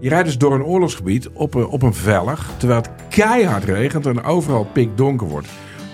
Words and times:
Je 0.00 0.08
rijdt 0.08 0.26
dus 0.26 0.38
door 0.38 0.54
een 0.54 0.62
oorlogsgebied 0.62 1.28
op 1.28 1.54
een, 1.54 1.66
op 1.66 1.82
een 1.82 1.94
vellig, 1.94 2.50
terwijl 2.58 2.80
het 2.80 2.90
keihard 3.08 3.64
regent 3.64 4.06
en 4.06 4.22
overal 4.22 4.64
pikdonker 4.64 5.28
wordt. 5.28 5.48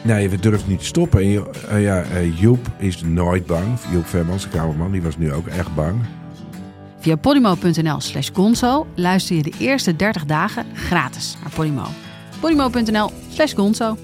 Nee, 0.05 0.29
we 0.30 0.37
durven 0.38 0.69
niet 0.69 0.79
te 0.79 0.84
stoppen. 0.84 1.20
En 1.20 1.29
je- 1.29 1.51
eh, 1.69 1.82
ja, 1.82 2.02
eh, 2.02 2.38
Joep 2.41 2.66
is 2.79 3.02
nooit 3.02 3.46
bang. 3.46 3.79
Joep 3.92 4.06
Vermans, 4.06 4.42
de 4.42 4.48
kamerman, 4.48 4.91
die 4.92 5.02
was 5.02 5.16
nu 5.16 5.32
ook 5.32 5.46
echt 5.46 5.74
bang. 5.74 6.01
Via 6.98 7.16
podimo.nl 7.16 8.01
slash 8.01 8.30
gonzo 8.32 8.87
luister 8.95 9.37
je 9.37 9.42
de 9.42 9.52
eerste 9.59 9.96
30 9.96 10.24
dagen 10.24 10.66
gratis 10.74 11.37
naar 11.43 11.52
Podimo. 11.54 11.84
podimo.nl 12.41 13.10
slash 13.30 13.54
gonzo. 13.54 13.96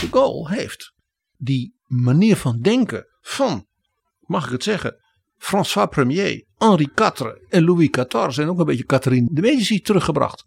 de 0.00 0.08
Gaulle 0.10 0.48
heeft 0.54 0.92
die 1.36 1.74
manier 1.86 2.36
van 2.36 2.60
denken 2.60 3.06
van, 3.20 3.66
mag 4.20 4.44
ik 4.46 4.52
het 4.52 4.62
zeggen, 4.62 4.96
François 5.40 5.88
Premier, 5.88 6.44
Henri 6.58 6.88
IV 6.94 7.20
en 7.48 7.64
Louis 7.64 7.90
XIV 7.90 8.38
en 8.38 8.48
ook 8.48 8.58
een 8.58 8.64
beetje 8.64 8.84
Catherine 8.84 9.28
de 9.32 9.40
Medici 9.40 9.80
teruggebracht. 9.80 10.44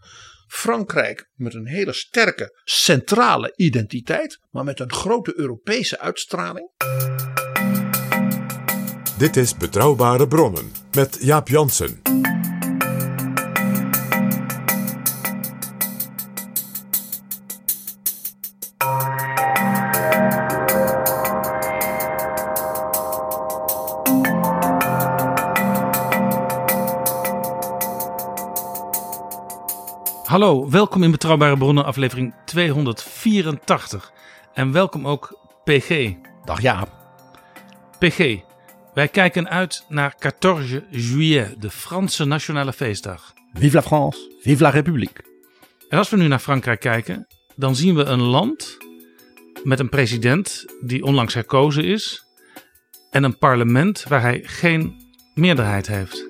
Frankrijk 0.47 1.29
met 1.35 1.53
een 1.53 1.67
hele 1.67 1.93
sterke 1.93 2.61
centrale 2.63 3.53
identiteit, 3.55 4.39
maar 4.51 4.63
met 4.63 4.79
een 4.79 4.91
grote 4.91 5.33
Europese 5.35 5.99
uitstraling. 5.99 6.71
Dit 9.17 9.37
is 9.37 9.57
Betrouwbare 9.57 10.27
Bronnen 10.27 10.71
met 10.91 11.17
Jaap 11.21 11.47
Jansen. 11.47 12.02
Hallo, 30.33 30.69
welkom 30.69 31.03
in 31.03 31.11
Betrouwbare 31.11 31.57
Bronnen, 31.57 31.85
aflevering 31.85 32.33
284. 32.45 34.11
En 34.53 34.71
welkom 34.71 35.07
ook 35.07 35.39
PG. 35.63 36.13
Dag 36.45 36.61
Jaap. 36.61 36.89
PG, 37.99 38.39
wij 38.93 39.07
kijken 39.07 39.49
uit 39.49 39.85
naar 39.89 40.15
14 40.19 40.83
juillet, 40.89 41.61
de 41.61 41.69
Franse 41.69 42.25
nationale 42.25 42.73
feestdag. 42.73 43.33
Vive 43.53 43.75
la 43.75 43.81
France, 43.81 44.31
vive 44.41 44.61
la 44.61 44.69
République. 44.69 45.23
En 45.89 45.97
als 45.97 46.09
we 46.09 46.17
nu 46.17 46.27
naar 46.27 46.39
Frankrijk 46.39 46.79
kijken, 46.79 47.27
dan 47.55 47.75
zien 47.75 47.95
we 47.95 48.03
een 48.03 48.21
land 48.21 48.77
met 49.63 49.79
een 49.79 49.89
president 49.89 50.65
die 50.81 51.03
onlangs 51.03 51.33
herkozen 51.33 51.83
is. 51.83 52.25
En 53.11 53.23
een 53.23 53.37
parlement 53.37 54.03
waar 54.07 54.21
hij 54.21 54.41
geen 54.43 54.95
meerderheid 55.33 55.87
heeft. 55.87 56.27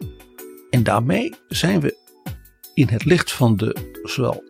En 0.70 0.84
daarmee 0.84 1.34
zijn 1.48 1.80
we 1.80 2.02
in 2.74 2.88
het 2.88 3.06
licht 3.06 3.32
van 3.32 3.58
de 3.58 4.00
zowel 4.04 4.44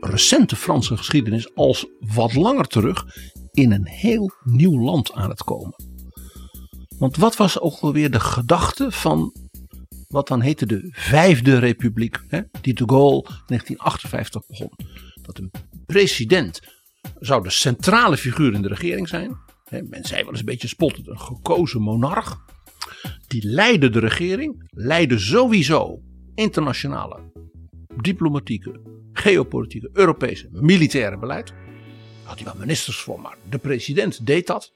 recente 0.00 0.56
Franse 0.56 0.96
geschiedenis 0.96 1.54
als 1.54 1.86
wat 2.14 2.34
langer 2.34 2.66
terug 2.66 3.06
in 3.50 3.72
een 3.72 3.86
heel 3.86 4.30
nieuw 4.42 4.80
land 4.80 5.12
aan 5.12 5.30
het 5.30 5.42
komen. 5.44 5.74
Want 6.98 7.16
wat 7.16 7.36
was 7.36 7.60
ook 7.60 7.78
alweer 7.78 8.10
de 8.10 8.20
gedachte 8.20 8.90
van 8.90 9.32
wat 10.08 10.28
dan 10.28 10.40
heette 10.40 10.66
de 10.66 10.88
Vijfde 10.90 11.58
Republiek, 11.58 12.20
hè, 12.28 12.40
die 12.60 12.74
de 12.74 12.84
Gaulle 12.86 13.22
in 13.22 13.44
1958 13.46 14.46
begon? 14.46 14.70
Dat 15.22 15.38
een 15.38 15.50
president 15.86 16.60
zou 17.18 17.42
de 17.42 17.50
centrale 17.50 18.16
figuur 18.16 18.54
in 18.54 18.62
de 18.62 18.68
regering 18.68 19.08
zijn. 19.08 19.36
Hè, 19.64 19.82
men 19.82 20.04
zei 20.04 20.20
wel 20.22 20.30
eens 20.30 20.38
een 20.38 20.44
beetje 20.44 20.68
spottend, 20.68 21.08
een 21.08 21.20
gekozen 21.20 21.80
monarch. 21.80 22.36
Die 23.26 23.46
leidde 23.46 23.90
de 23.90 23.98
regering, 23.98 24.68
leidde 24.70 25.18
sowieso 25.18 26.00
internationale, 26.34 27.32
diplomatieke, 28.00 28.80
geopolitieke, 29.12 29.90
Europese, 29.92 30.48
militaire 30.50 31.18
beleid. 31.18 31.52
Had 32.22 32.34
hij 32.34 32.44
wel 32.44 32.54
ministers 32.58 33.00
voor, 33.00 33.20
maar 33.20 33.36
de 33.50 33.58
president 33.58 34.26
deed 34.26 34.46
dat. 34.46 34.72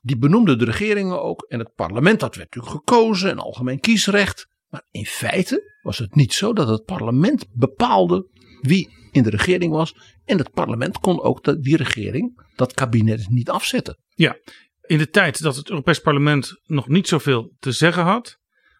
Die 0.00 0.18
benoemde 0.18 0.56
de 0.56 0.64
regeringen 0.64 1.22
ook 1.22 1.46
en 1.48 1.58
het 1.58 1.74
parlement 1.74 2.20
dat 2.20 2.36
werd 2.36 2.54
natuurlijk 2.54 2.84
gekozen 2.84 3.30
en 3.30 3.38
algemeen 3.38 3.80
kiesrecht. 3.80 4.48
Maar 4.68 4.82
in 4.90 5.06
feite 5.06 5.78
was 5.82 5.98
het 5.98 6.14
niet 6.14 6.32
zo 6.32 6.52
dat 6.52 6.68
het 6.68 6.84
parlement 6.84 7.46
bepaalde 7.52 8.28
wie 8.60 8.88
in 9.10 9.22
de 9.22 9.30
regering 9.30 9.72
was. 9.72 9.96
En 10.24 10.38
het 10.38 10.50
parlement 10.50 10.98
kon 10.98 11.22
ook 11.22 11.62
die 11.62 11.76
regering, 11.76 12.46
dat 12.56 12.72
kabinet 12.72 13.28
niet 13.28 13.50
afzetten. 13.50 13.98
Ja, 14.08 14.36
in 14.80 14.98
de 14.98 15.08
tijd 15.08 15.42
dat 15.42 15.56
het 15.56 15.70
Europees 15.70 16.00
Parlement 16.00 16.60
nog 16.64 16.88
niet 16.88 17.08
zoveel 17.08 17.52
te 17.58 17.72
zeggen 17.72 18.02
had, 18.02 18.38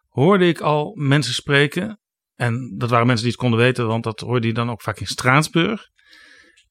hoorde 0.08 0.48
ik 0.48 0.60
al 0.60 0.94
mensen 0.94 1.34
spreken. 1.34 2.00
En 2.42 2.74
dat 2.76 2.90
waren 2.90 3.06
mensen 3.06 3.24
die 3.24 3.34
het 3.34 3.42
konden 3.42 3.60
weten, 3.60 3.86
want 3.86 4.04
dat 4.04 4.20
hoorde 4.20 4.46
je 4.46 4.52
dan 4.52 4.70
ook 4.70 4.82
vaak 4.82 5.00
in 5.00 5.06
Straatsburg. 5.06 5.88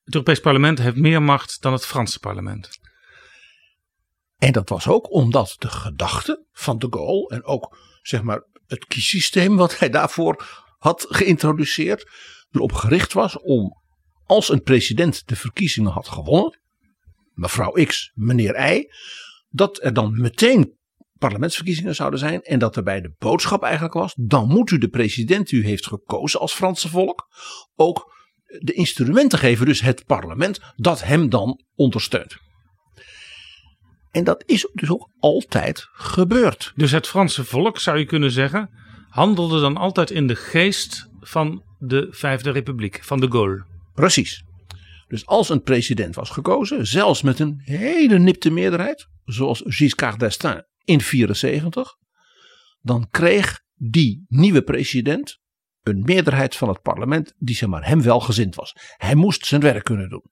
Het 0.03 0.13
Europees 0.13 0.39
Parlement 0.39 0.79
heeft 0.79 0.95
meer 0.95 1.21
macht 1.21 1.61
dan 1.61 1.73
het 1.73 1.85
Franse 1.85 2.19
parlement. 2.19 2.69
En 4.37 4.51
dat 4.51 4.69
was 4.69 4.87
ook 4.87 5.11
omdat 5.11 5.55
de 5.57 5.67
gedachte 5.67 6.45
van 6.51 6.79
de 6.79 6.87
Gaulle 6.89 7.27
en 7.27 7.43
ook 7.43 7.77
zeg 8.01 8.21
maar 8.21 8.43
het 8.67 8.85
kiessysteem 8.85 9.55
wat 9.55 9.79
hij 9.79 9.89
daarvoor 9.89 10.45
had 10.77 11.05
geïntroduceerd 11.09 12.09
erop 12.51 12.71
gericht 12.71 13.13
was 13.13 13.39
om 13.39 13.81
als 14.25 14.49
een 14.49 14.63
president 14.63 15.27
de 15.27 15.35
verkiezingen 15.35 15.91
had 15.91 16.07
gewonnen, 16.07 16.59
mevrouw 17.33 17.71
X, 17.71 18.11
meneer 18.13 18.71
Y, 18.73 18.85
dat 19.49 19.83
er 19.83 19.93
dan 19.93 20.21
meteen 20.21 20.79
parlementsverkiezingen 21.21 21.95
zouden 21.95 22.19
zijn 22.19 22.41
en 22.41 22.59
dat 22.59 22.75
erbij 22.75 23.01
de 23.01 23.13
boodschap 23.17 23.63
eigenlijk 23.63 23.93
was, 23.93 24.13
dan 24.17 24.47
moet 24.47 24.71
u 24.71 24.77
de 24.77 24.87
president 24.87 25.49
die 25.49 25.59
u 25.59 25.65
heeft 25.65 25.87
gekozen 25.87 26.39
als 26.39 26.53
Franse 26.53 26.89
volk 26.89 27.27
ook 27.75 28.13
de 28.59 28.73
instrumenten 28.73 29.39
geven, 29.39 29.65
dus 29.65 29.81
het 29.81 30.05
parlement, 30.05 30.59
dat 30.75 31.03
hem 31.03 31.29
dan 31.29 31.63
ondersteunt. 31.75 32.37
En 34.11 34.23
dat 34.23 34.43
is 34.45 34.69
dus 34.73 34.89
ook 34.89 35.09
altijd 35.19 35.87
gebeurd. 35.91 36.71
Dus 36.75 36.91
het 36.91 37.07
Franse 37.07 37.45
volk, 37.45 37.79
zou 37.79 37.97
je 37.97 38.05
kunnen 38.05 38.31
zeggen, 38.31 38.69
handelde 39.09 39.59
dan 39.59 39.77
altijd 39.77 40.11
in 40.11 40.27
de 40.27 40.35
geest 40.35 41.09
van 41.19 41.63
de 41.79 42.07
Vijfde 42.09 42.51
Republiek, 42.51 43.03
van 43.03 43.19
de 43.19 43.31
Gaulle. 43.31 43.65
Precies. 43.93 44.43
Dus 45.07 45.25
als 45.25 45.49
een 45.49 45.61
president 45.61 46.15
was 46.15 46.29
gekozen, 46.29 46.87
zelfs 46.87 47.21
met 47.21 47.39
een 47.39 47.61
hele 47.63 48.19
nipte 48.19 48.49
meerderheid, 48.49 49.07
zoals 49.25 49.61
Giscard 49.65 50.19
d'Estaing 50.19 50.69
in 50.83 51.01
74, 51.01 51.97
dan 52.81 53.09
kreeg 53.09 53.61
die 53.75 54.25
nieuwe 54.27 54.61
president 54.61 55.39
een 55.81 56.01
meerderheid 56.01 56.55
van 56.55 56.69
het 56.69 56.81
parlement 56.81 57.33
die 57.37 57.55
zeg 57.55 57.69
maar 57.69 57.87
hem 57.87 58.01
welgezind 58.01 58.55
was. 58.55 58.75
Hij 58.97 59.15
moest 59.15 59.45
zijn 59.45 59.61
werk 59.61 59.83
kunnen 59.83 60.09
doen. 60.09 60.23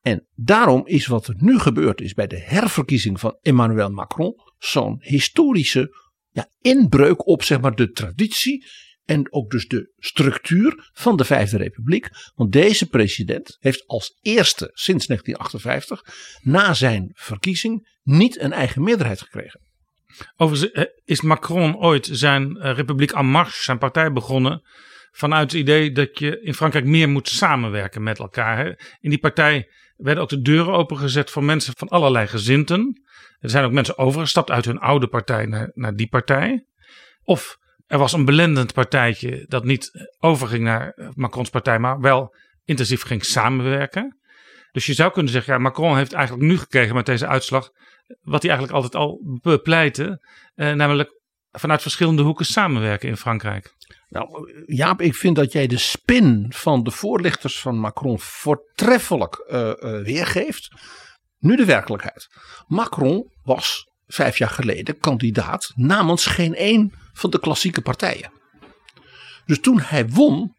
En 0.00 0.26
daarom 0.34 0.86
is 0.86 1.06
wat 1.06 1.26
er 1.26 1.34
nu 1.38 1.58
gebeurd 1.58 2.00
is 2.00 2.14
bij 2.14 2.26
de 2.26 2.38
herverkiezing 2.38 3.20
van 3.20 3.38
Emmanuel 3.42 3.90
Macron 3.90 4.34
zo'n 4.58 4.96
historische 5.00 5.96
ja, 6.30 6.48
inbreuk 6.60 7.26
op 7.26 7.42
zeg 7.42 7.60
maar 7.60 7.74
de 7.74 7.90
traditie 7.90 8.66
en 9.10 9.32
ook 9.32 9.50
dus 9.50 9.68
de 9.68 9.92
structuur 9.98 10.90
van 10.92 11.16
de 11.16 11.24
Vijfde 11.24 11.56
Republiek. 11.56 12.08
Want 12.34 12.52
deze 12.52 12.88
president 12.88 13.56
heeft 13.60 13.86
als 13.86 14.18
eerste 14.22 14.70
sinds 14.72 15.06
1958 15.06 16.02
na 16.42 16.74
zijn 16.74 17.10
verkiezing 17.14 17.88
niet 18.02 18.40
een 18.40 18.52
eigen 18.52 18.82
meerderheid 18.82 19.20
gekregen. 19.20 19.60
Overigens 20.36 20.72
eh, 20.72 20.84
is 21.04 21.20
Macron 21.20 21.76
ooit 21.76 22.08
zijn 22.12 22.56
eh, 22.56 22.74
Republiek 22.74 23.10
en 23.10 23.26
Marche, 23.26 23.62
zijn 23.62 23.78
partij 23.78 24.12
begonnen 24.12 24.62
vanuit 25.10 25.52
het 25.52 25.60
idee 25.60 25.92
dat 25.92 26.18
je 26.18 26.40
in 26.42 26.54
Frankrijk 26.54 26.84
meer 26.84 27.08
moet 27.08 27.28
samenwerken 27.28 28.02
met 28.02 28.18
elkaar. 28.18 28.66
In 29.00 29.10
die 29.10 29.18
partij 29.18 29.70
werden 29.96 30.22
ook 30.22 30.28
de 30.28 30.42
deuren 30.42 30.72
opengezet 30.72 31.30
voor 31.30 31.44
mensen 31.44 31.72
van 31.76 31.88
allerlei 31.88 32.26
gezinten. 32.26 33.02
Er 33.40 33.50
zijn 33.50 33.64
ook 33.64 33.72
mensen 33.72 33.98
overgestapt 33.98 34.50
uit 34.50 34.64
hun 34.64 34.78
oude 34.78 35.06
partij 35.06 35.70
naar 35.74 35.94
die 35.94 36.08
partij. 36.08 36.64
Of 37.24 37.58
er 37.90 37.98
was 37.98 38.12
een 38.12 38.24
belendend 38.24 38.72
partijtje 38.72 39.44
dat 39.48 39.64
niet 39.64 39.90
overging 40.18 40.64
naar 40.64 40.90
eh, 40.90 41.08
Macrons 41.14 41.50
partij, 41.50 41.78
maar 41.78 42.00
wel 42.00 42.34
intensief 42.64 43.02
ging 43.02 43.24
samenwerken. 43.24 44.18
Dus 44.72 44.86
je 44.86 44.92
zou 44.92 45.12
kunnen 45.12 45.32
zeggen, 45.32 45.52
ja, 45.52 45.58
Macron 45.58 45.96
heeft 45.96 46.12
eigenlijk 46.12 46.46
nu 46.46 46.58
gekregen 46.58 46.94
met 46.94 47.06
deze 47.06 47.26
uitslag 47.26 47.70
wat 48.20 48.42
hij 48.42 48.50
eigenlijk 48.50 48.72
altijd 48.82 49.02
al 49.02 49.38
bepleitte, 49.42 50.26
eh, 50.54 50.72
namelijk 50.72 51.20
vanuit 51.50 51.82
verschillende 51.82 52.22
hoeken 52.22 52.46
samenwerken 52.46 53.08
in 53.08 53.16
Frankrijk. 53.16 53.74
Nou, 54.08 54.52
Jaap, 54.66 55.00
ik 55.00 55.14
vind 55.14 55.36
dat 55.36 55.52
jij 55.52 55.66
de 55.66 55.78
spin 55.78 56.46
van 56.48 56.82
de 56.82 56.90
voorlichters 56.90 57.60
van 57.60 57.78
Macron 57.78 58.20
voortreffelijk 58.20 59.46
uh, 59.50 59.60
uh, 59.60 60.02
weergeeft. 60.02 60.68
Nu 61.38 61.56
de 61.56 61.64
werkelijkheid. 61.64 62.28
Macron 62.66 63.32
was 63.42 63.88
vijf 64.06 64.38
jaar 64.38 64.50
geleden 64.50 64.98
kandidaat 64.98 65.72
namens 65.74 66.26
geen 66.26 66.54
één 66.54 66.92
van 67.20 67.30
de 67.30 67.40
klassieke 67.40 67.80
partijen. 67.80 68.32
Dus 69.46 69.60
toen 69.60 69.80
hij 69.80 70.08
won, 70.08 70.54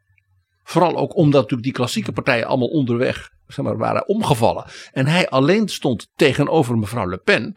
vooral 0.64 0.98
ook 0.98 1.16
omdat 1.16 1.42
natuurlijk 1.42 1.64
die 1.64 1.72
klassieke 1.72 2.12
partijen 2.12 2.48
allemaal 2.48 2.68
onderweg 2.68 3.30
zeg 3.48 3.66
maar, 3.66 3.78
waren 3.78 4.08
omgevallen. 4.08 4.66
En 4.92 5.08
hij 5.08 5.30
alleen 5.30 5.68
stond 5.68 6.08
tegenover 6.16 6.78
mevrouw 6.78 7.10
Le 7.10 7.18
Pen. 7.18 7.54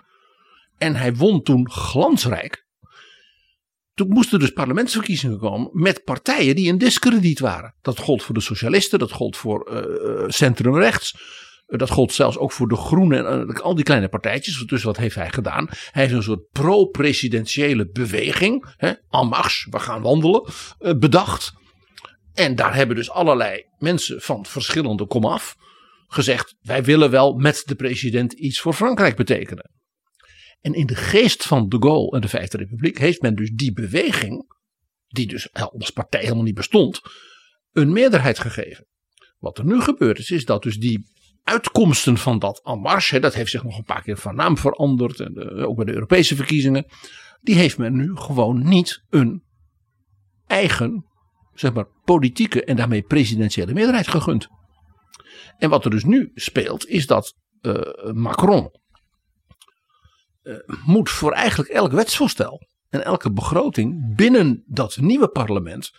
En 0.79 0.95
hij 0.95 1.15
won 1.15 1.43
toen 1.43 1.71
glansrijk. 1.71 2.67
Toen 3.95 4.09
moesten 4.09 4.39
dus 4.39 4.53
parlementsverkiezingen 4.53 5.39
komen 5.39 5.71
met 5.73 6.05
partijen 6.05 6.57
die 6.57 6.67
in 6.67 6.79
discrediet 6.79 7.41
waren. 7.41 7.75
Dat 7.83 7.99
gold 7.99 8.23
voor 8.23 8.35
de 8.35 8.41
socialisten, 8.41 8.99
dat 8.99 9.13
gold 9.13 9.37
voor 9.37 9.71
uh, 9.71 10.29
centrumrechts. 10.29 11.17
Dat 11.67 11.91
gold 11.91 12.13
zelfs 12.13 12.39
ook 12.39 12.53
voor 12.53 12.69
de 12.69 12.77
Groenen 12.77 13.27
en 13.27 13.63
al 13.63 13.75
die 13.75 13.85
kleine 13.85 14.09
partijtjes. 14.09 14.67
Dus 14.67 14.83
wat 14.83 14.97
heeft 14.97 15.15
hij 15.15 15.31
gedaan? 15.31 15.67
Hij 15.69 16.03
heeft 16.03 16.15
een 16.15 16.23
soort 16.23 16.51
pro-presidentiële 16.51 17.89
beweging, 17.89 18.75
hè, 18.77 18.89
en 18.89 19.29
we 19.71 19.79
gaan 19.79 20.03
wandelen, 20.03 20.53
bedacht. 20.99 21.53
En 22.35 22.55
daar 22.55 22.75
hebben 22.75 22.97
dus 22.97 23.11
allerlei 23.11 23.65
mensen 23.79 24.21
van 24.21 24.47
verschillende 24.47 25.07
komaf 25.07 25.57
gezegd: 26.07 26.57
wij 26.61 26.85
willen 26.85 27.11
wel 27.11 27.35
met 27.35 27.63
de 27.67 27.75
president 27.75 28.33
iets 28.33 28.61
voor 28.61 28.73
Frankrijk 28.73 29.17
betekenen. 29.17 29.71
En 30.61 30.75
in 30.75 30.87
de 30.87 30.95
geest 30.95 31.45
van 31.45 31.69
de 31.69 31.77
Gaulle 31.81 32.11
en 32.11 32.21
de 32.21 32.29
Vijfde 32.29 32.57
Republiek 32.57 32.99
heeft 32.99 33.23
men 33.23 33.35
dus 33.35 33.51
die 33.51 33.73
beweging, 33.73 34.55
die 35.07 35.27
dus 35.27 35.53
als 35.53 35.91
partij 35.91 36.21
helemaal 36.21 36.45
niet 36.45 36.55
bestond, 36.55 37.01
een 37.73 37.93
meerderheid 37.93 38.39
gegeven. 38.39 38.87
Wat 39.39 39.59
er 39.59 39.65
nu 39.65 39.81
gebeurd 39.81 40.19
is, 40.19 40.31
is 40.31 40.45
dat 40.45 40.63
dus 40.63 40.77
die 40.77 41.13
uitkomsten 41.45 42.19
van 42.19 42.39
dat 42.39 42.61
en 42.63 42.79
marche, 42.79 43.21
dat 43.21 43.35
heeft 43.35 43.51
zich 43.51 43.63
nog 43.63 43.79
een 43.79 43.85
paar 43.85 44.03
keer 44.03 44.17
van 44.17 44.35
naam 44.35 44.59
veranderd, 44.59 45.21
en 45.21 45.35
eh, 45.35 45.69
ook 45.69 45.77
bij 45.77 45.85
de 45.85 45.93
Europese 45.93 46.37
verkiezingen, 46.37 46.87
die 47.41 47.55
heeft 47.55 47.79
men 47.79 47.97
nu 47.97 48.17
gewoon 48.17 48.69
niet 48.69 49.05
een 49.11 49.43
eigen, 50.47 51.07
zeg 51.55 51.73
maar, 51.73 51.87
politieke 52.05 52.65
en 52.65 52.77
daarmee 52.77 53.03
presidentiële 53.03 53.73
meerderheid 53.73 54.09
gegund. 54.09 54.49
En 55.59 55.71
wat 55.71 55.85
er 55.85 55.91
dus 55.91 56.05
nu 56.05 56.31
speelt, 56.35 56.87
is 56.87 57.07
dat 57.07 57.35
uh, 57.63 58.13
Macron 58.13 58.71
uh, 60.43 60.59
moet 60.85 61.11
voor 61.11 61.33
eigenlijk 61.33 61.71
elk 61.71 61.93
wetsvoorstel 61.93 62.67
en 62.89 63.05
elke 63.05 63.33
begroting 63.33 64.17
binnen 64.17 64.65
dat 64.67 64.97
nieuwe 64.97 65.29
parlement, 65.29 65.91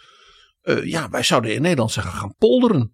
ja, 0.83 1.09
wij 1.09 1.24
zouden 1.24 1.53
in 1.53 1.62
Nederland 1.62 1.91
zeggen 1.91 2.13
gaan 2.13 2.36
polderen. 2.38 2.91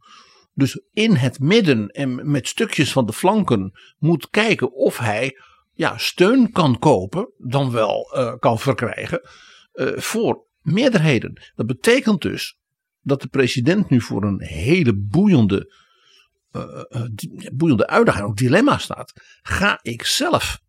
Dus 0.53 0.81
in 0.91 1.15
het 1.15 1.39
midden 1.39 1.87
en 1.87 2.31
met 2.31 2.47
stukjes 2.47 2.91
van 2.91 3.05
de 3.05 3.13
flanken 3.13 3.71
moet 3.97 4.29
kijken 4.29 4.73
of 4.73 4.97
hij 4.97 5.37
ja, 5.73 5.97
steun 5.97 6.51
kan 6.51 6.79
kopen, 6.79 7.33
dan 7.37 7.71
wel 7.71 8.13
uh, 8.15 8.35
kan 8.39 8.59
verkrijgen 8.59 9.21
voor 9.95 10.45
meerderheden. 10.61 11.41
Dat 11.55 11.65
betekent 11.65 12.21
dus 12.21 12.59
dat 13.01 13.21
de 13.21 13.27
president 13.27 13.89
nu 13.89 14.01
voor 14.01 14.23
een 14.23 14.41
hele 14.41 14.95
boeiende 14.95 15.73
uh, 16.51 16.83
boeiende 17.53 17.87
uitdaging, 17.87 18.25
ook 18.25 18.37
dilemma 18.37 18.77
staat. 18.77 19.13
Ga 19.41 19.79
ik 19.81 20.05
zelf, 20.05 20.61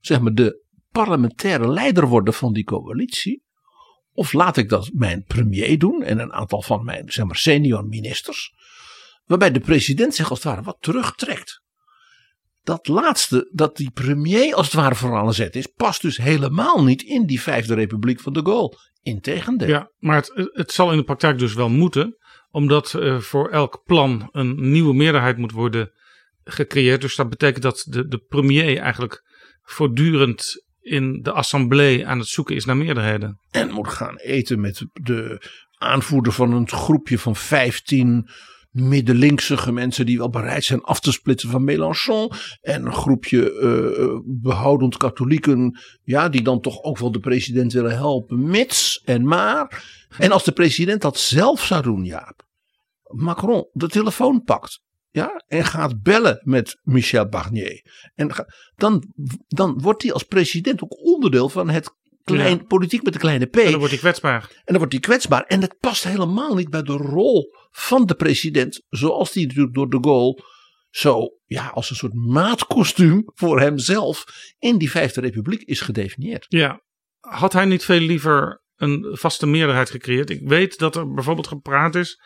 zeg 0.00 0.20
maar, 0.20 0.34
de 0.34 0.64
parlementaire 0.90 1.68
leider 1.68 2.06
worden 2.06 2.34
van 2.34 2.52
die 2.52 2.64
coalitie? 2.64 3.42
Of 4.12 4.32
laat 4.32 4.56
ik 4.56 4.68
dat 4.68 4.90
mijn 4.92 5.24
premier 5.24 5.78
doen 5.78 6.02
en 6.02 6.18
een 6.18 6.32
aantal 6.32 6.62
van 6.62 6.84
mijn 6.84 7.12
zeg 7.12 7.24
maar, 7.24 7.36
senior 7.36 7.86
ministers? 7.86 8.52
Waarbij 9.24 9.50
de 9.50 9.60
president 9.60 10.14
zich 10.14 10.30
als 10.30 10.38
het 10.38 10.48
ware 10.48 10.62
wat 10.62 10.76
terugtrekt. 10.80 11.62
Dat 12.62 12.88
laatste, 12.88 13.50
dat 13.52 13.76
die 13.76 13.90
premier 13.90 14.54
als 14.54 14.66
het 14.66 14.74
ware 14.74 14.94
voor 14.94 15.16
aan 15.16 15.34
zet 15.34 15.56
is, 15.56 15.66
past 15.66 16.02
dus 16.02 16.16
helemaal 16.16 16.84
niet 16.84 17.02
in 17.02 17.26
die 17.26 17.40
vijfde 17.40 17.74
republiek 17.74 18.20
van 18.20 18.32
de 18.32 18.40
Gaulle. 18.42 18.78
Integendeel. 19.02 19.68
Ja, 19.68 19.90
maar 19.98 20.16
het, 20.16 20.50
het 20.52 20.72
zal 20.72 20.90
in 20.90 20.96
de 20.96 21.04
praktijk 21.04 21.38
dus 21.38 21.54
wel 21.54 21.68
moeten 21.68 22.16
omdat 22.54 22.94
uh, 22.96 23.18
voor 23.18 23.48
elk 23.48 23.82
plan 23.84 24.28
een 24.32 24.70
nieuwe 24.70 24.94
meerderheid 24.94 25.36
moet 25.36 25.52
worden 25.52 25.92
gecreëerd. 26.44 27.00
Dus 27.00 27.16
dat 27.16 27.28
betekent 27.28 27.62
dat 27.62 27.86
de, 27.88 28.06
de 28.06 28.18
premier 28.18 28.78
eigenlijk 28.78 29.24
voortdurend 29.62 30.64
in 30.80 31.22
de 31.22 31.32
assemblée 31.32 32.06
aan 32.06 32.18
het 32.18 32.28
zoeken 32.28 32.54
is 32.54 32.64
naar 32.64 32.76
meerderheden. 32.76 33.40
En 33.50 33.70
moet 33.70 33.88
gaan 33.88 34.16
eten 34.16 34.60
met 34.60 34.86
de 34.92 35.42
aanvoerder 35.78 36.32
van 36.32 36.52
een 36.52 36.68
groepje 36.68 37.18
van 37.18 37.36
15 37.36 38.28
middenlinkse 38.74 39.72
mensen 39.72 40.06
die 40.06 40.18
wel 40.18 40.30
bereid 40.30 40.64
zijn 40.64 40.82
af 40.82 41.00
te 41.00 41.12
splitsen 41.12 41.50
van 41.50 41.64
Mélenchon. 41.64 42.30
En 42.60 42.86
een 42.86 42.92
groepje 42.92 43.52
uh, 43.52 44.20
behoudend 44.24 44.96
katholieken, 44.96 45.78
ja, 46.02 46.28
die 46.28 46.42
dan 46.42 46.60
toch 46.60 46.82
ook 46.82 46.98
wel 46.98 47.12
de 47.12 47.20
president 47.20 47.72
willen 47.72 47.96
helpen, 47.96 48.48
mits 48.48 49.02
en 49.04 49.26
maar. 49.26 49.84
En 50.18 50.32
als 50.32 50.44
de 50.44 50.52
president 50.52 51.02
dat 51.02 51.18
zelf 51.18 51.64
zou 51.64 51.82
doen, 51.82 52.04
Jaap, 52.04 52.46
Macron 53.02 53.68
de 53.72 53.88
telefoon 53.88 54.42
pakt. 54.42 54.82
Ja, 55.10 55.44
en 55.46 55.64
gaat 55.64 56.02
bellen 56.02 56.40
met 56.42 56.80
Michel 56.82 57.28
Barnier. 57.28 58.10
En 58.14 58.30
dan, 58.76 59.04
dan 59.46 59.80
wordt 59.80 60.02
hij 60.02 60.12
als 60.12 60.22
president 60.22 60.82
ook 60.82 61.04
onderdeel 61.04 61.48
van 61.48 61.70
het 61.70 61.94
klein, 62.24 62.66
politiek 62.66 63.02
met 63.02 63.12
de 63.12 63.18
kleine 63.18 63.46
p. 63.46 63.56
En 63.56 63.70
dan 63.70 63.78
wordt 63.78 63.92
hij 63.92 64.00
kwetsbaar. 64.00 64.42
En 64.42 64.62
dan 64.64 64.76
wordt 64.76 64.92
hij 64.92 65.00
kwetsbaar. 65.00 65.42
En 65.42 65.60
dat 65.60 65.78
past 65.80 66.04
helemaal 66.04 66.54
niet 66.54 66.70
bij 66.70 66.82
de 66.82 66.92
rol 66.92 67.54
van 67.70 68.06
de 68.06 68.14
president. 68.14 68.82
Zoals 68.88 69.32
die 69.32 69.46
natuurlijk 69.46 69.74
door 69.74 69.90
de 69.90 69.98
Gaulle 70.00 70.42
zo 70.90 71.28
ja, 71.44 71.68
als 71.68 71.90
een 71.90 71.96
soort 71.96 72.14
maatkostuum 72.14 73.22
voor 73.34 73.60
hemzelf 73.60 74.24
in 74.58 74.78
die 74.78 74.90
Vijfde 74.90 75.20
Republiek 75.20 75.62
is 75.62 75.80
gedefinieerd. 75.80 76.46
Ja, 76.48 76.82
had 77.20 77.52
hij 77.52 77.64
niet 77.64 77.84
veel 77.84 78.00
liever 78.00 78.62
een 78.76 79.06
vaste 79.10 79.46
meerderheid 79.46 79.90
gecreëerd? 79.90 80.30
Ik 80.30 80.40
weet 80.48 80.78
dat 80.78 80.96
er 80.96 81.12
bijvoorbeeld 81.12 81.46
gepraat 81.46 81.94
is 81.94 82.20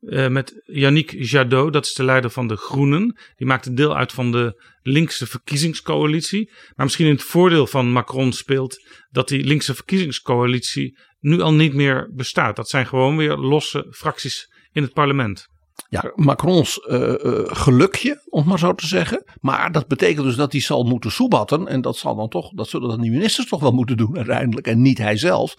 uh, 0.00 0.28
met 0.28 0.62
Yannick 0.64 1.14
Jadot, 1.18 1.72
dat 1.72 1.84
is 1.84 1.92
de 1.92 2.04
leider 2.04 2.30
van 2.30 2.46
de 2.46 2.56
Groenen. 2.56 3.18
Die 3.36 3.46
maakte 3.46 3.74
deel 3.74 3.96
uit 3.96 4.12
van 4.12 4.32
de 4.32 4.62
linkse 4.82 5.26
verkiezingscoalitie. 5.26 6.50
Maar 6.76 6.84
misschien 6.84 7.06
in 7.06 7.12
het 7.12 7.22
voordeel 7.22 7.66
van 7.66 7.92
Macron 7.92 8.32
speelt 8.32 8.86
dat 9.10 9.28
die 9.28 9.44
linkse 9.44 9.74
verkiezingscoalitie 9.74 10.98
nu 11.20 11.40
al 11.40 11.54
niet 11.54 11.74
meer 11.74 12.10
bestaat. 12.12 12.56
Dat 12.56 12.68
zijn 12.68 12.86
gewoon 12.86 13.16
weer 13.16 13.36
losse 13.36 13.86
fracties 13.90 14.52
in 14.72 14.82
het 14.82 14.92
parlement. 14.92 15.48
Ja, 15.88 16.12
Macrons 16.14 16.86
uh, 16.86 16.98
uh, 16.98 17.14
gelukje, 17.44 18.22
om 18.28 18.46
maar 18.46 18.58
zo 18.58 18.74
te 18.74 18.86
zeggen. 18.86 19.24
Maar 19.40 19.72
dat 19.72 19.86
betekent 19.86 20.26
dus 20.26 20.36
dat 20.36 20.52
hij 20.52 20.60
zal 20.60 20.84
moeten 20.84 21.10
soebatten. 21.10 21.66
En 21.66 21.80
dat 21.80 21.96
zal 21.96 22.16
dan 22.16 22.28
toch, 22.28 22.50
dat 22.50 22.68
zullen 22.68 22.88
dan 22.88 23.00
die 23.00 23.10
ministers 23.10 23.48
toch 23.48 23.60
wel 23.60 23.72
moeten 23.72 23.96
doen 23.96 24.16
uiteindelijk. 24.16 24.66
En 24.66 24.82
niet 24.82 24.98
hij 24.98 25.16
zelf. 25.16 25.54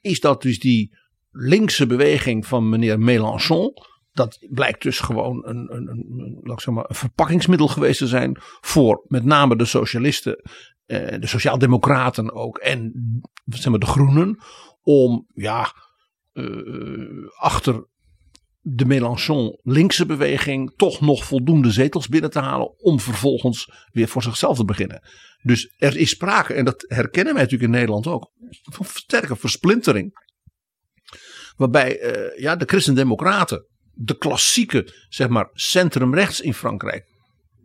Is 0.00 0.20
dat 0.20 0.42
dus 0.42 0.58
die 0.58 0.98
linkse 1.30 1.86
beweging 1.86 2.46
van 2.46 2.68
meneer 2.68 2.98
Mélenchon. 2.98 3.72
Dat 4.12 4.46
blijkt 4.50 4.82
dus 4.82 5.00
gewoon 5.00 5.46
een, 5.46 5.74
een, 5.74 5.88
een, 5.88 6.40
een, 6.42 6.58
zeg 6.60 6.74
maar, 6.74 6.84
een 6.88 6.94
verpakkingsmiddel 6.94 7.68
geweest 7.68 7.98
te 7.98 8.06
zijn 8.06 8.36
voor 8.60 9.04
met 9.08 9.24
name 9.24 9.56
de 9.56 9.64
socialisten, 9.64 10.42
eh, 10.86 11.20
de 11.20 11.26
sociaaldemocraten 11.26 12.32
ook 12.32 12.58
en 12.58 12.92
zeg 13.44 13.70
maar, 13.70 13.78
de 13.78 13.86
groenen. 13.86 14.38
Om 14.82 15.26
ja, 15.34 15.74
uh, 16.32 17.28
achter 17.38 17.86
de 18.60 18.84
Mélenchon 18.84 19.58
linkse 19.62 20.06
beweging 20.06 20.72
toch 20.76 21.00
nog 21.00 21.24
voldoende 21.24 21.70
zetels 21.70 22.08
binnen 22.08 22.30
te 22.30 22.38
halen 22.38 22.78
om 22.78 23.00
vervolgens 23.00 23.72
weer 23.92 24.08
voor 24.08 24.22
zichzelf 24.22 24.56
te 24.56 24.64
beginnen. 24.64 25.02
Dus 25.42 25.74
er 25.78 25.96
is 25.96 26.10
sprake, 26.10 26.54
en 26.54 26.64
dat 26.64 26.84
herkennen 26.88 27.34
wij 27.34 27.42
natuurlijk 27.42 27.72
in 27.72 27.78
Nederland 27.78 28.06
ook, 28.06 28.32
van 28.62 28.86
sterke 28.86 29.36
versplintering 29.36 30.28
Waarbij 31.56 32.00
uh, 32.02 32.38
ja, 32.38 32.56
de 32.56 32.64
Christen-Democraten, 32.64 33.66
de 33.92 34.16
klassieke 34.16 34.92
zeg 35.08 35.28
maar, 35.28 35.48
centrumrechts 35.52 36.40
in 36.40 36.54
Frankrijk, 36.54 37.04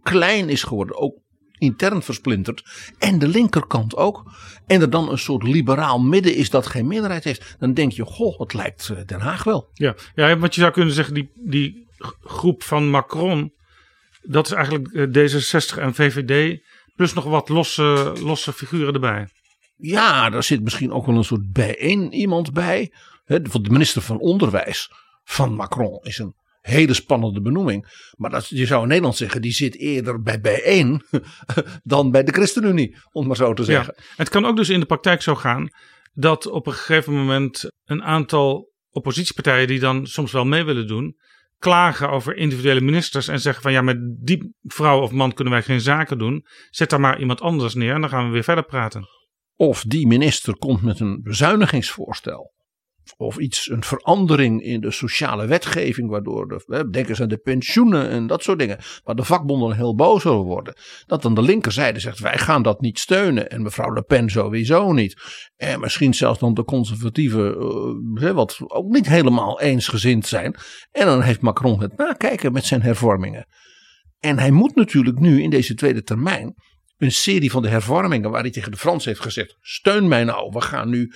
klein 0.01 0.49
is 0.49 0.63
geworden. 0.63 0.97
Ook 0.97 1.23
intern 1.57 2.01
versplinterd. 2.01 2.63
En 2.99 3.19
de 3.19 3.27
linkerkant 3.27 3.95
ook. 3.95 4.31
En 4.67 4.81
er 4.81 4.89
dan 4.89 5.11
een 5.11 5.17
soort 5.17 5.43
liberaal 5.43 5.99
midden 5.99 6.35
is 6.35 6.49
dat 6.49 6.67
geen 6.67 6.87
meerderheid 6.87 7.23
heeft. 7.23 7.55
Dan 7.59 7.73
denk 7.73 7.91
je, 7.91 8.05
goh, 8.05 8.37
wat 8.37 8.53
lijkt 8.53 8.89
eh, 8.89 9.05
Den 9.05 9.19
Haag 9.19 9.43
wel. 9.43 9.69
Ja, 9.73 9.95
ja 10.15 10.37
want 10.37 10.55
je 10.55 10.61
zou 10.61 10.73
kunnen 10.73 10.93
zeggen, 10.93 11.13
die, 11.13 11.31
die 11.35 11.87
groep 12.21 12.63
van 12.63 12.89
Macron. 12.89 13.53
Dat 14.21 14.45
is 14.45 14.51
eigenlijk 14.51 14.87
eh, 14.87 15.03
D66 15.03 15.79
en 15.79 15.93
VVD. 15.93 16.61
Plus 16.95 17.13
nog 17.13 17.23
wat 17.23 17.49
losse, 17.49 18.13
losse 18.21 18.53
figuren 18.53 18.93
erbij. 18.93 19.27
Ja, 19.77 20.29
daar 20.29 20.43
zit 20.43 20.63
misschien 20.63 20.91
ook 20.91 21.05
wel 21.05 21.15
een 21.15 21.23
soort 21.23 21.51
bijeen 21.51 22.13
iemand 22.13 22.53
bij 22.53 22.91
de 23.25 23.69
minister 23.69 24.01
van 24.01 24.19
Onderwijs 24.19 24.91
van 25.23 25.53
Macron 25.53 25.99
is 26.01 26.17
een 26.17 26.35
hele 26.61 26.93
spannende 26.93 27.41
benoeming. 27.41 28.09
Maar 28.17 28.29
dat, 28.29 28.47
je 28.47 28.65
zou 28.65 28.81
in 28.81 28.87
Nederland 28.87 29.15
zeggen, 29.15 29.41
die 29.41 29.51
zit 29.51 29.77
eerder 29.77 30.21
bij 30.21 30.41
bijeen 30.41 31.01
dan 31.83 32.11
bij 32.11 32.23
de 32.23 32.31
ChristenUnie, 32.31 32.97
om 33.11 33.27
maar 33.27 33.35
zo 33.35 33.53
te 33.53 33.63
zeggen. 33.63 33.93
Ja. 33.97 34.03
Het 34.15 34.29
kan 34.29 34.45
ook 34.45 34.55
dus 34.55 34.69
in 34.69 34.79
de 34.79 34.85
praktijk 34.85 35.21
zo 35.21 35.35
gaan 35.35 35.69
dat 36.13 36.47
op 36.47 36.67
een 36.67 36.73
gegeven 36.73 37.13
moment 37.13 37.71
een 37.83 38.03
aantal 38.03 38.71
oppositiepartijen 38.89 39.67
die 39.67 39.79
dan 39.79 40.07
soms 40.07 40.31
wel 40.31 40.45
mee 40.45 40.63
willen 40.63 40.87
doen, 40.87 41.15
klagen 41.57 42.09
over 42.09 42.35
individuele 42.35 42.81
ministers 42.81 43.27
en 43.27 43.39
zeggen 43.39 43.61
van 43.61 43.71
ja, 43.71 43.81
met 43.81 43.97
die 44.21 44.55
vrouw 44.61 45.01
of 45.01 45.11
man 45.11 45.33
kunnen 45.33 45.53
wij 45.53 45.63
geen 45.63 45.81
zaken 45.81 46.17
doen. 46.17 46.45
Zet 46.69 46.89
daar 46.89 46.99
maar 46.99 47.19
iemand 47.19 47.41
anders 47.41 47.73
neer 47.73 47.93
en 47.93 48.01
dan 48.01 48.09
gaan 48.09 48.25
we 48.25 48.31
weer 48.31 48.43
verder 48.43 48.65
praten. 48.65 49.07
Of 49.55 49.83
die 49.87 50.07
minister 50.07 50.57
komt 50.57 50.81
met 50.81 50.99
een 50.99 51.21
bezuinigingsvoorstel. 51.21 52.53
Of 53.17 53.37
iets, 53.37 53.69
een 53.69 53.83
verandering 53.83 54.61
in 54.61 54.81
de 54.81 54.91
sociale 54.91 55.45
wetgeving, 55.45 56.09
waardoor 56.09 56.47
de, 56.47 56.63
hè, 56.65 56.89
denk 56.89 57.09
eens 57.09 57.21
aan 57.21 57.27
de 57.27 57.37
pensioenen 57.37 58.09
en 58.09 58.27
dat 58.27 58.43
soort 58.43 58.59
dingen, 58.59 58.77
waar 59.03 59.15
de 59.15 59.23
vakbonden 59.23 59.75
heel 59.75 59.95
boos 59.95 60.25
over 60.25 60.45
worden. 60.45 60.75
Dat 61.05 61.21
dan 61.21 61.35
de 61.35 61.41
linkerzijde 61.41 61.99
zegt: 61.99 62.19
wij 62.19 62.37
gaan 62.37 62.61
dat 62.61 62.81
niet 62.81 62.99
steunen. 62.99 63.49
En 63.49 63.61
mevrouw 63.61 63.93
Le 63.93 64.01
Pen 64.01 64.29
sowieso 64.29 64.91
niet. 64.91 65.21
En 65.55 65.79
misschien 65.79 66.13
zelfs 66.13 66.39
dan 66.39 66.53
de 66.53 66.63
conservatieven, 66.63 67.55
uh, 68.13 68.31
wat 68.31 68.57
ook 68.67 68.91
niet 68.91 69.07
helemaal 69.07 69.61
eensgezind 69.61 70.27
zijn. 70.27 70.55
En 70.91 71.05
dan 71.05 71.21
heeft 71.21 71.41
Macron 71.41 71.81
het 71.81 71.97
nakijken 71.97 72.51
met 72.51 72.65
zijn 72.65 72.81
hervormingen. 72.81 73.47
En 74.19 74.39
hij 74.39 74.51
moet 74.51 74.75
natuurlijk 74.75 75.19
nu 75.19 75.41
in 75.41 75.49
deze 75.49 75.73
tweede 75.73 76.01
termijn 76.01 76.55
een 76.97 77.11
serie 77.11 77.51
van 77.51 77.61
de 77.61 77.69
hervormingen 77.69 78.31
waar 78.31 78.41
hij 78.41 78.51
tegen 78.51 78.71
de 78.71 78.77
Fransen 78.77 79.09
heeft 79.09 79.21
gezegd: 79.21 79.57
steun 79.61 80.07
mij 80.07 80.23
nou, 80.23 80.49
we 80.51 80.61
gaan 80.61 80.89
nu 80.89 81.11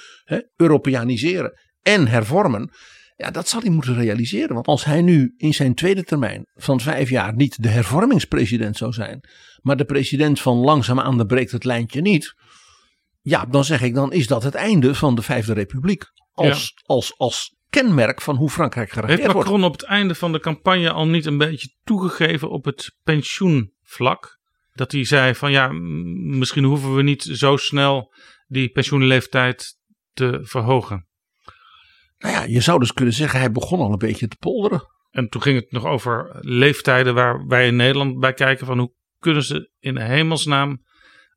Europeaniseren 0.56 1.54
en 1.82 2.08
hervormen. 2.08 2.72
Ja, 3.16 3.32
dat 3.32 3.48
zal 3.48 3.62
hij 3.62 3.70
moeten 3.70 3.96
realiseren. 3.96 4.54
Want 4.54 4.68
als 4.68 4.86
hij 4.86 5.02
nu 5.02 5.34
in 5.38 5.54
zijn 5.54 5.76
tweede 5.76 6.04
termijn 6.04 6.46
van 6.56 6.80
vijf 6.80 7.10
jaar 7.10 7.36
niet 7.36 7.64
de 7.64 7.70
hervormingspresident 7.70 8.78
zou 8.78 8.94
zijn, 8.94 9.20
maar 9.62 9.78
de 9.78 9.86
president 9.86 10.42
van 10.42 10.58
langzaamaan 10.58 11.18
dan 11.18 11.28
breekt 11.28 11.52
het 11.52 11.64
lijntje 11.64 12.02
niet. 12.02 12.36
Ja, 13.22 13.46
dan 13.46 13.66
zeg 13.66 13.82
ik, 13.82 13.94
dan 13.94 14.14
is 14.14 14.28
dat 14.28 14.44
het 14.44 14.56
einde 14.56 14.96
van 14.96 15.16
de 15.16 15.22
Vijfde 15.22 15.54
Republiek. 15.54 16.04
Als, 16.34 16.74
als, 16.86 17.18
als 17.18 17.56
kenmerk 17.70 18.22
van 18.22 18.36
hoe 18.36 18.50
Frankrijk 18.50 18.90
geregeerd 18.90 19.20
Heeft 19.20 19.32
wordt. 19.32 19.50
Macron 19.50 19.66
op 19.68 19.72
het 19.72 19.84
einde 19.84 20.16
van 20.16 20.32
de 20.32 20.40
campagne 20.40 20.92
al 20.92 21.08
niet 21.08 21.26
een 21.26 21.38
beetje 21.38 21.74
toegegeven 21.84 22.50
op 22.50 22.66
het 22.66 22.96
pensioenvlak? 23.04 24.40
Dat 24.74 24.92
hij 24.92 25.06
zei 25.06 25.36
van 25.36 25.52
ja, 25.52 25.72
misschien 26.38 26.64
hoeven 26.64 26.96
we 26.96 27.04
niet 27.04 27.24
zo 27.24 27.58
snel 27.58 28.14
die 28.48 28.70
pensioenleeftijd 28.70 29.78
te 30.14 30.40
verhogen. 30.42 31.08
Nou 32.20 32.34
ja, 32.34 32.44
je 32.44 32.62
zou 32.62 32.80
dus 32.80 32.94
kunnen 32.94 33.14
zeggen, 33.14 33.40
hij 33.40 33.52
begon 33.52 33.80
al 33.80 33.92
een 33.92 33.98
beetje 33.98 34.28
te 34.28 34.38
polderen. 34.40 34.88
En 35.12 35.30
toen 35.30 35.42
ging 35.42 35.60
het 35.60 35.72
nog 35.72 35.86
over 35.86 36.38
leeftijden 36.40 37.14
waar 37.14 37.48
wij 37.48 37.68
in 37.68 37.76
Nederland 37.76 38.20
bij 38.20 38.34
kijken 38.34 38.66
van 38.66 38.80
hoe 38.80 38.94
kunnen 39.20 39.44
ze 39.44 39.72
in 39.80 39.98
hemelsnaam 39.98 40.84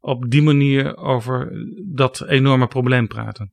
op 0.01 0.31
die 0.31 0.43
manier 0.43 0.97
over 0.97 1.53
dat 1.93 2.29
enorme 2.29 2.67
probleem 2.67 3.07
praten. 3.07 3.53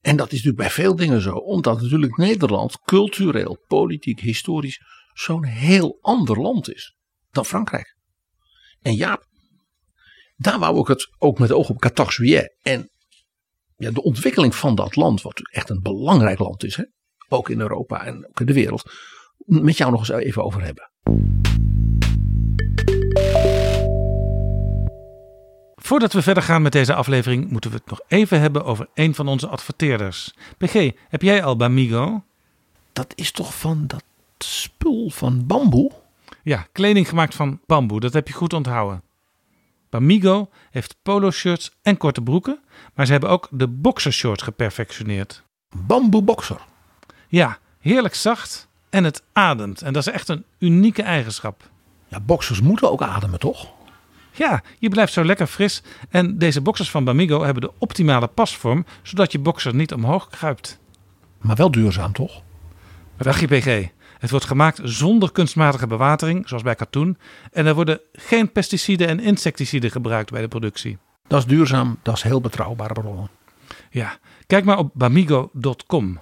En 0.00 0.16
dat 0.16 0.26
is 0.26 0.32
natuurlijk 0.32 0.56
bij 0.56 0.70
veel 0.70 0.96
dingen 0.96 1.20
zo, 1.20 1.34
omdat 1.34 1.80
natuurlijk 1.80 2.16
Nederland 2.16 2.80
cultureel, 2.80 3.64
politiek, 3.66 4.20
historisch 4.20 4.80
zo'n 5.12 5.44
heel 5.44 5.98
ander 6.00 6.40
land 6.40 6.74
is 6.74 6.96
dan 7.30 7.44
Frankrijk. 7.44 7.96
En 8.80 8.96
ja, 8.96 9.22
daar 10.36 10.58
wou 10.58 10.80
ik 10.80 10.86
het 10.86 11.08
ook 11.18 11.38
met 11.38 11.52
oog 11.52 11.68
op 11.68 11.76
14 11.80 12.04
juillet 12.08 12.56
en 12.62 12.90
ja, 13.78 13.90
de 13.90 14.02
ontwikkeling 14.02 14.54
van 14.54 14.74
dat 14.74 14.96
land, 14.96 15.22
wat 15.22 15.40
echt 15.50 15.70
een 15.70 15.82
belangrijk 15.82 16.38
land 16.38 16.64
is, 16.64 16.76
hè? 16.76 16.84
ook 17.28 17.48
in 17.48 17.60
Europa 17.60 18.04
en 18.04 18.26
ook 18.28 18.40
in 18.40 18.46
de 18.46 18.52
wereld, 18.52 18.92
met 19.36 19.76
jou 19.76 19.90
nog 19.90 20.00
eens 20.00 20.10
even 20.10 20.44
over 20.44 20.62
hebben. 20.62 20.90
Voordat 25.76 26.12
we 26.12 26.22
verder 26.22 26.42
gaan 26.42 26.62
met 26.62 26.72
deze 26.72 26.94
aflevering 26.94 27.50
moeten 27.50 27.70
we 27.70 27.76
het 27.76 27.90
nog 27.90 28.00
even 28.08 28.40
hebben 28.40 28.64
over 28.64 28.88
een 28.94 29.14
van 29.14 29.28
onze 29.28 29.46
adverteerders. 29.46 30.34
PG, 30.56 30.90
heb 31.08 31.22
jij 31.22 31.44
al 31.44 31.56
Bamigo? 31.56 32.24
Dat 32.92 33.12
is 33.14 33.32
toch 33.32 33.58
van 33.58 33.84
dat 33.86 34.04
spul 34.38 35.10
van 35.10 35.46
bamboe? 35.46 35.90
Ja, 36.42 36.66
kleding 36.72 37.08
gemaakt 37.08 37.34
van 37.34 37.60
bamboe, 37.66 38.00
dat 38.00 38.12
heb 38.12 38.28
je 38.28 38.34
goed 38.34 38.52
onthouden. 38.52 39.02
Bamigo 39.90 40.50
heeft 40.70 40.96
polo 41.02 41.30
shirts 41.30 41.70
en 41.82 41.96
korte 41.96 42.22
broeken, 42.22 42.60
maar 42.94 43.06
ze 43.06 43.12
hebben 43.12 43.30
ook 43.30 43.48
de 43.50 43.68
boxershort 43.68 44.42
geperfectioneerd. 44.42 45.42
Bamboe 45.76 46.22
boxer. 46.22 46.60
Ja, 47.28 47.58
heerlijk 47.78 48.14
zacht 48.14 48.68
en 48.90 49.04
het 49.04 49.22
ademt. 49.32 49.82
En 49.82 49.92
dat 49.92 50.06
is 50.06 50.12
echt 50.12 50.28
een 50.28 50.44
unieke 50.58 51.02
eigenschap. 51.02 51.70
Ja, 52.08 52.20
boxers 52.20 52.60
moeten 52.60 52.90
ook 52.90 53.02
ademen, 53.02 53.38
toch? 53.38 53.68
Ja, 54.32 54.62
je 54.78 54.88
blijft 54.88 55.12
zo 55.12 55.24
lekker 55.24 55.46
fris. 55.46 55.82
En 56.08 56.38
deze 56.38 56.60
boxers 56.60 56.90
van 56.90 57.04
Bamigo 57.04 57.42
hebben 57.42 57.62
de 57.62 57.72
optimale 57.78 58.26
pasvorm, 58.26 58.86
zodat 59.02 59.32
je 59.32 59.38
boxer 59.38 59.74
niet 59.74 59.92
omhoog 59.92 60.28
kruipt. 60.28 60.78
Maar 61.38 61.56
wel 61.56 61.70
duurzaam, 61.70 62.12
toch? 62.12 62.42
Je, 63.18 63.46
PG? 63.46 63.88
Het 64.18 64.30
wordt 64.30 64.44
gemaakt 64.44 64.80
zonder 64.82 65.32
kunstmatige 65.32 65.86
bewatering, 65.86 66.48
zoals 66.48 66.62
bij 66.62 66.74
katoen. 66.74 67.18
En 67.52 67.66
er 67.66 67.74
worden 67.74 68.00
geen 68.12 68.52
pesticiden 68.52 69.08
en 69.08 69.20
insecticiden 69.20 69.90
gebruikt 69.90 70.30
bij 70.30 70.40
de 70.40 70.48
productie. 70.48 70.98
Dat 71.28 71.38
is 71.38 71.46
duurzaam, 71.46 71.98
dat 72.02 72.16
is 72.16 72.22
heel 72.22 72.40
betrouwbare 72.40 72.92
bronnen. 72.92 73.28
Ja, 73.90 74.18
kijk 74.46 74.64
maar 74.64 74.78
op 74.78 74.90
bamigo.com. 74.94 76.18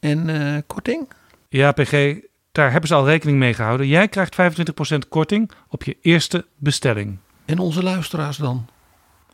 En 0.00 0.28
eh, 0.28 0.62
korting? 0.66 1.08
Ja, 1.48 1.72
PG, 1.72 2.16
daar 2.52 2.70
hebben 2.70 2.88
ze 2.88 2.94
al 2.94 3.06
rekening 3.06 3.38
mee 3.38 3.54
gehouden. 3.54 3.86
Jij 3.86 4.08
krijgt 4.08 4.36
25% 4.94 4.98
korting 5.08 5.50
op 5.68 5.82
je 5.82 5.96
eerste 6.02 6.46
bestelling. 6.56 7.18
En 7.44 7.58
onze 7.58 7.82
luisteraars 7.82 8.36
dan? 8.36 8.66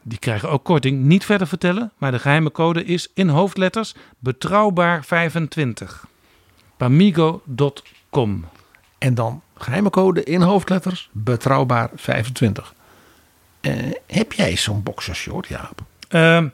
Die 0.02 0.18
krijgen 0.18 0.50
ook 0.50 0.64
korting. 0.64 1.02
Niet 1.02 1.25
verder 1.25 1.47
vertellen, 1.47 1.92
maar 1.99 2.11
de 2.11 2.18
geheime 2.18 2.52
code 2.52 2.85
is 2.85 3.11
in 3.14 3.28
hoofdletters 3.28 3.94
betrouwbaar25. 3.94 6.11
Bamigo.com. 6.76 8.44
En 8.99 9.14
dan 9.14 9.42
geheime 9.54 9.90
code 9.90 10.25
in 10.25 10.40
hoofdletters 10.40 11.11
betrouwbaar25. 11.18 12.82
Eh, 13.62 13.90
heb 14.07 14.33
jij 14.33 14.57
zo'n 14.57 14.83
boxershort, 14.83 15.47
Jaap? 15.47 15.85
Ehm, 16.09 16.49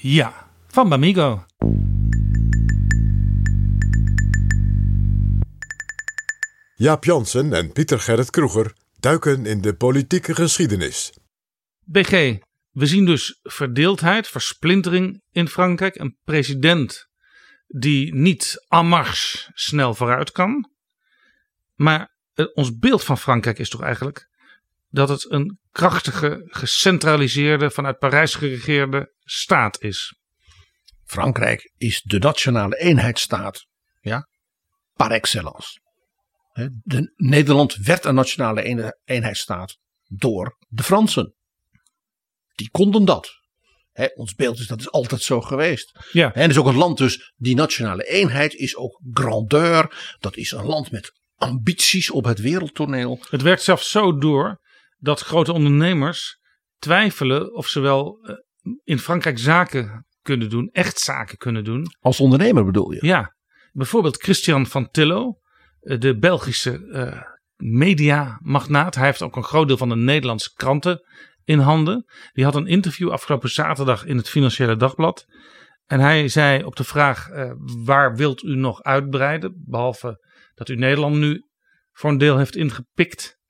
ja, 0.00 0.48
van 0.66 0.88
Bamigo. 0.88 1.44
Jaap 6.74 7.04
Jansen 7.04 7.52
en 7.52 7.72
Pieter 7.72 8.00
Gerrit 8.00 8.30
Kroeger 8.30 8.72
duiken 9.00 9.46
in 9.46 9.60
de 9.60 9.74
politieke 9.74 10.34
geschiedenis. 10.34 11.12
BG, 11.84 12.38
we 12.70 12.86
zien 12.86 13.04
dus 13.04 13.38
verdeeldheid, 13.42 14.28
versplintering 14.28 15.22
in 15.30 15.48
Frankrijk. 15.48 15.96
Een 15.96 16.18
president 16.24 17.08
die 17.66 18.14
niet 18.14 18.64
en 18.68 19.50
snel 19.54 19.94
vooruit 19.94 20.32
kan. 20.32 20.70
Maar 21.74 22.16
eh, 22.34 22.46
ons 22.54 22.78
beeld 22.78 23.04
van 23.04 23.18
Frankrijk 23.18 23.58
is 23.58 23.68
toch 23.68 23.82
eigenlijk 23.82 24.30
dat 24.92 25.08
het 25.08 25.30
een 25.30 25.58
krachtige, 25.70 26.42
gecentraliseerde, 26.44 27.70
vanuit 27.70 27.98
Parijs 27.98 28.34
geregeerde 28.34 29.14
staat 29.18 29.80
is. 29.80 30.16
Frankrijk 31.04 31.72
is 31.76 32.02
de 32.02 32.18
nationale 32.18 32.76
eenheidsstaat, 32.76 33.66
ja, 34.00 34.28
par 34.94 35.10
excellence. 35.10 35.80
De, 36.82 37.12
Nederland 37.16 37.74
werd 37.76 38.04
een 38.04 38.14
nationale 38.14 38.66
een- 38.68 38.94
eenheidsstaat 39.04 39.78
door 40.04 40.56
de 40.68 40.82
Fransen. 40.82 41.34
Die 42.54 42.70
konden 42.70 43.04
dat. 43.04 43.40
Ons 44.14 44.34
beeld 44.34 44.58
is 44.58 44.66
dat 44.66 44.80
is 44.80 44.90
altijd 44.90 45.22
zo 45.22 45.40
geweest. 45.40 45.98
Ja. 46.12 46.34
En 46.34 46.40
het 46.40 46.50
is 46.50 46.58
ook 46.58 46.66
een 46.66 46.76
land 46.76 46.98
dus, 46.98 47.32
die 47.36 47.54
nationale 47.54 48.04
eenheid 48.04 48.54
is 48.54 48.76
ook 48.76 49.00
grandeur. 49.12 50.16
Dat 50.18 50.36
is 50.36 50.50
een 50.50 50.64
land 50.64 50.90
met 50.90 51.12
ambities 51.34 52.10
op 52.10 52.24
het 52.24 52.38
wereldtoneel. 52.40 53.20
Het 53.30 53.42
werkt 53.42 53.62
zelfs 53.62 53.90
zo 53.90 54.18
door 54.18 54.60
dat 55.02 55.20
grote 55.20 55.52
ondernemers 55.52 56.38
twijfelen 56.78 57.54
of 57.54 57.66
ze 57.66 57.80
wel 57.80 58.18
eh, 58.22 58.34
in 58.84 58.98
Frankrijk 58.98 59.38
zaken 59.38 60.06
kunnen 60.22 60.50
doen, 60.50 60.68
echt 60.72 60.98
zaken 60.98 61.36
kunnen 61.36 61.64
doen. 61.64 61.86
Als 62.00 62.20
ondernemer 62.20 62.64
bedoel 62.64 62.92
je? 62.92 63.06
Ja, 63.06 63.36
bijvoorbeeld 63.72 64.22
Christian 64.22 64.66
van 64.66 64.90
Tillo, 64.90 65.38
eh, 65.80 65.98
de 66.00 66.18
Belgische 66.18 66.88
eh, 66.88 67.22
mediamagnaat. 67.56 68.94
Hij 68.94 69.04
heeft 69.04 69.22
ook 69.22 69.36
een 69.36 69.44
groot 69.44 69.68
deel 69.68 69.76
van 69.76 69.88
de 69.88 69.96
Nederlandse 69.96 70.52
kranten 70.54 71.06
in 71.44 71.58
handen. 71.58 72.04
Die 72.32 72.44
had 72.44 72.54
een 72.54 72.66
interview 72.66 73.10
afgelopen 73.10 73.50
zaterdag 73.50 74.04
in 74.04 74.16
het 74.16 74.28
Financiële 74.28 74.76
Dagblad. 74.76 75.26
En 75.86 76.00
hij 76.00 76.28
zei 76.28 76.64
op 76.64 76.76
de 76.76 76.84
vraag: 76.84 77.28
waar 77.84 78.16
wilt 78.16 78.42
u 78.42 78.54
nog 78.54 78.82
uitbreiden? 78.82 79.62
Behalve 79.66 80.24
dat 80.54 80.68
u 80.68 80.74
Nederland 80.74 81.16
nu 81.16 81.46
voor 81.92 82.10
een 82.10 82.18
deel 82.18 82.38
heeft 82.38 82.56
ingepikt. 82.56 83.40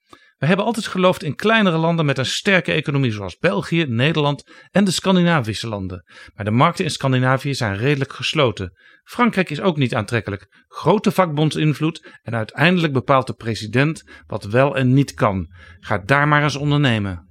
We 0.43 0.49
hebben 0.49 0.67
altijd 0.67 0.87
geloofd 0.87 1.23
in 1.23 1.35
kleinere 1.35 1.77
landen 1.77 2.07
met 2.07 2.19
een 2.19 2.27
sterke 2.27 2.73
economie, 2.73 3.13
zoals 3.13 3.37
België, 3.37 3.85
Nederland 3.85 4.51
en 4.71 4.85
de 4.85 4.91
Scandinavische 4.91 5.69
landen. 5.69 6.05
Maar 6.35 6.45
de 6.45 6.51
markten 6.51 6.85
in 6.85 6.91
Scandinavië 6.91 7.55
zijn 7.55 7.77
redelijk 7.77 8.13
gesloten. 8.13 8.73
Frankrijk 9.05 9.51
is 9.51 9.61
ook 9.61 9.77
niet 9.77 9.95
aantrekkelijk. 9.95 10.65
Grote 10.69 11.13
vakbondsinvloed 11.13 12.19
en 12.23 12.35
uiteindelijk 12.35 12.93
bepaalt 12.93 13.27
de 13.27 13.33
president 13.33 14.03
wat 14.27 14.45
wel 14.45 14.77
en 14.77 14.93
niet 14.93 15.15
kan. 15.15 15.47
Ga 15.79 15.99
daar 15.99 16.29
maar 16.29 16.43
eens 16.43 16.57
ondernemen. 16.57 17.29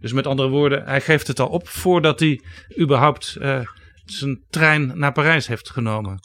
Dus 0.00 0.12
met 0.12 0.26
andere 0.26 0.48
woorden, 0.48 0.84
hij 0.84 1.00
geeft 1.00 1.26
het 1.26 1.40
al 1.40 1.48
op 1.48 1.68
voordat 1.68 2.20
hij 2.20 2.42
überhaupt 2.80 3.36
uh, 3.40 3.66
zijn 4.04 4.44
trein 4.48 4.98
naar 4.98 5.12
Parijs 5.12 5.46
heeft 5.46 5.70
genomen. 5.70 6.20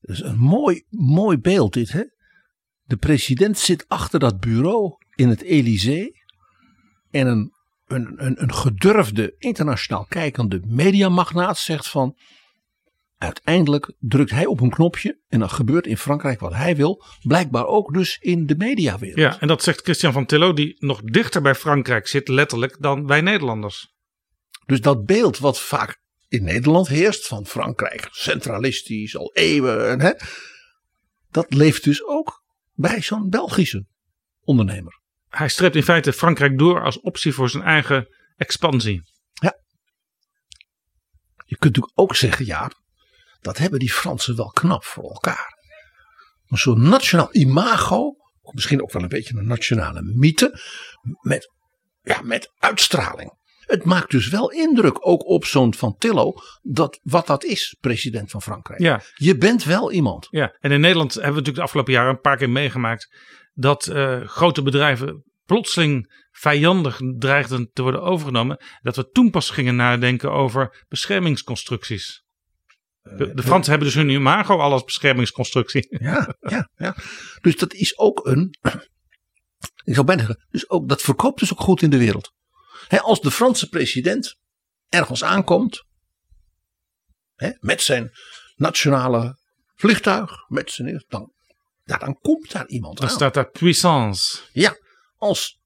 Dat 0.00 0.16
is 0.16 0.22
een 0.22 0.38
mooi, 0.38 0.84
mooi 0.88 1.38
beeld 1.38 1.72
dit, 1.72 1.92
hè? 1.92 2.02
De 2.86 2.96
president 2.96 3.58
zit 3.58 3.84
achter 3.88 4.20
dat 4.20 4.40
bureau 4.40 4.96
in 5.14 5.28
het 5.28 5.42
Elysée. 5.42 6.24
En 7.10 7.26
een, 7.26 7.52
een, 7.86 8.14
een, 8.16 8.42
een 8.42 8.54
gedurfde, 8.54 9.34
internationaal 9.38 10.06
kijkende 10.08 10.60
mediamagnaat 10.64 11.58
zegt 11.58 11.88
van... 11.88 12.16
Uiteindelijk 13.18 13.94
drukt 13.98 14.30
hij 14.30 14.46
op 14.46 14.60
een 14.60 14.70
knopje 14.70 15.20
en 15.28 15.38
dan 15.38 15.50
gebeurt 15.50 15.86
in 15.86 15.96
Frankrijk 15.96 16.40
wat 16.40 16.54
hij 16.54 16.76
wil. 16.76 17.04
Blijkbaar 17.22 17.66
ook 17.66 17.94
dus 17.94 18.18
in 18.20 18.46
de 18.46 18.56
mediawereld. 18.56 19.18
Ja, 19.18 19.40
en 19.40 19.48
dat 19.48 19.62
zegt 19.62 19.80
Christian 19.80 20.12
van 20.12 20.26
Tillo, 20.26 20.52
die 20.52 20.76
nog 20.78 21.02
dichter 21.02 21.42
bij 21.42 21.54
Frankrijk 21.54 22.06
zit, 22.06 22.28
letterlijk, 22.28 22.76
dan 22.80 23.06
wij 23.06 23.20
Nederlanders. 23.20 23.94
Dus 24.66 24.80
dat 24.80 25.04
beeld 25.04 25.38
wat 25.38 25.60
vaak 25.60 26.00
in 26.28 26.44
Nederland 26.44 26.88
heerst 26.88 27.26
van 27.26 27.46
Frankrijk, 27.46 28.08
centralistisch 28.10 29.16
al 29.16 29.30
eeuwen, 29.34 30.00
hè, 30.00 30.12
dat 31.30 31.54
leeft 31.54 31.84
dus 31.84 32.04
ook 32.04 32.44
bij 32.76 33.02
zo'n 33.02 33.28
Belgische 33.28 33.86
ondernemer. 34.40 35.00
Hij 35.28 35.48
strept 35.48 35.76
in 35.76 35.82
feite 35.82 36.12
Frankrijk 36.12 36.58
door 36.58 36.84
als 36.84 37.00
optie 37.00 37.32
voor 37.32 37.50
zijn 37.50 37.62
eigen 37.62 38.08
expansie. 38.36 39.02
Ja. 39.32 39.58
Je 41.44 41.56
kunt 41.56 41.76
natuurlijk 41.76 41.98
ook 41.98 42.16
zeggen, 42.16 42.46
ja, 42.46 42.70
dat 43.40 43.58
hebben 43.58 43.78
die 43.78 43.92
Fransen 43.92 44.36
wel 44.36 44.50
knap 44.50 44.84
voor 44.84 45.10
elkaar. 45.10 45.54
Een 46.46 46.58
soort 46.58 46.78
nationaal 46.78 47.28
imago, 47.30 48.16
misschien 48.42 48.82
ook 48.82 48.92
wel 48.92 49.02
een 49.02 49.08
beetje 49.08 49.36
een 49.36 49.46
nationale 49.46 50.02
mythe, 50.02 50.60
met, 51.20 51.52
ja, 52.02 52.20
met 52.22 52.52
uitstraling. 52.58 53.32
Het 53.66 53.84
maakt 53.84 54.10
dus 54.10 54.28
wel 54.28 54.50
indruk, 54.50 55.06
ook 55.06 55.26
op 55.26 55.44
zo'n 55.44 55.74
Van 55.74 55.96
Tillo, 55.98 56.34
dat 56.62 57.00
wat 57.02 57.26
dat 57.26 57.44
is, 57.44 57.76
president 57.80 58.30
van 58.30 58.42
Frankrijk. 58.42 58.80
Ja. 58.80 59.02
Je 59.14 59.36
bent 59.36 59.64
wel 59.64 59.92
iemand. 59.92 60.26
Ja, 60.30 60.56
en 60.60 60.72
in 60.72 60.80
Nederland 60.80 61.14
hebben 61.14 61.30
we 61.30 61.36
natuurlijk 61.36 61.56
de 61.56 61.62
afgelopen 61.62 61.92
jaren 61.92 62.10
een 62.10 62.20
paar 62.20 62.36
keer 62.36 62.50
meegemaakt 62.50 63.16
dat 63.54 63.86
uh, 63.86 64.20
grote 64.20 64.62
bedrijven 64.62 65.24
plotseling 65.44 66.24
vijandig 66.30 67.00
dreigden 67.18 67.70
te 67.72 67.82
worden 67.82 68.02
overgenomen. 68.02 68.64
Dat 68.82 68.96
we 68.96 69.10
toen 69.10 69.30
pas 69.30 69.50
gingen 69.50 69.76
nadenken 69.76 70.32
over 70.32 70.84
beschermingsconstructies. 70.88 72.24
De, 73.02 73.34
de 73.34 73.42
Fransen 73.42 73.70
hebben 73.70 73.88
dus 73.88 73.96
hun 73.96 74.08
imago 74.08 74.58
al 74.58 74.72
als 74.72 74.84
beschermingsconstructie. 74.84 75.86
Ja, 76.00 76.36
ja, 76.40 76.70
ja. 76.76 76.96
Dus 77.40 77.56
dat 77.56 77.74
is 77.74 77.98
ook 77.98 78.26
een. 78.26 78.54
Ik 79.84 79.94
zou 79.94 80.06
bijna 80.06 80.22
zeggen, 80.24 80.46
dus 80.50 80.70
ook, 80.70 80.88
dat 80.88 81.02
verkoopt 81.02 81.40
dus 81.40 81.52
ook 81.52 81.60
goed 81.60 81.82
in 81.82 81.90
de 81.90 81.98
wereld 81.98 82.34
als 82.88 83.20
de 83.20 83.30
Franse 83.30 83.68
president 83.68 84.36
ergens 84.88 85.24
aankomt, 85.24 85.84
met 87.60 87.82
zijn 87.82 88.10
nationale 88.54 89.38
vliegtuig, 89.74 90.48
met 90.48 90.70
zijn, 90.70 91.04
dan, 91.08 91.32
dan 91.84 92.18
komt 92.20 92.52
daar 92.52 92.66
iemand 92.66 92.98
dan 92.98 93.10
staat 93.10 93.34
daar 93.34 93.50
puissance. 93.50 94.42
Ja, 94.52 94.76
als 95.16 95.58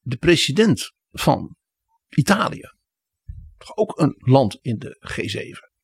de 0.00 0.16
president 0.16 0.92
van 1.10 1.56
Italië, 2.08 2.72
ook 3.74 3.98
een 3.98 4.14
land 4.18 4.58
in 4.60 4.78
de 4.78 4.98
G7, 5.12 5.76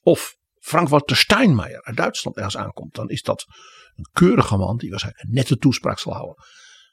of 0.00 0.36
Frank-Walter 0.58 1.16
Steinmeier 1.16 1.82
uit 1.82 1.96
Duitsland 1.96 2.36
ergens 2.36 2.56
aankomt, 2.56 2.94
dan 2.94 3.08
is 3.08 3.22
dat 3.22 3.46
een 3.94 4.08
keurige 4.12 4.56
man 4.56 4.76
die 4.76 4.90
waarschijnlijk 4.90 5.24
een 5.24 5.34
nette 5.34 5.56
toespraak 5.56 5.98
zal 5.98 6.12
houden. 6.12 6.44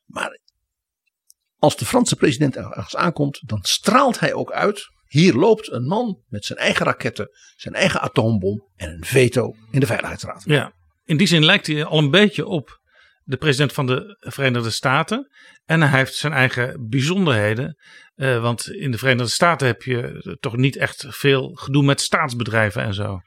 Maar 0.05 0.39
als 1.61 1.77
de 1.77 1.85
Franse 1.85 2.15
president 2.15 2.55
ergens 2.55 2.95
aankomt, 2.95 3.41
dan 3.45 3.59
straalt 3.61 4.19
hij 4.19 4.33
ook 4.33 4.51
uit. 4.51 4.89
Hier 5.07 5.33
loopt 5.33 5.71
een 5.71 5.85
man 5.85 6.23
met 6.27 6.45
zijn 6.45 6.59
eigen 6.59 6.85
raketten, 6.85 7.29
zijn 7.55 7.75
eigen 7.75 8.01
atoombom 8.01 8.67
en 8.75 8.89
een 8.89 9.05
veto 9.05 9.55
in 9.71 9.79
de 9.79 9.85
Veiligheidsraad. 9.85 10.43
Ja, 10.45 10.73
in 11.03 11.17
die 11.17 11.27
zin 11.27 11.45
lijkt 11.45 11.67
hij 11.67 11.85
al 11.85 11.97
een 11.97 12.11
beetje 12.11 12.45
op 12.45 12.79
de 13.23 13.37
president 13.37 13.73
van 13.73 13.85
de 13.85 14.17
Verenigde 14.19 14.69
Staten. 14.69 15.27
En 15.65 15.81
hij 15.81 15.99
heeft 15.99 16.15
zijn 16.15 16.33
eigen 16.33 16.87
bijzonderheden. 16.89 17.77
Uh, 18.15 18.41
want 18.41 18.71
in 18.71 18.91
de 18.91 18.97
Verenigde 18.97 19.31
Staten 19.31 19.67
heb 19.67 19.81
je 19.81 20.37
toch 20.39 20.57
niet 20.57 20.75
echt 20.75 21.05
veel 21.09 21.53
gedoe 21.53 21.83
met 21.83 22.01
staatsbedrijven 22.01 22.83
en 22.83 22.93
zo. 22.93 23.19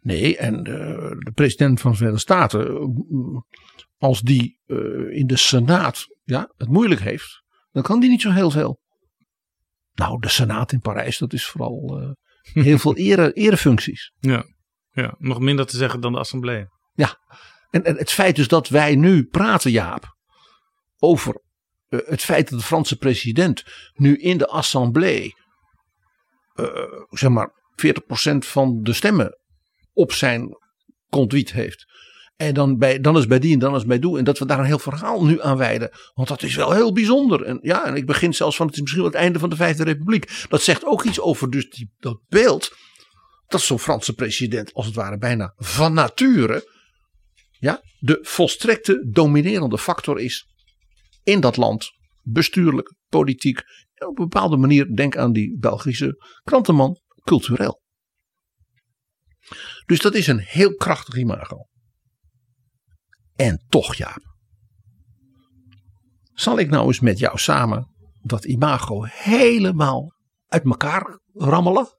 Nee, 0.00 0.36
en 0.36 0.62
de, 0.62 0.72
eh, 0.72 1.10
de 1.18 1.32
president 1.34 1.80
van 1.80 1.90
de 1.90 1.96
Verenigde 1.96 2.22
Staten, 2.22 2.66
eh, 2.66 2.86
als 3.98 4.20
die 4.20 4.60
uh, 4.66 5.16
in 5.18 5.26
de 5.26 5.36
Senaat 5.36 6.06
ja, 6.22 6.52
het 6.56 6.68
moeilijk 6.68 7.00
heeft, 7.00 7.41
dan 7.72 7.82
kan 7.82 8.00
die 8.00 8.10
niet 8.10 8.20
zo 8.20 8.30
heel 8.30 8.50
veel. 8.50 8.80
Nou, 9.92 10.20
de 10.20 10.28
Senaat 10.28 10.72
in 10.72 10.80
Parijs, 10.80 11.18
dat 11.18 11.32
is 11.32 11.46
vooral 11.46 12.00
uh, 12.02 12.10
heel 12.64 12.78
veel 12.78 12.96
ere, 12.96 13.32
erefuncties. 13.32 14.12
Ja. 14.20 14.44
ja, 14.90 15.14
nog 15.18 15.38
minder 15.40 15.66
te 15.66 15.76
zeggen 15.76 16.00
dan 16.00 16.12
de 16.12 16.18
Assemblée. 16.18 16.66
Ja, 16.92 17.18
en, 17.70 17.84
en 17.84 17.96
het 17.96 18.12
feit 18.12 18.36
dus 18.36 18.48
dat 18.48 18.68
wij 18.68 18.94
nu 18.94 19.24
praten, 19.24 19.70
Jaap, 19.70 20.16
over 20.98 21.42
uh, 21.88 22.00
het 22.04 22.22
feit 22.22 22.50
dat 22.50 22.58
de 22.58 22.64
Franse 22.64 22.96
president 22.96 23.64
nu 23.92 24.16
in 24.16 24.38
de 24.38 24.46
Assemblée, 24.46 25.34
uh, 26.54 26.66
zeg 27.10 27.30
maar, 27.30 27.50
40% 28.34 28.38
van 28.38 28.82
de 28.82 28.92
stemmen 28.92 29.38
op 29.92 30.12
zijn 30.12 30.56
conduit 31.10 31.52
heeft. 31.52 31.84
En 32.42 32.54
dan, 32.54 32.78
bij, 32.78 32.98
is 32.98 33.26
bij 33.26 33.38
die 33.38 33.52
en 33.52 33.58
dan 33.58 33.74
is 33.74 33.84
bij 33.84 33.98
doe. 33.98 34.18
En 34.18 34.24
dat 34.24 34.38
we 34.38 34.46
daar 34.46 34.58
een 34.58 34.64
heel 34.64 34.78
verhaal 34.78 35.24
nu 35.24 35.42
aan 35.42 35.56
wijden. 35.56 35.90
Want 36.14 36.28
dat 36.28 36.42
is 36.42 36.54
wel 36.54 36.72
heel 36.72 36.92
bijzonder. 36.92 37.42
En 37.42 37.58
ja, 37.62 37.86
en 37.86 37.94
ik 37.94 38.06
begin 38.06 38.34
zelfs 38.34 38.56
van 38.56 38.66
het 38.66 38.74
is 38.74 38.80
misschien 38.80 39.02
wel 39.02 39.10
het 39.10 39.20
einde 39.20 39.38
van 39.38 39.50
de 39.50 39.56
Vijfde 39.56 39.84
Republiek. 39.84 40.46
Dat 40.48 40.62
zegt 40.62 40.84
ook 40.84 41.04
iets 41.04 41.20
over 41.20 41.50
dus 41.50 41.70
die, 41.70 41.92
dat 41.98 42.20
beeld. 42.28 42.76
Dat 43.46 43.60
zo'n 43.60 43.78
Franse 43.78 44.12
president 44.12 44.72
als 44.72 44.86
het 44.86 44.94
ware 44.94 45.18
bijna 45.18 45.54
van 45.56 45.92
nature. 45.92 46.70
Ja, 47.58 47.82
de 47.98 48.18
volstrekte 48.22 49.08
dominerende 49.10 49.78
factor 49.78 50.20
is 50.20 50.46
in 51.22 51.40
dat 51.40 51.56
land. 51.56 51.90
Bestuurlijk, 52.22 52.94
politiek. 53.08 53.58
Op 53.94 54.18
een 54.18 54.28
bepaalde 54.28 54.56
manier, 54.56 54.94
denk 54.94 55.16
aan 55.16 55.32
die 55.32 55.58
Belgische 55.58 56.16
krantenman, 56.42 57.00
cultureel. 57.24 57.82
Dus 59.86 59.98
dat 59.98 60.14
is 60.14 60.26
een 60.26 60.40
heel 60.40 60.74
krachtig 60.74 61.14
imago. 61.14 61.70
En 63.42 63.64
toch, 63.68 63.94
Jaap. 63.94 64.36
Zal 66.32 66.58
ik 66.58 66.70
nou 66.70 66.86
eens 66.86 67.00
met 67.00 67.18
jou 67.18 67.38
samen 67.38 67.94
dat 68.20 68.44
imago 68.44 69.04
helemaal 69.04 70.14
uit 70.48 70.64
elkaar 70.64 71.20
rammelen? 71.32 71.98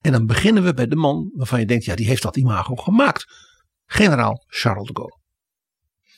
En 0.00 0.12
dan 0.12 0.26
beginnen 0.26 0.64
we 0.64 0.74
bij 0.74 0.86
de 0.86 0.96
man 0.96 1.30
waarvan 1.34 1.60
je 1.60 1.66
denkt, 1.66 1.84
ja, 1.84 1.94
die 1.94 2.06
heeft 2.06 2.22
dat 2.22 2.36
imago 2.36 2.74
gemaakt. 2.74 3.26
Generaal 3.86 4.44
Charles 4.46 4.86
de 4.86 4.94
Gaulle. 4.94 5.18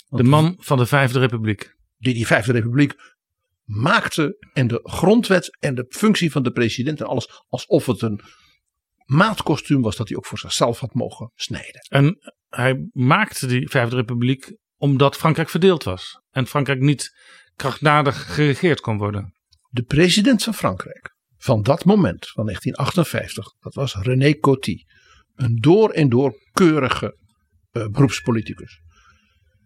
de 0.09 0.23
man 0.23 0.55
van 0.59 0.79
de 0.79 0.87
Vijfde 0.87 1.18
Republiek. 1.18 1.75
Die 1.99 2.14
die 2.14 2.27
Vijfde 2.27 2.53
Republiek 2.53 2.95
maakte 3.64 4.49
en 4.53 4.66
de 4.66 4.81
grondwet 4.83 5.57
en 5.59 5.75
de 5.75 5.87
functie 5.88 6.31
van 6.31 6.42
de 6.42 6.53
president 6.53 7.01
en 7.01 7.07
alles 7.07 7.45
alsof 7.49 7.87
het 7.87 8.03
een 8.03 8.21
maatkostuum 9.05 9.83
was 9.83 9.97
dat 9.97 10.09
hij 10.09 10.16
ook 10.16 10.27
voor 10.27 10.38
zichzelf 10.38 10.79
had 10.79 10.95
mogen 10.95 11.31
snijden. 11.35 11.87
En 11.88 12.18
hij 12.57 12.88
maakte 12.93 13.47
die 13.47 13.69
Vijfde 13.69 13.97
Republiek 13.97 14.57
omdat 14.77 15.17
Frankrijk 15.17 15.49
verdeeld 15.49 15.85
was. 15.85 16.21
En 16.31 16.47
Frankrijk 16.47 16.81
niet 16.81 17.17
krachtdadig 17.57 18.35
geregeerd 18.35 18.81
kon 18.81 18.99
worden. 18.99 19.35
De 19.69 19.83
president 19.83 20.43
van 20.43 20.55
Frankrijk 20.55 21.17
van 21.37 21.62
dat 21.62 21.85
moment, 21.85 22.29
van 22.29 22.45
1958, 22.45 23.55
dat 23.61 23.75
was 23.75 23.95
René 23.95 24.38
Coty. 24.38 24.85
Een 25.35 25.57
door 25.61 25.91
en 25.91 26.09
door 26.09 26.35
keurige 26.53 27.17
uh, 27.73 27.87
beroepspoliticus. 27.87 28.81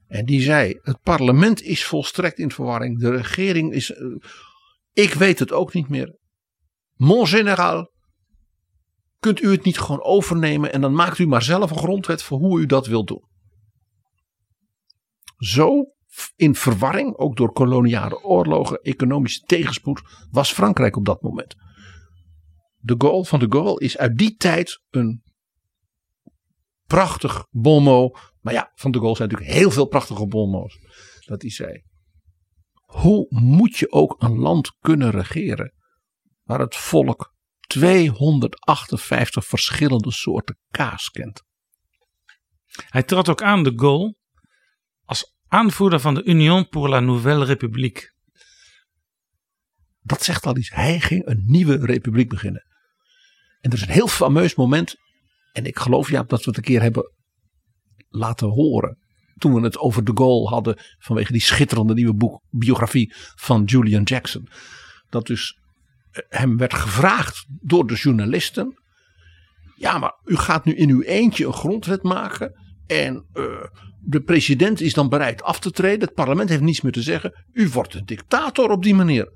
En 0.07 0.25
die 0.27 0.41
zei: 0.41 0.79
Het 0.83 1.01
parlement 1.03 1.63
is 1.63 1.85
volstrekt 1.85 2.39
in 2.39 2.51
verwarring. 2.51 3.01
De 3.01 3.11
regering 3.11 3.73
is. 3.73 3.91
Uh, 3.91 4.17
ik 4.93 5.13
weet 5.13 5.39
het 5.39 5.53
ook 5.53 5.73
niet 5.73 5.89
meer. 5.89 6.19
Mon 6.95 7.27
général, 7.27 7.93
Kunt 9.27 9.43
u 9.43 9.51
het 9.51 9.65
niet 9.65 9.79
gewoon 9.79 10.03
overnemen 10.03 10.73
en 10.73 10.81
dan 10.81 10.95
maakt 10.95 11.19
u 11.19 11.27
maar 11.27 11.43
zelf 11.43 11.71
een 11.71 11.77
grondwet 11.77 12.23
voor 12.23 12.39
hoe 12.39 12.61
u 12.61 12.67
dat 12.67 12.87
wilt 12.87 13.07
doen? 13.07 13.25
Zo 15.37 15.85
in 16.37 16.55
verwarring, 16.55 17.17
ook 17.17 17.37
door 17.37 17.53
koloniale 17.53 18.23
oorlogen, 18.23 18.81
economische 18.81 19.41
tegenspoed, 19.41 20.03
was 20.31 20.53
Frankrijk 20.53 20.97
op 20.97 21.05
dat 21.05 21.23
moment. 21.23 21.55
De 22.77 22.95
Gaulle 22.99 23.25
van 23.25 23.39
de 23.39 23.47
Gaulle 23.49 23.81
is 23.81 23.99
uit 23.99 24.17
die 24.19 24.37
tijd 24.37 24.83
een 24.91 25.23
prachtig 26.85 27.47
bonmot. 27.51 28.19
Maar 28.41 28.53
ja, 28.53 28.73
van 28.75 28.91
de 28.91 28.99
Gaulle 28.99 29.17
zijn 29.17 29.29
natuurlijk 29.29 29.59
heel 29.59 29.71
veel 29.71 29.87
prachtige 29.87 30.27
bonmots. 30.27 30.79
dat 31.25 31.43
hij 31.43 31.51
zei. 31.51 31.83
Hoe 32.73 33.27
moet 33.29 33.77
je 33.77 33.93
ook 33.93 34.23
een 34.23 34.39
land 34.39 34.77
kunnen 34.81 35.11
regeren 35.11 35.73
waar 36.43 36.61
het 36.61 36.77
volk 36.77 37.35
258 37.77 39.47
verschillende 39.47 40.13
soorten 40.13 40.59
kaas 40.71 41.11
kent? 41.11 41.43
Hij 42.89 43.03
trad 43.03 43.29
ook 43.29 43.43
aan 43.43 43.63
de 43.63 43.73
goal 43.77 44.19
als 45.05 45.35
aanvoerder 45.49 46.01
van 46.01 46.15
de 46.15 46.25
Union 46.25 46.69
pour 46.69 46.89
la 46.89 47.01
Nouvelle 47.01 47.45
République. 47.45 48.15
Dat 50.01 50.23
zegt 50.23 50.47
al 50.47 50.57
iets. 50.57 50.71
Hij 50.71 51.01
ging 51.01 51.27
een 51.27 51.43
nieuwe 51.47 51.87
republiek 51.87 52.29
beginnen. 52.29 52.67
En 53.61 53.71
er 53.71 53.77
is 53.77 53.83
een 53.83 53.89
heel 53.89 54.09
fameus 54.09 54.55
moment. 54.55 54.95
En 55.53 55.65
ik 55.65 55.79
geloof 55.79 56.11
ja 56.11 56.23
dat 56.23 56.45
we 56.45 56.49
het 56.49 56.57
een 56.57 56.65
keer 56.65 56.83
hebben 56.83 57.13
laten 58.09 58.49
horen. 58.49 58.99
Toen 59.35 59.55
we 59.55 59.61
het 59.61 59.79
over 59.79 60.05
de 60.05 60.13
Gaulle 60.15 60.49
hadden. 60.49 60.79
Vanwege 60.99 61.33
die 61.33 61.41
schitterende 61.41 61.95
nieuwe 61.95 62.15
boek, 62.15 62.43
biografie 62.51 63.15
van 63.35 63.65
Julian 63.65 64.03
Jackson. 64.03 64.49
Dat 65.09 65.27
dus 65.27 65.59
hem 66.29 66.57
werd 66.57 66.75
gevraagd 66.75 67.45
door 67.49 67.87
de 67.87 67.95
journalisten. 67.95 68.79
Ja, 69.77 69.99
maar 69.99 70.15
u 70.25 70.37
gaat 70.37 70.65
nu 70.65 70.75
in 70.75 70.91
uw 70.91 71.03
eentje 71.03 71.47
een 71.47 71.53
grondwet 71.53 72.03
maken. 72.03 72.53
En 72.87 73.27
uh, 73.35 73.45
de 74.01 74.21
president 74.21 74.81
is 74.81 74.93
dan 74.93 75.09
bereid 75.09 75.43
af 75.43 75.59
te 75.59 75.71
treden. 75.71 76.01
Het 76.01 76.15
parlement 76.15 76.49
heeft 76.49 76.63
niets 76.63 76.81
meer 76.81 76.93
te 76.93 77.03
zeggen. 77.03 77.45
U 77.53 77.69
wordt 77.69 77.95
een 77.95 78.05
dictator 78.05 78.71
op 78.71 78.83
die 78.83 78.95
manier. 78.95 79.33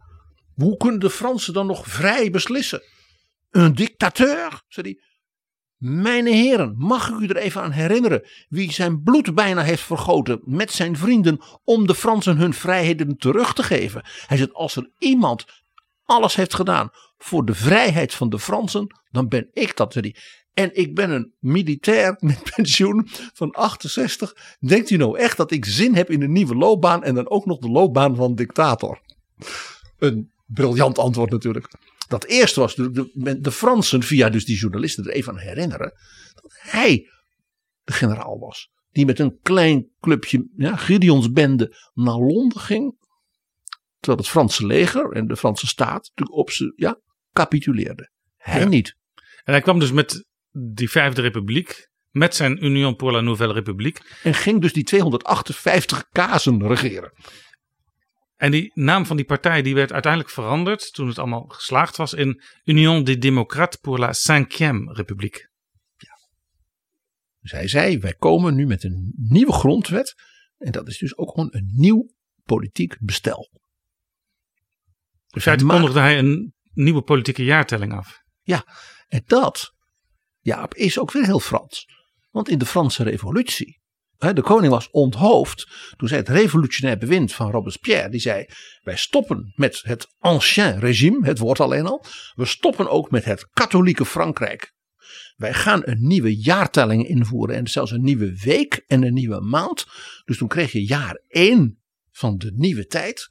Hoe 0.55 0.77
kunnen 0.77 1.01
de 1.01 1.11
Fransen 1.11 1.53
dan 1.53 1.67
nog 1.67 1.87
vrij 1.87 2.31
beslissen? 2.31 2.83
Een 3.51 3.75
dictateur, 3.75 4.63
zei 4.69 4.87
hij. 4.87 4.99
Mijn 5.81 6.27
heren, 6.27 6.75
mag 6.77 7.09
ik 7.09 7.19
u 7.19 7.27
er 7.27 7.37
even 7.37 7.63
aan 7.63 7.71
herinneren 7.71 8.29
wie 8.49 8.73
zijn 8.73 9.03
bloed 9.03 9.35
bijna 9.35 9.63
heeft 9.63 9.83
vergoten 9.83 10.41
met 10.45 10.71
zijn 10.71 10.97
vrienden 10.97 11.41
om 11.65 11.87
de 11.87 11.95
Fransen 11.95 12.37
hun 12.37 12.55
vrijheden 12.55 13.17
terug 13.17 13.53
te 13.53 13.63
geven? 13.63 14.03
Hij 14.27 14.37
zegt, 14.37 14.53
als 14.53 14.77
er 14.77 14.91
iemand 14.99 15.45
alles 16.11 16.35
heeft 16.35 16.55
gedaan 16.55 16.91
voor 17.19 17.45
de 17.45 17.55
vrijheid 17.55 18.15
van 18.15 18.29
de 18.29 18.39
Fransen, 18.39 18.87
dan 19.11 19.29
ben 19.29 19.49
ik 19.53 19.77
dat, 19.77 19.95
hij. 19.95 20.17
En 20.53 20.77
ik 20.77 20.95
ben 20.95 21.11
een 21.11 21.35
militair 21.39 22.17
met 22.21 22.53
pensioen 22.57 23.09
van 23.35 23.51
68. 23.51 24.57
Denkt 24.61 24.91
u 24.91 24.97
nou 24.97 25.19
echt 25.19 25.37
dat 25.37 25.51
ik 25.51 25.65
zin 25.65 25.95
heb 25.95 26.11
in 26.11 26.23
een 26.23 26.33
nieuwe 26.33 26.55
loopbaan 26.55 27.05
en 27.05 27.15
dan 27.15 27.31
ook 27.31 27.47
nog 27.47 27.59
de 27.59 27.71
loopbaan 27.71 28.17
van 28.17 28.35
dictator? 28.35 29.01
Een 29.99 30.33
briljant 30.47 30.99
antwoord 30.99 31.31
natuurlijk. 31.31 31.69
Dat 32.09 32.25
eerste 32.25 32.61
was 32.61 32.77
natuurlijk 32.77 33.11
de, 33.15 33.41
de 33.41 33.53
Fransen 33.53 34.03
via 34.03 34.29
dus 34.29 34.45
die 34.45 34.59
journalisten 34.59 35.05
er 35.05 35.13
even 35.13 35.33
aan 35.33 35.39
herinneren. 35.39 35.93
Dat 36.35 36.53
hij 36.59 37.09
de 37.85 37.93
generaal 37.93 38.39
was. 38.39 38.71
Die 38.91 39.07
met 39.07 39.19
een 39.19 39.39
klein 39.43 39.91
clubje 40.01 40.49
ja, 40.57 40.77
Gideonsbende 40.77 41.77
naar 41.95 42.19
Londen 42.19 42.61
ging. 42.61 42.99
Terwijl 44.01 44.23
het 44.23 44.31
Franse 44.31 44.67
leger 44.67 45.13
en 45.13 45.27
de 45.27 45.37
Franse 45.37 45.67
staat 45.67 46.09
natuurlijk 46.09 46.39
op 46.39 46.51
ze 46.51 46.73
ja, 46.77 47.01
capituleerden. 47.33 48.13
Hij 48.37 48.61
Ja. 48.61 48.67
niet. 48.67 48.97
En 49.45 49.53
hij 49.53 49.61
kwam 49.61 49.79
dus 49.79 49.93
met 49.93 50.25
die 50.51 50.91
Vijfde 50.91 51.21
Republiek, 51.21 51.89
met 52.11 52.35
zijn 52.35 52.65
Union 52.65 52.97
pour 52.97 53.13
la 53.13 53.21
Nouvelle 53.21 53.53
République. 53.53 54.03
En 54.23 54.35
ging 54.35 54.61
dus 54.61 54.73
die 54.73 54.85
258 54.85 56.09
kazen 56.09 56.67
regeren. 56.67 57.13
En 58.37 58.51
die 58.51 58.71
naam 58.75 59.07
van 59.07 59.17
die 59.17 59.25
partij 59.25 59.63
die 59.63 59.75
werd 59.75 59.93
uiteindelijk 59.93 60.33
veranderd 60.33 60.93
toen 60.93 61.09
het 61.09 61.19
allemaal 61.19 61.47
geslaagd 61.47 61.97
was 61.97 62.13
in 62.13 62.43
Union 62.65 63.05
des 63.05 63.19
Démocrates 63.19 63.81
pour 63.81 63.99
la 63.99 64.13
Cinquième 64.13 64.93
République. 64.93 65.49
Dus 67.41 67.51
hij 67.51 67.69
zei, 67.69 67.99
wij 67.99 68.15
komen 68.15 68.55
nu 68.55 68.67
met 68.67 68.85
een 68.85 69.13
nieuwe 69.17 69.53
grondwet. 69.53 70.15
En 70.57 70.73
dat 70.73 70.89
is 70.89 70.99
dus 70.99 71.17
ook 71.17 71.31
gewoon 71.31 71.49
een 71.51 71.73
nieuw 71.77 72.11
politiek 72.45 72.97
bestel. 73.01 73.51
In 75.31 75.41
feite 75.41 75.65
Maar- 75.65 75.77
kondigde 75.77 76.01
hij 76.01 76.19
een 76.19 76.55
nieuwe 76.73 77.03
politieke 77.03 77.45
jaartelling 77.45 77.93
af. 77.93 78.19
En 79.09 79.23
dat, 79.27 79.75
Jaap, 80.41 80.75
is 80.75 80.99
ook 80.99 81.13
weer 81.13 81.25
heel 81.25 81.41
Frans. 81.41 81.87
Want 82.31 82.49
in 82.49 82.59
de 82.59 82.67
Franse 82.67 83.03
revolutie, 83.03 83.81
hè, 84.17 84.33
de 84.33 84.43
koning 84.43 84.73
was 84.73 84.91
onthoofd. 84.91 85.69
Toen 85.97 86.09
zei 86.09 86.21
het 86.21 86.29
revolutionair 86.29 86.99
bewind 86.99 87.33
van 87.33 87.51
Robespierre, 87.51 88.09
die 88.09 88.21
zei, 88.21 88.47
wij 88.81 88.97
stoppen 88.97 89.53
met 89.57 89.81
het 89.83 90.15
ancien 90.19 90.79
regime, 90.81 91.27
het 91.27 91.39
woord 91.39 91.61
alleen 91.61 91.87
al. 91.87 92.05
We 92.35 92.45
stoppen 92.45 92.89
ook 92.91 93.11
met 93.11 93.25
het 93.25 93.49
katholieke 93.53 94.07
Frankrijk. 94.07 94.73
Wij 95.37 95.55
gaan 95.55 95.81
een 95.85 96.07
nieuwe 96.07 96.37
jaartelling 96.37 97.07
invoeren 97.09 97.57
en 97.57 97.67
zelfs 97.69 97.91
een 97.91 98.03
nieuwe 98.03 98.41
week 98.45 98.85
en 98.87 99.03
een 99.03 99.15
nieuwe 99.15 99.41
maand. 99.41 99.87
Dus 100.25 100.37
toen 100.37 100.49
kreeg 100.49 100.73
je 100.73 100.85
jaar 100.87 101.23
1 101.29 101.83
van 102.11 102.37
de 102.37 102.53
nieuwe 102.55 102.87
tijd. 102.87 103.29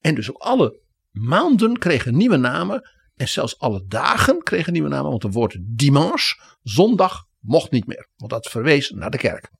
En 0.00 0.14
dus 0.14 0.30
ook 0.30 0.42
alle 0.42 0.82
maanden 1.14 1.78
kregen 1.78 2.16
nieuwe 2.16 2.36
namen. 2.36 2.90
En 3.14 3.28
zelfs 3.28 3.58
alle 3.58 3.84
dagen 3.86 4.42
kregen 4.42 4.72
nieuwe 4.72 4.88
namen. 4.88 5.10
Want 5.10 5.22
het 5.22 5.34
woord 5.34 5.56
dimanche, 5.60 6.40
zondag, 6.62 7.24
mocht 7.40 7.70
niet 7.70 7.86
meer. 7.86 8.08
Want 8.16 8.30
dat 8.30 8.48
verwees 8.48 8.90
naar 8.90 9.10
de 9.10 9.18
kerk. 9.18 9.50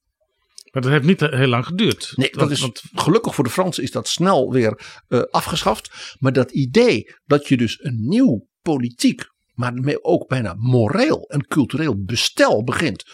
Maar 0.71 0.83
dat 0.83 0.93
heeft 0.93 1.05
niet 1.05 1.21
heel 1.21 1.47
lang 1.47 1.67
geduurd. 1.67 2.13
Nee, 2.17 2.31
dat 2.31 2.51
is, 2.51 2.61
want 2.61 2.83
gelukkig 2.93 3.35
voor 3.35 3.45
de 3.45 3.51
Fransen 3.51 3.83
is 3.83 3.91
dat 3.91 4.09
snel 4.09 4.53
weer 4.53 5.01
eh, 5.09 5.21
afgeschaft. 5.31 6.17
Maar 6.19 6.33
dat 6.33 6.51
idee 6.51 7.15
dat 7.25 7.49
je 7.49 7.57
dus 7.57 7.85
een 7.85 8.09
nieuw 8.09 8.49
politiek, 8.63 9.25
maar 9.53 9.99
ook 10.01 10.29
bijna 10.29 10.55
moreel 10.55 11.29
en 11.29 11.47
cultureel 11.47 12.05
bestel 12.05 12.65
begint. 12.65 13.05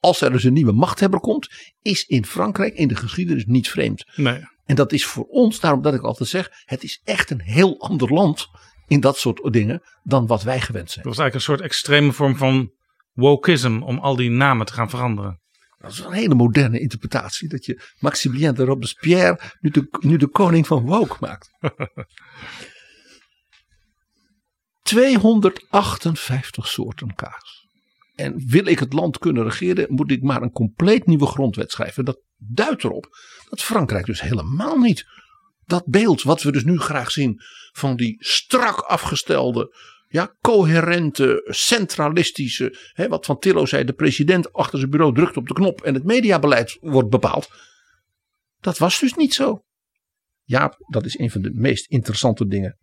Als 0.00 0.20
er 0.20 0.32
dus 0.32 0.44
een 0.44 0.52
nieuwe 0.52 0.72
machthebber 0.72 1.20
komt, 1.20 1.48
is 1.82 2.04
in 2.04 2.26
Frankrijk 2.26 2.74
in 2.74 2.88
de 2.88 2.96
geschiedenis 2.96 3.44
niet 3.44 3.68
vreemd. 3.68 4.04
nee, 4.16 4.40
En 4.66 4.74
dat 4.74 4.92
is 4.92 5.06
voor 5.06 5.24
ons, 5.24 5.60
daarom 5.60 5.82
dat 5.82 5.94
ik 5.94 6.02
altijd 6.02 6.28
zeg, 6.28 6.50
het 6.64 6.82
is 6.82 7.00
echt 7.04 7.30
een 7.30 7.40
heel 7.40 7.80
ander 7.80 8.12
land 8.12 8.48
in 8.86 9.00
dat 9.00 9.18
soort 9.18 9.52
dingen 9.52 9.82
dan 10.02 10.26
wat 10.26 10.42
wij 10.42 10.60
gewend 10.60 10.90
zijn. 10.90 11.04
dat 11.04 11.14
was 11.16 11.22
eigenlijk 11.22 11.34
een 11.34 11.56
soort 11.56 11.70
extreme 11.70 12.12
vorm 12.12 12.36
van 12.36 12.72
wokeism 13.12 13.82
om 13.82 13.98
al 13.98 14.16
die 14.16 14.30
namen 14.30 14.66
te 14.66 14.72
gaan 14.72 14.90
veranderen. 14.90 15.40
Dat 15.78 15.90
is 15.90 15.98
een 15.98 16.12
hele 16.12 16.34
moderne 16.34 16.80
interpretatie. 16.80 17.48
Dat 17.48 17.64
je 17.64 17.82
Maximilien 17.98 18.54
de 18.54 18.64
Robespierre 18.64 19.40
nu 19.60 19.70
de, 19.70 19.88
nu 20.00 20.16
de 20.16 20.26
koning 20.26 20.66
van 20.66 20.84
woke 20.84 21.16
maakt. 21.20 21.50
258 24.82 26.66
soorten 26.66 27.14
kaas. 27.14 27.66
En 28.14 28.46
wil 28.46 28.66
ik 28.66 28.78
het 28.78 28.92
land 28.92 29.18
kunnen 29.18 29.44
regeren, 29.44 29.86
moet 29.88 30.10
ik 30.10 30.22
maar 30.22 30.42
een 30.42 30.52
compleet 30.52 31.06
nieuwe 31.06 31.26
grondwet 31.26 31.70
schrijven. 31.70 32.04
Dat 32.04 32.20
duidt 32.36 32.84
erop 32.84 33.08
dat 33.48 33.62
Frankrijk 33.62 34.06
dus 34.06 34.20
helemaal 34.20 34.76
niet 34.76 35.06
dat 35.66 35.86
beeld 35.86 36.22
wat 36.22 36.42
we 36.42 36.52
dus 36.52 36.64
nu 36.64 36.78
graag 36.78 37.10
zien 37.10 37.40
van 37.72 37.96
die 37.96 38.16
strak 38.18 38.78
afgestelde, 38.78 39.74
ja, 40.08 40.36
coherente, 40.40 41.44
centralistische, 41.48 42.78
hè, 42.92 43.08
wat 43.08 43.26
Van 43.26 43.38
Tillo 43.38 43.66
zei, 43.66 43.84
de 43.84 43.92
president 43.92 44.52
achter 44.52 44.78
zijn 44.78 44.90
bureau 44.90 45.14
drukt 45.14 45.36
op 45.36 45.48
de 45.48 45.54
knop 45.54 45.80
en 45.80 45.94
het 45.94 46.04
mediabeleid 46.04 46.76
wordt 46.80 47.10
bepaald. 47.10 47.48
Dat 48.60 48.78
was 48.78 48.98
dus 48.98 49.14
niet 49.14 49.34
zo. 49.34 49.64
Ja, 50.42 50.76
dat 50.90 51.04
is 51.04 51.18
een 51.18 51.30
van 51.30 51.42
de 51.42 51.50
meest 51.52 51.86
interessante 51.90 52.46
dingen. 52.46 52.78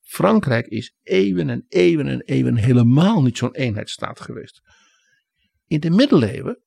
Frankrijk 0.00 0.66
is 0.66 0.94
eeuwen 1.02 1.50
en 1.50 1.64
eeuwen 1.68 2.06
en 2.06 2.20
eeuwen 2.20 2.56
helemaal 2.56 3.22
niet 3.22 3.38
zo'n 3.38 3.54
eenheidsstaat 3.54 4.20
geweest. 4.20 4.60
In 5.66 5.80
de 5.80 5.90
middeleeuwen 5.90 6.62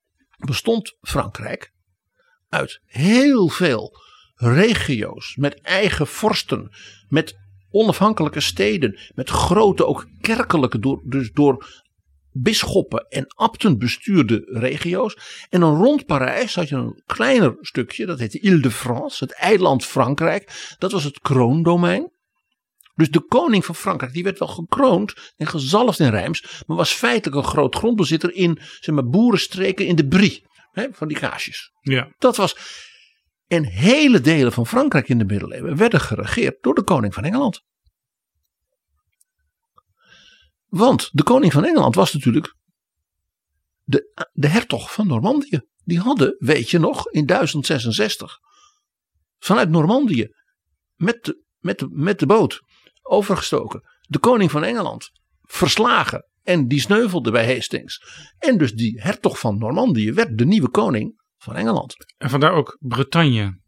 bestond 0.46 0.98
Frankrijk 1.00 1.72
uit 2.50 2.82
heel 2.86 3.48
veel 3.48 3.98
regio's 4.36 5.36
met 5.36 5.62
eigen 5.62 6.08
vorsten, 6.08 6.70
met 7.10 7.38
onafhankelijke 7.70 8.40
steden, 8.40 9.00
met 9.16 9.30
grote 9.30 9.86
ook 9.86 10.08
kerkelijke, 10.22 10.80
door, 10.80 11.02
dus 11.06 11.32
door 11.32 11.86
bisschoppen 12.32 13.06
en 13.10 13.26
abten 13.36 13.78
bestuurde 13.78 14.44
regio's. 14.46 15.18
En 15.50 15.60
dan 15.60 15.84
rond 15.84 16.06
Parijs 16.06 16.56
had 16.56 16.70
je 16.70 16.76
een 16.76 17.02
kleiner 17.06 17.56
stukje, 17.62 18.06
dat 18.06 18.20
heette 18.20 18.40
Ile-de-France, 18.40 19.24
het 19.24 19.34
eiland 19.34 19.86
Frankrijk. 19.86 20.76
Dat 20.78 20.92
was 20.92 21.04
het 21.04 21.20
kroondomein. 21.20 22.12
Dus 22.96 23.12
de 23.12 23.22
koning 23.22 23.66
van 23.66 23.76
Frankrijk, 23.76 24.14
die 24.14 24.24
werd 24.24 24.40
wel 24.40 24.48
gekroond 24.48 25.34
en 25.38 25.48
gezalfd 25.48 26.00
in 26.00 26.10
Reims, 26.10 26.64
maar 26.66 26.78
was 26.78 26.94
feitelijk 26.94 27.38
een 27.38 27.52
groot 27.52 27.76
grondbezitter 27.76 28.34
in 28.34 28.60
zeg 28.80 28.96
maar, 28.96 29.08
boerenstreken 29.08 29.86
in 29.86 29.96
de 29.96 30.08
Brie, 30.08 30.47
hè, 30.78 30.88
van 30.92 31.08
die 31.08 31.18
kaasjes. 31.18 31.72
Ja, 31.82 32.14
Dat 32.18 32.36
was. 32.36 32.58
En 33.48 33.66
hele 33.66 34.22
delen 34.22 34.52
van 34.52 34.68
Frankrijk 34.68 35.10
in 35.10 35.18
de 35.18 35.26
middeleeuwen 35.26 35.78
werden 35.78 36.00
geregeerd 36.00 36.58
door 36.62 36.76
de 36.76 36.84
koning 36.84 37.14
van 37.14 37.24
Engeland. 37.24 37.64
Want 40.68 41.10
de 41.12 41.24
koning 41.24 41.54
van 41.54 41.66
Engeland 41.66 41.96
was 41.96 42.14
natuurlijk 42.14 42.56
de, 43.84 44.28
de 44.34 44.48
hertog 44.48 44.94
van 44.94 45.08
Normandië. 45.08 45.62
Die 45.84 46.00
hadden, 46.00 46.36
weet 46.38 46.70
je 46.70 46.80
nog, 46.80 47.10
in 47.10 47.26
1066 47.26 48.40
vanuit 49.40 49.70
Normandië 49.70 50.28
met 50.96 51.26
de, 51.26 51.44
met 51.58 51.80
de, 51.80 51.88
met 51.92 52.20
de 52.20 52.26
boot 52.26 52.62
overgestoken. 53.02 53.82
De 54.02 54.20
koning 54.20 54.52
van 54.52 54.64
Engeland 54.64 55.10
verslagen 55.42 56.26
en 56.48 56.68
die 56.68 56.80
sneuvelde 56.80 57.32
bij 57.32 57.54
Hastings. 57.54 58.04
En 58.38 58.58
dus 58.58 58.74
die 58.74 59.02
hertog 59.02 59.40
van 59.40 59.58
Normandië 59.58 60.14
werd 60.14 60.38
de 60.38 60.46
nieuwe 60.46 60.70
koning 60.70 61.22
van 61.38 61.56
Engeland. 61.56 61.96
en 62.18 62.30
vandaar 62.30 62.52
ook 62.52 62.78
Bretagne. 62.80 63.60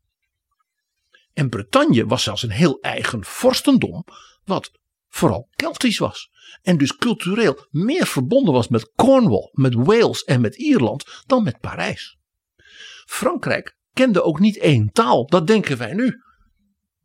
En 1.33 1.49
Bretagne 1.49 2.05
was 2.05 2.23
zelfs 2.23 2.43
een 2.43 2.49
heel 2.49 2.79
eigen 2.79 3.23
vorstendom, 3.25 4.03
wat 4.43 4.71
vooral 5.07 5.47
Keltisch 5.55 5.97
was. 5.97 6.29
En 6.61 6.77
dus 6.77 6.95
cultureel 6.95 7.67
meer 7.69 8.07
verbonden 8.07 8.53
was 8.53 8.67
met 8.67 8.91
Cornwall, 8.95 9.49
met 9.51 9.73
Wales 9.73 10.23
en 10.23 10.41
met 10.41 10.55
Ierland 10.55 11.23
dan 11.25 11.43
met 11.43 11.59
Parijs. 11.59 12.17
Frankrijk 13.05 13.77
kende 13.93 14.23
ook 14.23 14.39
niet 14.39 14.57
één 14.57 14.91
taal, 14.91 15.27
dat 15.27 15.47
denken 15.47 15.77
wij 15.77 15.93
nu. 15.93 16.21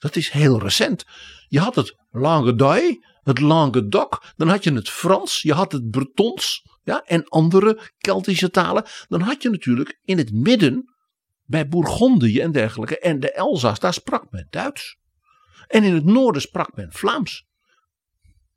Dat 0.04 0.16
is 0.16 0.30
heel 0.30 0.60
recent. 0.60 1.04
Je 1.48 1.60
had 1.60 1.74
het 1.74 1.96
Languedoc, 2.10 2.96
het 3.22 3.40
Languedoc, 3.40 4.22
dan 4.36 4.48
had 4.48 4.64
je 4.64 4.72
het 4.72 4.90
Frans, 4.90 5.42
je 5.42 5.52
had 5.52 5.72
het 5.72 5.90
Bretons 5.90 6.62
ja, 6.82 7.02
en 7.04 7.28
andere 7.28 7.90
Keltische 7.98 8.50
talen. 8.50 8.84
Dan 9.08 9.20
had 9.20 9.42
je 9.42 9.50
natuurlijk 9.50 10.00
in 10.02 10.18
het 10.18 10.32
midden 10.32 10.94
bij 11.44 11.68
Bourgondië 11.68 12.40
en 12.40 12.52
dergelijke 12.52 12.98
en 12.98 13.20
de 13.20 13.32
Elzas, 13.32 13.78
daar 13.78 13.94
sprak 13.94 14.30
men 14.30 14.46
Duits. 14.50 14.98
En 15.66 15.82
in 15.82 15.94
het 15.94 16.04
noorden 16.04 16.42
sprak 16.42 16.76
men 16.76 16.92
Vlaams. 16.92 17.46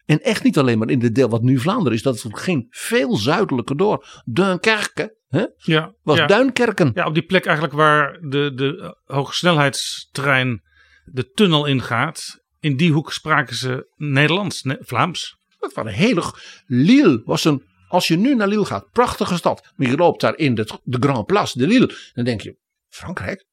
En 0.05 0.21
echt 0.21 0.43
niet 0.43 0.57
alleen 0.57 0.77
maar 0.77 0.89
in 0.89 0.99
de 0.99 1.11
deel 1.11 1.29
wat 1.29 1.41
nu 1.41 1.59
Vlaanderen 1.59 1.93
is, 1.93 2.03
dat 2.03 2.25
ging 2.29 2.67
veel 2.69 3.17
zuidelijker 3.17 3.77
door. 3.77 4.21
Dunkerque 4.25 5.17
hè, 5.27 5.45
Ja, 5.57 5.93
was 6.01 6.17
ja. 6.17 6.25
Duinkerken. 6.25 6.91
Ja, 6.93 7.05
op 7.05 7.13
die 7.13 7.25
plek 7.25 7.45
eigenlijk 7.45 7.75
waar 7.75 8.19
de, 8.21 8.51
de 8.53 8.97
hogesnelheidstrein 9.05 10.65
de 11.11 11.31
tunnel 11.31 11.65
ingaat. 11.65 12.45
In 12.59 12.77
die 12.77 12.91
hoek 12.91 13.13
spraken 13.13 13.55
ze 13.55 13.93
Nederlands, 13.95 14.63
ne- 14.63 14.77
Vlaams. 14.79 15.37
Dat 15.59 15.73
was 15.73 15.85
een 15.85 15.91
hele. 15.91 16.33
Lille 16.65 17.21
was 17.25 17.43
een. 17.45 17.63
Als 17.87 18.07
je 18.07 18.17
nu 18.17 18.35
naar 18.35 18.47
Lille 18.47 18.65
gaat, 18.65 18.91
prachtige 18.91 19.35
stad. 19.35 19.73
Maar 19.75 19.89
je 19.89 19.97
loopt 19.97 20.21
daar 20.21 20.37
in 20.37 20.55
de, 20.55 20.79
de 20.83 20.97
Grand 20.99 21.25
Place 21.25 21.57
de 21.57 21.67
Lille. 21.67 21.95
Dan 22.13 22.25
denk 22.25 22.41
je: 22.41 22.57
Frankrijk? 22.87 23.37
Dat 23.37 23.45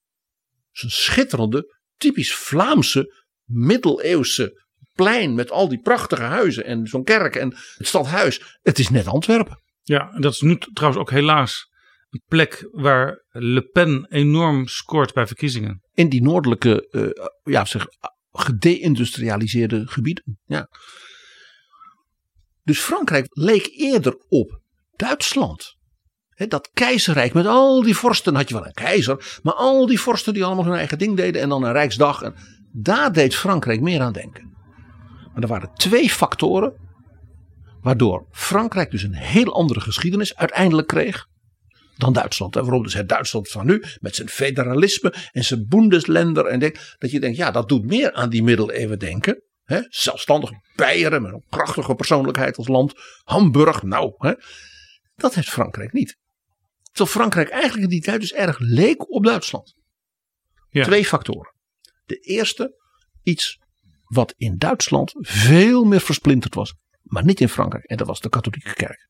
is 0.73 0.83
een 0.83 0.91
schitterende, 0.91 1.75
typisch 1.97 2.35
Vlaamse, 2.35 3.25
middeleeuwse 3.45 4.63
plein. 4.93 5.35
Met 5.35 5.51
al 5.51 5.69
die 5.69 5.81
prachtige 5.81 6.23
huizen 6.23 6.65
en 6.65 6.87
zo'n 6.87 7.05
kerk 7.05 7.37
en 7.37 7.57
het 7.77 7.87
stadhuis. 7.87 8.59
Het 8.63 8.79
is 8.79 8.89
net 8.89 9.07
Antwerpen. 9.07 9.63
Ja, 9.83 10.11
en 10.13 10.21
dat 10.21 10.33
is 10.33 10.41
nu 10.41 10.59
trouwens 10.73 11.03
ook 11.03 11.11
helaas 11.11 11.73
een 12.15 12.23
plek 12.29 12.69
waar 12.73 13.25
Le 13.31 13.63
Pen 13.63 14.07
enorm 14.09 14.67
scoort 14.67 15.13
bij 15.13 15.27
verkiezingen. 15.27 15.83
In 15.93 16.09
die 16.09 16.23
noordelijke, 16.23 16.89
eh, 16.91 17.53
ja, 17.53 17.65
zeg, 17.65 17.87
gedeindustrialiseerde 18.33 19.87
gebieden. 19.87 20.39
Ja. 20.45 20.69
Dus 22.63 22.81
Frankrijk 22.81 23.27
leek 23.31 23.67
eerder 23.67 24.17
op 24.29 24.61
Duitsland. 24.97 25.77
Dat 26.49 26.71
keizerrijk 26.73 27.33
met 27.33 27.47
al 27.47 27.83
die 27.83 27.97
vorsten, 27.97 28.35
had 28.35 28.49
je 28.49 28.55
wel 28.55 28.67
een 28.67 28.73
keizer, 28.73 29.39
maar 29.43 29.55
al 29.55 29.87
die 29.87 30.01
vorsten 30.01 30.35
die 30.35 30.45
allemaal 30.45 30.65
hun 30.65 30.75
eigen 30.75 30.99
ding 30.99 31.17
deden 31.17 31.43
en 31.43 31.49
dan 31.49 31.63
een 31.63 31.73
rijksdag. 31.73 32.23
En 32.23 32.35
daar 32.73 33.13
deed 33.13 33.35
Frankrijk 33.35 33.81
meer 33.81 34.01
aan 34.01 34.13
denken. 34.13 34.53
Maar 35.33 35.43
er 35.43 35.49
waren 35.49 35.75
twee 35.75 36.11
factoren 36.11 36.83
waardoor 37.81 38.27
Frankrijk 38.31 38.91
dus 38.91 39.03
een 39.03 39.15
heel 39.15 39.55
andere 39.55 39.81
geschiedenis 39.81 40.37
uiteindelijk 40.37 40.89
kreeg 40.89 41.27
dan 41.97 42.13
Duitsland. 42.13 42.57
En 42.57 42.63
waarom 42.63 42.83
dus 42.83 42.95
het 42.95 43.09
Duitsland 43.09 43.49
van 43.49 43.67
nu 43.67 43.83
met 44.01 44.15
zijn 44.15 44.29
federalisme 44.29 45.15
en 45.33 45.45
zijn 45.45 45.67
Bundesländer. 45.69 46.47
En 46.47 46.59
denk, 46.59 46.95
dat 46.99 47.11
je 47.11 47.21
denkt, 47.21 47.37
ja, 47.37 47.51
dat 47.51 47.69
doet 47.69 47.85
meer 47.85 48.13
aan 48.13 48.31
die 48.31 48.43
middeleeuwen 48.43 48.99
denken. 48.99 49.43
Hè? 49.65 49.81
Zelfstandig 49.89 50.51
Beieren 50.77 51.23
met 51.23 51.33
een 51.33 51.45
prachtige 51.49 51.95
persoonlijkheid 51.95 52.57
als 52.57 52.69
land. 52.69 52.93
Hamburg, 53.23 53.83
nou, 53.83 54.15
hè? 54.19 54.33
dat 55.17 55.35
heeft 55.35 55.51
Frankrijk 55.51 55.93
niet. 55.93 56.19
Terwijl 56.83 57.19
Frankrijk 57.19 57.49
eigenlijk 57.49 57.83
in 57.83 57.89
die 57.89 58.03
tijd 58.03 58.21
dus 58.21 58.33
erg 58.33 58.59
leek 58.59 59.11
op 59.11 59.25
Duitsland. 59.25 59.75
Ja. 60.69 60.85
Twee 60.85 61.05
factoren. 61.05 61.55
De 62.05 62.17
eerste, 62.17 62.75
iets 63.23 63.59
wat 64.05 64.35
in 64.37 64.57
Duitsland 64.59 65.13
veel 65.19 65.85
meer 65.85 66.01
versplinterd 66.01 66.55
was, 66.55 66.75
maar 67.03 67.25
niet 67.25 67.41
in 67.41 67.49
Frankrijk. 67.49 67.85
En 67.85 67.97
dat 67.97 68.07
was 68.07 68.21
de 68.21 68.29
katholieke 68.29 68.75
kerk. 68.75 69.09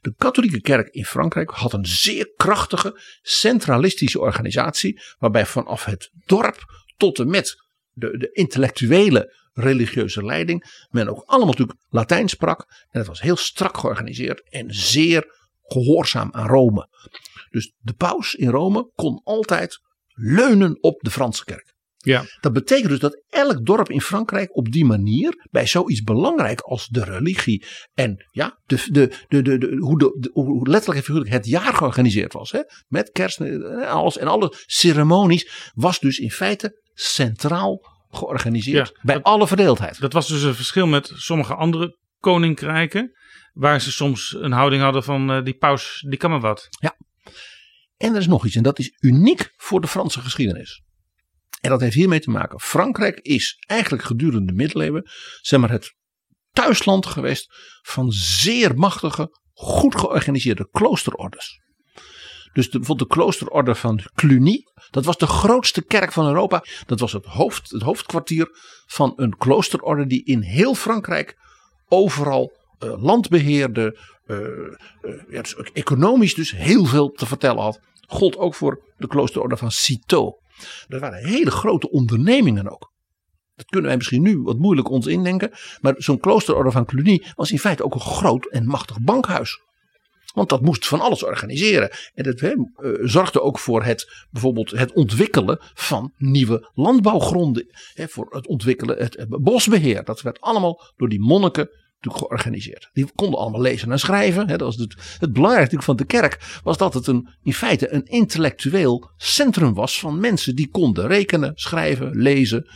De 0.00 0.14
katholieke 0.16 0.60
kerk 0.60 0.88
in 0.88 1.04
Frankrijk 1.04 1.50
had 1.50 1.72
een 1.72 1.86
zeer 1.86 2.32
krachtige 2.36 3.00
centralistische 3.22 4.20
organisatie. 4.20 5.00
Waarbij 5.18 5.46
vanaf 5.46 5.84
het 5.84 6.10
dorp 6.26 6.84
tot 6.96 7.18
en 7.18 7.30
met 7.30 7.56
de, 7.92 8.18
de 8.18 8.30
intellectuele 8.32 9.36
religieuze 9.52 10.24
leiding. 10.24 10.86
men 10.90 11.08
ook 11.08 11.22
allemaal 11.26 11.48
natuurlijk 11.48 11.78
Latijn 11.88 12.28
sprak. 12.28 12.60
En 12.90 12.98
het 12.98 13.06
was 13.06 13.20
heel 13.20 13.36
strak 13.36 13.78
georganiseerd 13.78 14.50
en 14.50 14.74
zeer 14.74 15.36
gehoorzaam 15.62 16.28
aan 16.32 16.48
Rome. 16.48 16.88
Dus 17.50 17.72
de 17.78 17.92
paus 17.92 18.34
in 18.34 18.48
Rome 18.48 18.90
kon 18.94 19.20
altijd 19.24 19.80
leunen 20.14 20.82
op 20.82 21.00
de 21.00 21.10
Franse 21.10 21.44
kerk. 21.44 21.74
Ja. 22.00 22.24
Dat 22.40 22.52
betekent 22.52 22.88
dus 22.88 22.98
dat 22.98 23.22
elk 23.28 23.66
dorp 23.66 23.90
in 23.90 24.00
Frankrijk 24.00 24.56
op 24.56 24.72
die 24.72 24.84
manier 24.84 25.46
bij 25.50 25.66
zoiets 25.66 26.02
belangrijk 26.02 26.60
als 26.60 26.86
de 26.86 27.04
religie 27.04 27.64
en 27.94 28.26
ja, 28.30 28.58
de, 28.66 28.84
de, 28.90 29.12
de, 29.28 29.42
de, 29.42 29.58
de- 29.58 29.76
hoe, 29.76 29.98
de, 29.98 30.30
hoe 30.32 30.68
letterlijk 30.68 30.98
en 30.98 31.04
figuurlijk 31.06 31.32
het 31.34 31.46
jaar 31.46 31.74
georganiseerd 31.74 32.32
was. 32.32 32.50
Hè? 32.52 32.60
Met 32.88 33.10
kerst 33.10 33.40
en 33.40 33.86
alles 33.88 34.18
en 34.18 34.26
alle 34.28 34.54
ceremonies 34.66 35.70
was 35.74 35.98
dus 36.00 36.18
in 36.18 36.30
feite 36.30 36.80
centraal 36.94 37.80
georganiseerd 38.10 38.88
Ja, 38.94 39.00
bij 39.02 39.14
dat- 39.14 39.24
alle 39.24 39.46
verdeeldheid. 39.46 40.00
Dat 40.00 40.12
was 40.12 40.28
dus 40.28 40.42
een 40.42 40.54
verschil 40.54 40.86
met 40.86 41.12
sommige 41.14 41.54
andere 41.54 41.96
koninkrijken. 42.18 43.12
Waar 43.52 43.80
ze 43.80 43.92
soms 43.92 44.36
een 44.38 44.52
houding 44.52 44.82
hadden 44.82 45.04
van 45.04 45.30
eh, 45.30 45.42
die 45.44 45.56
paus, 45.56 46.04
die 46.08 46.18
kan 46.18 46.30
maar 46.30 46.40
wat. 46.40 46.68
En 47.96 48.12
er 48.14 48.20
is 48.20 48.26
nog 48.26 48.46
iets 48.46 48.56
en 48.56 48.62
dat 48.62 48.78
is 48.78 48.96
uniek 49.00 49.52
voor 49.56 49.80
de 49.80 49.86
Franse 49.86 50.20
geschiedenis. 50.20 50.82
En 51.60 51.70
dat 51.70 51.80
heeft 51.80 51.94
hiermee 51.94 52.20
te 52.20 52.30
maken. 52.30 52.60
Frankrijk 52.60 53.18
is 53.18 53.56
eigenlijk 53.66 54.04
gedurende 54.04 54.46
de 54.46 54.52
middeleeuwen 54.52 55.10
zeg 55.40 55.60
maar 55.60 55.70
het 55.70 55.94
thuisland 56.52 57.06
geweest 57.06 57.54
van 57.82 58.12
zeer 58.12 58.74
machtige, 58.74 59.38
goed 59.52 59.96
georganiseerde 59.96 60.68
kloosterordes. 60.70 61.60
Dus 62.52 62.70
de, 62.70 62.78
bijvoorbeeld 62.78 63.08
de 63.08 63.14
kloosterorde 63.14 63.74
van 63.74 64.00
Cluny, 64.14 64.62
dat 64.90 65.04
was 65.04 65.16
de 65.16 65.26
grootste 65.26 65.82
kerk 65.82 66.12
van 66.12 66.26
Europa. 66.26 66.64
Dat 66.86 67.00
was 67.00 67.12
het, 67.12 67.24
hoofd, 67.24 67.70
het 67.70 67.82
hoofdkwartier 67.82 68.48
van 68.86 69.12
een 69.16 69.36
kloosterorde 69.36 70.06
die 70.06 70.24
in 70.24 70.40
heel 70.40 70.74
Frankrijk 70.74 71.36
overal 71.88 72.52
eh, 72.78 73.02
land 73.02 73.28
beheerde. 73.28 73.98
eh, 74.26 74.36
eh, 74.36 75.42
dus 75.42 75.54
economisch 75.72 76.34
dus 76.34 76.50
heel 76.50 76.84
veel 76.84 77.10
te 77.10 77.26
vertellen 77.26 77.62
had. 77.62 77.80
Gold 78.06 78.36
ook 78.36 78.54
voor 78.54 78.82
de 78.96 79.06
kloosterorde 79.06 79.56
van 79.56 79.70
Citeaux. 79.70 80.38
Dat 80.88 81.00
waren 81.00 81.24
hele 81.24 81.50
grote 81.50 81.90
ondernemingen 81.90 82.70
ook. 82.70 82.92
Dat 83.54 83.66
kunnen 83.66 83.86
wij 83.88 83.96
misschien 83.96 84.22
nu 84.22 84.42
wat 84.42 84.58
moeilijk 84.58 84.90
ons 84.90 85.06
indenken. 85.06 85.50
Maar 85.80 85.94
zo'n 85.96 86.20
kloosterorde 86.20 86.70
van 86.70 86.84
Cluny 86.84 87.24
was 87.34 87.50
in 87.50 87.58
feite 87.58 87.84
ook 87.84 87.94
een 87.94 88.00
groot 88.00 88.46
en 88.46 88.66
machtig 88.66 89.00
bankhuis. 89.00 89.60
Want 90.34 90.48
dat 90.48 90.62
moest 90.62 90.86
van 90.86 91.00
alles 91.00 91.24
organiseren. 91.24 91.90
En 92.14 92.24
dat 92.24 92.40
eh, 92.40 92.52
zorgde 93.00 93.42
ook 93.42 93.58
voor 93.58 93.82
het, 93.82 94.26
bijvoorbeeld 94.30 94.70
het 94.70 94.92
ontwikkelen 94.92 95.58
van 95.74 96.12
nieuwe 96.16 96.70
landbouwgronden. 96.74 97.66
Voor 97.94 98.26
het 98.30 98.46
ontwikkelen, 98.46 98.98
het 98.98 99.26
bosbeheer. 99.28 100.04
Dat 100.04 100.22
werd 100.22 100.40
allemaal 100.40 100.82
door 100.96 101.08
die 101.08 101.20
monniken 101.20 101.70
natuurlijk 102.00 102.26
georganiseerd. 102.26 102.90
Die 102.92 103.12
konden 103.14 103.40
allemaal 103.40 103.60
lezen 103.60 103.92
en 103.92 103.98
schrijven. 103.98 104.48
Hè. 104.48 104.56
Dat 104.56 104.60
was 104.60 104.76
het, 104.76 105.16
het 105.18 105.32
belangrijkste 105.32 105.82
van 105.82 105.96
de 105.96 106.04
kerk 106.04 106.60
was 106.62 106.76
dat 106.76 106.94
het 106.94 107.06
een, 107.06 107.28
in 107.42 107.54
feite 107.54 107.92
een 107.92 108.04
intellectueel 108.04 109.12
centrum 109.16 109.74
was 109.74 110.00
van 110.00 110.20
mensen 110.20 110.56
die 110.56 110.68
konden 110.68 111.06
rekenen, 111.06 111.52
schrijven, 111.54 112.16
lezen. 112.16 112.70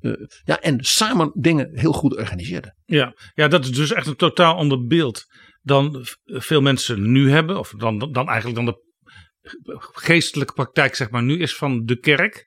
eh, 0.00 0.12
ja, 0.44 0.60
en 0.60 0.84
samen 0.84 1.30
dingen 1.34 1.70
heel 1.72 1.92
goed 1.92 2.16
organiseerden. 2.16 2.76
Ja. 2.84 3.14
ja, 3.34 3.48
dat 3.48 3.64
is 3.64 3.72
dus 3.72 3.92
echt 3.92 4.06
een 4.06 4.16
totaal 4.16 4.56
ander 4.56 4.86
beeld 4.86 5.24
dan 5.62 6.06
veel 6.24 6.60
mensen 6.60 7.12
nu 7.12 7.30
hebben. 7.30 7.58
Of 7.58 7.74
dan, 7.76 7.98
dan 7.98 8.28
eigenlijk 8.28 8.56
dan 8.56 8.64
de 8.64 8.84
geestelijke 9.92 10.52
praktijk 10.52 10.94
zeg 10.94 11.10
maar 11.10 11.22
nu 11.22 11.38
is 11.38 11.56
van 11.56 11.84
de 11.84 11.98
kerk. 11.98 12.46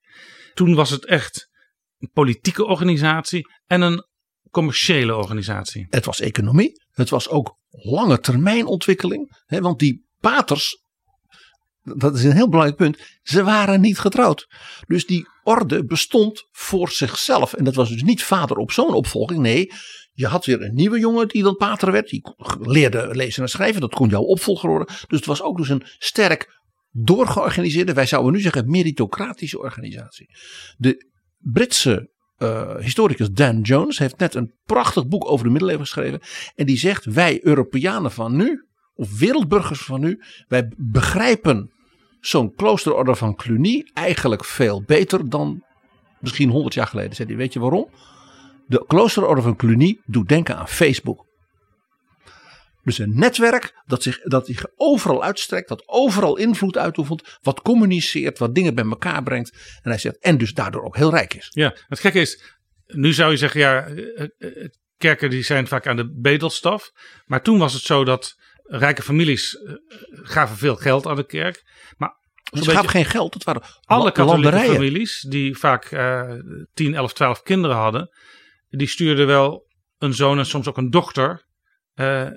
Toen 0.54 0.76
was 0.76 0.90
het 0.90 1.06
echt 1.06 1.50
een 1.98 2.10
politieke 2.14 2.66
organisatie 2.66 3.48
en 3.66 3.82
een 3.82 4.08
commerciële 4.50 5.16
organisatie. 5.16 5.88
Het 5.90 6.06
was 6.06 6.20
economie. 6.20 6.84
Het 6.92 7.10
was 7.10 7.30
ook 7.30 7.58
lange 7.70 8.20
termijn 8.20 8.66
ontwikkeling. 8.66 9.44
Hè, 9.46 9.62
want 9.62 9.80
die 9.80 10.06
paters, 10.20 10.84
dat 11.82 12.16
is 12.16 12.24
een 12.24 12.32
heel 12.32 12.50
belangrijk 12.50 12.78
punt, 12.78 12.98
ze 13.22 13.44
waren 13.44 13.82
niet 13.82 14.00
getrouwd. 14.00 14.48
Dus 14.88 15.06
die 15.06 15.28
orde 15.44 15.86
bestond 15.86 16.48
voor 16.52 16.90
zichzelf. 16.90 17.54
En 17.54 17.64
dat 17.64 17.76
was 17.76 17.90
dus 17.90 18.04
niet 18.04 18.24
vader 18.24 18.58
op 18.58 18.72
zoon 18.72 18.94
opvolging. 18.94 19.40
Nee, 19.40 19.72
je 20.12 20.28
had 20.28 20.46
weer 20.46 20.62
een 20.62 20.76
nieuwe 20.76 21.00
jongen 21.00 21.28
die 21.28 21.44
dan 21.44 21.56
pater 21.56 21.92
werd. 21.92 22.10
Die 22.10 22.36
leerde 22.60 23.16
lezen 23.16 23.44
en 23.44 23.50
schrijven. 23.50 23.82
Dat 23.82 23.94
kon 23.94 24.10
jouw 24.10 24.22
opvolger 24.22 24.70
worden. 24.70 24.88
Dus 24.88 25.18
het 25.18 25.26
was 25.26 25.42
ook 25.42 25.58
dus 25.58 25.70
een 25.70 25.84
sterk 25.98 26.58
doorgeorganiseerde, 26.92 27.94
wij 27.94 28.06
zouden 28.06 28.34
nu 28.34 28.40
zeggen 28.40 28.70
meritocratische 28.70 29.60
organisatie. 29.60 30.30
De 30.78 31.08
Britse 31.38 32.12
eh, 32.40 32.76
historicus 32.76 33.32
Dan 33.32 33.62
Jones 33.62 33.98
heeft 33.98 34.18
net 34.18 34.36
een 34.36 34.54
prachtig 34.66 35.08
boek 35.08 35.30
over 35.30 35.46
de 35.46 35.52
middeleeuwen 35.52 35.86
geschreven. 35.86 36.20
En 36.56 36.66
die 36.66 36.78
zegt: 36.78 37.06
Wij 37.06 37.40
Europeanen 37.44 38.12
van 38.12 38.36
nu, 38.36 38.66
of 38.96 39.20
wereldburgers 39.20 39.82
van 39.82 40.00
nu, 40.00 40.22
wij 40.48 40.72
begrijpen 40.78 41.72
zo'n 42.20 42.56
kloosterorde 42.56 43.16
van 43.16 43.36
Cluny 43.36 43.90
eigenlijk 43.94 44.46
veel 44.46 44.84
beter 44.86 45.30
dan 45.30 45.64
misschien 46.20 46.50
100 46.50 46.74
jaar 46.74 46.88
geleden, 46.88 47.16
zei 47.16 47.28
hij: 47.28 47.38
Weet 47.38 47.54
je 47.54 47.60
waarom? 47.60 47.90
De 48.68 48.84
kloosterorde 48.88 49.42
van 49.42 49.56
Cluny 49.56 50.00
doet 50.06 50.30
denken 50.30 50.58
aan 50.58 50.68
Facebook. 50.68 51.26
Dus 52.84 52.98
een 52.98 53.20
netwerk 53.20 53.74
dat 53.86 54.04
zich, 54.04 54.22
dat 54.22 54.46
zich 54.46 54.66
overal 54.76 55.24
uitstrekt, 55.24 55.70
dat 55.70 55.88
overal 55.88 56.38
invloed 56.38 56.78
uitoefent, 56.78 57.38
wat 57.42 57.62
communiceert, 57.62 58.40
wat 58.40 58.56
dingen 58.56 58.76
bij 58.76 58.86
elkaar 58.86 59.24
brengt. 59.24 59.52
En 59.82 59.90
hij 59.90 60.00
zegt, 60.00 60.20
en 60.20 60.38
dus 60.38 60.54
daardoor 60.54 60.84
ook 60.84 60.96
heel 60.96 61.12
rijk 61.12 61.34
is. 61.34 61.48
Ja, 61.50 61.76
het 61.88 62.00
gekke 62.00 62.20
is, 62.20 62.44
nu 62.86 63.14
zou 63.14 63.32
je 63.32 63.38
zeggen, 63.38 63.60
ja, 63.60 63.86
eh, 63.86 64.28
eh, 64.38 64.70
kerken 64.98 65.30
die 65.30 65.44
zijn 65.44 65.68
vaak 65.68 65.88
aan 65.88 65.96
de 65.96 66.12
bedelstaf. 66.22 66.92
Maar 67.26 67.42
toen 67.42 67.58
was 67.58 67.74
het 67.74 67.84
zo 67.84 68.04
dat 68.04 68.36
rijke 68.64 69.02
families 69.02 69.56
eh, 69.56 69.74
gaven 70.12 70.58
veel 70.58 70.76
geld 70.76 71.08
aan 71.08 71.16
de 71.16 71.26
kerk. 71.26 71.64
Maar 71.98 72.18
gaven 72.52 72.90
geen 72.90 73.06
geld, 73.06 73.34
het 73.34 73.44
waren 73.44 73.62
alle 73.86 74.12
katholieke 74.12 74.42
landerijen. 74.42 74.74
families 74.74 75.26
die 75.30 75.58
vaak 75.58 75.86
eh 75.86 76.32
10, 76.74 76.96
11, 76.96 77.14
12 77.14 77.42
kinderen 77.42 77.78
hadden, 77.78 78.10
die 78.70 78.88
stuurden 78.88 79.28
wel 79.28 79.68
een 79.98 80.14
zoon 80.14 80.38
en 80.38 80.46
soms 80.46 80.68
ook 80.68 80.78
een 80.78 80.90
dochter 80.90 81.30
eh, 81.32 81.38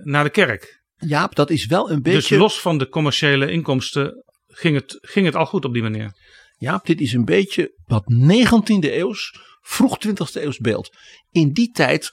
naar 0.03 0.25
de 0.25 0.31
kerk. 0.31 0.81
Jaap, 0.97 1.35
dat 1.35 1.51
is 1.51 1.67
wel 1.67 1.91
een 1.91 2.03
Dus 2.03 2.15
beetje. 2.15 2.37
los 2.37 2.61
van 2.61 2.79
de 2.79 2.89
commerciële 2.89 3.51
inkomsten 3.51 4.25
ging 4.47 4.75
het, 4.75 4.99
ging 5.01 5.27
het 5.27 5.35
al 5.37 5.47
goed 5.47 5.65
op 5.65 5.73
die 5.73 5.83
manier. 5.83 6.13
Jaap, 6.57 6.87
dit 6.87 7.01
is 7.01 7.13
een 7.13 7.25
beetje 7.25 7.79
wat 7.85 8.05
19e 8.27 8.91
eeuws, 8.91 9.39
vroeg 9.61 9.99
20e 10.07 10.43
eeuws 10.43 10.59
beeld. 10.59 10.97
In 11.31 11.53
die 11.53 11.71
tijd, 11.71 12.11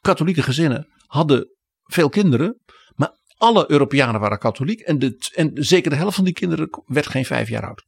katholieke 0.00 0.42
gezinnen 0.42 0.88
hadden 1.06 1.48
veel 1.84 2.08
kinderen, 2.08 2.60
maar 2.94 3.10
alle 3.36 3.70
Europeanen 3.70 4.20
waren 4.20 4.38
katholiek 4.38 4.80
en, 4.80 4.98
de, 4.98 5.30
en 5.34 5.50
zeker 5.54 5.90
de 5.90 5.96
helft 5.96 6.14
van 6.16 6.24
die 6.24 6.34
kinderen 6.34 6.68
werd 6.86 7.06
geen 7.06 7.24
vijf 7.24 7.48
jaar 7.48 7.66
oud. 7.66 7.84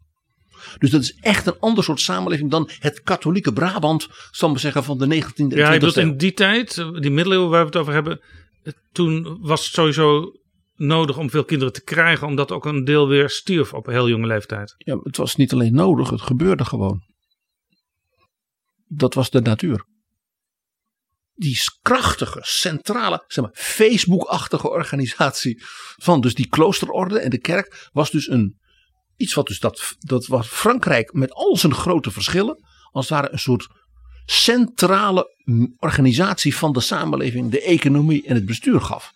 Dus 0.78 0.90
dat 0.90 1.02
is 1.02 1.12
echt 1.20 1.46
een 1.46 1.58
ander 1.58 1.84
soort 1.84 2.00
samenleving 2.00 2.50
dan 2.50 2.70
het 2.78 3.00
katholieke 3.02 3.52
Brabant, 3.52 4.02
zal 4.30 4.48
ik 4.48 4.54
maar 4.54 4.62
zeggen, 4.62 4.84
van 4.84 4.98
de 4.98 5.06
19e 5.06 5.36
en 5.36 5.50
20e 5.50 5.56
Ja, 5.56 5.66
je 5.72 5.78
bedoelt 5.78 5.96
eeuw. 5.96 6.02
in 6.10 6.16
die 6.16 6.32
tijd, 6.32 6.78
eh, 6.78 6.90
die 6.92 7.10
middeleeuwen 7.10 7.50
waar 7.50 7.60
we 7.60 7.66
het 7.66 7.76
over 7.76 7.92
hebben, 7.92 8.20
eh, 8.20 8.26
toen 8.92 9.38
was 9.40 9.64
het 9.64 9.74
sowieso 9.74 10.32
nodig 10.74 11.18
om 11.18 11.30
veel 11.30 11.44
kinderen 11.44 11.72
te 11.72 11.82
krijgen, 11.82 12.26
omdat 12.26 12.52
ook 12.52 12.64
een 12.64 12.84
deel 12.84 13.08
weer 13.08 13.30
stierf 13.30 13.74
op 13.74 13.86
een 13.86 13.92
heel 13.92 14.08
jonge 14.08 14.26
leeftijd. 14.26 14.74
Ja, 14.76 14.98
het 15.02 15.16
was 15.16 15.36
niet 15.36 15.52
alleen 15.52 15.74
nodig, 15.74 16.10
het 16.10 16.20
gebeurde 16.20 16.64
gewoon. 16.64 17.02
Dat 18.86 19.14
was 19.14 19.30
de 19.30 19.40
natuur. 19.40 19.88
Die 21.34 21.58
krachtige, 21.82 22.38
centrale, 22.42 23.24
zeg 23.26 23.44
maar, 23.44 23.54
Facebook-achtige 23.54 24.70
organisatie 24.70 25.62
van 25.96 26.20
dus 26.20 26.34
die 26.34 26.48
kloosterorde 26.48 27.18
en 27.18 27.30
de 27.30 27.40
kerk 27.40 27.88
was 27.92 28.10
dus 28.10 28.28
een 28.28 28.58
iets 29.16 29.34
wat 29.34 29.46
dus 29.46 29.60
dat, 29.60 29.94
dat 29.98 30.26
was 30.26 30.48
Frankrijk 30.48 31.12
met 31.12 31.32
al 31.32 31.56
zijn 31.56 31.74
grote 31.74 32.10
verschillen 32.10 32.64
als 32.90 33.08
het 33.08 33.18
ware 33.18 33.32
een 33.32 33.38
soort 33.38 33.68
centrale 34.30 35.36
organisatie 35.76 36.56
van 36.56 36.72
de 36.72 36.80
samenleving, 36.80 37.50
de 37.50 37.62
economie 37.62 38.26
en 38.26 38.34
het 38.34 38.44
bestuur 38.44 38.80
gaf. 38.80 39.12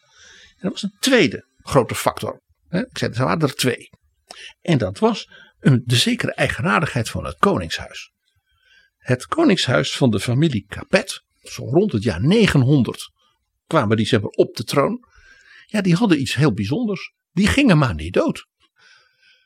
En 0.48 0.56
dat 0.60 0.72
was 0.72 0.82
een 0.82 0.96
tweede 0.98 1.46
grote 1.62 1.94
factor. 1.94 2.42
Ik 2.70 2.98
zei, 2.98 3.12
er 3.12 3.24
waren 3.24 3.40
er 3.40 3.54
twee. 3.54 3.90
En 4.60 4.78
dat 4.78 4.98
was 4.98 5.28
de 5.60 5.96
zekere 5.96 6.32
eigenaardigheid 6.32 7.08
van 7.08 7.24
het 7.24 7.36
koningshuis. 7.38 8.12
Het 8.98 9.26
koningshuis 9.26 9.96
van 9.96 10.10
de 10.10 10.20
familie 10.20 10.64
Capet, 10.68 11.22
zo 11.42 11.64
rond 11.64 11.92
het 11.92 12.02
jaar 12.02 12.20
900 12.20 13.10
kwamen 13.66 13.96
die 13.96 14.06
zeg 14.06 14.20
maar, 14.20 14.30
op 14.30 14.56
de 14.56 14.64
troon. 14.64 15.04
Ja, 15.66 15.80
die 15.80 15.94
hadden 15.94 16.20
iets 16.20 16.34
heel 16.34 16.52
bijzonders. 16.52 17.12
Die 17.32 17.46
gingen 17.46 17.78
maar 17.78 17.94
niet 17.94 18.12
dood. 18.12 18.46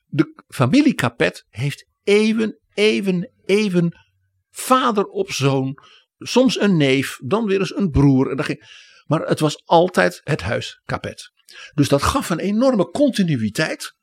De 0.07 0.43
familie 0.49 0.95
Capet 0.95 1.45
heeft 1.49 1.87
even, 2.03 2.59
even, 2.75 3.33
even 3.45 4.08
vader 4.51 5.05
op 5.05 5.31
zoon. 5.31 5.79
Soms 6.19 6.61
een 6.61 6.77
neef, 6.77 7.19
dan 7.25 7.47
weer 7.47 7.59
eens 7.59 7.77
een 7.77 7.91
broer. 7.91 8.31
En 8.31 8.37
dat 8.37 8.47
ging, 8.47 8.65
maar 9.07 9.21
het 9.21 9.41
was 9.41 9.63
altijd 9.65 10.21
het 10.25 10.41
huis 10.41 10.81
Capet. 10.85 11.33
Dus 11.75 11.89
dat 11.89 12.03
gaf 12.03 12.31
een 12.31 12.39
enorme 12.39 12.91
continuïteit 12.91 13.97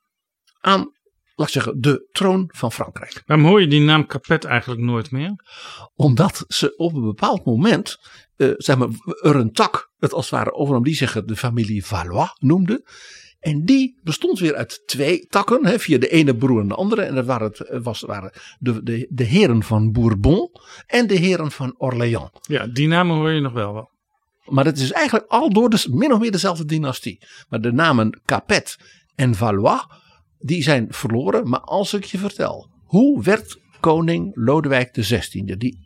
aan, 0.59 0.91
laat 1.35 1.47
ik 1.47 1.53
zeggen, 1.53 1.81
de 1.81 2.07
troon 2.11 2.49
van 2.55 2.71
Frankrijk. 2.71 3.23
Waarom 3.25 3.45
hoor 3.45 3.61
je 3.61 3.67
die 3.67 3.81
naam 3.81 4.05
Capet 4.05 4.45
eigenlijk 4.45 4.81
nooit 4.81 5.11
meer? 5.11 5.33
Omdat 5.95 6.43
ze 6.47 6.75
op 6.77 6.93
een 6.93 7.05
bepaald 7.05 7.45
moment, 7.45 7.97
eh, 8.35 8.51
zeg 8.55 8.77
maar, 8.77 8.87
er 9.21 9.35
een 9.35 9.51
tak, 9.51 9.91
het 9.97 10.13
als 10.13 10.29
het 10.29 10.39
ware 10.39 10.53
overnam, 10.53 10.83
die 10.83 10.95
zeggen 10.95 11.27
de 11.27 11.35
familie 11.35 11.85
Valois 11.85 12.35
noemde. 12.39 12.89
En 13.45 13.65
die 13.65 13.99
bestond 14.03 14.39
weer 14.39 14.55
uit 14.55 14.83
twee 14.85 15.27
takken, 15.27 15.65
hè, 15.65 15.79
via 15.79 15.97
de 15.97 16.07
ene 16.07 16.35
broer 16.35 16.61
en 16.61 16.67
de 16.67 16.75
andere. 16.75 17.01
En 17.01 17.15
dat 17.15 17.25
waren, 17.25 17.47
het, 17.47 17.59
eh, 17.59 17.79
was, 17.83 18.01
waren 18.01 18.31
de, 18.59 18.83
de, 18.83 19.07
de 19.09 19.23
heren 19.23 19.63
van 19.63 19.91
Bourbon 19.91 20.51
en 20.87 21.07
de 21.07 21.13
heren 21.13 21.51
van 21.51 21.75
Orléans. 21.77 22.29
Ja, 22.41 22.67
die 22.67 22.87
namen 22.87 23.15
hoor 23.15 23.31
je 23.31 23.41
nog 23.41 23.53
wel 23.53 23.73
wel. 23.73 23.89
Maar 24.45 24.65
het 24.65 24.77
is 24.77 24.91
eigenlijk 24.91 25.25
al 25.27 25.53
door 25.53 25.69
de, 25.69 25.85
min 25.89 26.13
of 26.13 26.19
meer 26.19 26.31
dezelfde 26.31 26.65
dynastie. 26.65 27.25
Maar 27.49 27.61
de 27.61 27.71
namen 27.71 28.21
Capet 28.25 28.77
en 29.15 29.35
Valois, 29.35 29.85
die 30.39 30.63
zijn 30.63 30.87
verloren. 30.89 31.49
Maar 31.49 31.61
als 31.61 31.93
ik 31.93 32.03
je 32.03 32.17
vertel, 32.17 32.69
hoe 32.83 33.23
werd 33.23 33.59
koning 33.79 34.31
Lodewijk 34.35 34.91
XVI, 34.91 35.43
die 35.57 35.79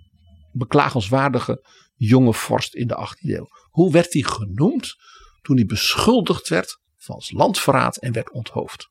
beklagenswaardige 0.52 1.66
jonge 1.96 2.34
vorst 2.34 2.76
in 2.76 2.88
de 2.88 3.08
18e 3.08 3.30
eeuw, 3.30 3.48
hoe 3.70 3.92
werd 3.92 4.14
hij 4.14 4.22
genoemd 4.22 4.96
toen 5.42 5.56
hij 5.56 5.66
beschuldigd 5.66 6.48
werd 6.48 6.80
van 7.00 7.22
landverraad 7.28 7.98
en 7.98 8.12
werd 8.12 8.32
onthoofd? 8.32 8.88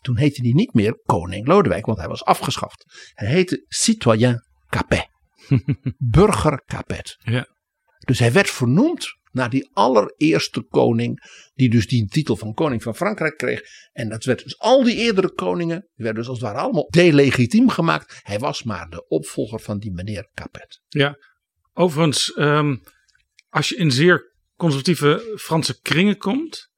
Toen 0.00 0.16
heette 0.16 0.42
hij 0.42 0.52
niet 0.52 0.74
meer 0.74 1.00
koning 1.02 1.46
Lodewijk, 1.46 1.86
want 1.86 1.98
hij 1.98 2.08
was 2.08 2.24
afgeschaft. 2.24 2.84
Hij 3.14 3.28
heette 3.28 3.64
citoyen 3.68 4.46
Capet. 4.66 5.08
Burger 5.98 6.62
Capet. 6.66 7.16
Ja. 7.18 7.46
Dus 7.98 8.18
hij 8.18 8.32
werd 8.32 8.50
vernoemd 8.50 9.16
naar 9.30 9.50
die 9.50 9.70
allereerste 9.72 10.62
koning, 10.62 11.20
die 11.54 11.70
dus 11.70 11.86
die 11.86 12.06
titel 12.06 12.36
van 12.36 12.54
koning 12.54 12.82
van 12.82 12.94
Frankrijk 12.94 13.36
kreeg. 13.36 13.62
En 13.92 14.08
dat 14.08 14.24
werd 14.24 14.42
dus 14.42 14.58
al 14.58 14.84
die 14.84 14.96
eerdere 14.96 15.32
koningen, 15.32 15.80
die 15.80 16.04
werden 16.04 16.22
dus 16.22 16.28
als 16.28 16.38
het 16.38 16.46
ware 16.46 16.58
allemaal 16.58 16.88
delegitiem 16.90 17.68
gemaakt. 17.68 18.20
Hij 18.22 18.38
was 18.38 18.62
maar 18.62 18.88
de 18.88 19.06
opvolger 19.06 19.60
van 19.60 19.78
die 19.78 19.92
meneer 19.92 20.30
Capet. 20.34 20.80
Ja, 20.88 21.16
overigens, 21.72 22.32
ehm, 22.32 22.76
als 23.48 23.68
je 23.68 23.76
in 23.76 23.90
zeer 23.90 24.34
conservatieve 24.56 25.36
Franse 25.40 25.80
kringen 25.80 26.16
komt, 26.16 26.70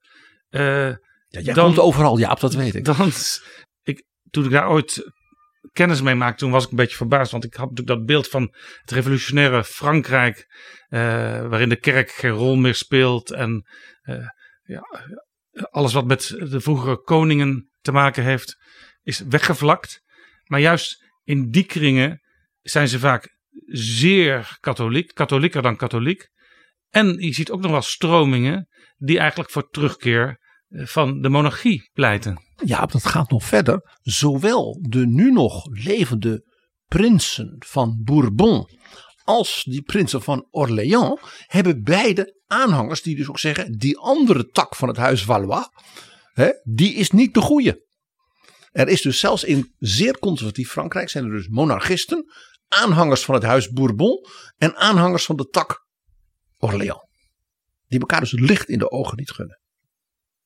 eh, 0.51 0.89
Ja, 1.33 1.41
jij 1.41 1.55
Dan- 1.55 1.65
komt 1.65 1.79
overal, 1.79 2.19
Jaap, 2.19 2.41
dat 2.41 2.55
weet 2.55 2.75
ik. 2.75 2.85
dan, 2.85 3.11
ik, 3.83 4.05
toen 4.31 4.45
ik 4.45 4.51
daar 4.51 4.69
ooit 4.69 5.13
kennis 5.73 6.03
mee 6.03 6.15
maakte, 6.15 6.39
toen 6.39 6.51
was 6.51 6.65
ik 6.65 6.71
een 6.71 6.77
beetje 6.77 6.97
verbaasd, 6.97 7.33
want 7.33 7.45
ik 7.45 7.55
had 7.55 7.69
natuurlijk 7.71 7.99
dat 7.99 8.07
beeld 8.07 8.29
van 8.29 8.55
het 8.81 8.91
revolutionaire 8.91 9.65
Frankrijk, 9.65 10.47
eh, 10.89 11.01
waarin 11.49 11.69
de 11.69 11.77
kerk 11.81 12.11
geen 12.11 12.31
rol 12.31 12.57
meer 12.57 12.75
speelt 12.75 13.31
en 13.31 13.67
eh, 14.03 14.27
ja, 14.63 14.83
alles 15.71 15.93
wat 15.93 16.05
met 16.05 16.29
de 16.29 16.61
vroegere 16.61 17.03
koningen 17.03 17.71
te 17.81 17.93
maken 17.93 18.23
heeft, 18.25 18.57
is 19.03 19.19
weggevlakt. 19.19 20.03
Maar 20.45 20.61
juist 20.61 21.05
in 21.25 21.51
die 21.51 21.65
kringen 21.65 22.21
zijn 22.61 22.89
ze 22.89 22.99
vaak 22.99 23.37
zeer 23.73 24.57
katholiek, 24.61 25.15
katholieker 25.15 25.63
dan 25.63 25.77
katholiek. 25.77 26.29
En 26.91 27.17
je 27.19 27.35
ziet 27.35 27.51
ook 27.51 27.61
nog 27.61 27.71
wel 27.71 27.83
stromingen 27.83 28.69
die 28.97 29.19
eigenlijk 29.19 29.51
voor 29.51 29.69
terugkeer 29.69 30.41
eh, 30.69 30.87
van 30.87 31.21
de 31.21 31.29
monarchie 31.29 31.91
pleiten. 31.93 32.43
Ja, 32.65 32.87
dat 32.87 33.07
gaat 33.07 33.31
nog 33.31 33.45
verder. 33.45 33.99
Zowel 34.03 34.79
de 34.89 35.07
nu 35.07 35.33
nog 35.33 35.67
levende 35.71 36.45
prinsen 36.87 37.57
van 37.59 38.01
Bourbon 38.05 38.69
als 39.25 39.65
die 39.65 39.83
prinsen 39.83 40.23
van 40.23 40.47
Orléans 40.51 41.21
hebben 41.47 41.83
beide 41.83 42.41
aanhangers 42.47 43.03
die 43.03 43.17
dus 43.17 43.29
ook 43.29 43.39
zeggen 43.39 43.79
die 43.79 43.99
andere 43.99 44.47
tak 44.47 44.77
van 44.77 44.89
het 44.89 44.97
huis 44.97 45.25
Valois, 45.25 45.69
hè, 46.33 46.51
die 46.63 46.95
is 46.95 47.11
niet 47.11 47.35
de 47.35 47.41
goede. 47.41 47.87
Er 48.71 48.89
is 48.89 49.03
dus 49.03 49.19
zelfs 49.19 49.45
in 49.45 49.75
zeer 49.79 50.19
conservatief 50.19 50.71
Frankrijk 50.71 51.09
zijn 51.09 51.25
er 51.25 51.31
dus 51.31 51.49
monarchisten, 51.49 52.25
aanhangers 52.69 53.25
van 53.25 53.35
het 53.35 53.45
huis 53.45 53.69
Bourbon 53.69 54.27
en 54.57 54.77
aanhangers 54.77 55.25
van 55.25 55.37
de 55.37 55.49
tak 55.49 55.89
Orléans. 56.61 57.09
Die 57.87 58.01
elkaar 58.01 58.21
dus 58.21 58.31
het 58.31 58.41
licht 58.41 58.69
in 58.69 58.79
de 58.79 58.91
ogen 58.91 59.17
niet 59.17 59.31
gunnen. 59.31 59.61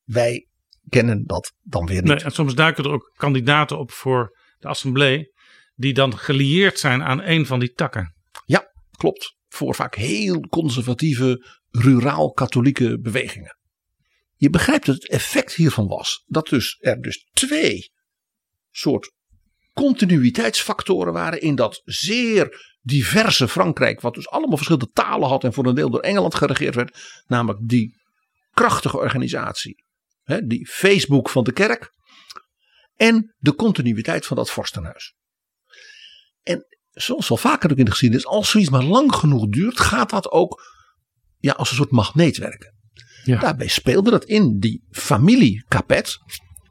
Wij 0.05 0.49
kennen 0.89 1.25
dat 1.27 1.53
dan 1.63 1.87
weer 1.87 2.03
niet. 2.03 2.05
Nee, 2.05 2.23
en 2.23 2.31
soms 2.31 2.55
duiken 2.55 2.85
er 2.85 2.91
ook 2.91 3.13
kandidaten 3.17 3.79
op 3.79 3.91
voor 3.91 4.39
de 4.59 4.69
assemblee 4.69 5.33
die 5.75 5.95
dan 5.95 6.19
gelieerd 6.19 6.79
zijn 6.79 7.03
aan 7.03 7.23
een 7.23 7.47
van 7.47 7.59
die 7.59 7.73
takken. 7.73 8.15
Ja, 8.45 8.73
klopt. 8.91 9.37
Voor 9.49 9.75
vaak 9.75 9.95
heel 9.95 10.41
conservatieve, 10.41 11.47
ruraal-katholieke 11.71 13.01
bewegingen. 13.01 13.59
Je 14.35 14.51
begrijpt 14.51 14.87
dat 14.87 14.95
het 14.95 15.09
effect 15.09 15.55
hiervan 15.55 15.87
was 15.87 16.23
dat 16.27 16.49
dus 16.49 16.77
er 16.81 17.01
dus 17.01 17.29
twee 17.33 17.91
soort 18.71 19.13
continuïteitsfactoren 19.73 21.13
waren 21.13 21.41
in 21.41 21.55
dat 21.55 21.83
zeer 21.85 22.74
diverse 22.85 23.49
Frankrijk, 23.49 24.01
wat 24.01 24.15
dus 24.15 24.29
allemaal 24.29 24.57
verschillende 24.57 24.91
talen 24.93 25.29
had 25.29 25.45
en 25.45 25.53
voor 25.53 25.67
een 25.67 25.75
deel 25.75 25.91
door 25.91 26.01
Engeland 26.01 26.35
geregeerd 26.35 26.75
werd, 26.75 27.23
namelijk 27.27 27.69
die 27.69 28.03
krachtige 28.51 28.97
organisatie, 28.97 29.85
hè, 30.23 30.47
die 30.47 30.67
Facebook 30.67 31.31
van 31.31 31.45
de 31.45 31.53
kerk 31.53 31.93
en 32.97 33.35
de 33.39 33.55
continuïteit 33.55 34.27
van 34.27 34.37
dat 34.37 34.51
vorstenhuis. 34.51 35.15
En 36.43 36.67
zoals 36.91 37.29
wel 37.29 37.39
vaker 37.39 37.71
ook 37.71 37.79
in 37.79 37.85
de 37.85 37.91
geschiedenis, 37.91 38.27
als 38.27 38.51
zoiets 38.51 38.71
maar 38.71 38.85
lang 38.85 39.15
genoeg 39.15 39.49
duurt, 39.49 39.81
gaat 39.81 40.11
dat 40.11 40.31
ook 40.31 40.63
ja, 41.39 41.53
als 41.53 41.71
een 41.71 41.77
soort 41.77 41.91
magneet 41.91 42.37
werken. 42.37 42.75
Ja. 43.25 43.41
Daarbij 43.41 43.69
speelde 43.69 44.11
dat 44.11 44.25
in 44.25 44.59
die 44.59 44.85
familie 44.91 45.65
Capet 45.69 46.19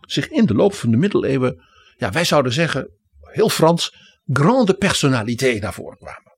zich 0.01 0.29
in 0.29 0.45
de 0.45 0.53
loop 0.53 0.73
van 0.73 0.91
de 0.91 0.97
middeleeuwen, 0.97 1.63
ja, 1.97 2.11
wij 2.11 2.23
zouden 2.23 2.53
zeggen, 2.53 2.89
heel 3.19 3.49
Frans, 3.49 3.95
grande 4.23 4.73
personnalité 4.73 5.57
naar 5.59 5.73
voren 5.73 5.97
kwamen. 5.97 6.31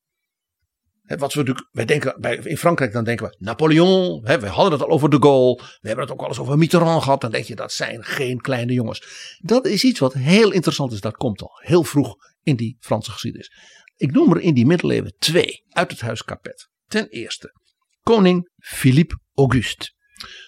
Wat 1.05 1.33
we 1.33 1.39
natuurlijk, 1.39 1.67
wij 1.71 1.85
denken 1.85 2.15
bij, 2.19 2.35
in 2.35 2.57
Frankrijk 2.57 2.91
dan 2.91 3.03
denken 3.03 3.27
we 3.27 3.35
Napoleon, 3.39 4.21
we 4.21 4.47
hadden 4.47 4.71
het 4.71 4.81
al 4.81 4.89
over 4.89 5.09
de 5.09 5.17
Gaulle, 5.19 5.55
we 5.55 5.87
hebben 5.87 6.05
het 6.05 6.13
ook 6.13 6.21
al 6.21 6.27
eens 6.27 6.39
over 6.39 6.57
Mitterrand 6.57 7.03
gehad, 7.03 7.21
dan 7.21 7.31
denk 7.31 7.45
je 7.45 7.55
dat 7.55 7.71
zijn 7.71 8.03
geen 8.03 8.41
kleine 8.41 8.73
jongens. 8.73 9.37
Dat 9.41 9.65
is 9.65 9.83
iets 9.83 9.99
wat 9.99 10.13
heel 10.13 10.51
interessant 10.51 10.91
is, 10.91 11.01
dat 11.01 11.15
komt 11.15 11.41
al 11.41 11.59
heel 11.63 11.83
vroeg 11.83 12.15
in 12.43 12.55
die 12.55 12.77
Franse 12.79 13.11
geschiedenis. 13.11 13.51
Ik 13.95 14.11
noem 14.11 14.31
er 14.31 14.41
in 14.41 14.53
die 14.53 14.65
middeleeuwen 14.65 15.15
twee 15.17 15.63
uit 15.69 15.91
het 15.91 16.01
huis 16.01 16.23
Capet. 16.23 16.69
Ten 16.85 17.07
eerste, 17.07 17.53
koning 18.01 18.51
Philippe 18.57 19.19
Auguste. 19.33 19.93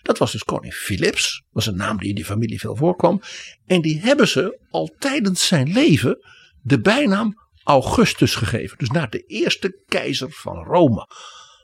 Dat 0.02 0.18
was 0.18 0.32
dus 0.32 0.44
koning 0.44 0.74
Philips, 0.74 1.44
was 1.50 1.66
een 1.66 1.76
naam 1.76 1.98
die 1.98 2.10
in 2.10 2.16
die 2.16 2.26
familie 2.26 2.60
veel 2.60 2.76
voorkwam. 2.76 3.22
En 3.66 3.82
die 3.82 4.00
hebben 4.00 4.28
ze 4.28 4.60
al 4.70 4.96
tijdens 4.98 5.48
zijn 5.48 5.72
leven 5.72 6.18
de 6.68 6.82
bijnaam 6.82 7.34
Augustus 7.64 8.36
gegeven. 8.36 8.78
Dus 8.78 8.90
naar 8.90 9.10
de 9.10 9.24
eerste 9.24 9.84
keizer 9.86 10.32
van 10.32 10.64
Rome. 10.64 11.10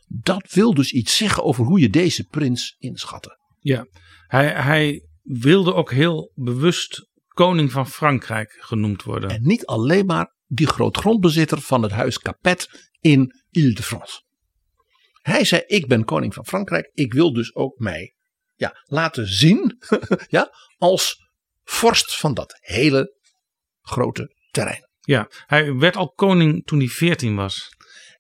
Dat 0.08 0.52
wil 0.52 0.74
dus 0.74 0.92
iets 0.92 1.18
zeggen 1.18 1.44
over 1.44 1.66
hoe 1.66 1.80
je 1.80 1.90
deze 1.90 2.24
prins 2.24 2.76
inschatte. 2.80 3.38
Ja, 3.60 3.88
hij, 4.28 4.48
hij 4.48 5.08
wilde 5.22 5.74
ook 5.74 5.92
heel 5.92 6.32
bewust 6.36 7.08
koning 7.28 7.72
van 7.72 7.88
Frankrijk 7.88 8.58
genoemd 8.60 9.04
worden. 9.04 9.30
En 9.30 9.42
niet 9.42 9.66
alleen 9.66 10.06
maar 10.06 10.36
die 10.48 10.68
grootgrondbezitter 10.68 11.62
van 11.62 11.84
het 11.84 11.92
huis 11.92 12.20
Capet 12.20 12.92
in 13.00 13.34
Ile-de-France. 13.50 14.22
Hij 15.22 15.44
zei: 15.44 15.64
Ik 15.66 15.88
ben 15.88 16.06
koning 16.06 16.34
van 16.34 16.46
Frankrijk. 16.46 16.90
Ik 16.94 17.14
wil 17.14 17.34
dus 17.34 17.56
ook 17.56 17.80
mij 17.80 18.14
ja, 18.56 18.84
laten 18.84 19.28
zien 19.28 19.78
ja, 20.28 20.52
als 20.78 21.18
vorst 21.64 22.16
van 22.16 22.34
dat 22.34 22.58
hele 22.60 23.16
grote 23.82 24.36
terrein. 24.52 24.92
Ja, 25.06 25.30
hij 25.46 25.76
werd 25.76 25.96
al 25.96 26.12
koning 26.12 26.66
toen 26.66 26.80
hij 26.80 26.88
14 26.88 27.36
was. 27.36 27.76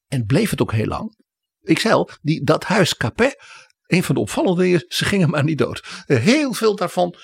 En 0.07 0.25
bleef 0.25 0.49
het 0.49 0.61
ook 0.61 0.71
heel 0.71 0.85
lang. 0.85 1.17
Ik 1.61 1.79
zei 1.79 1.93
al, 1.93 2.09
die, 2.21 2.43
dat 2.43 2.63
huis 2.63 2.97
Capet, 2.97 3.37
een 3.87 4.03
van 4.03 4.15
de 4.15 4.21
opvallende 4.21 4.61
dingen, 4.61 4.85
ze 4.87 5.05
gingen 5.05 5.29
maar 5.29 5.43
niet 5.43 5.57
dood. 5.57 6.03
Heel 6.05 6.53
veel 6.53 6.75
daarvan 6.75 7.15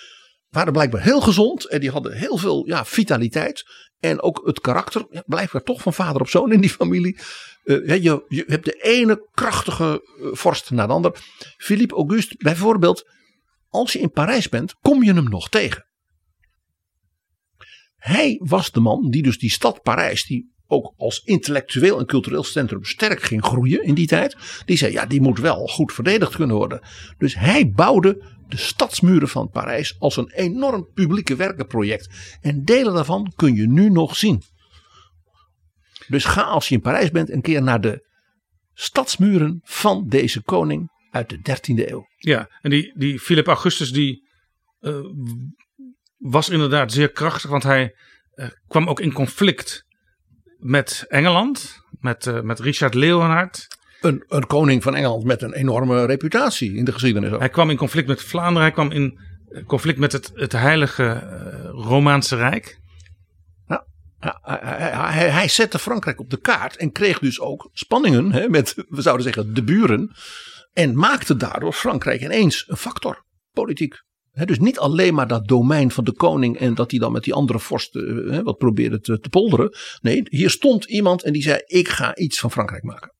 waren 0.49 0.73
blijkbaar 0.73 1.01
heel 1.01 1.21
gezond 1.21 1.67
en 1.67 1.79
die 1.79 1.91
hadden 1.91 2.17
heel 2.17 2.37
veel 2.37 2.67
ja, 2.67 2.85
vitaliteit. 2.85 3.63
En 3.99 4.21
ook 4.21 4.41
het 4.45 4.59
karakter, 4.59 5.05
ja, 5.09 5.23
blijkbaar 5.25 5.63
toch 5.63 5.81
van 5.81 5.93
vader 5.93 6.21
op 6.21 6.29
zoon 6.29 6.51
in 6.51 6.61
die 6.61 6.69
familie. 6.69 7.19
Uh, 7.63 8.01
je, 8.03 8.25
je 8.27 8.43
hebt 8.47 8.65
de 8.65 8.81
ene 8.81 9.27
krachtige 9.31 10.05
uh, 10.19 10.27
vorst 10.31 10.71
na 10.71 10.87
de 10.87 10.93
ander. 10.93 11.11
Philippe 11.57 11.95
Auguste 11.95 12.35
bijvoorbeeld, 12.37 13.09
als 13.67 13.93
je 13.93 13.99
in 13.99 14.11
Parijs 14.11 14.49
bent, 14.49 14.73
kom 14.73 15.03
je 15.03 15.13
hem 15.13 15.29
nog 15.29 15.49
tegen. 15.49 15.88
Hij 17.99 18.39
was 18.43 18.71
de 18.71 18.79
man 18.79 19.09
die 19.09 19.21
dus 19.21 19.37
die 19.37 19.51
stad 19.51 19.81
Parijs, 19.81 20.25
die 20.25 20.57
ook 20.67 20.93
als 20.97 21.21
intellectueel 21.23 21.99
en 21.99 22.05
cultureel 22.05 22.43
centrum 22.43 22.83
sterk 22.83 23.21
ging 23.21 23.43
groeien 23.43 23.83
in 23.83 23.93
die 23.93 24.07
tijd. 24.07 24.37
Die 24.65 24.77
zei, 24.77 24.91
ja, 24.91 25.05
die 25.05 25.21
moet 25.21 25.39
wel 25.39 25.67
goed 25.67 25.93
verdedigd 25.93 26.35
kunnen 26.35 26.55
worden. 26.55 26.81
Dus 27.17 27.35
hij 27.35 27.69
bouwde 27.69 28.37
de 28.47 28.57
stadsmuren 28.57 29.27
van 29.27 29.49
Parijs 29.49 29.95
als 29.99 30.17
een 30.17 30.31
enorm 30.31 30.89
publieke 30.93 31.35
werkenproject. 31.35 32.37
En 32.41 32.63
delen 32.63 32.93
daarvan 32.93 33.33
kun 33.35 33.55
je 33.55 33.67
nu 33.67 33.89
nog 33.89 34.15
zien. 34.15 34.41
Dus 36.07 36.25
ga 36.25 36.41
als 36.41 36.67
je 36.67 36.75
in 36.75 36.81
Parijs 36.81 37.11
bent 37.11 37.29
een 37.29 37.41
keer 37.41 37.61
naar 37.61 37.81
de 37.81 38.07
stadsmuren 38.73 39.59
van 39.63 40.07
deze 40.07 40.41
koning 40.41 40.91
uit 41.11 41.29
de 41.29 41.37
13e 41.37 41.89
eeuw. 41.89 42.07
Ja, 42.17 42.49
en 42.61 42.69
die, 42.69 42.93
die 42.97 43.19
Philip 43.19 43.47
Augustus 43.47 43.91
die 43.91 44.27
uh, 44.81 45.05
was 46.19 46.49
inderdaad 46.49 46.91
zeer 46.91 47.11
krachtig, 47.11 47.49
want 47.49 47.63
hij 47.63 47.95
uh, 48.35 48.47
kwam 48.67 48.87
ook 48.87 48.99
in 48.99 49.13
conflict 49.13 49.85
met 50.57 51.05
Engeland, 51.07 51.83
met, 51.99 52.25
uh, 52.25 52.41
met 52.41 52.59
Richard 52.59 52.93
Leeuwenhard. 52.93 53.67
Een, 54.01 54.23
een, 54.27 54.47
koning 54.47 54.83
van 54.83 54.95
Engeland 54.95 55.23
met 55.23 55.41
een 55.41 55.53
enorme 55.53 56.05
reputatie 56.05 56.75
in 56.75 56.85
de 56.85 56.91
geschiedenis. 56.91 57.31
Ook. 57.31 57.39
Hij 57.39 57.49
kwam 57.49 57.69
in 57.69 57.77
conflict 57.77 58.07
met 58.07 58.23
Vlaanderen, 58.23 58.61
hij 58.61 58.71
kwam 58.71 58.91
in 58.91 59.19
conflict 59.65 59.99
met 59.99 60.11
het, 60.11 60.31
het 60.33 60.51
heilige 60.51 61.13
Romaanse 61.71 62.35
Rijk. 62.35 62.79
Ja, 64.21 64.39
hij, 64.41 64.91
hij, 65.11 65.29
hij, 65.29 65.47
zette 65.47 65.79
Frankrijk 65.79 66.19
op 66.19 66.29
de 66.29 66.39
kaart 66.39 66.77
en 66.77 66.91
kreeg 66.91 67.19
dus 67.19 67.39
ook 67.39 67.69
spanningen 67.73 68.31
hè, 68.31 68.49
met, 68.49 68.73
we 68.89 69.01
zouden 69.01 69.25
zeggen, 69.25 69.53
de 69.53 69.63
buren. 69.63 70.15
En 70.73 70.97
maakte 70.97 71.35
daardoor 71.35 71.73
Frankrijk 71.73 72.21
ineens 72.21 72.65
een 72.67 72.77
factor, 72.77 73.25
politiek. 73.51 74.03
Dus 74.33 74.59
niet 74.59 74.79
alleen 74.79 75.13
maar 75.13 75.27
dat 75.27 75.47
domein 75.47 75.91
van 75.91 76.03
de 76.03 76.13
koning 76.13 76.57
en 76.57 76.75
dat 76.75 76.91
hij 76.91 76.99
dan 76.99 77.11
met 77.11 77.23
die 77.23 77.33
andere 77.33 77.59
vorsten 77.59 78.31
he, 78.31 78.43
wat 78.43 78.57
probeerde 78.57 78.99
te, 78.99 79.19
te, 79.19 79.29
polderen. 79.29 79.77
Nee, 80.01 80.21
hier 80.29 80.49
stond 80.49 80.85
iemand 80.85 81.23
en 81.23 81.33
die 81.33 81.41
zei: 81.41 81.61
Ik 81.65 81.87
ga 81.87 82.15
iets 82.15 82.39
van 82.39 82.51
Frankrijk 82.51 82.83
maken. 82.83 83.13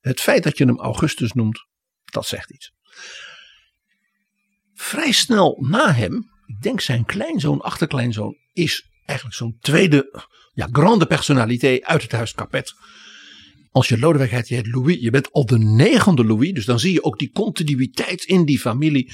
Het 0.00 0.20
feit 0.20 0.42
dat 0.42 0.58
je 0.58 0.64
hem 0.64 0.80
Augustus 0.80 1.32
noemt, 1.32 1.66
dat 2.04 2.26
zegt 2.26 2.50
iets. 2.50 2.72
Vrij 4.74 5.12
snel 5.12 5.56
na 5.60 5.92
hem, 5.92 6.30
ik 6.46 6.62
denk 6.62 6.80
zijn 6.80 7.04
kleinzoon, 7.04 7.60
achterkleinzoon, 7.60 8.36
is 8.52 8.88
eigenlijk 9.04 9.38
zo'n 9.38 9.56
tweede 9.60 10.28
ja, 10.52 10.68
grande 10.72 11.06
personaliteit 11.06 11.84
uit 11.84 12.02
het 12.02 12.12
huis 12.12 12.32
Capet. 12.32 12.74
Als 13.70 13.88
je 13.88 13.98
Lodewijk 13.98 14.30
heet, 14.30 14.48
je 14.48 15.10
bent 15.10 15.32
al 15.32 15.46
de 15.46 15.58
negende 15.58 16.24
Louis. 16.24 16.52
Dus 16.52 16.64
dan 16.64 16.78
zie 16.78 16.92
je 16.92 17.04
ook 17.04 17.18
die 17.18 17.30
continuïteit 17.30 18.24
in 18.24 18.44
die 18.44 18.58
familie. 18.58 19.12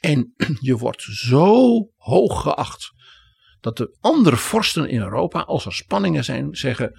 En 0.00 0.34
je 0.60 0.76
wordt 0.76 1.02
zo 1.02 1.88
hoog 1.96 2.42
geacht. 2.42 2.92
Dat 3.60 3.76
de 3.76 3.96
andere 4.00 4.36
vorsten 4.36 4.88
in 4.88 5.00
Europa, 5.00 5.40
als 5.40 5.66
er 5.66 5.72
spanningen 5.72 6.24
zijn, 6.24 6.54
zeggen. 6.54 6.92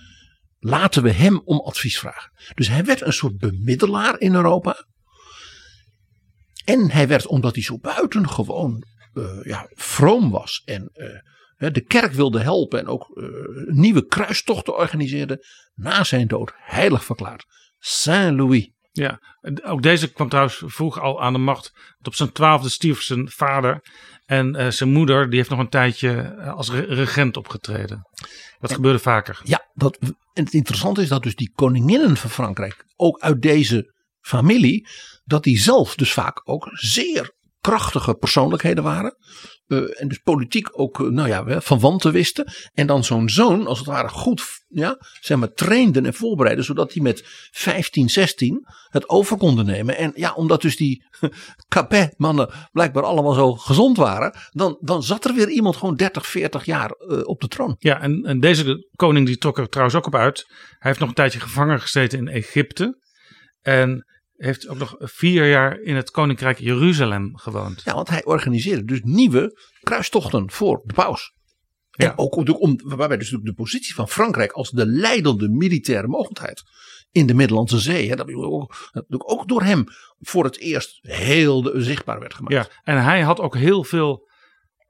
Laten 0.59 1.03
we 1.03 1.11
hem 1.11 1.41
om 1.43 1.59
advies 1.59 1.99
vragen. 1.99 2.31
Dus 2.53 2.67
hij 2.67 2.85
werd 2.85 3.01
een 3.01 3.13
soort 3.13 3.37
bemiddelaar 3.37 4.19
in 4.19 4.33
Europa. 4.33 4.87
En 6.65 6.91
hij 6.91 7.07
werd, 7.07 7.27
omdat 7.27 7.53
hij 7.53 7.63
zo 7.63 7.79
buitengewoon 7.79 8.83
uh, 9.13 9.43
ja, 9.43 9.69
vroom 9.73 10.31
was. 10.31 10.61
En 10.65 10.89
uh, 10.93 11.07
de 11.57 11.81
kerk 11.81 12.13
wilde 12.13 12.39
helpen 12.39 12.79
en 12.79 12.87
ook 12.87 13.11
uh, 13.13 13.27
nieuwe 13.65 14.05
kruistochten 14.05 14.77
organiseerde. 14.77 15.45
Na 15.73 16.03
zijn 16.03 16.27
dood 16.27 16.53
heilig 16.55 17.05
verklaard. 17.05 17.45
Saint-Louis. 17.79 18.69
Ja, 18.91 19.19
ook 19.63 19.81
deze 19.81 20.11
kwam 20.11 20.29
trouwens 20.29 20.63
vroeg 20.65 20.99
al 20.99 21.21
aan 21.21 21.33
de 21.33 21.39
macht. 21.39 21.71
Want 21.73 22.07
op 22.07 22.15
zijn 22.15 22.31
twaalfde 22.31 22.69
stierf 22.69 23.01
zijn 23.01 23.29
vader. 23.29 23.81
En 24.25 24.59
uh, 24.59 24.69
zijn 24.69 24.91
moeder 24.91 25.29
die 25.29 25.37
heeft 25.37 25.49
nog 25.49 25.59
een 25.59 25.69
tijdje 25.69 26.35
als 26.35 26.71
regent 26.71 27.37
opgetreden. 27.37 28.09
Dat 28.59 28.69
en, 28.69 28.75
gebeurde 28.75 28.99
vaker. 28.99 29.41
Ja, 29.43 29.69
dat, 29.73 29.97
en 30.33 30.43
het 30.43 30.53
interessante 30.53 31.01
is 31.01 31.07
dat 31.07 31.23
dus 31.23 31.35
die 31.35 31.51
koninginnen 31.55 32.17
van 32.17 32.29
Frankrijk 32.29 32.85
ook 32.95 33.19
uit 33.19 33.41
deze 33.41 33.93
familie. 34.19 34.87
Dat 35.23 35.43
die 35.43 35.59
zelf 35.59 35.95
dus 35.95 36.13
vaak 36.13 36.41
ook 36.43 36.69
zeer 36.71 37.33
krachtige 37.59 38.13
persoonlijkheden 38.13 38.83
waren. 38.83 39.17
Uh, 39.67 40.01
en 40.01 40.07
dus 40.07 40.17
politiek 40.17 40.67
ook, 40.71 40.99
uh, 40.99 41.09
nou 41.09 41.27
ja, 41.27 41.61
van 41.61 41.79
wanten 41.79 42.11
wisten. 42.11 42.53
En 42.73 42.87
dan 42.87 43.03
zo'n 43.03 43.29
zoon, 43.29 43.67
als 43.67 43.77
het 43.77 43.87
ware, 43.87 44.09
goed, 44.09 44.43
ja, 44.67 44.97
zeg 45.19 45.37
maar, 45.37 45.53
trainden 45.53 46.05
en 46.05 46.13
voorbereiden. 46.13 46.65
Zodat 46.65 46.93
hij 46.93 47.01
met 47.01 47.21
15, 47.51 48.09
16 48.09 48.67
het 48.89 49.09
over 49.09 49.37
konden 49.37 49.65
nemen. 49.65 49.97
En 49.97 50.11
ja, 50.15 50.33
omdat 50.33 50.61
dus 50.61 50.77
die 50.77 51.05
Capet-mannen 51.67 52.49
blijkbaar 52.71 53.03
allemaal 53.03 53.33
zo 53.33 53.53
gezond 53.53 53.97
waren. 53.97 54.33
Dan, 54.51 54.77
dan 54.81 55.03
zat 55.03 55.25
er 55.25 55.33
weer 55.33 55.49
iemand 55.49 55.75
gewoon 55.75 55.95
30, 55.95 56.27
40 56.27 56.65
jaar 56.65 56.95
uh, 56.99 57.27
op 57.27 57.41
de 57.41 57.47
troon. 57.47 57.75
Ja, 57.79 58.01
en, 58.01 58.23
en 58.23 58.39
deze 58.39 58.87
koning 58.95 59.25
die 59.27 59.37
trok 59.37 59.57
er 59.57 59.69
trouwens 59.69 59.97
ook 59.97 60.05
op 60.05 60.15
uit. 60.15 60.45
Hij 60.47 60.77
heeft 60.79 60.99
nog 60.99 61.09
een 61.09 61.15
tijdje 61.15 61.39
gevangen 61.39 61.81
gezeten 61.81 62.19
in 62.19 62.27
Egypte. 62.27 63.03
En 63.61 64.05
heeft 64.35 64.67
ook 64.67 64.77
nog 64.77 64.95
vier 64.97 65.49
jaar 65.49 65.79
in 65.79 65.95
het 65.95 66.11
Koninkrijk 66.11 66.59
Jeruzalem 66.59 67.37
gewoond. 67.37 67.81
Ja, 67.85 67.93
want 67.93 68.09
hij 68.09 68.25
organiseerde 68.25 68.83
dus 68.83 68.99
nieuwe 69.03 69.59
kruistochten 69.81 70.51
voor 70.51 70.81
de 70.83 70.93
paus. 70.93 71.33
Ja. 71.91 72.09
En 72.09 72.17
ook 72.17 72.59
om, 72.59 72.79
waarbij 72.83 73.17
dus 73.17 73.29
de 73.29 73.53
positie 73.53 73.93
van 73.93 74.09
Frankrijk 74.09 74.51
als 74.51 74.69
de 74.69 74.85
leidende 74.85 75.49
militaire 75.49 76.07
mogendheid 76.07 76.63
in 77.11 77.27
de 77.27 77.33
Middellandse 77.33 77.79
Zee, 77.79 78.09
hè, 78.09 78.15
dat 78.15 78.33
ook, 78.33 79.31
ook 79.31 79.47
door 79.47 79.63
hem 79.63 79.83
voor 80.19 80.43
het 80.43 80.59
eerst 80.59 80.97
heel 81.01 81.71
zichtbaar 81.73 82.19
werd 82.19 82.33
gemaakt. 82.33 82.53
Ja, 82.53 82.67
en 82.83 83.03
hij 83.03 83.21
had 83.21 83.39
ook 83.39 83.55
heel 83.55 83.83
veel 83.83 84.29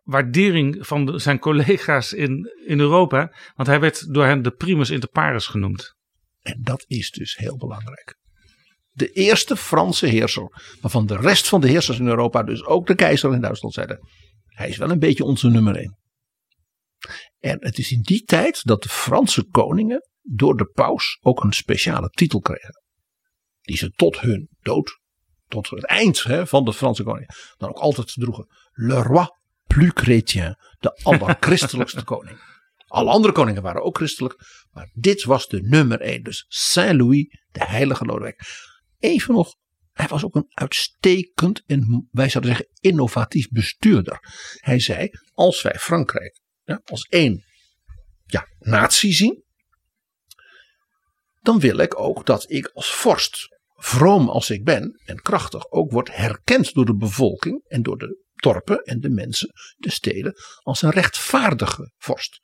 waardering 0.03 0.87
van 0.87 1.05
de, 1.05 1.19
zijn 1.19 1.39
collega's 1.39 2.13
in, 2.13 2.51
in 2.65 2.79
Europa, 2.79 3.33
want 3.55 3.67
hij 3.67 3.79
werd 3.79 4.13
door 4.13 4.25
hen 4.25 4.41
de 4.41 4.51
primus 4.51 4.89
inter 4.89 5.09
pares 5.09 5.47
genoemd. 5.47 5.95
En 6.41 6.59
dat 6.61 6.85
is 6.87 7.11
dus 7.11 7.35
heel 7.37 7.57
belangrijk 7.57 8.23
de 8.95 9.11
eerste 9.11 9.55
Franse 9.55 10.05
heerser. 10.05 10.75
Waarvan 10.81 11.05
de 11.05 11.17
rest 11.17 11.47
van 11.47 11.61
de 11.61 11.67
heersers 11.67 11.99
in 11.99 12.07
Europa, 12.07 12.43
dus 12.43 12.63
ook 12.63 12.87
de 12.87 12.95
keizer 12.95 13.33
in 13.33 13.41
Duitsland, 13.41 13.73
zeiden: 13.73 13.99
Hij 14.45 14.69
is 14.69 14.77
wel 14.77 14.89
een 14.89 14.99
beetje 14.99 15.23
onze 15.23 15.49
nummer 15.49 15.75
één. 15.75 15.97
En 17.39 17.57
het 17.59 17.77
is 17.77 17.91
in 17.91 18.01
die 18.01 18.23
tijd 18.23 18.63
dat 18.63 18.83
de 18.83 18.89
Franse 18.89 19.43
koningen 19.43 20.09
door 20.21 20.57
de 20.57 20.65
paus 20.65 21.17
ook 21.21 21.43
een 21.43 21.53
speciale 21.53 22.09
titel 22.09 22.39
kregen. 22.39 22.83
Die 23.61 23.77
ze 23.77 23.89
tot 23.89 24.19
hun 24.19 24.49
dood, 24.61 24.99
tot 25.47 25.69
het 25.69 25.85
eind 25.85 26.23
hè, 26.23 26.47
van 26.47 26.65
de 26.65 26.73
Franse 26.73 27.03
koningen, 27.03 27.35
dan 27.57 27.69
ook 27.69 27.77
altijd 27.77 28.13
droegen. 28.13 28.47
Le 28.71 29.01
roi 29.01 29.27
plus 29.67 29.91
chrétien, 29.93 30.55
de 30.79 30.99
allerchristelijkste 31.03 32.03
koning. 32.13 32.39
Alle 32.87 33.09
andere 33.09 33.33
koningen 33.33 33.61
waren 33.61 33.83
ook 33.83 33.97
christelijk, 33.97 34.35
maar 34.71 34.89
dit 34.93 35.23
was 35.23 35.47
de 35.47 35.61
nummer 35.61 36.01
één. 36.01 36.23
Dus 36.23 36.45
Saint-Louis, 36.47 37.27
de 37.51 37.65
heilige 37.65 38.05
Lodewijk. 38.05 38.41
Even 39.05 39.33
nog, 39.33 39.55
hij 39.91 40.07
was 40.07 40.23
ook 40.23 40.35
een 40.35 40.49
uitstekend 40.49 41.63
en 41.65 42.07
wij 42.11 42.29
zouden 42.29 42.55
zeggen 42.55 42.71
innovatief 42.79 43.49
bestuurder. 43.49 44.19
Hij 44.59 44.79
zei, 44.79 45.09
als 45.33 45.61
wij 45.61 45.79
Frankrijk 45.79 46.39
ja, 46.63 46.81
als 46.83 47.01
één 47.01 47.43
ja, 48.25 48.47
natie 48.59 49.13
zien, 49.13 49.43
dan 51.41 51.59
wil 51.59 51.77
ik 51.77 51.99
ook 51.99 52.25
dat 52.25 52.51
ik 52.51 52.67
als 52.73 52.93
vorst, 52.93 53.47
vroom 53.75 54.29
als 54.29 54.49
ik 54.49 54.63
ben 54.63 55.01
en 55.05 55.21
krachtig, 55.21 55.71
ook 55.71 55.91
word 55.91 56.15
herkend 56.15 56.73
door 56.73 56.85
de 56.85 56.95
bevolking 56.95 57.63
en 57.67 57.81
door 57.81 57.97
de 57.97 58.23
dorpen 58.35 58.83
en 58.83 58.99
de 58.99 59.09
mensen, 59.09 59.49
de 59.77 59.91
steden, 59.91 60.33
als 60.61 60.81
een 60.81 60.89
rechtvaardige 60.89 61.91
vorst. 61.97 62.39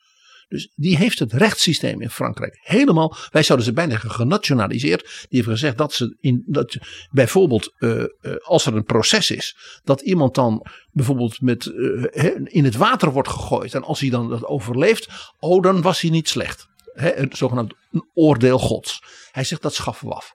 Dus 0.52 0.72
die 0.74 0.96
heeft 0.96 1.18
het 1.18 1.32
rechtssysteem 1.32 2.00
in 2.00 2.10
Frankrijk 2.10 2.58
helemaal, 2.62 3.16
wij 3.30 3.42
zouden 3.42 3.66
ze 3.66 3.72
bijna 3.72 3.96
genationaliseerd. 3.96 5.02
Die 5.02 5.38
heeft 5.38 5.48
gezegd 5.48 5.78
dat 5.78 5.92
ze 5.92 6.16
in, 6.20 6.42
dat 6.46 6.76
bijvoorbeeld 7.10 7.74
uh, 7.78 7.98
uh, 7.98 8.36
als 8.42 8.66
er 8.66 8.76
een 8.76 8.84
proces 8.84 9.30
is, 9.30 9.56
dat 9.84 10.00
iemand 10.00 10.34
dan 10.34 10.66
bijvoorbeeld 10.90 11.40
met, 11.40 11.66
uh, 11.66 12.36
in 12.44 12.64
het 12.64 12.76
water 12.76 13.12
wordt 13.12 13.28
gegooid. 13.28 13.74
En 13.74 13.82
als 13.82 14.00
hij 14.00 14.10
dan 14.10 14.28
dat 14.28 14.44
overleeft, 14.44 15.08
oh 15.38 15.62
dan 15.62 15.82
was 15.82 16.00
hij 16.00 16.10
niet 16.10 16.28
slecht. 16.28 16.66
Een 16.92 17.30
zogenaamd 17.32 17.74
oordeel 18.14 18.58
gods. 18.58 19.02
Hij 19.30 19.44
zegt 19.44 19.62
dat 19.62 19.74
schaffen 19.74 20.08
we 20.08 20.14
af. 20.14 20.32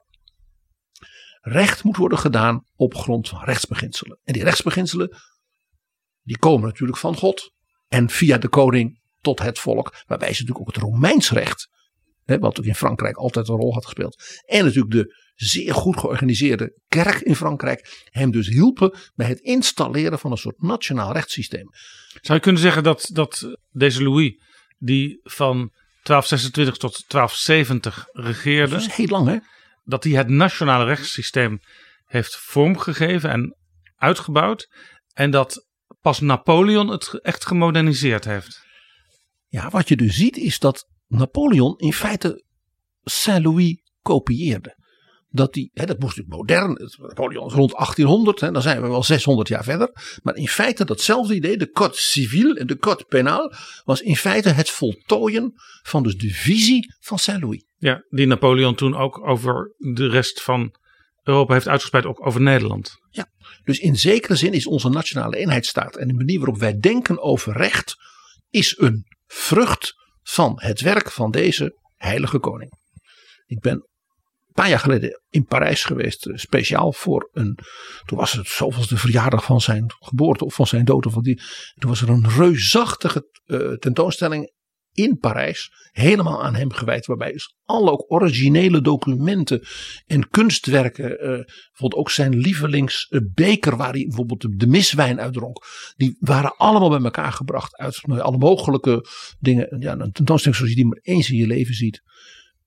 Recht 1.42 1.84
moet 1.84 1.98
worden 1.98 2.18
gedaan 2.18 2.64
op 2.76 2.96
grond 2.96 3.30
van 3.30 3.44
rechtsbeginselen. 3.44 4.20
En 4.24 4.34
die 4.34 4.44
rechtsbeginselen, 4.44 5.18
die 6.24 6.38
komen 6.38 6.68
natuurlijk 6.68 6.98
van 6.98 7.16
God. 7.16 7.52
En 7.88 8.10
via 8.10 8.38
de 8.38 8.48
koning 8.48 9.06
tot 9.28 9.46
het 9.46 9.60
volk. 9.60 9.96
Waarbij 10.06 10.34
ze 10.34 10.42
natuurlijk 10.42 10.60
ook 10.60 10.76
het 10.76 10.84
Romeins 10.84 11.32
recht, 11.32 11.70
hè, 12.26 12.40
wat 12.40 12.60
ook 12.60 12.66
in 12.66 12.76
Frankrijk 12.76 13.16
altijd 13.16 13.48
een 13.48 13.56
rol 13.56 13.74
had 13.74 13.86
gespeeld. 13.86 14.42
En 14.46 14.66
natuurlijk 14.66 14.94
de 14.94 15.16
zeer 15.36 15.74
goed 15.74 16.00
georganiseerde 16.00 16.80
kerk 16.88 17.20
in 17.20 17.36
Frankrijk 17.36 18.06
hem 18.10 18.32
dus 18.32 18.48
hielpen 18.48 18.98
bij 19.16 19.28
het 19.28 19.40
installeren 19.40 20.20
van 20.20 20.32
een 20.32 20.38
soort 20.38 20.62
nationaal 20.62 21.12
rechtssysteem. 21.14 21.70
Zou 22.22 22.38
je 22.38 22.44
kunnen 22.44 22.62
zeggen 22.62 22.84
dat, 22.84 23.10
dat 23.14 23.58
deze 23.72 24.04
Louis, 24.04 24.42
die 24.78 25.20
van 25.24 25.72
1226 26.04 26.78
tot 26.78 27.04
1270 27.08 28.08
regeerde. 28.12 28.72
Dat 28.72 28.82
is 28.82 28.96
heel 28.96 29.08
lang 29.08 29.28
hè? 29.28 29.38
Dat 29.84 30.04
hij 30.04 30.14
het 30.14 30.28
nationale 30.28 30.86
rechtssysteem 30.86 31.60
heeft 32.06 32.36
vormgegeven 32.36 33.30
en 33.30 33.56
uitgebouwd. 33.96 34.70
En 35.14 35.32
dat 35.32 35.66
pas 36.02 36.20
Napoleon 36.20 36.88
het 36.88 37.20
echt 37.22 37.46
gemoderniseerd 37.46 38.26
heeft. 38.26 38.66
Ja, 39.48 39.70
wat 39.70 39.88
je 39.88 39.96
dus 39.96 40.16
ziet 40.16 40.38
is 40.38 40.60
dat 40.60 40.88
Napoleon 41.08 41.78
in 41.78 41.94
feite 41.94 42.44
Saint-Louis 43.04 43.82
kopieerde. 44.02 44.76
Dat, 45.30 45.54
die, 45.54 45.70
hè, 45.74 45.86
dat 45.86 46.00
moest 46.00 46.18
natuurlijk 46.18 46.50
modern. 46.50 46.90
Napoleon 46.98 47.48
is 47.48 47.54
rond 47.54 47.72
1800, 47.72 48.40
hè, 48.40 48.52
dan 48.52 48.62
zijn 48.62 48.82
we 48.82 48.88
wel 48.88 49.04
600 49.04 49.48
jaar 49.48 49.64
verder. 49.64 50.20
Maar 50.24 50.36
in 50.36 50.48
feite 50.48 50.86
datzelfde 50.86 51.36
idee, 51.36 51.58
de 51.58 51.70
code 51.70 51.96
civil 51.96 52.56
en 52.56 52.68
de 52.68 52.78
code 52.78 53.04
penal, 53.08 53.54
was 53.84 54.02
in 54.02 54.16
feite 54.16 54.50
het 54.50 54.70
voltooien 54.70 55.54
van 55.82 56.04
dus 56.04 56.18
de 56.18 56.30
visie 56.30 56.94
van 57.00 57.20
Saint-Louis. 57.20 57.64
Ja, 57.78 58.06
die 58.10 58.28
Napoleon 58.28 58.76
toen 58.76 58.96
ook 58.96 59.28
over 59.28 59.74
de 59.78 60.08
rest 60.08 60.42
van 60.42 60.76
Europa 61.24 61.54
heeft 61.54 61.68
uitgespreid, 61.68 62.06
ook 62.06 62.26
over 62.26 62.42
Nederland. 62.42 62.96
Ja, 63.10 63.32
dus 63.64 63.80
in 63.80 63.96
zekere 63.96 64.36
zin 64.36 64.54
is 64.54 64.68
onze 64.68 64.90
nationale 64.90 65.38
eenheidsstaat 65.38 65.96
en 65.96 66.08
de 66.08 66.14
manier 66.14 66.38
waarop 66.38 66.58
wij 66.60 66.78
denken 66.78 67.22
over 67.22 67.58
recht, 67.58 67.96
is 68.50 68.76
een 68.78 69.06
vrucht 69.28 69.94
van 70.22 70.54
het 70.56 70.82
werk 70.82 71.12
van 71.12 71.32
deze 71.32 71.78
heilige 71.96 72.40
koning. 72.40 72.72
Ik 73.46 73.60
ben 73.60 73.74
een 73.74 74.54
paar 74.54 74.70
jaar 74.70 74.80
geleden 74.80 75.22
in 75.30 75.46
Parijs 75.46 75.84
geweest, 75.84 76.26
eh, 76.26 76.38
speciaal 76.38 76.94
voor 76.94 77.30
een. 77.34 77.60
Toen 78.06 78.18
was 78.18 78.32
het 78.32 78.48
zoveelste 78.48 78.98
verjaardag 78.98 79.44
van 79.44 79.62
zijn 79.62 79.86
geboorte 80.00 80.46
of 80.46 80.54
van 80.54 80.68
zijn 80.68 80.86
dood. 80.86 81.06
Of 81.06 81.14
van 81.14 81.24
die, 81.24 81.42
toen 81.76 81.90
was 81.90 82.02
er 82.02 82.10
een 82.10 82.30
reusachtige 82.30 83.30
uh, 83.46 83.74
tentoonstelling 83.74 84.52
in 84.98 85.18
Parijs, 85.18 85.72
helemaal 85.92 86.44
aan 86.44 86.56
hem 86.56 86.72
gewijd. 86.72 87.06
Waarbij 87.06 87.32
dus 87.32 87.56
alle 87.66 87.92
ook 87.92 88.06
originele 88.08 88.82
documenten 88.82 89.62
en 90.06 90.30
kunstwerken, 90.30 91.12
uh, 91.12 91.18
bijvoorbeeld 91.18 92.02
ook 92.02 92.12
zijn 92.12 92.38
lievelingsbeker 92.38 93.78
waar 93.78 93.92
hij 93.92 94.06
bijvoorbeeld 94.06 94.42
de, 94.42 94.56
de 94.56 94.68
miswijn 94.68 95.20
uitdronk, 95.20 95.66
die 95.96 96.18
waren 96.20 96.56
allemaal 96.58 96.90
bij 96.90 97.02
elkaar 97.02 97.32
gebracht 97.32 97.76
uit 97.76 98.00
nou, 98.08 98.22
alle 98.22 98.38
mogelijke 98.38 99.06
dingen. 99.40 99.80
Ja, 99.80 99.92
een 99.92 100.12
tentoonstelling 100.12 100.58
zoals 100.58 100.70
je 100.70 100.76
die 100.82 100.86
maar 100.86 101.00
eens 101.02 101.30
in 101.30 101.38
je 101.38 101.48
leven 101.48 101.74
ziet. 101.74 102.02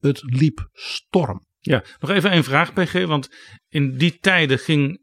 Het 0.00 0.22
liep 0.24 0.68
storm. 0.72 1.46
Ja, 1.58 1.84
nog 1.98 2.10
even 2.10 2.36
een 2.36 2.44
vraag, 2.44 2.72
PG, 2.72 3.04
want 3.04 3.28
in 3.68 3.96
die 3.96 4.18
tijden 4.20 4.58
ging 4.58 5.00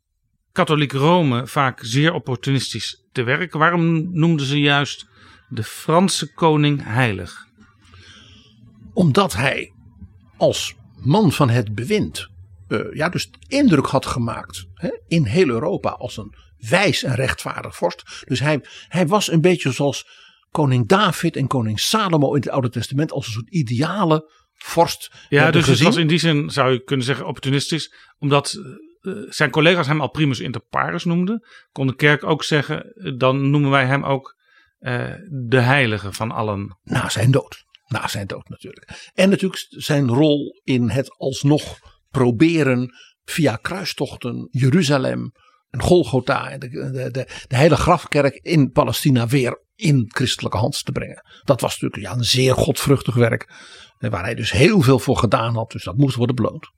katholiek 0.51 0.91
Rome 0.91 1.47
vaak 1.47 1.79
zeer 1.83 2.13
opportunistisch 2.13 3.05
te 3.11 3.23
werk. 3.23 3.53
Waarom 3.53 4.17
noemden 4.19 4.45
ze 4.45 4.59
juist 4.59 5.05
de 5.47 5.63
Franse 5.63 6.33
koning 6.33 6.83
heilig? 6.83 7.45
Omdat 8.93 9.33
hij 9.33 9.73
als 10.37 10.75
man 10.95 11.31
van 11.31 11.49
het 11.49 11.75
bewind, 11.75 12.27
uh, 12.67 12.93
ja, 12.93 13.09
dus 13.09 13.29
indruk 13.47 13.85
had 13.85 14.05
gemaakt 14.05 14.65
hè, 14.73 14.89
in 15.07 15.25
heel 15.25 15.49
Europa 15.49 15.89
als 15.89 16.17
een 16.17 16.35
wijs 16.69 17.03
en 17.03 17.15
rechtvaardig 17.15 17.75
vorst. 17.75 18.23
Dus 18.27 18.39
hij, 18.39 18.61
hij 18.87 19.07
was 19.07 19.31
een 19.31 19.41
beetje 19.41 19.71
zoals 19.71 20.07
koning 20.51 20.87
David 20.87 21.35
en 21.35 21.47
koning 21.47 21.79
Salomo 21.79 22.33
in 22.33 22.41
het 22.41 22.49
Oude 22.49 22.69
Testament 22.69 23.11
als 23.11 23.25
een 23.25 23.33
soort 23.33 23.49
ideale 23.49 24.31
vorst. 24.53 25.11
Ja, 25.29 25.51
dus 25.51 25.63
gezien. 25.63 25.85
het 25.85 25.93
was 25.93 26.01
in 26.01 26.07
die 26.07 26.17
zin 26.17 26.49
zou 26.49 26.71
je 26.71 26.83
kunnen 26.83 27.05
zeggen 27.05 27.27
opportunistisch, 27.27 27.93
omdat 28.19 28.59
uh, 29.01 29.13
zijn 29.29 29.49
collega's 29.49 29.87
hem 29.87 30.01
al 30.01 30.09
primus 30.09 30.39
inter 30.39 30.61
pares 30.61 31.03
noemden. 31.03 31.47
Kon 31.71 31.87
de 31.87 31.95
kerk 31.95 32.23
ook 32.23 32.43
zeggen, 32.43 32.93
dan 33.17 33.49
noemen 33.49 33.69
wij 33.69 33.85
hem 33.85 34.03
ook 34.03 34.36
uh, 34.79 35.13
de 35.29 35.59
heilige 35.59 36.13
van 36.13 36.31
allen. 36.31 36.77
Na 36.83 37.09
zijn 37.09 37.31
dood. 37.31 37.65
Na 37.87 38.07
zijn 38.07 38.27
dood 38.27 38.49
natuurlijk. 38.49 39.11
En 39.13 39.29
natuurlijk 39.29 39.65
zijn 39.69 40.07
rol 40.07 40.61
in 40.63 40.89
het 40.89 41.17
alsnog 41.17 41.79
proberen 42.09 42.93
via 43.23 43.55
kruistochten 43.55 44.47
Jeruzalem 44.51 45.31
en 45.69 45.81
Golgotha 45.81 46.57
de, 46.57 46.69
de, 46.69 47.11
de, 47.11 47.27
de 47.47 47.57
hele 47.57 47.75
grafkerk 47.75 48.35
in 48.35 48.71
Palestina 48.71 49.27
weer 49.27 49.65
in 49.75 50.05
christelijke 50.07 50.57
hand 50.57 50.85
te 50.85 50.91
brengen. 50.91 51.23
Dat 51.43 51.61
was 51.61 51.79
natuurlijk 51.79 52.01
ja, 52.11 52.17
een 52.17 52.25
zeer 52.25 52.53
godvruchtig 52.53 53.15
werk. 53.15 53.53
Waar 53.97 54.23
hij 54.23 54.35
dus 54.35 54.51
heel 54.51 54.81
veel 54.81 54.99
voor 54.99 55.17
gedaan 55.17 55.55
had. 55.55 55.71
Dus 55.71 55.83
dat 55.83 55.97
moest 55.97 56.15
worden 56.15 56.35
beloond. 56.35 56.69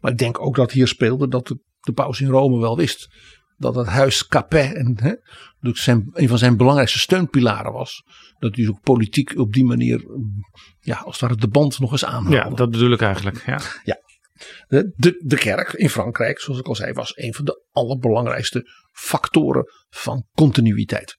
Maar 0.00 0.10
ik 0.10 0.18
denk 0.18 0.40
ook 0.40 0.56
dat 0.56 0.72
hier 0.72 0.88
speelde 0.88 1.28
dat 1.28 1.46
de, 1.46 1.58
de 1.80 1.92
paus 1.92 2.20
in 2.20 2.28
Rome 2.28 2.60
wel 2.60 2.76
wist 2.76 3.08
dat 3.56 3.74
het 3.74 3.86
huis 3.86 4.26
Capet 4.26 4.74
en, 4.74 4.98
hè, 5.02 5.14
zijn, 5.72 6.10
een 6.12 6.28
van 6.28 6.38
zijn 6.38 6.56
belangrijkste 6.56 6.98
steunpilaren 6.98 7.72
was. 7.72 8.04
Dat 8.38 8.56
hij 8.56 8.68
ook 8.68 8.80
politiek 8.80 9.38
op 9.38 9.52
die 9.52 9.64
manier, 9.64 10.04
ja, 10.80 10.96
als 10.96 11.18
daar 11.18 11.36
de 11.36 11.48
band 11.48 11.78
nog 11.78 11.92
eens 11.92 12.04
aanhaalde. 12.04 12.36
Ja, 12.36 12.50
dat 12.50 12.70
bedoel 12.70 12.92
ik 12.92 13.00
eigenlijk. 13.00 13.42
Ja. 13.46 13.60
ja. 13.84 14.04
De, 14.68 14.92
de, 14.96 15.22
de 15.24 15.36
kerk 15.36 15.72
in 15.72 15.90
Frankrijk, 15.90 16.40
zoals 16.40 16.60
ik 16.60 16.66
al 16.66 16.74
zei, 16.74 16.92
was 16.92 17.16
een 17.16 17.34
van 17.34 17.44
de 17.44 17.64
allerbelangrijkste 17.72 18.70
factoren 18.92 19.64
van 19.88 20.26
continuïteit. 20.34 21.18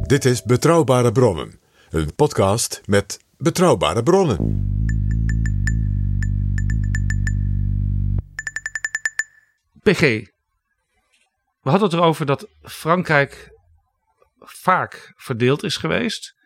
Dit 0.00 0.24
is 0.24 0.42
Betrouwbare 0.42 1.12
Bronnen, 1.12 1.60
een 1.90 2.14
podcast 2.14 2.80
met 2.84 3.18
betrouwbare 3.36 4.02
bronnen. 4.02 4.79
PG, 9.82 10.00
we 11.60 11.70
hadden 11.70 11.88
het 11.88 11.98
erover 11.98 12.26
dat 12.26 12.48
Frankrijk 12.62 13.50
vaak 14.38 15.12
verdeeld 15.16 15.62
is 15.62 15.76
geweest. 15.76 16.38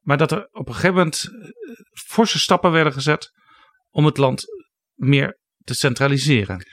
Maar 0.00 0.18
dat 0.18 0.32
er 0.32 0.48
op 0.52 0.68
een 0.68 0.74
gegeven 0.74 0.96
moment 0.96 1.28
forse 1.92 2.38
stappen 2.38 2.72
werden 2.72 2.92
gezet 2.92 3.32
om 3.90 4.04
het 4.04 4.16
land 4.16 4.44
meer 4.94 5.38
te 5.64 5.74
centraliseren. 5.74 6.66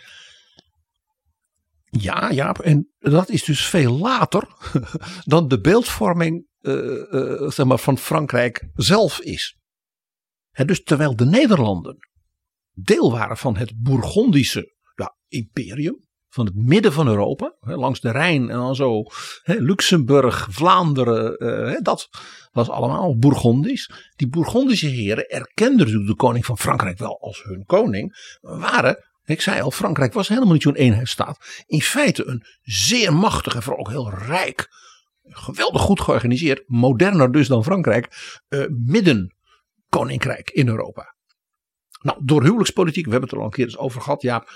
Ja, 1.83 2.29
ja, 2.29 2.53
en 2.53 2.93
dat 2.99 3.29
is 3.29 3.43
dus 3.43 3.65
veel 3.65 3.97
later 3.97 4.47
dan 5.23 5.47
de 5.47 5.59
beeldvorming 5.59 6.47
uh, 6.61 6.73
uh, 7.11 7.49
zeg 7.49 7.65
maar, 7.65 7.77
van 7.77 7.97
Frankrijk 7.97 8.69
zelf 8.73 9.19
is. 9.19 9.57
Dus 10.65 10.83
terwijl 10.83 11.15
de 11.15 11.25
Nederlanden 11.25 11.97
deel 12.71 13.11
waren 13.11 13.37
van 13.37 13.57
het 13.57 13.73
Bourgondische 13.81 14.75
ja, 14.95 15.15
imperium, 15.27 16.08
van 16.29 16.45
het 16.45 16.55
midden 16.55 16.93
van 16.93 17.07
Europa, 17.07 17.55
hè, 17.59 17.75
langs 17.75 17.99
de 17.99 18.11
Rijn 18.11 18.49
en 18.49 18.57
dan 18.57 18.75
zo 18.75 19.03
hè, 19.43 19.55
Luxemburg, 19.55 20.47
Vlaanderen, 20.49 21.37
eh, 21.37 21.47
hè, 21.47 21.79
dat 21.81 22.09
was 22.51 22.69
allemaal 22.69 23.17
Bourgondisch. 23.17 23.91
Die 24.15 24.27
Bourgondische 24.27 24.87
heren 24.87 25.29
erkenden 25.29 25.77
natuurlijk 25.77 26.07
de 26.07 26.15
koning 26.15 26.45
van 26.45 26.57
Frankrijk 26.57 26.97
wel 26.97 27.21
als 27.21 27.43
hun 27.43 27.65
koning, 27.65 28.37
waren, 28.41 29.03
ik 29.25 29.41
zei 29.41 29.61
al, 29.61 29.71
Frankrijk 29.71 30.13
was 30.13 30.27
helemaal 30.27 30.53
niet 30.53 30.61
zo'n 30.61 30.75
eenheidsstaat. 30.75 31.63
In 31.65 31.81
feite 31.81 32.27
een 32.27 32.45
zeer 32.61 33.13
machtig 33.13 33.55
en 33.55 33.63
vooral 33.63 33.79
ook 33.79 33.89
heel 33.89 34.09
rijk, 34.13 34.67
geweldig 35.23 35.81
goed 35.81 36.01
georganiseerd, 36.01 36.63
moderner 36.65 37.31
dus 37.31 37.47
dan 37.47 37.63
Frankrijk, 37.63 38.07
eh, 38.47 38.65
middenkoninkrijk 38.69 40.49
in 40.49 40.67
Europa. 40.67 41.15
Nou, 42.01 42.19
door 42.23 42.43
huwelijkspolitiek, 42.43 43.05
we 43.05 43.11
hebben 43.11 43.29
het 43.29 43.37
er 43.37 43.43
al 43.43 43.49
een 43.49 43.55
keer 43.55 43.65
eens 43.65 43.77
over 43.77 44.01
gehad, 44.01 44.21
Jaap, 44.21 44.49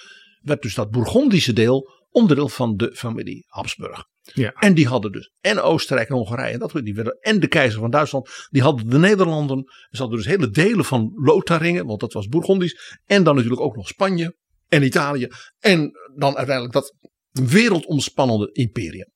werd 0.44 0.62
dus 0.62 0.76
dat 0.76 0.92
Bourgondische 0.92 1.54
deel 1.54 2.02
onderdeel 2.10 2.50
van 2.50 2.78
de 2.78 2.96
familie 2.96 3.46
Habsburg. 3.48 4.06
Ja. 4.22 4.52
En 4.52 4.74
die 4.74 4.88
hadden 4.88 5.12
dus 5.12 5.32
en 5.42 5.60
Oostenrijk 5.60 6.10
en 6.10 6.16
Hongarije, 6.16 6.54
en, 6.54 6.60
dat, 6.60 6.72
die 6.84 6.94
werden, 6.94 7.18
en 7.22 7.40
de 7.40 7.48
keizer 7.48 7.80
van 7.80 7.92
Duitsland, 7.92 8.48
die 8.50 8.62
hadden 8.62 8.90
de 8.90 8.98
Nederlanden. 8.98 9.64
Ze 9.90 9.98
hadden 9.98 10.18
dus 10.18 10.28
hele 10.28 10.50
delen 10.50 10.86
van 10.86 11.12
Lotharingen, 11.16 11.86
want 11.86 12.00
dat 12.00 12.14
was 12.14 12.28
Bourgondisch. 12.28 13.00
En 13.06 13.24
dan 13.24 13.36
natuurlijk 13.36 13.62
ook 13.62 13.76
nog 13.76 13.88
Spanje 13.88 14.36
en 14.68 14.84
Italië. 14.84 15.28
En 15.60 15.92
dan 16.16 16.36
uiteindelijk 16.36 16.74
dat 16.74 16.96
wereldomspannende 17.32 18.50
imperium. 18.52 19.12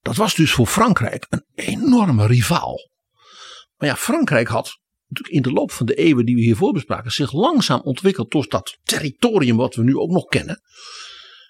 Dat 0.00 0.16
was 0.16 0.34
dus 0.34 0.52
voor 0.52 0.66
Frankrijk 0.66 1.26
een 1.28 1.44
enorme 1.54 2.26
rivaal. 2.26 2.76
Maar 3.76 3.88
ja, 3.88 3.96
Frankrijk 3.96 4.48
had 4.48 4.78
in 5.28 5.42
de 5.42 5.52
loop 5.52 5.72
van 5.72 5.86
de 5.86 5.94
eeuwen 5.94 6.26
die 6.26 6.34
we 6.34 6.40
hiervoor 6.40 6.72
bespraken, 6.72 7.10
zich 7.10 7.32
langzaam 7.32 7.80
ontwikkeld 7.80 8.30
tot 8.30 8.50
dat 8.50 8.78
territorium 8.82 9.56
wat 9.56 9.74
we 9.74 9.82
nu 9.82 9.96
ook 9.96 10.10
nog 10.10 10.26
kennen. 10.26 10.62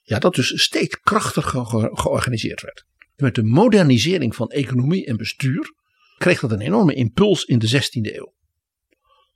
Ja, 0.03 0.19
dat 0.19 0.35
dus 0.35 0.63
steeds 0.63 1.01
krachtiger 1.01 1.67
ge- 1.67 1.91
georganiseerd 1.93 2.61
werd. 2.61 2.85
Met 3.17 3.35
de 3.35 3.43
modernisering 3.43 4.35
van 4.35 4.49
economie 4.49 5.07
en 5.07 5.17
bestuur 5.17 5.75
kreeg 6.19 6.41
dat 6.41 6.53
een 6.53 6.61
enorme 6.61 6.95
impuls 6.95 7.45
in 7.45 7.59
de 7.59 7.69
16e 7.69 8.15
eeuw. 8.15 8.35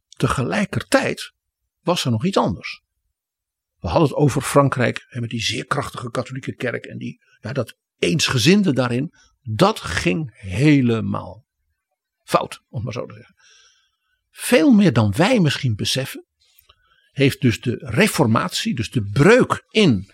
Tegelijkertijd 0.08 1.32
was 1.80 2.04
er 2.04 2.10
nog 2.10 2.24
iets 2.24 2.36
anders. 2.36 2.82
We 3.80 3.88
hadden 3.88 4.08
het 4.08 4.16
over 4.18 4.42
Frankrijk 4.42 5.06
en 5.08 5.20
met 5.20 5.30
die 5.30 5.42
zeer 5.42 5.66
krachtige 5.66 6.10
katholieke 6.10 6.54
kerk 6.54 6.84
en 6.84 6.98
die, 6.98 7.20
ja, 7.40 7.52
dat 7.52 7.76
eensgezinde 7.98 8.72
daarin. 8.72 9.12
Dat 9.42 9.80
ging 9.80 10.30
helemaal 10.40 11.46
fout, 12.22 12.62
om 12.68 12.82
maar 12.82 12.92
zo 12.92 13.06
te 13.06 13.14
zeggen. 13.14 13.34
Veel 14.36 14.70
meer 14.70 14.92
dan 14.92 15.12
wij 15.16 15.40
misschien 15.40 15.74
beseffen, 15.74 16.24
heeft 17.10 17.40
dus 17.40 17.60
de 17.60 17.76
reformatie, 17.80 18.74
dus 18.74 18.90
de 18.90 19.02
breuk 19.12 19.64
in 19.70 20.10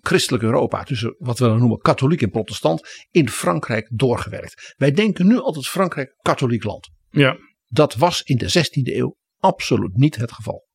christelijk 0.00 0.42
Europa, 0.42 0.82
tussen 0.82 1.14
wat 1.18 1.38
we 1.38 1.46
dan 1.46 1.58
noemen 1.58 1.78
katholiek 1.78 2.22
en 2.22 2.30
protestant, 2.30 3.06
in 3.10 3.28
Frankrijk 3.28 3.88
doorgewerkt. 3.92 4.74
Wij 4.76 4.92
denken 4.92 5.26
nu 5.26 5.38
altijd 5.38 5.66
Frankrijk 5.68 6.14
katholiek 6.22 6.64
land. 6.64 6.88
Ja. 7.10 7.36
Dat 7.68 7.94
was 7.94 8.22
in 8.22 8.36
de 8.36 8.48
16e 8.48 8.94
eeuw 8.94 9.16
absoluut 9.38 9.96
niet 9.96 10.16
het 10.16 10.32
geval. 10.32 10.68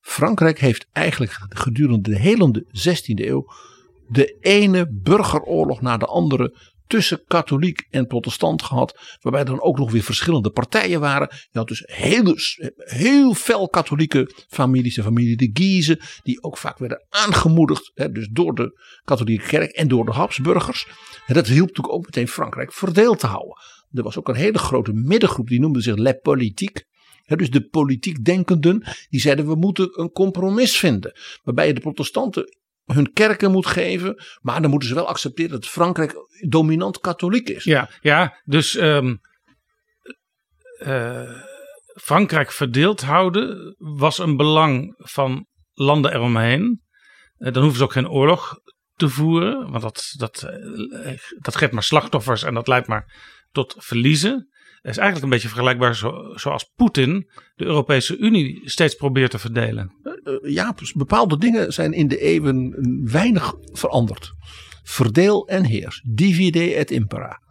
Frankrijk 0.00 0.58
heeft 0.58 0.86
eigenlijk 0.92 1.36
gedurende 1.48 2.10
de 2.10 2.18
hele 2.18 2.66
16e 2.66 3.24
eeuw 3.24 3.46
de 4.08 4.36
ene 4.40 4.88
burgeroorlog 4.90 5.80
na 5.80 5.96
de 5.96 6.06
andere 6.06 6.74
tussen 6.86 7.24
katholiek 7.26 7.86
en 7.90 8.06
protestant 8.06 8.62
gehad. 8.62 9.16
Waarbij 9.20 9.40
er 9.40 9.46
dan 9.46 9.62
ook 9.62 9.78
nog 9.78 9.92
weer 9.92 10.02
verschillende 10.02 10.50
partijen 10.50 11.00
waren. 11.00 11.28
Je 11.30 11.58
had 11.58 11.68
dus 11.68 11.82
heel, 11.86 12.34
heel 12.76 13.34
fel 13.34 13.68
katholieke 13.68 14.44
families. 14.48 14.94
De 14.94 15.02
familie 15.02 15.36
de 15.36 15.50
Guise. 15.52 16.00
Die 16.22 16.42
ook 16.42 16.58
vaak 16.58 16.78
werden 16.78 17.06
aangemoedigd. 17.08 17.90
Hè, 17.94 18.10
dus 18.10 18.28
door 18.32 18.54
de 18.54 18.80
katholieke 19.04 19.46
kerk 19.46 19.70
en 19.70 19.88
door 19.88 20.04
de 20.04 20.12
Habsburgers. 20.12 20.86
En 21.26 21.34
dat 21.34 21.46
hielp 21.46 21.66
natuurlijk 21.66 21.94
ook 21.94 22.04
meteen 22.04 22.28
Frankrijk 22.28 22.72
verdeeld 22.72 23.18
te 23.18 23.26
houden. 23.26 23.56
Er 23.92 24.02
was 24.02 24.18
ook 24.18 24.28
een 24.28 24.34
hele 24.34 24.58
grote 24.58 24.92
middengroep. 24.92 25.48
Die 25.48 25.60
noemde 25.60 25.80
zich 25.80 25.96
Le 25.96 26.14
Politique. 26.14 26.84
Dus 27.26 27.50
de 27.50 27.68
politiek 27.68 28.24
denkenden. 28.24 28.84
Die 29.08 29.20
zeiden 29.20 29.46
we 29.46 29.54
moeten 29.54 30.00
een 30.00 30.10
compromis 30.10 30.76
vinden. 30.76 31.12
Waarbij 31.42 31.66
je 31.66 31.74
de 31.74 31.80
protestanten 31.80 32.56
hun 32.86 33.12
kerken 33.12 33.50
moet 33.50 33.66
geven. 33.66 34.24
Maar 34.40 34.60
dan 34.62 34.70
moeten 34.70 34.88
ze 34.88 34.94
wel 34.94 35.08
accepteren 35.08 35.50
dat 35.50 35.66
Frankrijk 35.66 36.14
dominant 36.48 37.00
katholiek 37.00 37.48
is. 37.48 37.64
Ja, 37.64 37.90
ja 38.00 38.40
dus 38.44 38.76
ehm, 38.76 39.16
eh, 40.78 41.40
Frankrijk 42.00 42.52
verdeeld 42.52 43.00
houden 43.00 43.74
was 43.78 44.18
een 44.18 44.36
belang 44.36 44.94
van 44.96 45.46
landen 45.72 46.14
eromheen. 46.14 46.82
Eh, 47.36 47.52
dan 47.52 47.62
hoeven 47.62 47.78
ze 47.78 47.84
ook 47.84 47.92
geen 47.92 48.08
oorlog 48.08 48.58
te 48.94 49.08
voeren, 49.08 49.70
want 49.70 49.82
dat, 49.82 50.14
dat, 50.16 50.42
eh, 50.42 51.18
dat 51.38 51.56
geeft 51.56 51.72
maar 51.72 51.82
slachtoffers 51.82 52.42
en 52.42 52.54
dat 52.54 52.68
leidt 52.68 52.86
maar 52.86 53.14
tot 53.50 53.74
verliezen. 53.78 54.50
Het 54.86 54.94
is 54.94 55.00
eigenlijk 55.00 55.24
een 55.24 55.38
beetje 55.38 55.54
vergelijkbaar 55.54 55.96
zo, 55.96 56.32
zoals 56.34 56.72
Poetin 56.76 57.30
de 57.56 57.64
Europese 57.64 58.16
Unie 58.16 58.60
steeds 58.64 58.94
probeert 58.94 59.30
te 59.30 59.38
verdelen. 59.38 59.92
Uh, 60.02 60.52
ja, 60.54 60.74
bepaalde 60.94 61.38
dingen 61.38 61.72
zijn 61.72 61.92
in 61.92 62.08
de 62.08 62.18
eeuwen 62.18 62.74
weinig 63.10 63.54
veranderd. 63.72 64.32
Verdeel 64.82 65.48
en 65.48 65.64
heers. 65.64 66.02
Divide 66.04 66.74
et 66.74 66.90
impera. 66.90 67.42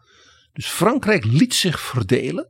Dus 0.54 0.68
Frankrijk 0.68 1.26
liet 1.26 1.54
zich 1.54 1.80
verdelen. 1.80 2.50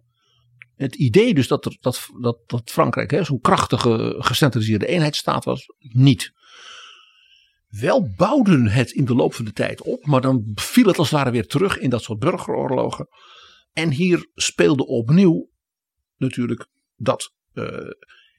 Het 0.75 0.95
idee 0.95 1.33
dus 1.33 1.47
dat, 1.47 1.77
dat, 1.79 2.09
dat, 2.19 2.37
dat 2.45 2.71
Frankrijk 2.71 3.25
zo'n 3.25 3.41
krachtige 3.41 4.15
gecentraliseerde 4.17 4.87
eenheidsstaat 4.87 5.45
was, 5.45 5.65
niet. 5.79 6.31
Wel 7.69 8.13
bouwden 8.17 8.67
het 8.67 8.91
in 8.91 9.05
de 9.05 9.15
loop 9.15 9.33
van 9.33 9.45
de 9.45 9.53
tijd 9.53 9.81
op, 9.81 10.05
maar 10.05 10.21
dan 10.21 10.51
viel 10.55 10.85
het 10.85 10.97
als 10.97 11.09
het 11.09 11.19
ware 11.19 11.31
weer 11.31 11.47
terug 11.47 11.77
in 11.77 11.89
dat 11.89 12.03
soort 12.03 12.19
burgeroorlogen. 12.19 13.07
En 13.75 13.91
hier 13.91 14.29
speelde 14.35 14.85
opnieuw 14.85 15.49
natuurlijk 16.17 16.67
dat 16.95 17.33
uh, 17.53 17.67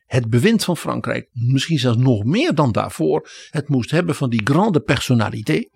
het 0.07 0.31
bewind 0.31 0.65
van 0.65 0.77
Frankrijk, 0.77 1.29
misschien 1.33 1.79
zelfs 1.79 1.99
nog 1.99 2.25
meer 2.25 2.55
dan 2.55 2.73
daarvoor, 2.73 3.29
het 3.51 3.69
moest 3.69 3.91
hebben 3.91 4.15
van 4.15 4.31
die 4.31 4.41
grande 4.45 4.81
personnalité. 4.81 5.69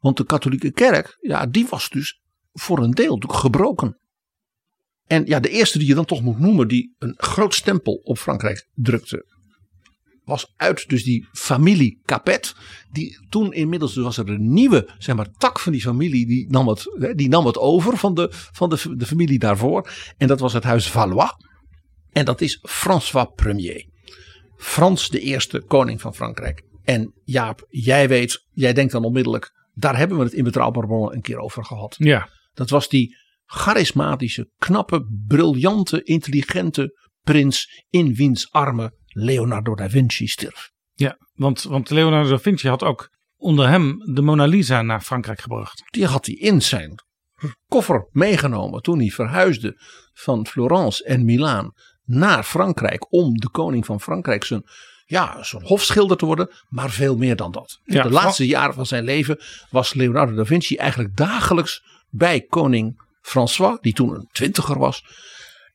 Want 0.00 0.16
de 0.16 0.24
katholieke 0.24 0.72
kerk, 0.72 1.16
ja, 1.20 1.46
die 1.46 1.66
was 1.66 1.88
dus 1.88 2.20
voor 2.52 2.78
een 2.78 2.90
deel 2.90 3.22
gebroken. 3.26 3.98
En 5.06 5.26
ja, 5.26 5.40
de 5.40 5.48
eerste 5.48 5.78
die 5.78 5.88
je 5.88 5.94
dan 5.94 6.04
toch 6.04 6.22
moet 6.22 6.38
noemen, 6.38 6.68
die 6.68 6.94
een 6.98 7.14
groot 7.16 7.54
stempel 7.54 7.94
op 7.94 8.18
Frankrijk 8.18 8.68
drukte, 8.74 9.26
was 10.32 10.52
uit 10.56 10.88
dus 10.88 11.04
die 11.04 11.28
familie 11.32 12.00
Capet. 12.04 12.54
Die 12.90 13.26
toen 13.28 13.52
inmiddels 13.52 13.94
dus 13.94 14.04
was 14.04 14.18
er 14.18 14.28
een 14.28 14.52
nieuwe 14.52 14.90
zeg 14.98 15.16
maar, 15.16 15.30
tak 15.38 15.58
van 15.58 15.72
die 15.72 15.80
familie. 15.80 16.26
Die 16.26 16.50
nam 16.50 16.68
het, 16.68 17.12
die 17.16 17.28
nam 17.28 17.46
het 17.46 17.58
over 17.58 17.96
van, 17.96 18.14
de, 18.14 18.28
van 18.30 18.68
de, 18.70 18.96
de 18.96 19.06
familie 19.06 19.38
daarvoor. 19.38 19.90
En 20.16 20.26
dat 20.26 20.40
was 20.40 20.52
het 20.52 20.64
huis 20.64 20.90
Valois. 20.90 21.32
En 22.12 22.24
dat 22.24 22.40
is 22.40 22.58
François 22.62 23.28
Premier. 23.34 23.86
Frans 24.56 25.08
de 25.08 25.20
eerste 25.20 25.60
koning 25.60 26.00
van 26.00 26.14
Frankrijk. 26.14 26.62
En 26.84 27.12
Jaap, 27.24 27.66
jij 27.68 28.08
weet, 28.08 28.46
jij 28.50 28.72
denkt 28.72 28.92
dan 28.92 29.04
onmiddellijk. 29.04 29.50
Daar 29.74 29.96
hebben 29.96 30.18
we 30.18 30.24
het 30.24 30.32
in 30.32 30.44
Betrouwbare 30.44 30.86
Bronnen 30.86 31.14
een 31.14 31.22
keer 31.22 31.38
over 31.38 31.64
gehad. 31.64 31.94
Ja. 31.98 32.28
Dat 32.52 32.70
was 32.70 32.88
die 32.88 33.16
charismatische, 33.44 34.50
knappe, 34.58 35.06
briljante, 35.26 36.02
intelligente 36.02 37.00
prins 37.22 37.84
in 37.90 38.14
wiens 38.14 38.50
armen 38.50 38.94
Leonardo 39.12 39.74
da 39.74 39.90
Vinci 39.90 40.26
stierf. 40.26 40.70
Ja, 40.94 41.16
want, 41.34 41.62
want 41.62 41.90
Leonardo 41.90 42.28
da 42.28 42.38
Vinci 42.38 42.68
had 42.68 42.82
ook 42.82 43.10
onder 43.36 43.68
hem 43.68 44.12
de 44.14 44.22
Mona 44.22 44.44
Lisa 44.44 44.82
naar 44.82 45.00
Frankrijk 45.00 45.40
gebracht. 45.40 45.82
Die 45.90 46.06
had 46.06 46.26
hij 46.26 46.34
in 46.34 46.62
zijn 46.62 46.94
koffer 47.68 48.08
meegenomen 48.10 48.82
toen 48.82 48.98
hij 48.98 49.08
verhuisde 49.08 49.80
van 50.12 50.46
Florence 50.46 51.04
en 51.04 51.24
Milaan 51.24 51.72
naar 52.04 52.42
Frankrijk 52.42 53.12
om 53.12 53.34
de 53.34 53.48
koning 53.48 53.86
van 53.86 54.00
Frankrijk 54.00 54.44
zijn, 54.44 54.62
ja, 55.06 55.42
zijn 55.42 55.62
hofschilder 55.62 56.16
te 56.16 56.26
worden, 56.26 56.50
maar 56.68 56.90
veel 56.90 57.16
meer 57.16 57.36
dan 57.36 57.52
dat. 57.52 57.80
Ja, 57.84 58.02
de 58.02 58.10
laatste 58.10 58.46
jaren 58.46 58.74
van 58.74 58.86
zijn 58.86 59.04
leven 59.04 59.40
was 59.70 59.94
Leonardo 59.94 60.34
da 60.34 60.44
Vinci 60.44 60.76
eigenlijk 60.76 61.16
dagelijks 61.16 61.82
bij 62.08 62.40
koning 62.40 63.02
François, 63.20 63.78
die 63.80 63.92
toen 63.92 64.14
een 64.14 64.28
twintiger 64.32 64.78
was. 64.78 65.04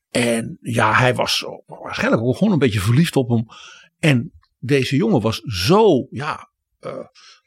En 0.10 0.58
ja, 0.62 0.94
hij 0.94 1.16
was 1.16 1.46
waarschijnlijk 1.66 2.24
ook 2.24 2.38
gewoon 2.38 2.54
een 2.54 2.60
beetje 2.60 2.80
verliefd 2.80 3.16
op 3.16 3.30
hem. 3.30 3.46
En 4.00 4.32
deze 4.60 4.96
jongen 4.96 5.22
was 5.22 5.38
zo, 5.40 6.08
ja, 6.10 6.50
uh, 6.80 6.94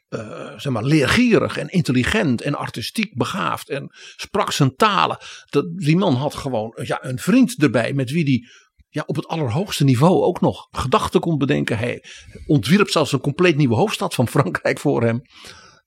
uh, 0.09 0.59
zeg 0.59 0.73
maar, 0.73 0.83
leergierig 0.83 1.57
en 1.57 1.69
intelligent 1.69 2.41
en 2.41 2.55
artistiek 2.55 3.17
begaafd. 3.17 3.69
En 3.69 3.89
sprak 4.15 4.51
zijn 4.51 4.75
talen. 4.75 5.17
Dat, 5.49 5.77
die 5.77 5.97
man 5.97 6.15
had 6.15 6.35
gewoon 6.35 6.77
ja, 6.83 7.05
een 7.05 7.19
vriend 7.19 7.63
erbij 7.63 7.93
met 7.93 8.11
wie 8.11 8.25
die 8.25 8.49
ja, 8.89 9.03
op 9.05 9.15
het 9.15 9.27
allerhoogste 9.27 9.83
niveau 9.83 10.23
ook 10.23 10.41
nog 10.41 10.67
gedachten 10.71 11.19
kon 11.19 11.37
bedenken. 11.37 11.77
Hij 11.77 12.03
ontwierp 12.45 12.89
zelfs 12.89 13.11
een 13.11 13.19
compleet 13.19 13.57
nieuwe 13.57 13.75
hoofdstad 13.75 14.13
van 14.13 14.27
Frankrijk 14.27 14.79
voor 14.79 15.03
hem. 15.03 15.21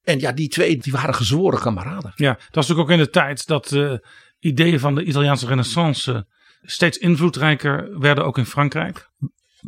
En 0.03 0.19
ja, 0.19 0.33
die 0.33 0.49
twee 0.49 0.77
die 0.77 0.93
waren 0.93 1.15
gezworen 1.15 1.61
kameraden. 1.61 2.13
Ja, 2.15 2.33
dat 2.33 2.55
was 2.55 2.69
natuurlijk 2.69 2.89
ook 2.89 2.99
in 2.99 3.05
de 3.05 3.11
tijd 3.11 3.47
dat 3.47 3.69
de 3.69 4.07
ideeën 4.39 4.81
van 4.81 4.95
de 4.95 5.05
Italiaanse 5.05 5.47
renaissance 5.47 6.27
steeds 6.65 6.99
invloedrijker 6.99 7.99
werden 7.99 8.25
ook 8.25 8.39
in 8.39 8.47
Frankrijk. 8.47 9.11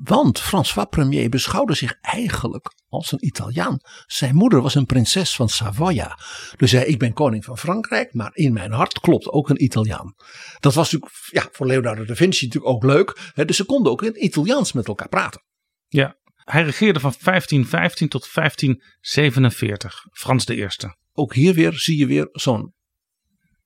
Want 0.03 0.40
François 0.40 0.86
Premier 0.90 1.28
beschouwde 1.28 1.74
zich 1.74 1.99
eigenlijk 2.01 2.74
als 2.88 3.12
een 3.12 3.26
Italiaan. 3.26 3.78
Zijn 4.07 4.34
moeder 4.34 4.62
was 4.62 4.74
een 4.74 4.86
prinses 4.86 5.34
van 5.34 5.49
Savoia. 5.49 6.18
Dus 6.57 6.72
hij, 6.72 6.86
ik 6.86 6.99
ben 6.99 7.12
koning 7.12 7.44
van 7.44 7.59
Frankrijk, 7.59 8.14
maar 8.14 8.30
in 8.34 8.53
mijn 8.53 8.72
hart 8.72 9.01
klopt 9.01 9.28
ook 9.28 9.49
een 9.49 9.62
Italiaan. 9.62 10.14
Dat 10.61 10.74
was 10.74 10.92
natuurlijk 10.92 11.20
ja, 11.30 11.49
voor 11.53 11.66
Leonardo 11.66 12.05
da 12.05 12.14
Vinci 12.14 12.44
natuurlijk 12.44 12.74
ook 12.74 12.84
leuk. 12.84 13.30
Hè, 13.34 13.44
dus 13.44 13.57
ze 13.57 13.64
konden 13.64 13.92
ook 13.92 14.03
in 14.03 14.09
het 14.09 14.16
Italiaans 14.16 14.72
met 14.72 14.88
elkaar 14.88 15.09
praten. 15.09 15.42
Ja, 15.86 16.16
hij 16.34 16.62
regeerde 16.62 17.01
van 17.01 17.14
1515 17.24 18.09
tot 18.09 18.28
1547, 18.34 20.07
Frans 20.12 20.44
de 20.44 20.55
Eerste. 20.55 20.97
Ook 21.12 21.34
hier 21.34 21.55
weer 21.55 21.72
zie 21.72 21.99
je 21.99 22.07
weer 22.07 22.28
zo'n 22.32 22.74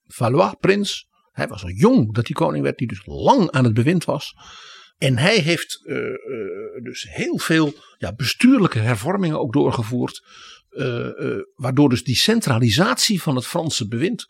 Valois-prins. 0.06 1.08
Hij 1.40 1.48
was 1.48 1.62
al 1.62 1.70
jong 1.70 2.14
dat 2.14 2.26
hij 2.26 2.34
koning 2.34 2.64
werd, 2.64 2.78
die 2.78 2.88
dus 2.88 3.02
lang 3.04 3.50
aan 3.50 3.64
het 3.64 3.74
bewind 3.74 4.04
was. 4.04 4.34
En 4.98 5.18
hij 5.18 5.38
heeft 5.38 5.82
uh, 5.84 5.96
uh, 5.96 6.82
dus 6.82 7.06
heel 7.10 7.38
veel 7.38 7.72
ja, 7.98 8.14
bestuurlijke 8.14 8.78
hervormingen 8.78 9.40
ook 9.40 9.52
doorgevoerd. 9.52 10.24
Uh, 10.70 11.08
waardoor 11.54 11.88
dus 11.88 12.04
die 12.04 12.16
centralisatie 12.16 13.22
van 13.22 13.36
het 13.36 13.46
Franse 13.46 13.88
bewind 13.88 14.26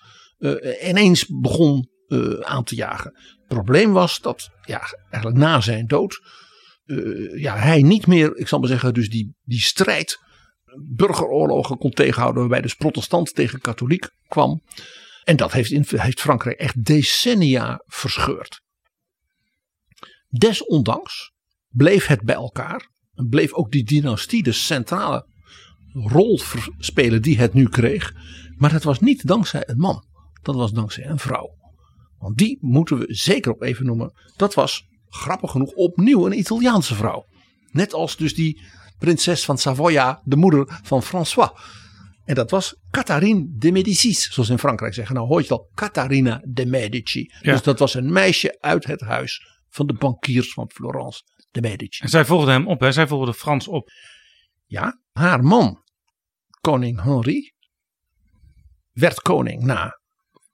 ineens 0.83 1.27
begon 1.41 1.89
aan 2.41 2.65
te 2.65 2.75
jagen. 2.75 3.13
Het 3.15 3.47
probleem 3.47 3.93
was 3.93 4.21
dat 4.21 4.51
ja, 4.67 4.81
eigenlijk 5.11 5.37
na 5.37 5.61
zijn 5.61 5.87
dood 5.87 6.21
ja, 7.35 7.57
hij 7.57 7.83
niet 7.83 8.07
meer, 8.07 8.37
ik 8.37 8.49
zal 8.49 8.59
maar 8.59 8.69
zeggen, 8.69 8.95
dus 8.95 9.11
die, 9.11 9.35
die 9.45 9.61
strijd, 9.61 10.19
burgeroorlogen 10.97 11.79
kon 11.79 11.91
tegenhouden. 11.91 12.41
Waarbij 12.41 12.61
dus 12.61 12.75
protestant 12.75 13.35
tegen 13.35 13.61
katholiek 13.61 14.09
kwam. 14.29 14.63
En 15.25 15.37
dat 15.37 15.53
heeft, 15.53 15.91
heeft 15.91 16.21
Frankrijk 16.21 16.59
echt 16.59 16.85
decennia 16.85 17.83
verscheurd. 17.87 18.63
Desondanks 20.29 21.33
bleef 21.69 22.07
het 22.07 22.23
bij 22.23 22.35
elkaar. 22.35 22.89
En 23.15 23.29
bleef 23.29 23.53
ook 23.53 23.71
die 23.71 23.85
dynastie 23.85 24.43
de 24.43 24.53
centrale 24.53 25.27
rol 25.93 26.41
spelen 26.79 27.23
die 27.23 27.39
het 27.39 27.55
nu 27.55 27.69
kreeg. 27.69 28.15
Maar 28.57 28.73
het 28.73 28.85
was 28.85 29.01
niet 29.01 29.27
dankzij 29.27 29.63
een 29.67 29.79
man. 29.79 30.05
Dat 30.43 30.55
was 30.55 30.73
dankzij 30.73 31.07
een 31.07 31.19
vrouw. 31.19 31.59
Want 32.19 32.37
die 32.37 32.59
moeten 32.61 32.99
we 32.99 33.05
zeker 33.15 33.53
op 33.53 33.63
even 33.63 33.87
noemen. 33.87 34.13
Dat 34.37 34.55
was 34.55 34.87
grappig 35.09 35.51
genoeg 35.51 35.73
opnieuw 35.73 36.27
een 36.27 36.39
Italiaanse 36.39 36.95
vrouw. 36.95 37.27
Net 37.71 37.93
als 37.93 38.17
dus 38.17 38.35
die 38.35 38.63
prinses 38.99 39.45
van 39.45 39.59
Savoia, 39.59 40.21
de 40.25 40.37
moeder 40.37 40.81
van 40.83 41.03
François. 41.03 41.51
En 42.31 42.37
dat 42.37 42.51
was 42.51 42.77
Catherine 42.91 43.47
de 43.49 43.73
Medicis, 43.73 44.33
zoals 44.33 44.49
in 44.49 44.59
Frankrijk 44.59 44.95
zeggen. 44.95 45.15
Nou 45.15 45.27
hoor 45.27 45.37
je 45.37 45.43
het 45.43 45.53
al, 45.53 45.71
Catharina 45.75 46.43
de 46.45 46.67
Medici. 46.67 47.33
Ja. 47.41 47.53
Dus 47.53 47.63
dat 47.63 47.79
was 47.79 47.95
een 47.95 48.13
meisje 48.13 48.61
uit 48.61 48.87
het 48.87 49.01
huis 49.01 49.47
van 49.69 49.87
de 49.87 49.93
bankiers 49.93 50.53
van 50.53 50.71
Florence 50.71 51.23
de 51.51 51.61
Medici. 51.61 52.03
En 52.03 52.09
zij 52.09 52.25
volgde 52.25 52.51
hem 52.51 52.69
op, 52.69 52.81
hè? 52.81 52.93
zij 52.93 53.07
volgde 53.07 53.35
Frans 53.35 53.69
op. 53.69 53.91
Ja, 54.67 55.01
haar 55.13 55.45
man, 55.45 55.85
koning 56.61 57.03
Henri, 57.03 57.53
werd 58.93 59.21
koning 59.21 59.63
na 59.63 60.01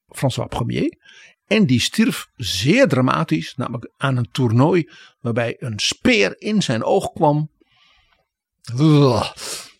François 0.09 0.63
Ier. 0.67 0.99
En 1.47 1.67
die 1.67 1.81
stierf 1.81 2.27
zeer 2.35 2.89
dramatisch, 2.89 3.55
namelijk 3.55 3.93
aan 3.97 4.17
een 4.17 4.31
toernooi 4.31 4.91
waarbij 5.21 5.57
een 5.59 5.79
speer 5.79 6.41
in 6.41 6.63
zijn 6.63 6.85
oog 6.85 7.13
kwam. 7.13 7.51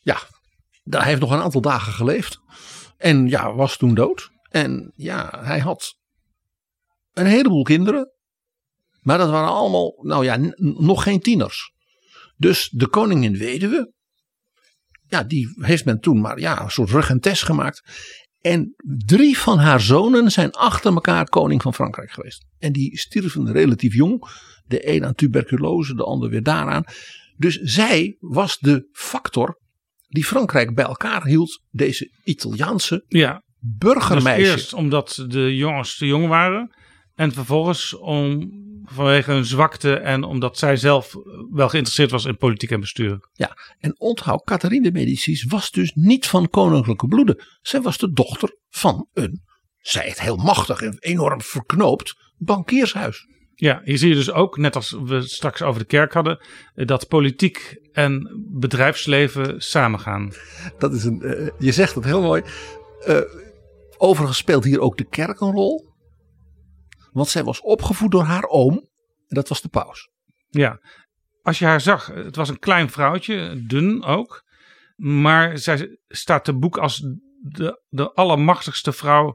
Ja, 0.03 0.27
hij 0.89 1.09
heeft 1.09 1.21
nog 1.21 1.31
een 1.31 1.41
aantal 1.41 1.61
dagen 1.61 1.93
geleefd. 1.93 2.41
En 2.97 3.29
ja, 3.29 3.55
was 3.55 3.77
toen 3.77 3.95
dood. 3.95 4.31
En 4.49 4.93
ja, 4.95 5.41
hij 5.45 5.59
had 5.59 5.95
een 7.13 7.27
heleboel 7.27 7.63
kinderen. 7.63 8.11
Maar 9.01 9.19
dat 9.19 9.31
waren 9.31 9.49
allemaal, 9.49 9.95
nou 10.03 10.25
ja, 10.25 10.39
nog 10.59 11.03
geen 11.03 11.21
tieners. 11.21 11.73
Dus 12.37 12.69
de 12.69 12.89
koningin 12.89 13.37
weduwe, 13.37 13.93
ja, 15.09 15.23
die 15.23 15.55
heeft 15.61 15.85
men 15.85 16.01
toen 16.01 16.21
maar 16.21 16.39
ja, 16.39 16.63
een 16.63 16.71
soort 16.71 16.91
regentes 16.91 17.43
gemaakt. 17.43 17.83
En 18.41 18.75
drie 19.07 19.39
van 19.39 19.59
haar 19.59 19.81
zonen 19.81 20.31
zijn 20.31 20.51
achter 20.51 20.93
elkaar 20.93 21.25
koning 21.29 21.63
van 21.63 21.75
Frankrijk 21.75 22.11
geweest. 22.11 22.47
En 22.59 22.73
die 22.73 22.99
stierven 22.99 23.53
relatief 23.53 23.95
jong. 23.95 24.25
De 24.67 24.89
een 24.89 25.05
aan 25.05 25.15
tuberculose, 25.15 25.95
de 25.95 26.05
ander 26.05 26.31
weer 26.31 26.43
daaraan. 26.43 26.85
Dus 27.37 27.59
zij 27.61 28.17
was 28.21 28.59
de 28.59 28.89
factor 28.93 29.61
die 30.09 30.25
Frankrijk 30.25 30.75
bij 30.75 30.85
elkaar 30.85 31.25
hield. 31.25 31.63
Deze 31.71 32.11
Italiaanse 32.25 33.05
ja, 33.09 33.43
burgermeisje. 33.59 34.43
Dus 34.43 34.51
eerst 34.51 34.73
omdat 34.73 35.25
de 35.29 35.57
jongens 35.57 35.97
te 35.97 36.07
jong 36.07 36.27
waren. 36.29 36.75
En 37.15 37.33
vervolgens 37.33 37.97
om, 37.97 38.51
vanwege 38.85 39.33
hun 39.33 39.45
zwakte 39.45 39.95
en 39.95 40.23
omdat 40.23 40.59
zij 40.59 40.77
zelf 40.77 41.15
wel 41.51 41.69
geïnteresseerd 41.69 42.11
was 42.11 42.25
in 42.25 42.37
politiek 42.37 42.71
en 42.71 42.81
bestuur. 42.81 43.29
Ja, 43.33 43.57
en 43.79 44.01
onthoud, 44.01 44.45
Catharine 44.45 44.83
de 44.83 44.93
Medicis 44.93 45.45
was 45.45 45.71
dus 45.71 45.93
niet 45.95 46.27
van 46.27 46.49
koninklijke 46.49 47.07
bloeden. 47.07 47.45
Zij 47.61 47.81
was 47.81 47.99
de 47.99 48.13
dochter 48.13 48.59
van 48.69 49.09
een, 49.13 49.43
zij 49.79 50.09
het 50.09 50.21
heel 50.21 50.37
machtig 50.37 50.81
en 50.81 50.97
enorm 50.99 51.41
verknoopt, 51.41 52.15
bankiershuis. 52.37 53.27
Ja, 53.59 53.81
hier 53.85 53.99
zie 53.99 54.09
je 54.09 54.15
dus 54.15 54.33
ook, 54.33 54.57
net 54.57 54.75
als 54.75 54.91
we 54.91 55.21
straks 55.23 55.63
over 55.63 55.81
de 55.81 55.87
kerk 55.87 56.13
hadden, 56.13 56.39
dat 56.75 57.09
politiek 57.09 57.79
en 57.93 58.45
bedrijfsleven 58.51 59.61
samengaan. 59.63 60.33
Dat 60.79 60.93
is 60.93 61.05
een, 61.05 61.21
uh, 61.23 61.49
je 61.59 61.73
zegt 61.73 61.95
het 61.95 62.05
heel 62.05 62.23
mooi. 62.23 62.43
Uh, 63.07 63.21
overigens 63.97 64.39
speelt 64.39 64.65
hier 64.65 64.81
ook 64.81 64.97
de 64.97 65.09
kerk 65.09 65.41
een 65.41 65.53
rol. 65.53 65.95
Want 67.13 67.29
zij 67.29 67.45
was 67.45 67.61
opgevoed 67.61 68.11
door 68.11 68.23
haar 68.23 68.45
oom. 68.45 68.75
En 69.27 69.35
dat 69.35 69.49
was 69.49 69.61
de 69.61 69.69
paus. 69.69 70.11
Ja, 70.49 70.81
als 71.43 71.59
je 71.59 71.65
haar 71.65 71.81
zag, 71.81 72.07
het 72.07 72.37
was 72.37 72.49
een 72.49 72.59
klein 72.59 72.91
vrouwtje, 72.91 73.65
dun 73.67 74.05
ook. 74.05 74.45
Maar 74.97 75.59
zij 75.59 75.99
staat 76.09 76.45
te 76.45 76.55
boek 76.55 76.79
als 76.79 76.99
de, 77.41 77.83
de 77.89 78.13
allermachtigste 78.13 78.93
vrouw 78.93 79.35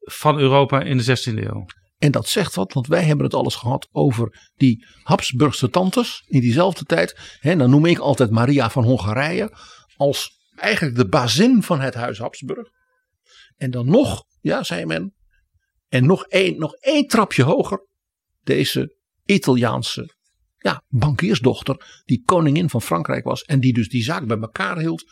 van 0.00 0.38
Europa 0.38 0.82
in 0.82 0.96
de 0.98 1.18
16e 1.18 1.34
eeuw. 1.34 1.66
En 1.98 2.10
dat 2.10 2.28
zegt 2.28 2.54
wat, 2.54 2.72
want 2.72 2.86
wij 2.86 3.02
hebben 3.02 3.24
het 3.24 3.34
alles 3.34 3.54
gehad 3.54 3.88
over 3.92 4.50
die 4.54 4.86
Habsburgse 5.02 5.70
tantes 5.70 6.22
in 6.26 6.40
diezelfde 6.40 6.84
tijd. 6.84 7.38
He, 7.38 7.56
dan 7.56 7.70
noem 7.70 7.86
ik 7.86 7.98
altijd 7.98 8.30
Maria 8.30 8.70
van 8.70 8.84
Hongarije 8.84 9.56
als 9.96 10.30
eigenlijk 10.54 10.96
de 10.96 11.08
bazin 11.08 11.62
van 11.62 11.80
het 11.80 11.94
huis 11.94 12.18
Habsburg. 12.18 12.68
En 13.56 13.70
dan 13.70 13.86
nog, 13.86 14.24
ja, 14.40 14.62
zei 14.62 14.84
men, 14.84 15.14
en 15.88 16.06
nog 16.06 16.24
één, 16.24 16.58
nog 16.58 16.74
één 16.74 17.06
trapje 17.06 17.42
hoger, 17.42 17.86
deze 18.42 18.96
Italiaanse 19.24 20.14
ja, 20.56 20.82
bankiersdochter, 20.88 22.02
die 22.04 22.22
koningin 22.24 22.70
van 22.70 22.82
Frankrijk 22.82 23.24
was 23.24 23.42
en 23.42 23.60
die 23.60 23.72
dus 23.72 23.88
die 23.88 24.02
zaak 24.02 24.26
bij 24.26 24.38
elkaar 24.38 24.78
hield, 24.78 25.04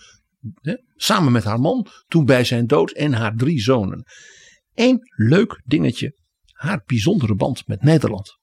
hè, 0.60 0.74
samen 0.94 1.32
met 1.32 1.44
haar 1.44 1.60
man, 1.60 1.86
toen 2.06 2.24
bij 2.24 2.44
zijn 2.44 2.66
dood 2.66 2.90
en 2.90 3.12
haar 3.12 3.36
drie 3.36 3.60
zonen. 3.60 4.04
Eén 4.74 4.98
leuk 5.16 5.62
dingetje, 5.64 6.16
haar 6.64 6.82
bijzondere 6.86 7.34
band 7.34 7.66
met 7.66 7.82
Nederland. 7.82 8.38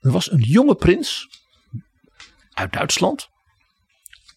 Er 0.00 0.10
was 0.10 0.30
een 0.30 0.42
jonge 0.42 0.74
prins 0.74 1.28
uit 2.52 2.72
Duitsland, 2.72 3.28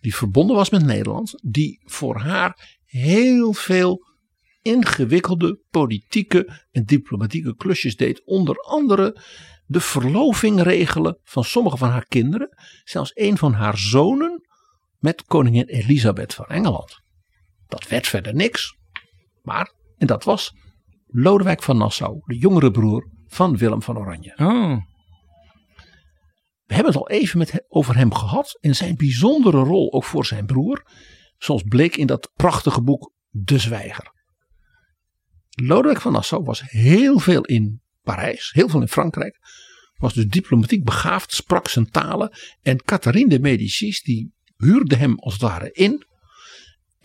die 0.02 0.16
verbonden 0.16 0.56
was 0.56 0.70
met 0.70 0.84
Nederland, 0.84 1.40
die 1.42 1.82
voor 1.84 2.20
haar 2.20 2.78
heel 2.86 3.54
veel 3.54 4.06
ingewikkelde 4.62 5.60
politieke 5.70 6.66
en 6.72 6.86
diplomatieke 6.86 7.56
klusjes 7.56 7.96
deed. 7.96 8.22
Onder 8.26 8.56
andere 8.56 9.22
de 9.66 9.80
verloving 9.80 10.62
regelen 10.62 11.20
van 11.24 11.44
sommige 11.44 11.78
van 11.78 11.90
haar 11.90 12.06
kinderen. 12.06 12.58
Zelfs 12.84 13.12
een 13.14 13.38
van 13.38 13.54
haar 13.54 13.78
zonen 13.78 14.48
met 15.00 15.24
koningin 15.24 15.66
Elisabeth 15.66 16.34
van 16.34 16.46
Engeland. 16.46 17.00
Dat 17.68 17.88
werd 17.88 18.08
verder 18.08 18.36
niks. 18.36 18.78
Maar, 19.42 19.74
en 19.98 20.08
dat 20.08 20.24
was 20.24 20.54
Lodewijk 21.18 21.64
van 21.64 21.78
Nassau, 21.78 22.22
de 22.26 22.38
jongere 22.38 22.72
broer 22.72 23.10
van 23.28 23.58
Willem 23.58 23.82
van 23.82 23.98
Oranje. 23.98 24.34
Oh. 24.38 24.78
We 26.66 26.74
hebben 26.74 26.94
het 26.94 27.02
al 27.02 27.10
even 27.10 27.38
met 27.38 27.66
over 27.68 27.96
hem 27.96 28.14
gehad. 28.14 28.58
En 28.62 28.76
zijn 28.76 28.96
bijzondere 28.96 29.58
rol 29.58 29.94
ook 29.94 30.04
voor 30.04 30.26
zijn 30.26 30.46
broer. 30.46 30.86
Zoals 31.38 31.64
bleek 31.64 31.96
in 31.96 32.08
dat 32.08 32.32
prachtige 32.34 32.82
boek 32.82 33.14
De 33.30 33.58
Zwijger. 33.58 34.14
Lodewijk 35.50 36.02
van 36.02 36.12
Nassau 36.12 36.44
was 36.44 36.62
heel 36.66 37.20
veel 37.20 37.42
in 37.42 37.82
Parijs, 38.02 38.52
heel 38.54 38.70
veel 38.70 38.82
in 38.82 38.88
Frankrijk. 38.88 39.38
Was 39.96 40.14
dus 40.14 40.28
diplomatiek 40.28 40.84
begaafd, 40.84 41.34
sprak 41.34 41.68
zijn 41.68 41.90
talen. 41.90 42.38
En 42.62 42.84
Catherine 42.84 43.30
de 43.30 43.40
Medicis 43.40 44.02
die 44.02 44.34
huurde 44.58 44.96
hem 44.96 45.20
als 45.20 45.34
het 45.34 45.42
ware 45.42 45.72
in. 45.72 46.06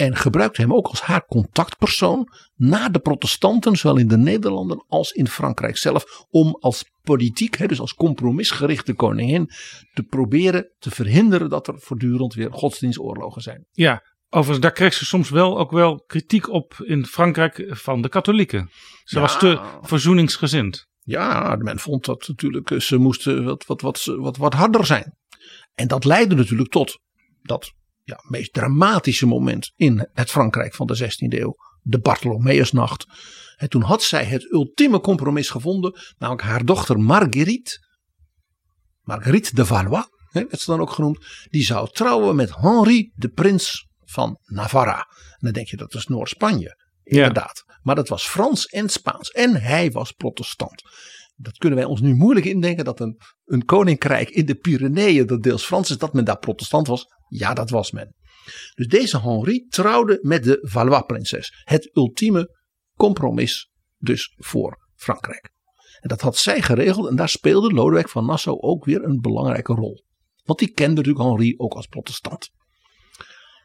En 0.00 0.16
gebruikte 0.16 0.60
hem 0.60 0.74
ook 0.74 0.86
als 0.86 1.00
haar 1.00 1.26
contactpersoon 1.26 2.28
naar 2.56 2.92
de 2.92 2.98
protestanten, 2.98 3.76
zowel 3.76 3.96
in 3.96 4.08
de 4.08 4.16
Nederlanden 4.18 4.84
als 4.88 5.12
in 5.12 5.28
Frankrijk 5.28 5.76
zelf. 5.76 6.24
Om 6.30 6.56
als 6.60 6.84
politiek, 7.02 7.68
dus 7.68 7.80
als 7.80 7.94
compromisgerichte 7.94 8.94
koningin, 8.94 9.50
te 9.92 10.02
proberen 10.02 10.72
te 10.78 10.90
verhinderen 10.90 11.48
dat 11.48 11.68
er 11.68 11.74
voortdurend 11.78 12.34
weer 12.34 12.52
godsdienstoorlogen 12.52 13.42
zijn. 13.42 13.66
Ja, 13.70 14.02
Overigens, 14.32 14.60
daar 14.60 14.72
kreeg 14.72 14.94
ze 14.94 15.04
soms 15.04 15.30
wel 15.30 15.58
ook 15.58 15.70
wel 15.70 16.02
kritiek 16.06 16.48
op 16.48 16.74
in 16.84 17.06
Frankrijk 17.06 17.66
van 17.68 18.02
de 18.02 18.08
katholieken. 18.08 18.70
Ze 19.04 19.14
Ja. 19.16 19.20
was 19.20 19.38
te 19.38 19.60
verzoeningsgezind. 19.80 20.86
Ja, 21.00 21.56
men 21.58 21.78
vond 21.78 22.04
dat 22.04 22.28
natuurlijk, 22.28 22.70
eh, 22.70 22.78
ze 22.78 22.96
moesten 22.96 23.44
wat, 23.44 23.66
wat, 23.66 23.80
wat, 23.80 24.04
wat, 24.04 24.36
wat 24.36 24.54
harder 24.54 24.86
zijn. 24.86 25.16
En 25.74 25.88
dat 25.88 26.04
leidde 26.04 26.34
natuurlijk 26.34 26.70
tot 26.70 26.98
dat 27.42 27.72
ja, 28.10 28.20
meest 28.28 28.52
dramatische 28.52 29.26
moment 29.26 29.72
in 29.76 30.08
het 30.12 30.30
Frankrijk 30.30 30.74
van 30.74 30.86
de 30.86 30.98
16e 30.98 31.38
eeuw. 31.38 31.56
De 31.82 32.00
Bartholomeusnacht. 32.00 33.06
En 33.56 33.68
toen 33.68 33.82
had 33.82 34.02
zij 34.02 34.24
het 34.24 34.52
ultieme 34.52 35.00
compromis 35.00 35.50
gevonden. 35.50 36.00
Namelijk 36.18 36.46
haar 36.46 36.64
dochter 36.64 36.98
Marguerite. 36.98 37.88
Marguerite 39.00 39.54
de 39.54 39.66
Valois, 39.66 40.06
hè, 40.30 40.40
werd 40.40 40.60
ze 40.60 40.70
dan 40.70 40.80
ook 40.80 40.90
genoemd. 40.90 41.18
Die 41.50 41.64
zou 41.64 41.90
trouwen 41.92 42.36
met 42.36 42.56
Henri 42.56 43.12
de 43.14 43.28
Prins 43.28 43.88
van 44.04 44.38
Navarra. 44.44 44.98
En 44.98 45.38
dan 45.38 45.52
denk 45.52 45.66
je 45.66 45.76
dat 45.76 45.94
is 45.94 46.06
Noord-Spanje. 46.06 46.78
Inderdaad. 47.02 47.64
Maar 47.82 47.94
dat 47.94 48.08
was 48.08 48.28
Frans 48.28 48.66
en 48.66 48.88
Spaans. 48.88 49.30
En 49.30 49.62
hij 49.62 49.90
was 49.90 50.12
protestant. 50.12 50.82
Dat 51.42 51.56
kunnen 51.56 51.78
wij 51.78 51.86
ons 51.86 52.00
nu 52.00 52.14
moeilijk 52.14 52.46
indenken 52.46 52.84
dat 52.84 53.00
een, 53.00 53.20
een 53.44 53.64
koninkrijk 53.64 54.30
in 54.30 54.46
de 54.46 54.54
Pyreneeën 54.54 55.26
dat 55.26 55.42
deels 55.42 55.64
Frans 55.64 55.90
is, 55.90 55.98
dat 55.98 56.12
men 56.12 56.24
daar 56.24 56.38
protestant 56.38 56.86
was. 56.86 57.06
Ja, 57.28 57.54
dat 57.54 57.70
was 57.70 57.90
men. 57.90 58.14
Dus 58.74 58.86
deze 58.86 59.20
Henri 59.20 59.66
trouwde 59.68 60.18
met 60.22 60.44
de 60.44 60.58
Valois-prinses. 60.62 61.62
Het 61.64 61.90
ultieme 61.96 62.58
compromis 62.96 63.70
dus 63.98 64.34
voor 64.36 64.88
Frankrijk. 64.94 65.50
En 66.00 66.08
dat 66.08 66.20
had 66.20 66.36
zij 66.36 66.62
geregeld 66.62 67.08
en 67.08 67.16
daar 67.16 67.28
speelde 67.28 67.72
Lodewijk 67.72 68.08
van 68.08 68.26
Nassau 68.26 68.60
ook 68.60 68.84
weer 68.84 69.04
een 69.04 69.20
belangrijke 69.20 69.72
rol. 69.72 70.04
Want 70.42 70.58
die 70.58 70.72
kende 70.72 70.94
natuurlijk 70.94 71.24
Henri 71.24 71.54
ook 71.56 71.74
als 71.74 71.86
protestant. 71.86 72.50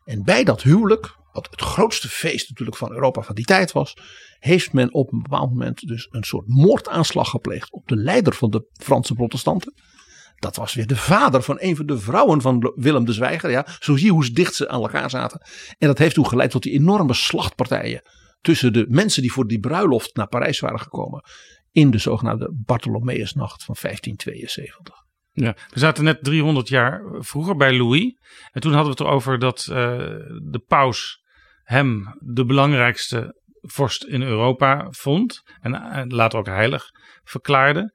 En 0.03 0.23
bij 0.23 0.43
dat 0.43 0.61
huwelijk, 0.61 1.15
wat 1.36 1.47
het 1.51 1.61
grootste 1.61 2.09
feest 2.09 2.49
natuurlijk 2.49 2.77
van 2.77 2.91
Europa 2.91 3.21
van 3.21 3.36
die 3.36 3.45
tijd 3.45 3.71
was, 3.71 3.97
heeft 4.39 4.73
men 4.73 4.93
op 4.93 5.11
een 5.11 5.21
bepaald 5.21 5.49
moment 5.49 5.88
dus 5.88 6.07
een 6.11 6.23
soort 6.23 6.47
moordaanslag 6.47 7.29
gepleegd 7.29 7.71
op 7.71 7.88
de 7.88 7.95
leider 7.95 8.33
van 8.33 8.49
de 8.49 8.67
Franse 8.73 9.13
protestanten. 9.13 9.73
Dat 10.36 10.55
was 10.55 10.73
weer 10.73 10.88
de 10.88 10.95
vader 10.95 11.41
van 11.41 11.57
een 11.59 11.75
van 11.75 11.86
de 11.86 11.99
vrouwen 11.99 12.41
van 12.41 12.73
Willem 12.75 13.05
de 13.05 13.13
Zwijger. 13.13 13.49
Ja, 13.49 13.67
zo 13.79 13.95
zie 13.95 14.05
je 14.05 14.11
hoe 14.11 14.31
dicht 14.31 14.55
ze 14.55 14.69
aan 14.69 14.81
elkaar 14.81 15.09
zaten. 15.09 15.41
En 15.77 15.88
dat 15.88 15.97
heeft 15.97 16.15
toen 16.15 16.27
geleid 16.27 16.51
tot 16.51 16.63
die 16.63 16.73
enorme 16.73 17.13
slachtpartijen 17.13 18.01
tussen 18.41 18.73
de 18.73 18.86
mensen 18.89 19.21
die 19.21 19.31
voor 19.31 19.47
die 19.47 19.59
bruiloft 19.59 20.15
naar 20.15 20.27
Parijs 20.27 20.59
waren 20.59 20.79
gekomen. 20.79 21.23
In 21.71 21.91
de 21.91 21.97
zogenaamde 21.97 22.53
Bartholomeusnacht 22.65 23.63
van 23.63 23.75
1572. 23.81 25.03
Ja, 25.31 25.55
we 25.69 25.79
zaten 25.79 26.03
net 26.03 26.23
300 26.23 26.67
jaar 26.67 27.01
vroeger 27.19 27.55
bij 27.55 27.77
Louis. 27.77 28.15
En 28.51 28.61
toen 28.61 28.73
hadden 28.73 28.95
we 28.95 28.97
het 28.97 29.07
erover 29.07 29.39
dat 29.39 29.67
uh, 29.69 29.75
de 30.43 30.63
paus 30.67 31.23
hem 31.66 32.16
de 32.20 32.45
belangrijkste 32.45 33.41
vorst 33.61 34.03
in 34.03 34.22
Europa 34.22 34.88
vond. 34.89 35.41
En 35.61 36.05
later 36.07 36.39
ook 36.39 36.45
heilig 36.45 36.89
verklaarde. 37.24 37.93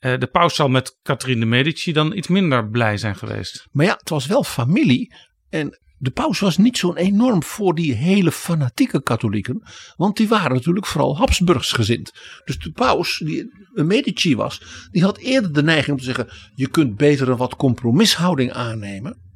Uh, 0.00 0.18
de 0.18 0.26
paus 0.26 0.54
zal 0.54 0.68
met 0.68 0.98
Catherine 1.02 1.40
de 1.40 1.46
Medici 1.46 1.92
dan 1.92 2.16
iets 2.16 2.28
minder 2.28 2.68
blij 2.68 2.96
zijn 2.96 3.16
geweest. 3.16 3.66
Maar 3.70 3.86
ja, 3.86 3.96
het 3.98 4.08
was 4.08 4.26
wel 4.26 4.44
familie. 4.44 5.14
En 5.48 5.78
de 5.96 6.10
paus 6.10 6.38
was 6.38 6.56
niet 6.56 6.78
zo'n 6.78 6.96
enorm 6.96 7.42
voor 7.42 7.74
die 7.74 7.94
hele 7.94 8.32
fanatieke 8.32 9.02
katholieken. 9.02 9.62
Want 9.96 10.16
die 10.16 10.28
waren 10.28 10.52
natuurlijk 10.52 10.86
vooral 10.86 11.16
Habsburgs 11.16 11.72
gezind. 11.72 12.12
Dus 12.44 12.58
de 12.58 12.70
paus, 12.70 13.18
die 13.24 13.66
een 13.74 13.86
Medici 13.86 14.36
was, 14.36 14.62
die 14.90 15.02
had 15.02 15.18
eerder 15.18 15.52
de 15.52 15.62
neiging 15.62 15.90
om 15.90 15.98
te 15.98 16.04
zeggen: 16.04 16.28
je 16.54 16.68
kunt 16.68 16.96
beter 16.96 17.28
een 17.28 17.36
wat 17.36 17.56
compromishouding 17.56 18.52
aannemen. 18.52 19.26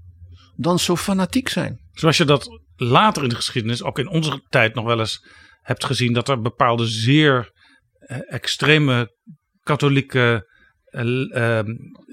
dan 0.57 0.79
zo 0.79 0.97
fanatiek 0.97 1.49
zijn. 1.49 1.82
Zoals 1.93 2.17
je 2.17 2.25
dat 2.25 2.61
later 2.77 3.23
in 3.23 3.29
de 3.29 3.35
geschiedenis, 3.35 3.83
ook 3.83 3.99
in 3.99 4.09
onze 4.09 4.43
tijd 4.49 4.75
nog 4.75 4.85
wel 4.85 4.99
eens 4.99 5.27
hebt 5.63 5.85
gezien, 5.85 6.13
dat 6.13 6.29
er 6.29 6.41
bepaalde 6.41 6.87
zeer 6.87 7.53
extreme 8.29 9.15
katholieke. 9.63 10.51
Uh, 10.91 11.61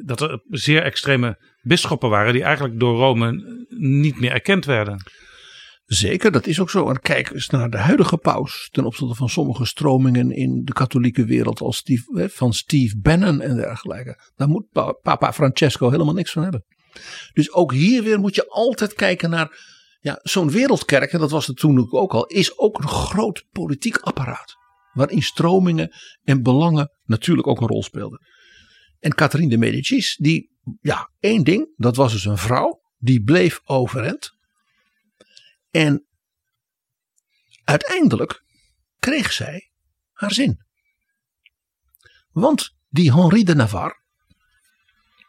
dat 0.06 0.22
er 0.22 0.42
zeer 0.50 0.84
extreme 0.84 1.38
bisschoppen 1.62 2.10
waren 2.10 2.34
die 2.34 2.44
eigenlijk 2.44 2.80
door 2.80 2.98
Rome 2.98 3.66
niet 3.78 4.20
meer 4.20 4.32
erkend 4.32 4.66
werden. 4.66 5.04
Zeker, 5.86 6.32
dat 6.32 6.48
is 6.48 6.60
ook 6.60 6.70
zo. 6.70 6.90
En 6.90 7.00
kijk 7.00 7.30
eens 7.30 7.50
naar 7.50 7.70
de 7.70 7.78
huidige 7.78 8.18
paus 8.18 8.70
ten 8.72 8.86
opzichte 8.86 9.16
van 9.16 9.30
sommige 9.30 9.66
stromingen 9.66 10.32
in 10.32 10.62
de 10.64 10.74
katholieke 10.74 11.26
wereld 11.26 11.62
als 11.62 11.78
Steve, 11.78 12.30
van 12.30 12.54
Steve 12.54 13.00
Bannon 13.00 13.42
en 13.42 13.56
dergelijke. 13.56 14.20
Daar 14.36 14.48
moet 14.48 14.70
papa 15.02 15.34
Francesco 15.34 15.90
helemaal 15.90 16.14
niks 16.14 16.32
van 16.32 16.44
hebben. 16.44 16.66
Dus 17.34 17.52
ook 17.52 17.74
hier 17.74 18.04
weer 18.04 18.20
moet 18.20 18.36
je 18.36 18.48
altijd 18.48 18.94
kijken 18.94 19.30
naar 19.30 19.78
ja, 20.02 20.20
zo'n 20.22 20.52
wereldkerk, 20.52 21.12
en 21.12 21.20
dat 21.20 21.32
was 21.32 21.48
het 21.48 21.58
toen 21.58 21.92
ook 21.92 22.14
al, 22.14 22.26
is 22.26 22.58
ook 22.58 22.78
een 22.78 22.88
groot 22.88 23.46
politiek 23.52 23.98
apparaat. 23.98 24.56
Waarin 24.94 25.22
stromingen 25.22 25.96
en 26.24 26.44
belangen 26.44 26.92
natuurlijk 27.04 27.48
ook 27.48 27.62
een 27.62 27.68
rol 27.68 27.84
speelden. 27.84 28.20
En 29.00 29.16
Catherine 29.16 29.50
de 29.50 29.58
Medicis, 29.58 30.16
die, 30.16 30.52
ja, 30.82 31.12
één 31.20 31.44
ding, 31.44 31.74
dat 31.76 31.96
was 31.96 32.12
dus 32.12 32.26
een 32.26 32.38
vrouw, 32.38 32.82
die 32.98 33.24
bleef 33.24 33.62
overeind. 33.64 34.32
En 35.72 36.06
uiteindelijk 37.64 38.44
kreeg 39.00 39.32
zij 39.32 39.72
haar 40.12 40.34
zin. 40.34 40.66
Want 42.32 42.76
die 42.90 43.14
Henri 43.14 43.44
de 43.44 43.56
Navarre, 43.56 43.99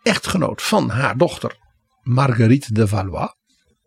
echtgenoot 0.03 0.63
van 0.63 0.89
haar 0.89 1.17
dochter 1.17 1.59
Marguerite 2.03 2.73
de 2.73 2.89
Valois, 2.89 3.35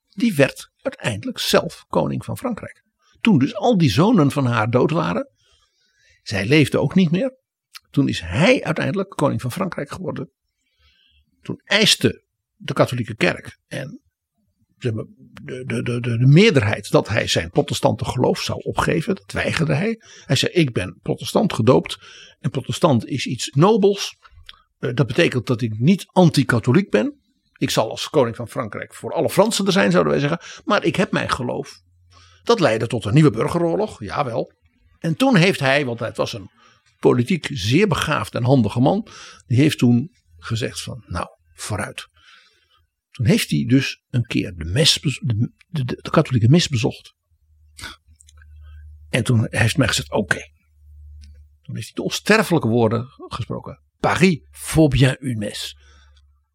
die 0.10 0.36
werd 0.36 0.72
uiteindelijk 0.82 1.40
zelf 1.40 1.86
koning 1.88 2.26
van 2.26 2.38
Frankrijk. 2.38 2.84
Toen 3.22 3.38
dus 3.38 3.56
al 3.56 3.78
die 3.78 3.90
zonen 3.90 4.32
van 4.32 4.46
haar 4.46 4.70
dood 4.70 4.92
waren, 4.92 5.30
zij 6.24 6.46
leefde 6.46 6.80
ook 6.80 6.96
niet 6.96 7.12
meer. 7.12 7.38
Toen 7.90 8.08
is 8.08 8.20
hij 8.20 8.64
uiteindelijk 8.64 9.10
koning 9.10 9.42
van 9.42 9.52
Frankrijk 9.52 9.92
geworden. 9.92 10.32
Toen 11.42 11.62
eiste 11.64 12.24
de 12.56 12.74
katholieke 12.74 13.16
kerk 13.16 13.60
en 13.68 14.02
de, 14.78 15.08
de, 15.44 15.66
de, 15.66 15.84
de, 15.84 16.00
de 16.00 16.28
meerderheid 16.28 16.92
dat 16.92 17.08
hij 17.08 17.28
zijn 17.28 17.50
protestante 17.50 18.06
geloof 18.06 18.40
zou 18.40 18.60
opgeven. 18.62 19.16
Dat 19.16 19.32
weigerde 19.32 19.74
hij. 19.74 20.02
Hij 20.26 20.36
zei: 20.36 20.52
Ik 20.52 20.74
ben 20.74 21.00
protestant 21.02 21.54
gedoopt. 21.54 21.98
En 22.40 22.50
protestant 22.50 23.06
is 23.06 23.26
iets 23.26 23.50
nobels. 23.50 24.18
Eh, 24.84 24.94
dat 24.94 25.08
betekent 25.08 25.48
dat 25.48 25.62
ik 25.62 25.80
niet 25.80 26.06
anti-katholiek 26.08 26.90
ben. 26.90 27.22
Ik 27.58 27.70
zal 27.70 27.90
als 27.90 28.10
koning 28.10 28.36
van 28.36 28.48
Frankrijk 28.48 28.94
voor 28.94 29.14
alle 29.14 29.30
Fransen 29.30 29.66
er 29.66 29.72
zijn, 29.72 29.92
zouden 29.92 30.12
wij 30.12 30.22
zeggen. 30.22 30.64
Maar 30.66 30.84
ik 30.84 30.96
heb 30.96 31.12
mijn 31.12 31.30
geloof. 31.30 31.82
Dat 32.44 32.60
leidde 32.60 32.88
tot 32.88 33.06
een 33.06 33.14
nieuwe 33.14 33.32
burgeroorlog, 33.32 34.04
jawel. 34.04 34.52
En 35.00 35.16
toen 35.16 35.36
heeft 35.36 35.60
hij, 35.60 35.86
want 35.86 36.00
het 36.00 36.18
was 36.18 36.34
een 36.34 36.50
politiek 37.00 37.48
zeer 37.52 37.88
begaafd 37.88 38.36
en 38.36 38.44
handige 38.44 38.80
man. 38.80 39.08
Die 39.46 39.58
heeft 39.58 39.78
toen 39.78 40.12
gezegd 40.38 40.82
van 40.82 41.04
nou 41.08 41.28
vooruit. 41.54 42.08
Toen 43.12 43.26
heeft 43.26 43.50
hij 43.50 43.66
dus 43.68 44.04
een 44.10 44.26
keer 44.26 44.54
de, 44.56 44.66
mes, 44.66 45.00
de, 45.02 45.52
de, 45.68 46.10
katholieke 46.10 46.50
mis 46.50 46.68
bezocht. 46.68 47.16
En 49.10 49.24
toen 49.24 49.48
heeft 49.50 49.78
men 49.78 49.88
gezegd 49.88 50.12
oké. 50.12 50.42
Toen 51.62 51.76
heeft 51.76 51.88
hij 51.88 51.96
de 51.96 52.04
onsterfelijke 52.04 52.68
woorden 52.68 53.08
gesproken. 53.28 53.82
Paris 54.04 54.42
faut 54.52 54.90
bien 54.92 55.16
une 55.20 55.38
messe. 55.38 55.76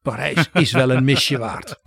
Parijs 0.03 0.49
is 0.53 0.72
wel 0.72 0.90
een 0.90 1.05
misje 1.05 1.38
waard. 1.38 1.80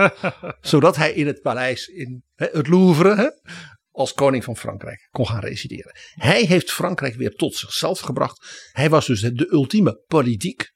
Zodat 0.60 0.96
hij 0.96 1.12
in 1.12 1.26
het 1.26 1.40
paleis 1.40 1.86
in 1.86 2.24
het 2.34 2.68
Louvre 2.68 3.42
als 3.90 4.12
koning 4.12 4.44
van 4.44 4.56
Frankrijk 4.56 5.08
kon 5.10 5.26
gaan 5.26 5.40
resideren. 5.40 5.96
Hij 6.14 6.44
heeft 6.44 6.72
Frankrijk 6.72 7.14
weer 7.14 7.34
tot 7.34 7.54
zichzelf 7.54 8.00
gebracht. 8.00 8.70
Hij 8.72 8.90
was 8.90 9.06
dus 9.06 9.20
de 9.20 9.52
ultieme 9.52 10.02
politiek 10.06 10.72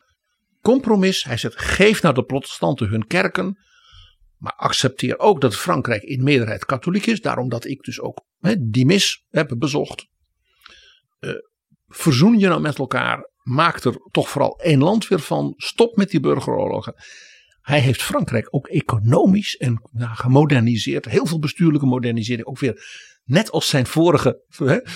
compromis. 0.61 1.25
Hij 1.25 1.37
zegt: 1.37 1.59
geef 1.59 2.03
naar 2.03 2.15
de 2.15 2.25
protestanten 2.25 2.89
hun 2.89 3.07
kerken. 3.07 3.59
Maar 4.37 4.55
accepteer 4.57 5.19
ook 5.19 5.41
dat 5.41 5.57
Frankrijk 5.57 6.03
in 6.03 6.23
meerderheid 6.23 6.65
katholiek 6.65 7.07
is. 7.07 7.21
Daarom 7.21 7.49
dat 7.49 7.65
ik 7.65 7.83
dus 7.83 8.01
ook 8.01 8.25
die 8.59 8.87
mis 8.87 9.25
heb 9.29 9.55
bezocht. 9.59 10.07
Uh, 11.21 11.33
verzoen 11.87 12.39
je 12.39 12.49
nou 12.49 12.61
met 12.61 12.79
elkaar. 12.79 13.30
Maak 13.43 13.85
er 13.85 13.95
toch 14.11 14.29
vooral 14.29 14.59
één 14.61 14.79
land 14.79 15.09
weer 15.09 15.21
van. 15.21 15.55
Stop 15.57 15.97
met 15.97 16.11
die 16.11 16.21
burgeroorlogen. 16.21 16.95
Hij 17.61 17.81
heeft 17.81 18.03
Frankrijk 18.03 18.49
ook 18.51 18.69
economisch 18.69 19.57
en 19.57 19.83
nou, 19.93 20.15
gemoderniseerd. 20.15 21.05
Heel 21.05 21.27
veel 21.27 21.39
bestuurlijke 21.39 21.87
modernisering. 21.87 22.47
Ook 22.47 22.59
weer, 22.59 22.83
net 23.25 23.51
als 23.51 23.69
zijn 23.69 23.87
vorige 23.87 24.45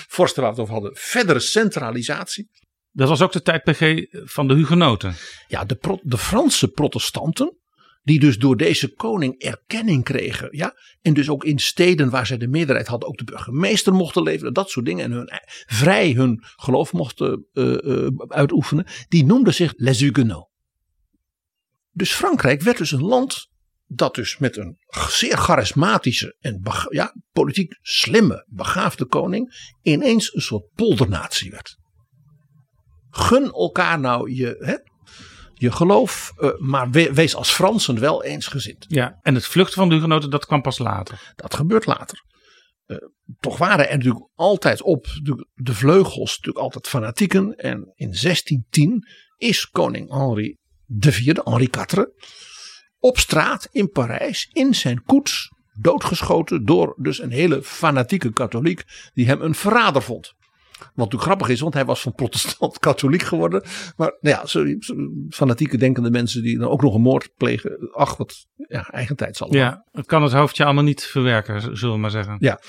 vorsten 0.08 0.42
waar 0.42 0.54
we 0.54 0.60
het 0.60 0.70
over 0.70 0.72
hadden, 0.74 0.96
verdere 0.96 1.40
centralisatie. 1.40 2.50
Dat 2.90 3.08
was 3.08 3.22
ook 3.22 3.32
de 3.32 3.42
tijd 3.42 3.62
PG 3.62 4.06
van 4.10 4.48
de 4.48 4.54
Hugenoten. 4.54 5.14
Ja, 5.46 5.64
de, 5.64 5.98
de 6.02 6.18
Franse 6.18 6.68
protestanten, 6.68 7.58
die 8.04 8.20
dus 8.20 8.38
door 8.38 8.56
deze 8.56 8.94
koning 8.94 9.42
erkenning 9.42 10.04
kregen. 10.04 10.48
Ja, 10.50 10.74
en 11.02 11.14
dus 11.14 11.28
ook 11.28 11.44
in 11.44 11.58
steden 11.58 12.10
waar 12.10 12.26
zij 12.26 12.36
de 12.36 12.48
meerderheid 12.48 12.86
hadden, 12.86 13.08
ook 13.08 13.16
de 13.18 13.24
burgemeester 13.24 13.92
mochten 13.92 14.22
leveren, 14.22 14.52
dat 14.52 14.70
soort 14.70 14.86
dingen. 14.86 15.04
En 15.04 15.12
hun, 15.12 15.28
vrij 15.66 16.10
hun 16.10 16.44
geloof 16.56 16.92
mochten 16.92 17.46
uh, 17.52 17.76
uh, 17.82 18.08
uitoefenen. 18.28 18.86
Die 19.08 19.24
noemden 19.24 19.54
zich 19.54 19.72
les 19.76 20.00
Huguenots. 20.00 20.52
Dus 21.92 22.12
Frankrijk 22.12 22.62
werd 22.62 22.78
dus 22.78 22.92
een 22.92 23.04
land 23.04 23.48
dat 23.86 24.14
dus 24.14 24.38
met 24.38 24.56
een 24.56 24.76
zeer 25.08 25.36
charismatische 25.36 26.36
en 26.40 26.62
ja, 26.88 27.14
politiek 27.32 27.78
slimme, 27.80 28.46
begaafde 28.48 29.04
koning 29.04 29.72
ineens 29.82 30.34
een 30.34 30.42
soort 30.42 30.72
poldernatie 30.74 31.50
werd. 31.50 31.76
gun 33.10 33.50
elkaar 33.52 34.00
nou 34.00 34.32
je, 34.32 34.56
hè, 34.58 34.76
je 35.54 35.72
geloof, 35.72 36.32
eh, 36.36 36.50
maar 36.58 36.90
we- 36.90 37.12
wees 37.12 37.34
als 37.34 37.50
Fransen 37.50 38.00
wel 38.00 38.24
eensgezind. 38.24 38.84
Ja, 38.88 39.18
en 39.22 39.34
het 39.34 39.46
vluchten 39.46 39.74
van 39.74 39.88
de 39.88 39.94
hugenoten, 39.94 40.30
dat 40.30 40.46
kwam 40.46 40.62
pas 40.62 40.78
later. 40.78 41.32
Dat 41.36 41.54
gebeurt 41.54 41.86
later. 41.86 42.22
Eh, 42.86 42.96
toch 43.40 43.58
waren 43.58 43.88
er 43.88 43.96
natuurlijk 43.96 44.28
altijd 44.34 44.82
op 44.82 45.06
de, 45.22 45.48
de 45.54 45.74
vleugels 45.74 46.30
natuurlijk 46.36 46.64
altijd 46.64 46.88
fanatieken. 46.88 47.54
En 47.54 47.92
in 47.94 48.14
1610 48.14 49.06
is 49.36 49.68
koning 49.70 50.10
Henri 50.10 50.56
IV, 51.00 51.36
Henri 51.44 51.68
IV, 51.88 52.04
op 52.98 53.18
straat 53.18 53.68
in 53.70 53.90
Parijs 53.90 54.48
in 54.52 54.74
zijn 54.74 55.02
koets 55.02 55.48
doodgeschoten 55.80 56.64
door 56.64 56.96
dus 56.98 57.18
een 57.20 57.30
hele 57.30 57.62
fanatieke 57.62 58.32
katholiek 58.32 58.82
die 59.14 59.26
hem 59.26 59.40
een 59.40 59.54
verrader 59.54 60.02
vond. 60.02 60.34
Wat 60.84 60.96
natuurlijk 60.96 61.22
grappig 61.22 61.48
is, 61.48 61.60
want 61.60 61.74
hij 61.74 61.84
was 61.84 62.00
van 62.00 62.14
protestant 62.14 62.78
katholiek 62.88 63.22
geworden. 63.22 63.62
Maar 63.96 64.16
nou 64.20 64.36
ja, 64.36 64.46
zo, 64.46 64.64
fanatieke 65.28 65.76
denkende 65.76 66.10
mensen 66.10 66.42
die 66.42 66.58
dan 66.58 66.68
ook 66.68 66.82
nog 66.82 66.94
een 66.94 67.00
moord 67.00 67.30
plegen. 67.36 67.90
Ach, 67.92 68.16
wat 68.16 68.46
ja, 68.56 68.88
eigen 68.88 69.16
tijd 69.16 69.36
zal 69.36 69.54
Ja, 69.54 69.86
het 69.92 70.06
kan 70.06 70.22
het 70.22 70.32
hoofdje 70.32 70.64
allemaal 70.64 70.84
niet 70.84 71.04
verwerken, 71.04 71.76
zullen 71.76 71.94
we 71.94 72.00
maar 72.00 72.10
zeggen. 72.10 72.36
Ja. 72.38 72.60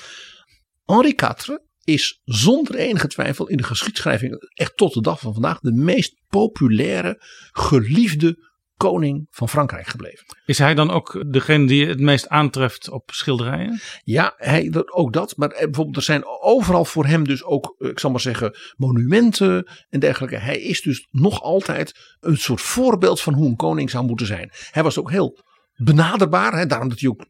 Henri 0.84 1.14
IV 1.16 1.56
is 1.84 2.20
zonder 2.24 2.74
enige 2.74 3.06
twijfel 3.06 3.48
in 3.48 3.56
de 3.56 3.62
geschiedschrijving 3.62 4.50
echt 4.54 4.76
tot 4.76 4.94
de 4.94 5.00
dag 5.00 5.20
van 5.20 5.32
vandaag 5.32 5.60
de 5.60 5.72
meest 5.72 6.14
populaire, 6.28 7.22
geliefde 7.52 8.54
koning 8.76 9.26
van 9.30 9.48
Frankrijk 9.48 9.86
gebleven. 9.86 10.24
Is 10.44 10.58
hij 10.58 10.74
dan 10.74 10.90
ook 10.90 11.24
degene 11.32 11.66
die 11.66 11.80
je 11.80 11.86
het 11.86 12.00
meest 12.00 12.28
aantreft 12.28 12.90
op 12.90 13.10
schilderijen? 13.12 13.80
Ja, 14.04 14.34
hij, 14.36 14.72
ook 14.86 15.12
dat. 15.12 15.36
Maar 15.36 15.50
er, 15.50 15.64
bijvoorbeeld, 15.64 15.96
er 15.96 16.02
zijn 16.02 16.22
overal 16.40 16.84
voor 16.84 17.06
hem 17.06 17.24
dus 17.24 17.44
ook, 17.44 17.74
eh, 17.78 17.88
ik 17.88 17.98
zal 17.98 18.10
maar 18.10 18.20
zeggen, 18.20 18.56
monumenten 18.76 19.68
en 19.88 20.00
dergelijke. 20.00 20.36
Hij 20.36 20.60
is 20.60 20.82
dus 20.82 21.08
nog 21.10 21.42
altijd 21.42 22.16
een 22.20 22.36
soort 22.36 22.60
voorbeeld 22.60 23.20
van 23.20 23.34
hoe 23.34 23.48
een 23.48 23.56
koning 23.56 23.90
zou 23.90 24.04
moeten 24.06 24.26
zijn. 24.26 24.50
Hij 24.70 24.82
was 24.82 24.98
ook 24.98 25.10
heel 25.10 25.38
benaderbaar. 25.76 26.58
Hè, 26.58 26.66
daarom 26.66 26.88
dat 26.88 27.00
hij 27.00 27.08
ook 27.08 27.24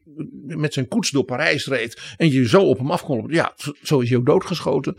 met 0.45 0.73
zijn 0.73 0.87
koets 0.87 1.09
door 1.09 1.23
Parijs 1.23 1.65
reed. 1.65 2.01
En 2.17 2.31
je 2.31 2.47
zo 2.47 2.61
op 2.61 2.77
hem 2.77 2.91
af 2.91 3.03
kon. 3.03 3.25
Ja, 3.27 3.53
zo- 3.55 3.73
zo 3.83 3.99
is 3.99 4.09
hij 4.09 4.17
ook 4.17 4.25
doodgeschoten. 4.25 4.97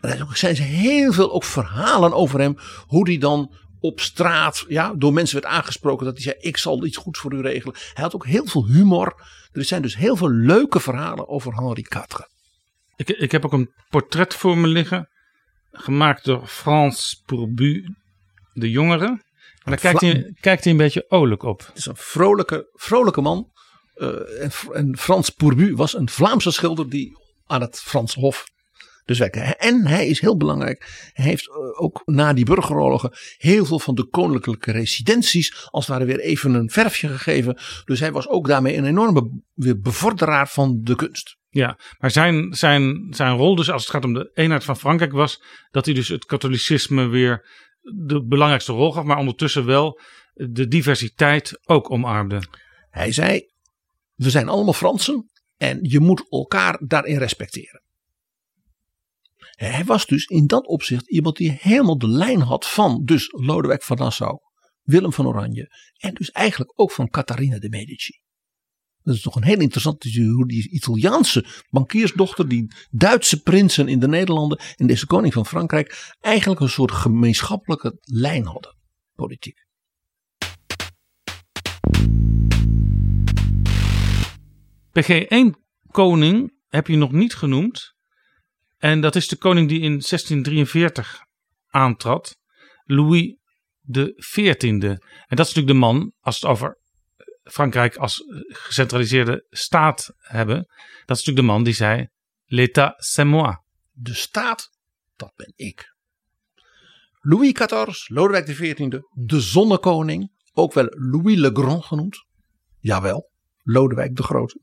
Maar 0.00 0.10
er 0.18 0.26
zijn 0.32 0.56
heel 0.56 1.12
veel 1.12 1.32
ook 1.32 1.44
verhalen 1.44 2.12
over 2.12 2.40
hem. 2.40 2.56
Hoe 2.86 3.08
hij 3.08 3.18
dan 3.18 3.54
op 3.80 4.00
straat 4.00 4.64
ja, 4.68 4.94
door 4.94 5.12
mensen 5.12 5.40
werd 5.40 5.54
aangesproken. 5.54 6.04
Dat 6.06 6.14
hij 6.14 6.22
zei, 6.22 6.36
ik 6.38 6.56
zal 6.56 6.84
iets 6.84 6.96
goeds 6.96 7.18
voor 7.18 7.32
u 7.32 7.40
regelen. 7.40 7.74
Hij 7.94 8.04
had 8.04 8.14
ook 8.14 8.26
heel 8.26 8.46
veel 8.46 8.66
humor. 8.66 9.22
Er 9.52 9.64
zijn 9.64 9.82
dus 9.82 9.96
heel 9.96 10.16
veel 10.16 10.30
leuke 10.30 10.80
verhalen 10.80 11.28
over 11.28 11.54
Henri 11.54 11.80
IV. 11.88 12.18
Ik, 12.96 13.08
ik 13.08 13.32
heb 13.32 13.44
ook 13.44 13.52
een 13.52 13.72
portret 13.88 14.34
voor 14.34 14.58
me 14.58 14.66
liggen. 14.66 15.08
Gemaakt 15.70 16.24
door 16.24 16.46
Frans 16.46 17.22
Pourbu, 17.26 17.94
de 18.52 18.70
jongere. 18.70 19.06
En 19.06 19.70
daar 19.70 19.78
kijkt 19.78 20.00
hij, 20.00 20.34
kijkt 20.40 20.64
hij 20.64 20.72
een 20.72 20.78
beetje 20.78 21.04
olijk 21.08 21.42
op. 21.42 21.66
Het 21.66 21.76
is 21.76 21.86
een 21.86 21.96
vrolijke, 21.96 22.68
vrolijke 22.72 23.20
man. 23.20 23.50
Eh, 23.94 24.42
en, 24.42 24.50
en 24.72 24.96
Frans 24.98 25.30
Pourbu 25.30 25.74
was 25.74 25.94
een 25.94 26.08
Vlaamse 26.08 26.50
schilder 26.50 26.88
die 26.88 27.18
aan 27.46 27.60
het 27.60 27.80
Franse 27.80 28.20
Hof 28.20 28.44
dus. 29.18 29.54
En 29.56 29.86
hij 29.86 30.06
is 30.06 30.20
heel 30.20 30.36
belangrijk. 30.36 31.10
Hij 31.12 31.24
heeft 31.24 31.48
eh, 31.48 31.82
ook 31.82 32.02
na 32.04 32.32
die 32.32 32.44
burgeroorlogen 32.44 33.12
heel 33.36 33.64
veel 33.64 33.78
van 33.78 33.94
de 33.94 34.08
koninklijke 34.08 34.72
residenties 34.72 35.68
als 35.70 35.86
het 35.86 35.96
ware 35.96 36.04
weer 36.04 36.20
even 36.20 36.54
een 36.54 36.70
verfje 36.70 37.08
gegeven. 37.08 37.58
Dus 37.84 38.00
hij 38.00 38.12
was 38.12 38.28
ook 38.28 38.46
daarmee 38.46 38.76
een 38.76 38.84
enorme 38.84 39.42
bevorderaar 39.76 40.48
van 40.48 40.80
de 40.82 40.94
kunst. 40.94 41.38
Ja, 41.48 41.78
maar 41.98 42.10
zijn, 42.10 42.54
zijn, 42.54 43.06
zijn 43.10 43.36
rol 43.36 43.54
dus 43.54 43.70
als 43.70 43.82
het 43.82 43.90
gaat 43.90 44.04
om 44.04 44.14
de 44.14 44.30
eenheid 44.34 44.64
van 44.64 44.76
Frankrijk 44.76 45.12
was 45.12 45.42
dat 45.70 45.84
hij 45.84 45.94
dus 45.94 46.08
het 46.08 46.24
katholicisme 46.24 47.06
weer 47.06 47.48
de 47.80 48.24
belangrijkste 48.24 48.72
rol 48.72 48.92
gaf, 48.92 49.04
maar 49.04 49.18
ondertussen 49.18 49.66
wel 49.66 50.00
de 50.34 50.68
diversiteit 50.68 51.60
ook 51.64 51.90
omarmde. 51.90 52.42
Hij 52.90 53.12
zei, 53.12 53.48
we 54.14 54.30
zijn 54.30 54.48
allemaal 54.48 54.72
Fransen 54.72 55.30
en 55.56 55.78
je 55.82 56.00
moet 56.00 56.26
elkaar 56.28 56.80
daarin 56.86 57.18
respecteren. 57.18 57.82
Hij 59.68 59.84
was 59.84 60.06
dus 60.06 60.24
in 60.24 60.46
dat 60.46 60.66
opzicht 60.66 61.10
iemand 61.10 61.36
die 61.36 61.56
helemaal 61.60 61.98
de 61.98 62.08
lijn 62.08 62.40
had 62.40 62.68
van 62.68 63.04
dus 63.04 63.28
Lodewijk 63.32 63.82
van 63.82 63.96
Nassau, 63.96 64.38
Willem 64.82 65.12
van 65.12 65.26
Oranje 65.26 65.76
en 65.96 66.14
dus 66.14 66.30
eigenlijk 66.30 66.80
ook 66.80 66.92
van 66.92 67.08
Catharina 67.08 67.58
de 67.58 67.68
Medici. 67.68 68.20
Dat 69.02 69.14
is 69.14 69.20
toch 69.20 69.34
een 69.34 69.44
heel 69.44 69.60
interessant 69.60 70.04
hoe 70.14 70.46
die 70.46 70.70
Italiaanse 70.70 71.44
bankiersdochter, 71.70 72.48
die 72.48 72.74
Duitse 72.90 73.42
prinsen 73.42 73.88
in 73.88 73.98
de 73.98 74.08
Nederlanden 74.08 74.60
en 74.76 74.86
deze 74.86 75.06
koning 75.06 75.32
van 75.32 75.46
Frankrijk 75.46 76.14
eigenlijk 76.20 76.60
een 76.60 76.68
soort 76.68 76.92
gemeenschappelijke 76.92 77.98
lijn 78.00 78.44
hadden, 78.44 78.76
politiek. 79.14 79.66
PG 84.92 85.08
1 85.08 85.58
koning 85.90 86.52
heb 86.68 86.86
je 86.86 86.96
nog 86.96 87.12
niet 87.12 87.34
genoemd. 87.34 87.98
En 88.80 89.00
dat 89.00 89.16
is 89.16 89.28
de 89.28 89.36
koning 89.36 89.68
die 89.68 89.80
in 89.80 89.90
1643 89.90 91.24
aantrad. 91.66 92.36
Louis 92.84 93.36
XIV. 94.30 94.62
En 94.62 95.00
dat 95.28 95.46
is 95.46 95.54
natuurlijk 95.54 95.66
de 95.66 95.74
man, 95.74 96.12
als 96.20 96.34
het 96.34 96.44
over 96.44 96.78
Frankrijk 97.42 97.96
als 97.96 98.22
gecentraliseerde 98.46 99.46
staat 99.50 100.12
hebben. 100.16 100.56
Dat 101.06 101.16
is 101.16 101.24
natuurlijk 101.24 101.36
de 101.36 101.52
man 101.52 101.64
die 101.64 101.74
zei, 101.74 102.08
l'état 102.44 102.94
c'est 102.96 103.28
moi. 103.28 103.56
De 103.90 104.14
staat, 104.14 104.70
dat 105.16 105.32
ben 105.34 105.52
ik. 105.56 105.94
Louis 107.20 107.52
XIV, 107.52 108.08
Lodewijk 108.08 108.44
XIV, 108.44 109.00
de 109.10 109.40
zonnekoning, 109.40 110.32
ook 110.52 110.72
wel 110.72 110.86
Louis 110.88 111.38
le 111.38 111.50
Grand 111.52 111.84
genoemd. 111.84 112.24
Jawel, 112.78 113.30
Lodewijk 113.62 114.16
de 114.16 114.22
Grote. 114.22 114.60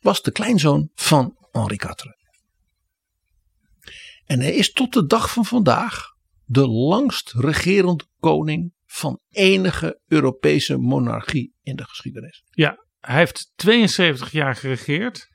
Was 0.00 0.22
de 0.22 0.30
kleinzoon 0.30 0.90
van 0.94 1.36
Henri 1.50 1.74
IV. 1.74 2.15
En 4.26 4.40
hij 4.40 4.54
is 4.54 4.72
tot 4.72 4.92
de 4.92 5.06
dag 5.06 5.32
van 5.32 5.44
vandaag 5.44 6.04
de 6.44 6.68
langst 6.68 7.32
regerende 7.32 8.04
koning 8.18 8.74
van 8.84 9.20
enige 9.30 10.00
Europese 10.06 10.76
monarchie 10.76 11.54
in 11.62 11.76
de 11.76 11.84
geschiedenis. 11.84 12.44
Ja, 12.50 12.84
hij 13.00 13.16
heeft 13.16 13.52
72 13.54 14.32
jaar 14.32 14.56
geregeerd. 14.56 15.28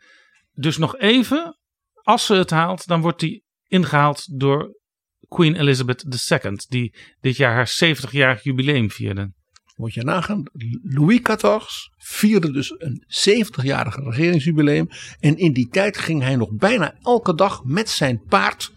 Dus 0.53 0.77
nog 0.77 0.97
even, 0.97 1.59
als 1.93 2.25
ze 2.25 2.33
het 2.33 2.49
haalt, 2.49 2.87
dan 2.87 3.01
wordt 3.01 3.21
hij 3.21 3.41
ingehaald 3.67 4.39
door 4.39 4.79
Queen 5.27 5.55
Elizabeth 5.55 6.05
II, 6.29 6.55
die 6.67 6.95
dit 7.19 7.37
jaar 7.37 7.53
haar 7.53 7.77
70-jarig 7.83 8.43
jubileum 8.43 8.91
vierde. 8.91 9.33
Moet 9.75 9.93
je 9.93 10.03
nagaan, 10.03 10.43
Louis 10.81 11.21
XIV 11.21 11.63
vierde 11.97 12.51
dus 12.51 12.73
een 12.77 13.05
70-jarige 13.07 14.01
regeringsjubileum. 14.01 14.87
En 15.19 15.37
in 15.37 15.53
die 15.53 15.67
tijd 15.67 15.97
ging 15.97 16.21
hij 16.21 16.35
nog 16.35 16.55
bijna 16.55 16.95
elke 17.01 17.35
dag 17.35 17.63
met 17.63 17.89
zijn 17.89 18.23
paard 18.23 18.71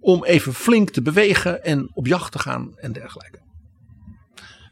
om 0.00 0.24
even 0.24 0.54
flink 0.54 0.90
te 0.90 1.02
bewegen 1.02 1.62
en 1.64 1.90
op 1.94 2.06
jacht 2.06 2.32
te 2.32 2.38
gaan 2.38 2.78
en 2.78 2.92
dergelijke. 2.92 3.38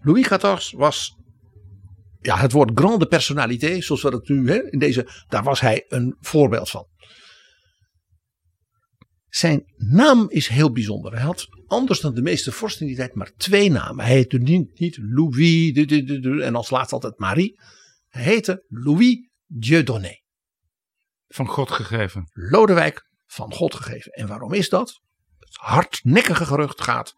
Louis 0.00 0.28
XIV 0.28 0.70
was 0.70 1.16
ja, 2.20 2.36
het 2.36 2.52
woord 2.52 2.70
grande 2.74 3.06
personnalité, 3.06 3.80
zoals 3.80 4.02
we 4.02 4.10
dat 4.10 4.28
nu 4.28 4.48
hè, 4.50 4.70
in 4.70 4.78
deze, 4.78 5.24
daar 5.28 5.42
was 5.42 5.60
hij 5.60 5.84
een 5.88 6.16
voorbeeld 6.20 6.70
van. 6.70 6.86
Zijn 9.28 9.72
naam 9.76 10.30
is 10.30 10.48
heel 10.48 10.72
bijzonder. 10.72 11.12
Hij 11.12 11.22
had 11.22 11.46
anders 11.66 12.00
dan 12.00 12.14
de 12.14 12.22
meeste 12.22 12.52
vorsten 12.52 12.80
in 12.80 12.86
die 12.86 12.96
tijd 12.96 13.14
maar 13.14 13.32
twee 13.36 13.70
namen. 13.70 14.04
Hij 14.04 14.14
heette 14.14 14.38
niet, 14.38 14.78
niet 14.78 14.98
Louis 15.00 15.72
de, 15.72 15.84
de, 15.84 16.02
de, 16.02 16.20
de, 16.20 16.42
en 16.42 16.54
als 16.54 16.70
laatste 16.70 16.94
altijd 16.94 17.18
Marie. 17.18 17.60
Hij 18.08 18.22
heette 18.22 18.64
Louis 18.68 19.28
Dieudonné. 19.46 20.20
Van 21.26 21.46
God 21.46 21.70
gegeven. 21.70 22.30
Lodewijk 22.32 23.06
van 23.26 23.52
God 23.52 23.74
gegeven. 23.74 24.12
En 24.12 24.26
waarom 24.26 24.52
is 24.52 24.68
dat? 24.68 25.00
Hardnekkige 25.52 26.46
gerucht 26.46 26.82
gaat 26.82 27.14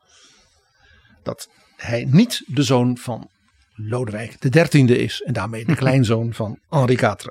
dat 1.22 1.49
hij 1.76 2.05
niet 2.05 2.43
de 2.47 2.62
zoon 2.62 2.99
van 2.99 3.31
Lodewijk 3.74 4.41
de 4.41 4.49
dertiende 4.49 4.99
is. 4.99 5.20
En 5.20 5.33
daarmee 5.33 5.64
de 5.64 5.76
kleinzoon 5.83 6.35
van 6.35 6.61
Henri 6.68 6.95
IV. 6.95 7.24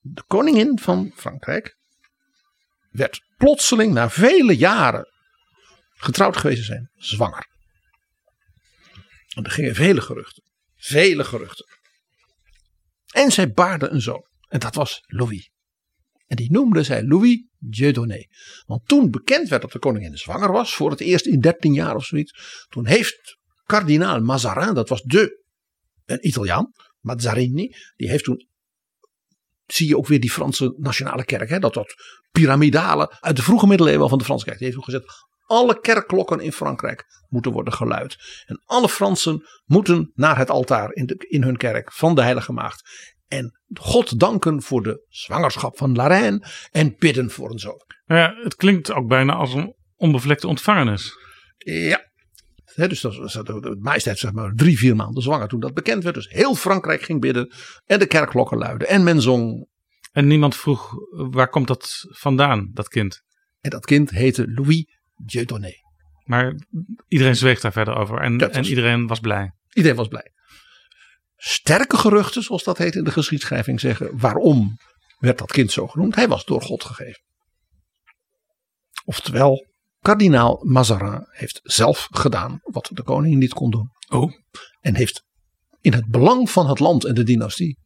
De 0.00 0.22
koningin 0.26 0.78
van 0.78 1.12
Frankrijk 1.16 1.76
werd 2.90 3.22
plotseling 3.36 3.92
na 3.92 4.10
vele 4.10 4.56
jaren 4.56 5.08
getrouwd 5.90 6.36
geweest 6.36 6.64
zijn, 6.64 6.90
zwanger. 6.94 7.46
En 9.34 9.44
er 9.44 9.50
gingen 9.50 9.74
vele 9.74 10.00
geruchten. 10.00 10.42
Vele 10.76 11.24
geruchten. 11.24 11.66
En 13.12 13.32
zij 13.32 13.52
baarde 13.52 13.88
een 13.88 14.00
zoon. 14.00 14.26
En 14.48 14.58
dat 14.58 14.74
was 14.74 15.02
Louis. 15.06 15.51
En 16.32 16.38
die 16.38 16.52
noemde 16.52 16.82
zij 16.82 17.04
Louis 17.04 17.44
Dieudonné. 17.58 18.26
Want 18.66 18.88
toen 18.88 19.10
bekend 19.10 19.48
werd 19.48 19.62
dat 19.62 19.72
de 19.72 19.78
koningin 19.78 20.16
zwanger 20.16 20.52
was, 20.52 20.74
voor 20.74 20.90
het 20.90 21.00
eerst 21.00 21.26
in 21.26 21.40
13 21.40 21.72
jaar 21.72 21.94
of 21.94 22.04
zoiets. 22.04 22.66
Toen 22.68 22.86
heeft 22.86 23.38
kardinaal 23.64 24.20
Mazarin, 24.20 24.74
dat 24.74 24.88
was 24.88 25.02
de, 25.02 25.44
een 26.04 26.26
Italiaan, 26.26 26.72
Mazzarini, 27.00 27.74
die 27.96 28.10
heeft 28.10 28.24
toen, 28.24 28.46
zie 29.66 29.88
je 29.88 29.96
ook 29.96 30.06
weer 30.06 30.20
die 30.20 30.30
Franse 30.30 30.74
nationale 30.76 31.24
kerk, 31.24 31.48
hè, 31.48 31.58
dat 31.58 31.74
dat 31.74 31.94
piramidale 32.30 33.16
uit 33.20 33.36
de 33.36 33.42
vroege 33.42 33.66
middeleeuwen 33.66 34.08
van 34.08 34.18
de 34.18 34.24
Franse 34.24 34.44
kerk. 34.44 34.58
Die 34.58 34.66
heeft 34.66 34.84
gezet, 34.84 35.04
alle 35.46 35.80
kerkklokken 35.80 36.40
in 36.40 36.52
Frankrijk 36.52 37.04
moeten 37.28 37.52
worden 37.52 37.72
geluid. 37.72 38.16
En 38.46 38.62
alle 38.64 38.88
Fransen 38.88 39.46
moeten 39.64 40.10
naar 40.14 40.38
het 40.38 40.50
altaar 40.50 40.92
in, 40.92 41.06
de, 41.06 41.14
in 41.28 41.42
hun 41.42 41.56
kerk 41.56 41.92
van 41.92 42.14
de 42.14 42.22
Heilige 42.22 42.52
Maagd. 42.52 43.11
En 43.32 43.58
God 43.74 44.18
danken 44.18 44.62
voor 44.62 44.82
de 44.82 45.06
zwangerschap 45.08 45.76
van 45.76 45.94
La 45.94 46.06
Reine 46.06 46.46
en 46.70 46.94
bidden 46.98 47.30
voor 47.30 47.50
een 47.50 47.58
zoon. 47.58 47.82
Ja, 48.04 48.34
het 48.42 48.56
klinkt 48.56 48.92
ook 48.92 49.08
bijna 49.08 49.32
als 49.32 49.54
een 49.54 49.74
onbevlekte 49.96 50.46
ontvangenis. 50.46 51.16
Ja. 51.58 52.10
Hè, 52.64 52.88
dus 52.88 53.00
dat 53.00 53.16
was 53.16 53.32
de 53.32 53.76
majesteit 53.80 54.18
zeg 54.18 54.32
maar 54.32 54.52
drie, 54.54 54.78
vier 54.78 54.96
maanden 54.96 55.22
zwanger 55.22 55.48
toen 55.48 55.60
dat 55.60 55.74
bekend 55.74 56.02
werd. 56.02 56.14
Dus 56.14 56.28
heel 56.28 56.54
Frankrijk 56.54 57.02
ging 57.02 57.20
bidden 57.20 57.52
en 57.86 57.98
de 57.98 58.06
kerkklokken 58.06 58.58
luiden. 58.58 58.88
En 58.88 59.02
men 59.02 59.22
zong. 59.22 59.66
En 60.12 60.26
niemand 60.26 60.56
vroeg 60.56 60.94
waar 61.10 61.48
komt 61.48 61.66
dat 61.66 62.06
vandaan, 62.08 62.70
dat 62.72 62.88
kind. 62.88 63.22
En 63.60 63.70
dat 63.70 63.84
kind 63.84 64.10
heette 64.10 64.50
Louis 64.50 64.84
Dieudonné. 65.16 65.72
Maar 66.24 66.54
iedereen 67.08 67.36
zweeg 67.36 67.60
daar 67.60 67.72
verder 67.72 67.96
over 67.96 68.20
en, 68.20 68.50
en 68.50 68.64
iedereen 68.64 69.06
was 69.06 69.20
blij. 69.20 69.52
Iedereen 69.72 69.96
was 69.96 70.08
blij. 70.08 70.31
Sterke 71.44 71.96
geruchten, 71.96 72.42
zoals 72.42 72.64
dat 72.64 72.78
heet 72.78 72.94
in 72.94 73.04
de 73.04 73.10
geschiedschrijving, 73.10 73.80
zeggen 73.80 74.18
waarom 74.18 74.76
werd 75.18 75.38
dat 75.38 75.52
kind 75.52 75.72
zo 75.72 75.86
genoemd. 75.86 76.14
Hij 76.14 76.28
was 76.28 76.44
door 76.44 76.62
God 76.62 76.84
gegeven. 76.84 77.22
Oftewel, 79.04 79.66
kardinaal 79.98 80.64
Mazarin 80.64 81.26
heeft 81.30 81.60
zelf 81.62 82.08
gedaan 82.10 82.58
wat 82.62 82.90
de 82.92 83.02
koning 83.02 83.36
niet 83.36 83.54
kon 83.54 83.70
doen. 83.70 83.90
Oh. 84.08 84.32
En 84.80 84.96
heeft 84.96 85.24
in 85.80 85.92
het 85.92 86.06
belang 86.06 86.50
van 86.50 86.68
het 86.68 86.78
land 86.78 87.04
en 87.04 87.14
de 87.14 87.22
dynastie 87.22 87.78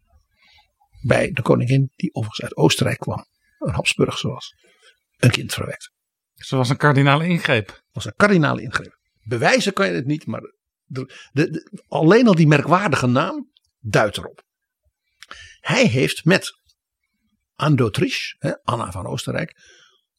bij 1.07 1.30
de 1.30 1.42
koningin, 1.42 1.92
die 1.94 2.14
overigens 2.14 2.42
uit 2.42 2.57
Oostenrijk 2.57 2.98
kwam, 2.98 3.24
een 3.59 3.74
Habsburgse 3.74 4.28
was, 4.28 4.54
een 5.16 5.30
kind 5.30 5.54
verwekt. 5.54 5.90
Ze 6.34 6.57
was 6.57 6.68
een 6.68 6.76
kardinale 6.76 7.26
ingreep. 7.26 7.82
Was 7.92 8.04
een 8.04 8.16
kardinale 8.16 8.62
ingreep. 8.62 8.98
Bewijzen 9.22 9.72
kan 9.72 9.86
je 9.86 9.94
het 9.94 10.07
niet, 10.07 10.26
maar 10.26 10.42
de, 10.87 11.12
de, 11.32 11.82
alleen 11.89 12.26
al 12.26 12.34
die 12.34 12.47
merkwaardige 12.47 13.07
naam 13.07 13.51
duidt 13.78 14.16
erop. 14.16 14.45
Hij 15.61 15.87
heeft 15.87 16.24
met 16.24 16.51
hè, 18.39 18.62
Anna 18.62 18.91
van 18.91 19.07
Oostenrijk, 19.07 19.57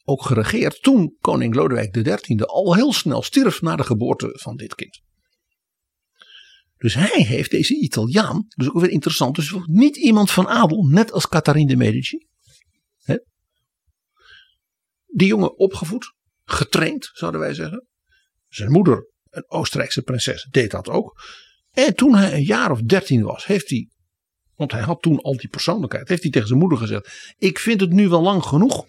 ook 0.04 0.22
geregeerd 0.22 0.82
toen 0.82 1.18
koning 1.20 1.56
Lodewijk 1.56 1.92
XIII 1.92 2.42
al 2.42 2.76
heel 2.76 2.94
snel 2.94 3.22
stierf 3.22 3.62
na 3.62 3.76
de 3.76 3.84
geboorte 3.84 4.30
van 4.34 4.56
dit 4.56 4.76
kind. 4.76 5.02
Dus 6.78 6.94
hij 6.94 7.24
heeft 7.24 7.52
deze 7.52 7.76
Italiaan, 7.76 8.46
dus 8.56 8.70
ook 8.70 8.82
weer 8.82 8.90
interessant, 8.90 9.36
dus 9.36 9.56
niet 9.66 9.98
iemand 9.98 10.32
van 10.32 10.48
adel, 10.48 10.84
net 10.84 11.12
als 11.12 11.28
Catharine 11.28 11.68
de 11.68 11.76
Medici. 11.76 12.28
Hè, 12.98 13.18
die 15.06 15.28
jongen 15.28 15.58
opgevoed, 15.58 16.14
getraind 16.44 17.10
zouden 17.14 17.42
wij 17.42 17.54
zeggen. 17.54 17.88
Zijn 18.48 18.72
moeder, 18.72 19.12
een 19.38 19.50
Oostenrijkse 19.50 20.02
prinses, 20.02 20.48
deed 20.52 20.72
dat 20.72 20.90
ook. 20.90 21.22
En 21.72 21.96
toen 21.96 22.16
hij 22.16 22.34
een 22.34 22.44
jaar 22.44 22.72
of 22.72 22.82
dertien 22.82 23.24
was, 23.24 23.46
heeft 23.46 23.70
hij, 23.70 23.90
want 24.56 24.72
hij 24.72 24.82
had 24.82 25.02
toen 25.02 25.22
al 25.22 25.38
die 25.38 25.50
persoonlijkheid, 25.50 26.08
heeft 26.08 26.22
hij 26.22 26.32
tegen 26.32 26.48
zijn 26.48 26.60
moeder 26.60 26.78
gezegd: 26.78 27.34
Ik 27.38 27.60
vind 27.60 27.82
het 27.82 27.92
nu 27.92 28.10
wel 28.10 28.22
lang 28.22 28.44
genoeg 28.44 28.86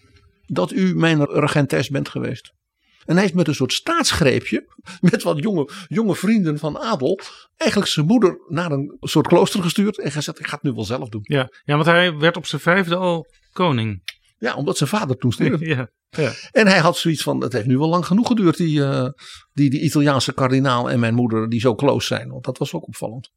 dat 0.46 0.72
u 0.72 0.94
mijn 0.94 1.24
regentes 1.24 1.88
bent 1.88 2.08
geweest. 2.08 2.52
En 3.04 3.14
hij 3.14 3.22
heeft 3.22 3.34
met 3.34 3.48
een 3.48 3.54
soort 3.54 3.72
staatsgreepje, 3.72 4.74
met 5.00 5.22
wat 5.22 5.38
jonge, 5.38 5.68
jonge 5.86 6.14
vrienden 6.14 6.58
van 6.58 6.78
adel, 6.78 7.20
eigenlijk 7.56 7.90
zijn 7.90 8.06
moeder 8.06 8.38
naar 8.48 8.70
een 8.70 8.96
soort 9.00 9.26
klooster 9.26 9.62
gestuurd 9.62 9.98
en 9.98 10.12
gezegd: 10.12 10.38
Ik 10.38 10.46
ga 10.46 10.54
het 10.54 10.62
nu 10.62 10.72
wel 10.72 10.84
zelf 10.84 11.08
doen. 11.08 11.22
Ja, 11.22 11.48
ja 11.64 11.74
want 11.74 11.86
hij 11.86 12.16
werd 12.16 12.36
op 12.36 12.46
zijn 12.46 12.60
vijfde 12.60 12.96
al 12.96 13.26
koning. 13.52 14.02
Ja, 14.38 14.54
omdat 14.54 14.76
zijn 14.76 14.88
vader 14.88 15.16
toen 15.16 15.32
stierf. 15.32 15.60
Ja, 15.76 15.90
ja. 16.10 16.32
En 16.50 16.66
hij 16.66 16.78
had 16.78 16.96
zoiets 16.96 17.22
van: 17.22 17.42
Het 17.42 17.52
heeft 17.52 17.66
nu 17.66 17.78
wel 17.78 17.88
lang 17.88 18.06
genoeg 18.06 18.26
geduurd, 18.26 18.56
die, 18.56 18.84
eh, 18.84 19.08
die, 19.52 19.70
die 19.70 19.80
Italiaanse 19.80 20.32
kardinaal 20.32 20.90
en 20.90 21.00
mijn 21.00 21.14
moeder, 21.14 21.48
die 21.48 21.60
zo 21.60 21.74
close 21.74 22.06
zijn. 22.06 22.28
Want 22.28 22.44
dat 22.44 22.58
was 22.58 22.72
ook 22.72 22.86
opvallend. 22.86 23.30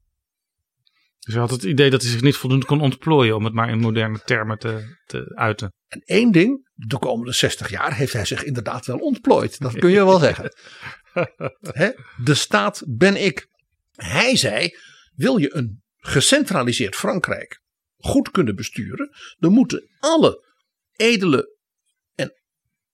Dus 1.19 1.33
hij 1.33 1.43
had 1.43 1.51
het 1.51 1.63
idee 1.63 1.89
dat 1.89 2.01
hij 2.01 2.11
zich 2.11 2.21
niet 2.21 2.35
voldoende 2.35 2.65
kon 2.65 2.81
ontplooien, 2.81 3.35
om 3.35 3.43
het 3.43 3.53
maar 3.53 3.69
in 3.69 3.79
moderne 3.79 4.21
termen 4.25 4.57
te, 4.57 4.97
te 5.05 5.35
uiten. 5.35 5.73
En 5.87 6.01
één 6.05 6.31
ding, 6.31 6.69
de 6.73 6.99
komende 6.99 7.31
60 7.31 7.69
jaar 7.69 7.95
heeft 7.95 8.13
hij 8.13 8.25
zich 8.25 8.43
inderdaad 8.43 8.85
wel 8.85 8.97
ontplooid. 8.97 9.59
Dat 9.59 9.79
kun 9.79 9.89
je 9.89 10.05
wel 10.05 10.19
zeggen. 10.29 10.55
Hè? 11.59 11.89
De 12.23 12.33
staat 12.33 12.83
ben 12.87 13.23
ik. 13.23 13.47
Hij 13.91 14.35
zei: 14.35 14.77
wil 15.15 15.37
je 15.37 15.55
een 15.55 15.81
gecentraliseerd 15.97 16.95
Frankrijk 16.95 17.61
goed 17.97 18.31
kunnen 18.31 18.55
besturen, 18.55 19.09
dan 19.37 19.51
moeten 19.51 19.89
alle 19.99 20.45
edele 20.95 21.57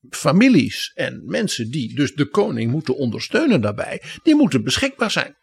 families 0.09 0.91
en 0.93 1.23
mensen 1.25 1.71
die 1.71 1.95
dus 1.95 2.13
de 2.13 2.29
koning 2.29 2.71
moeten 2.71 2.95
ondersteunen 2.95 3.61
daarbij, 3.61 4.01
die 4.23 4.35
moeten 4.35 4.63
beschikbaar 4.63 5.11
zijn. 5.11 5.35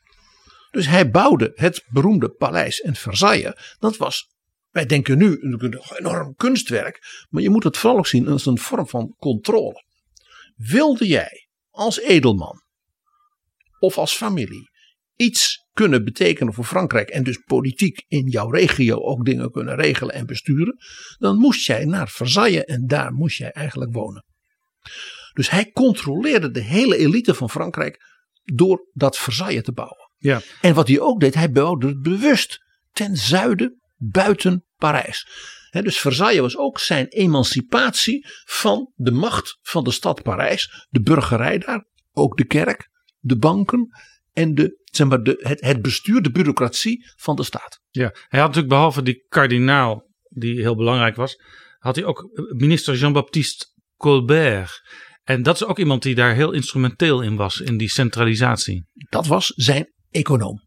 Dus 0.71 0.87
hij 0.87 1.11
bouwde 1.11 1.53
het 1.55 1.85
beroemde 1.89 2.29
paleis 2.29 2.79
in 2.79 2.95
Versailles. 2.95 3.77
Dat 3.79 3.97
was, 3.97 4.29
wij 4.71 4.87
denken 4.87 5.19
nu, 5.19 5.39
een 5.41 5.81
enorm 5.97 6.35
kunstwerk, 6.35 7.27
maar 7.29 7.43
je 7.43 7.51
moet 7.51 7.65
het 7.65 7.77
vooral 7.77 7.99
ook 7.99 8.07
zien 8.07 8.29
als 8.29 8.47
een 8.47 8.59
vorm 8.59 8.89
van 8.89 9.15
controle. 9.19 9.85
Wilde 10.55 11.07
jij 11.07 11.49
als 11.71 12.01
edelman 12.01 12.63
of 13.79 13.99
als 13.99 14.13
familie 14.13 14.71
iets 15.17 15.67
kunnen 15.73 16.05
betekenen 16.05 16.55
voor 16.55 16.65
Frankrijk 16.65 17.09
en 17.09 17.25
dus 17.25 17.39
politiek 17.39 18.05
in 18.09 18.29
jouw 18.29 18.51
regio 18.51 19.01
ook 19.01 19.25
dingen 19.25 19.51
kunnen 19.51 19.77
regelen 19.77 20.15
en 20.15 20.27
besturen, 20.27 20.77
dan 21.19 21.39
moest 21.39 21.67
jij 21.67 21.85
naar 21.85 22.09
Versailles 22.09 22.65
en 22.65 22.87
daar 22.87 23.13
moest 23.13 23.39
jij 23.39 23.51
eigenlijk 23.51 23.93
wonen. 23.93 24.25
Dus 25.33 25.51
hij 25.51 25.71
controleerde 25.71 26.51
de 26.51 26.61
hele 26.61 26.97
elite 26.97 27.35
van 27.35 27.51
Frankrijk 27.51 28.03
door 28.43 28.89
dat 28.93 29.19
Versailles 29.19 29.63
te 29.63 29.73
bouwen. 29.73 30.11
Ja. 30.19 30.41
En 30.61 30.75
wat 30.75 30.89
hij 30.89 31.01
ook 31.01 31.21
deed, 31.21 31.35
hij 31.35 31.51
bouwde 31.51 31.87
het 31.87 32.03
bewust 32.03 32.63
ten 32.93 33.17
zuiden 33.17 33.81
buiten 33.97 34.65
Parijs. 34.77 35.29
He, 35.71 35.83
dus 35.83 35.99
Versailles 35.99 36.41
was 36.41 36.57
ook 36.57 36.79
zijn 36.79 37.07
emancipatie 37.07 38.27
van 38.45 38.93
de 38.95 39.11
macht 39.11 39.59
van 39.63 39.85
de 39.85 39.91
stad 39.91 40.23
Parijs, 40.23 40.87
de 40.89 41.01
burgerij 41.01 41.59
daar, 41.59 41.87
ook 42.13 42.37
de 42.37 42.45
kerk, 42.45 42.89
de 43.19 43.37
banken 43.37 43.89
en 44.33 44.55
de, 44.55 44.83
zeg 44.85 45.07
maar, 45.07 45.23
de, 45.23 45.39
het, 45.39 45.61
het 45.61 45.83
bestuur, 45.83 46.23
de 46.23 46.31
bureaucratie 46.31 47.13
van 47.17 47.37
de 47.37 47.43
staat. 47.43 47.81
Ja, 47.91 48.11
hij 48.13 48.41
had 48.41 48.49
natuurlijk 48.49 48.69
behalve 48.69 49.03
die 49.03 49.25
kardinaal, 49.29 50.11
die 50.29 50.61
heel 50.61 50.77
belangrijk 50.77 51.17
was, 51.17 51.41
had 51.79 51.97
hij 51.97 52.05
ook 52.05 52.29
minister 52.57 52.95
Jean-Baptiste 52.95 53.67
Colbert. 54.05 54.83
En 55.23 55.43
dat 55.43 55.55
is 55.55 55.65
ook 55.65 55.79
iemand 55.79 56.03
die 56.03 56.15
daar 56.15 56.35
heel 56.35 56.53
instrumenteel 56.53 57.23
in 57.23 57.37
was, 57.37 57.61
in 57.61 57.77
die 57.77 57.89
centralisatie. 57.89 58.85
Dat 58.93 59.27
was 59.27 59.47
zijn 59.47 59.93
econoom. 60.11 60.63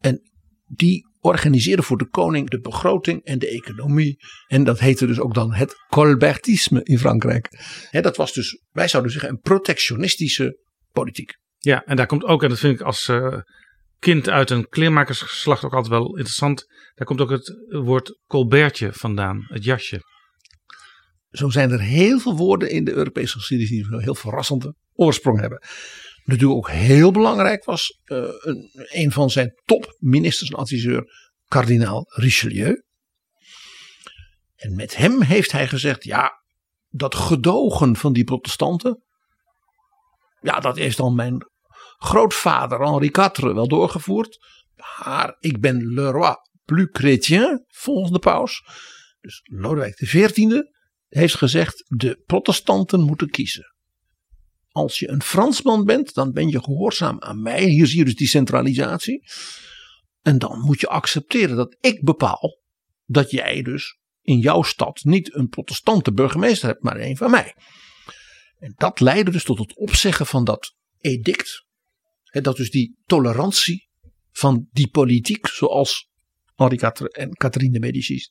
En 0.00 0.20
die 0.66 1.08
organiseerde 1.20 1.82
voor 1.82 1.98
de 1.98 2.08
koning 2.08 2.50
de 2.50 2.60
begroting 2.60 3.24
en 3.24 3.38
de 3.38 3.48
economie. 3.48 4.16
En 4.46 4.64
dat 4.64 4.78
heette 4.78 5.06
dus 5.06 5.20
ook 5.20 5.34
dan 5.34 5.54
het 5.54 5.74
Colbertisme 5.88 6.80
in 6.82 6.98
Frankrijk. 6.98 7.48
Hè, 7.90 8.00
dat 8.00 8.16
was 8.16 8.32
dus, 8.32 8.62
wij 8.70 8.88
zouden 8.88 9.12
zeggen, 9.12 9.30
een 9.30 9.40
protectionistische 9.40 10.58
politiek. 10.92 11.32
Ja, 11.58 11.84
en 11.84 11.96
daar 11.96 12.06
komt 12.06 12.24
ook, 12.24 12.42
en 12.42 12.48
dat 12.48 12.58
vind 12.58 12.80
ik 12.80 12.86
als 12.86 13.08
eh, 13.08 13.38
kind 13.98 14.28
uit 14.28 14.50
een 14.50 14.68
kleermakersgeslacht 14.68 15.64
ook 15.64 15.74
altijd 15.74 15.92
wel 15.92 16.16
interessant. 16.16 16.64
Daar 16.94 17.06
komt 17.06 17.20
ook 17.20 17.30
het 17.30 17.66
woord 17.68 18.20
Colbertje 18.26 18.92
vandaan, 18.92 19.44
het 19.48 19.64
jasje. 19.64 20.00
Zo 21.36 21.50
zijn 21.50 21.70
er 21.70 21.80
heel 21.80 22.18
veel 22.18 22.36
woorden 22.36 22.70
in 22.70 22.84
de 22.84 22.92
Europese 22.92 23.38
geschiedenis 23.38 23.72
die 23.72 23.86
een 23.92 24.02
heel 24.02 24.14
verrassende 24.14 24.74
oorsprong 24.92 25.40
hebben. 25.40 25.62
Natuurlijk 26.24 26.58
ook 26.58 26.70
heel 26.70 27.10
belangrijk 27.10 27.64
was 27.64 28.00
eh, 28.04 28.28
een, 28.38 28.70
een 28.72 29.12
van 29.12 29.30
zijn 29.30 29.52
topministers 29.64 30.50
en 30.50 30.56
adviseur, 30.56 31.32
kardinaal 31.44 32.04
Richelieu. 32.08 32.82
En 34.54 34.74
met 34.74 34.96
hem 34.96 35.22
heeft 35.22 35.52
hij 35.52 35.68
gezegd, 35.68 36.04
ja, 36.04 36.42
dat 36.88 37.14
gedogen 37.14 37.96
van 37.96 38.12
die 38.12 38.24
protestanten, 38.24 39.02
ja, 40.40 40.60
dat 40.60 40.76
heeft 40.76 40.96
dan 40.96 41.14
mijn 41.14 41.50
grootvader 41.96 42.80
Henri 42.80 43.06
IV 43.06 43.38
wel 43.38 43.68
doorgevoerd. 43.68 44.38
Maar 45.04 45.36
ik 45.38 45.60
ben 45.60 45.94
le 45.94 46.10
roi 46.10 46.34
plus 46.64 46.88
chrétien, 46.92 47.64
volgens 47.68 48.10
de 48.12 48.18
paus. 48.18 48.62
Dus 49.20 49.40
Lodewijk 49.42 49.94
XIV 49.94 50.60
heeft 51.08 51.34
gezegd, 51.34 51.84
de 51.86 52.22
protestanten 52.26 53.00
moeten 53.00 53.30
kiezen. 53.30 53.74
Als 54.70 54.98
je 54.98 55.08
een 55.08 55.22
Fransman 55.22 55.84
bent, 55.84 56.14
dan 56.14 56.32
ben 56.32 56.48
je 56.48 56.62
gehoorzaam 56.62 57.20
aan 57.20 57.42
mij. 57.42 57.64
Hier 57.64 57.86
zie 57.86 57.98
je 57.98 58.04
dus 58.04 58.14
die 58.14 58.28
centralisatie. 58.28 59.22
En 60.22 60.38
dan 60.38 60.60
moet 60.60 60.80
je 60.80 60.88
accepteren 60.88 61.56
dat 61.56 61.76
ik 61.80 62.04
bepaal 62.04 62.60
dat 63.04 63.30
jij 63.30 63.62
dus 63.62 63.98
in 64.22 64.38
jouw 64.38 64.62
stad 64.62 65.04
niet 65.04 65.34
een 65.34 65.48
protestante 65.48 66.12
burgemeester 66.12 66.68
hebt, 66.68 66.82
maar 66.82 67.00
een 67.00 67.16
van 67.16 67.30
mij. 67.30 67.54
En 68.58 68.72
dat 68.76 69.00
leidde 69.00 69.30
dus 69.30 69.44
tot 69.44 69.58
het 69.58 69.76
opzeggen 69.76 70.26
van 70.26 70.44
dat 70.44 70.74
edict. 70.98 71.64
Dat 72.24 72.56
dus 72.56 72.70
die 72.70 72.96
tolerantie 73.04 73.88
van 74.30 74.68
die 74.70 74.88
politiek, 74.88 75.46
zoals 75.46 76.08
Henri 76.54 76.76
en 77.08 77.34
Catherine 77.34 77.72
de 77.72 77.78
Medici 77.78 78.28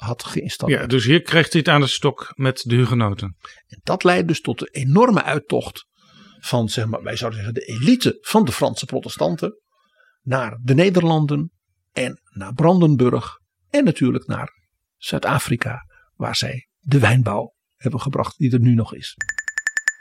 had 0.00 0.24
geïnstalleerd. 0.24 0.80
Ja, 0.80 0.86
dus 0.86 1.04
hier 1.04 1.22
kreeg 1.22 1.52
hij 1.52 1.60
het 1.60 1.68
aan 1.68 1.80
de 1.80 1.86
stok 1.86 2.32
met 2.34 2.62
de 2.66 2.74
hugenoten. 2.74 3.36
En 3.66 3.80
dat 3.82 4.04
leidde 4.04 4.26
dus 4.26 4.40
tot 4.40 4.58
de 4.58 4.66
enorme 4.66 5.22
uittocht 5.22 5.86
van, 6.38 6.68
zeg 6.68 6.86
maar, 6.86 7.02
wij 7.02 7.16
zouden 7.16 7.40
zeggen, 7.40 7.60
de 7.60 7.66
elite 7.66 8.18
van 8.20 8.44
de 8.44 8.52
Franse 8.52 8.86
protestanten 8.86 9.60
naar 10.22 10.58
de 10.62 10.74
Nederlanden 10.74 11.52
en 11.92 12.20
naar 12.30 12.52
Brandenburg 12.52 13.38
en 13.70 13.84
natuurlijk 13.84 14.26
naar 14.26 14.48
Zuid-Afrika, 14.96 15.86
waar 16.14 16.36
zij 16.36 16.68
de 16.78 16.98
wijnbouw 16.98 17.54
hebben 17.76 18.00
gebracht 18.00 18.38
die 18.38 18.52
er 18.52 18.60
nu 18.60 18.74
nog 18.74 18.94
is. 18.94 19.16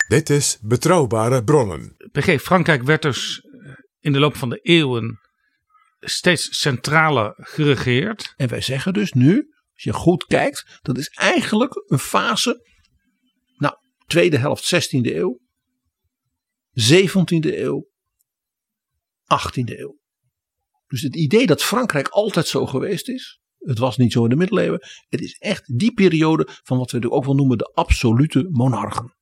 Dit 0.07 0.30
is 0.30 0.57
Betrouwbare 0.61 1.43
Bronnen. 1.43 1.95
PG, 2.11 2.41
Frankrijk 2.41 2.84
werd 2.84 3.01
dus 3.01 3.39
eh, 3.39 3.71
in 3.99 4.11
de 4.11 4.19
loop 4.19 4.35
van 4.35 4.49
de 4.49 4.59
eeuwen 4.59 5.19
steeds 5.99 6.59
centraler 6.59 7.34
geregeerd. 7.35 8.34
En 8.35 8.47
wij 8.47 8.61
zeggen 8.61 8.93
dus 8.93 9.11
nu, 9.11 9.53
als 9.80 9.88
je 9.95 10.01
goed 10.01 10.26
kijkt, 10.26 10.80
dat 10.81 10.97
is 10.97 11.07
eigenlijk 11.07 11.84
een 11.88 11.99
fase, 11.99 12.68
nou, 13.57 13.76
tweede 14.06 14.38
helft 14.38 14.76
16e 14.76 14.99
eeuw, 15.01 15.39
17e 16.80 17.53
eeuw, 17.57 17.88
18e 19.23 19.80
eeuw. 19.80 19.99
Dus 20.88 21.01
het 21.01 21.15
idee 21.15 21.45
dat 21.45 21.64
Frankrijk 21.64 22.07
altijd 22.07 22.47
zo 22.47 22.65
geweest 22.65 23.10
is, 23.10 23.39
het 23.57 23.77
was 23.77 23.97
niet 23.97 24.11
zo 24.11 24.23
in 24.23 24.30
de 24.30 24.35
middeleeuwen, 24.35 24.88
het 25.10 25.22
is 25.22 25.38
echt 25.38 25.77
die 25.77 25.93
periode 25.93 26.47
van 26.64 26.77
wat 26.77 26.91
we 26.91 27.11
ook 27.11 27.26
wel 27.26 27.35
noemen 27.35 27.57
de 27.57 27.72
absolute 27.73 28.47
monarchen. 28.49 29.14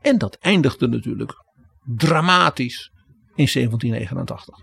En 0.00 0.18
dat 0.18 0.34
eindigde 0.34 0.88
natuurlijk 0.88 1.32
dramatisch 1.96 2.90
in 3.34 3.48
1789. 3.52 4.58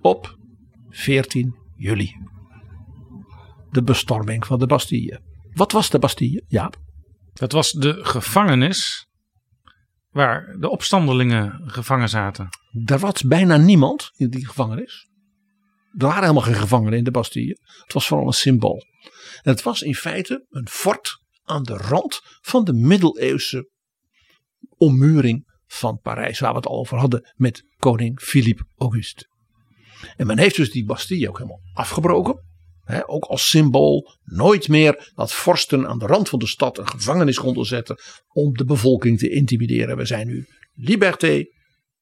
Op 0.00 0.38
14 0.88 1.54
juli. 1.76 2.37
De 3.70 3.82
bestorming 3.82 4.46
van 4.46 4.58
de 4.58 4.66
Bastille. 4.66 5.20
Wat 5.52 5.72
was 5.72 5.90
de 5.90 5.98
Bastille, 5.98 6.44
Jaap? 6.46 6.76
Dat 7.32 7.52
was 7.52 7.72
de 7.72 8.04
gevangenis 8.04 9.06
waar 10.10 10.56
de 10.58 10.68
opstandelingen 10.68 11.62
gevangen 11.70 12.08
zaten. 12.08 12.48
Er 12.84 12.98
was 12.98 13.22
bijna 13.22 13.56
niemand 13.56 14.10
in 14.16 14.30
die 14.30 14.46
gevangenis. 14.46 15.08
Er 15.92 16.06
waren 16.06 16.20
helemaal 16.20 16.42
geen 16.42 16.54
gevangenen 16.54 16.98
in 16.98 17.04
de 17.04 17.10
Bastille. 17.10 17.58
Het 17.82 17.92
was 17.92 18.06
vooral 18.06 18.26
een 18.26 18.32
symbool. 18.32 18.84
En 19.42 19.52
het 19.52 19.62
was 19.62 19.82
in 19.82 19.94
feite 19.94 20.46
een 20.48 20.68
fort 20.68 21.22
aan 21.44 21.62
de 21.62 21.76
rand 21.76 22.20
van 22.40 22.64
de 22.64 22.72
middeleeuwse 22.72 23.70
ommuring 24.76 25.46
van 25.66 26.00
Parijs, 26.00 26.38
waar 26.38 26.50
we 26.50 26.56
het 26.56 26.66
al 26.66 26.78
over 26.78 26.98
hadden 26.98 27.32
met 27.34 27.62
koning 27.76 28.20
Philippe 28.20 28.64
Auguste. 28.76 29.26
En 30.16 30.26
men 30.26 30.38
heeft 30.38 30.56
dus 30.56 30.70
die 30.70 30.84
Bastille 30.84 31.28
ook 31.28 31.38
helemaal 31.38 31.60
afgebroken. 31.72 32.47
Ook 33.06 33.24
als 33.24 33.48
symbool 33.48 34.18
nooit 34.24 34.68
meer 34.68 35.10
dat 35.14 35.32
vorsten 35.32 35.88
aan 35.88 35.98
de 35.98 36.06
rand 36.06 36.28
van 36.28 36.38
de 36.38 36.46
stad 36.46 36.78
een 36.78 36.88
gevangenis 36.88 37.38
konden 37.38 37.64
zetten 37.64 37.98
om 38.28 38.56
de 38.56 38.64
bevolking 38.64 39.18
te 39.18 39.30
intimideren. 39.30 39.96
We 39.96 40.04
zijn 40.04 40.26
nu 40.26 40.46
liberté, 40.74 41.44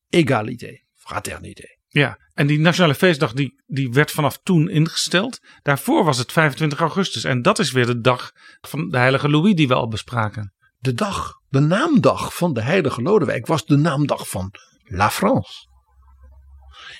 égalité, 0.09 0.83
fraternité. 0.95 1.77
Ja, 1.89 2.19
en 2.35 2.47
die 2.47 2.59
nationale 2.59 2.95
feestdag 2.95 3.33
die, 3.33 3.63
die 3.67 3.93
werd 3.93 4.11
vanaf 4.11 4.39
toen 4.43 4.69
ingesteld. 4.69 5.41
Daarvoor 5.63 6.05
was 6.05 6.19
het 6.19 6.33
25 6.33 6.79
augustus. 6.79 7.25
En 7.25 7.43
dat 7.43 7.59
is 7.59 7.73
weer 7.73 7.87
de 7.87 8.01
dag 8.01 8.33
van 8.61 8.89
de 8.89 8.99
heilige 8.99 9.29
Louis 9.29 9.55
die 9.55 9.69
we 9.69 9.75
al 9.75 9.89
bespraken. 9.89 10.55
De 10.79 10.95
dag, 10.95 11.33
de 11.49 11.61
naamdag 11.61 12.37
van 12.37 12.53
de 12.53 12.63
heilige 12.63 13.03
Lodewijk 13.03 13.47
was 13.47 13.65
de 13.65 13.77
naamdag 13.77 14.29
van 14.29 14.55
La 14.85 15.11
France. 15.11 15.67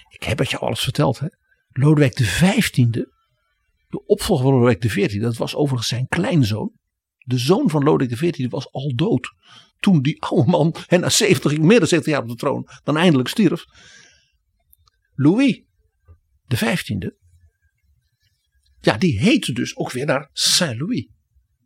Ik 0.09 0.23
heb 0.23 0.39
het 0.39 0.51
je 0.51 0.59
alles 0.59 0.81
verteld. 0.81 1.19
Hè? 1.19 1.27
Lodewijk 1.69 2.17
de 2.17 2.27
15e, 2.27 3.16
de 3.97 4.07
opvolger 4.07 4.45
van 4.45 4.55
Lodewijk 4.55 4.81
de 4.81 5.11
14e, 5.17 5.21
dat 5.21 5.37
was 5.37 5.55
overigens 5.55 5.89
zijn 5.89 6.09
kleinzoon. 6.09 6.73
De 7.19 7.39
zoon 7.39 7.71
van 7.71 7.83
Lodewijk 7.83 8.21
de 8.21 8.31
XIV 8.31 8.51
was 8.51 8.73
al 8.73 8.95
dood. 8.95 9.35
Toen 9.79 10.03
die 10.03 10.23
oude 10.23 10.51
man, 10.51 10.75
en 10.87 11.01
na 11.01 11.09
70, 11.09 11.59
meer 11.59 11.79
dan 11.79 11.89
70 11.89 12.13
jaar 12.13 12.23
op 12.23 12.29
de 12.29 12.35
troon, 12.35 12.69
dan 12.85 12.97
eindelijk 12.97 13.29
stierf. 13.29 13.65
Louis 15.15 15.63
15e, 16.55 17.25
ja, 18.81 18.97
die 18.97 19.19
heette 19.19 19.53
dus 19.53 19.77
ook 19.77 19.93
weer 19.93 20.07
naar 20.07 20.31
Saint-Louis. 20.33 21.09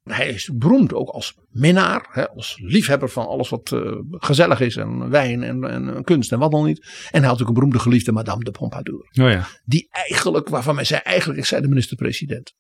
Hij 0.03 0.29
is 0.29 0.51
beroemd 0.55 0.95
ook 0.95 1.09
als 1.09 1.35
minnaar, 1.51 2.09
hè, 2.11 2.29
als 2.29 2.59
liefhebber 2.63 3.09
van 3.09 3.27
alles 3.27 3.49
wat 3.49 3.71
uh, 3.71 3.97
gezellig 4.11 4.61
is 4.61 4.77
en 4.77 5.11
wijn 5.11 5.43
en, 5.43 5.65
en, 5.65 6.05
kunst 6.05 6.33
en 6.33 6.39
wat 6.39 6.51
dan 6.51 6.65
niet. 6.65 7.09
En 7.11 7.21
hij 7.21 7.29
had 7.29 7.43
ook 7.43 7.49
een 7.49 7.55
beroemde 7.55 7.79
geliefde 7.79 8.13
Madame 8.13 8.45
de 8.45 8.51
Pompadour. 8.51 9.01
Oh 9.01 9.31
ja. 9.31 9.47
Die 9.65 9.89
eigenlijk, 9.91 10.49
waarvan 10.49 10.75
wij 10.75 10.85
zei, 10.85 11.01
eigenlijk 11.01 11.41
is 11.41 11.49
zij 11.49 11.61
de 11.61 11.69
minister-president. 11.69 12.55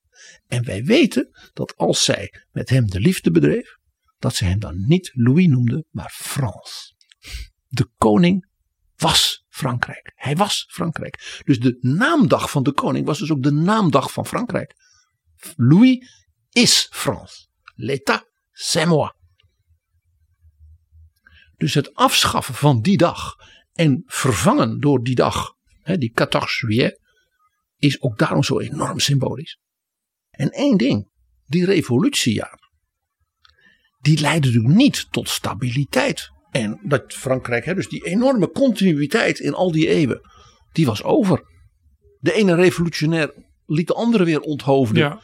En 0.46 0.64
wij 0.64 0.84
weten 0.84 1.28
dat 1.52 1.76
als 1.76 2.04
zij 2.04 2.32
met 2.50 2.68
hem 2.68 2.86
de 2.86 3.00
liefde 3.00 3.30
bedreef, 3.30 3.78
dat 4.18 4.34
ze 4.34 4.44
hem 4.44 4.58
dan 4.58 4.84
niet 4.86 5.10
Louis 5.12 5.46
noemde, 5.46 5.84
maar 5.90 6.10
Frans. 6.14 6.94
De 7.68 7.90
koning 7.96 8.48
was 8.96 9.44
Frankrijk. 9.48 10.12
Hij 10.14 10.36
was 10.36 10.66
Frankrijk. 10.70 11.40
Dus 11.44 11.60
de 11.60 11.78
naamdag 11.80 12.50
van 12.50 12.62
de 12.62 12.72
koning 12.72 13.06
was 13.06 13.18
dus 13.18 13.30
ook 13.30 13.42
de 13.42 13.52
naamdag 13.52 14.12
van 14.12 14.26
Frankrijk. 14.26 14.74
Louis 15.56 16.19
is 16.52 16.88
France. 16.90 17.48
L'État, 17.76 18.22
c'est 18.52 18.86
moi. 18.86 19.14
Dus 21.56 21.74
het 21.74 21.94
afschaffen 21.94 22.54
van 22.54 22.80
die 22.80 22.96
dag 22.96 23.34
en 23.72 24.02
vervangen 24.06 24.80
door 24.80 25.02
die 25.02 25.14
dag, 25.14 25.54
die 25.84 26.12
14 26.14 26.40
juillet, 26.56 27.00
is 27.76 28.02
ook 28.02 28.18
daarom 28.18 28.42
zo 28.42 28.60
enorm 28.60 28.98
symbolisch. 28.98 29.58
En 30.30 30.50
één 30.50 30.76
ding, 30.76 31.10
die 31.46 31.64
revolutiejaar, 31.64 32.58
die 34.00 34.20
leidde 34.20 34.46
natuurlijk 34.46 34.74
niet 34.74 35.06
tot 35.10 35.28
stabiliteit. 35.28 36.28
En 36.50 36.80
dat 36.82 37.14
Frankrijk, 37.14 37.64
hè, 37.64 37.74
dus 37.74 37.88
die 37.88 38.04
enorme 38.04 38.50
continuïteit 38.50 39.38
in 39.38 39.54
al 39.54 39.72
die 39.72 39.88
eeuwen, 39.88 40.20
die 40.72 40.86
was 40.86 41.02
over. 41.02 41.48
De 42.18 42.32
ene 42.32 42.54
revolutionair 42.54 43.34
liet 43.66 43.86
de 43.86 43.94
andere 43.94 44.24
weer 44.24 44.40
onthoofden. 44.40 44.98
Ja. 44.98 45.20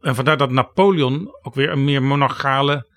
En 0.00 0.14
vandaar 0.14 0.36
dat 0.36 0.50
Napoleon 0.50 1.28
ook 1.42 1.54
weer 1.54 1.70
een 1.70 1.84
meer 1.84 2.02
monarchale 2.02 2.90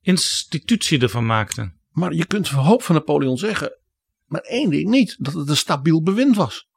institutie 0.00 1.00
ervan 1.00 1.26
maakte. 1.26 1.74
Maar 1.90 2.12
je 2.12 2.26
kunt 2.26 2.48
van 2.48 2.64
hoop 2.64 2.82
van 2.82 2.94
Napoleon 2.94 3.38
zeggen, 3.38 3.78
maar 4.24 4.40
één 4.40 4.70
ding 4.70 4.88
niet, 4.88 5.16
dat 5.18 5.32
het 5.34 5.48
een 5.48 5.56
stabiel 5.56 6.02
bewind 6.02 6.36
was. 6.36 6.68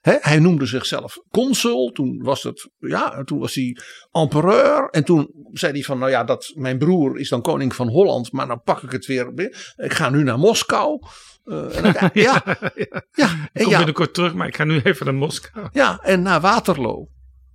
He, 0.00 0.16
hij 0.20 0.38
noemde 0.38 0.66
zichzelf 0.66 1.18
consul, 1.30 1.90
toen 1.92 2.22
was, 2.22 2.42
het, 2.42 2.70
ja, 2.78 3.24
toen 3.24 3.38
was 3.38 3.54
hij 3.54 3.76
empereur. 4.10 4.88
En 4.90 5.04
toen 5.04 5.30
zei 5.52 5.72
hij 5.72 5.82
van, 5.82 5.98
nou 5.98 6.10
ja, 6.10 6.24
dat, 6.24 6.52
mijn 6.54 6.78
broer 6.78 7.18
is 7.18 7.28
dan 7.28 7.42
koning 7.42 7.74
van 7.74 7.88
Holland, 7.88 8.32
maar 8.32 8.46
dan 8.46 8.62
pak 8.62 8.82
ik 8.82 8.92
het 8.92 9.06
weer. 9.06 9.32
Ik 9.76 9.92
ga 9.92 10.10
nu 10.10 10.22
naar 10.22 10.38
Moskou. 10.38 11.02
Uh, 11.44 11.76
en 11.76 11.82
dan, 11.82 11.92
ja, 12.24 12.42
ja, 12.44 13.04
ja, 13.12 13.48
ik 13.52 13.62
kom 13.62 13.76
binnenkort 13.76 14.14
terug, 14.14 14.34
maar 14.34 14.46
ik 14.46 14.56
ga 14.56 14.64
nu 14.64 14.80
even 14.80 15.06
naar 15.06 15.14
Moskou. 15.14 15.68
Ja, 15.72 15.98
en 15.98 16.22
na 16.22 16.40
Waterloo 16.40 17.08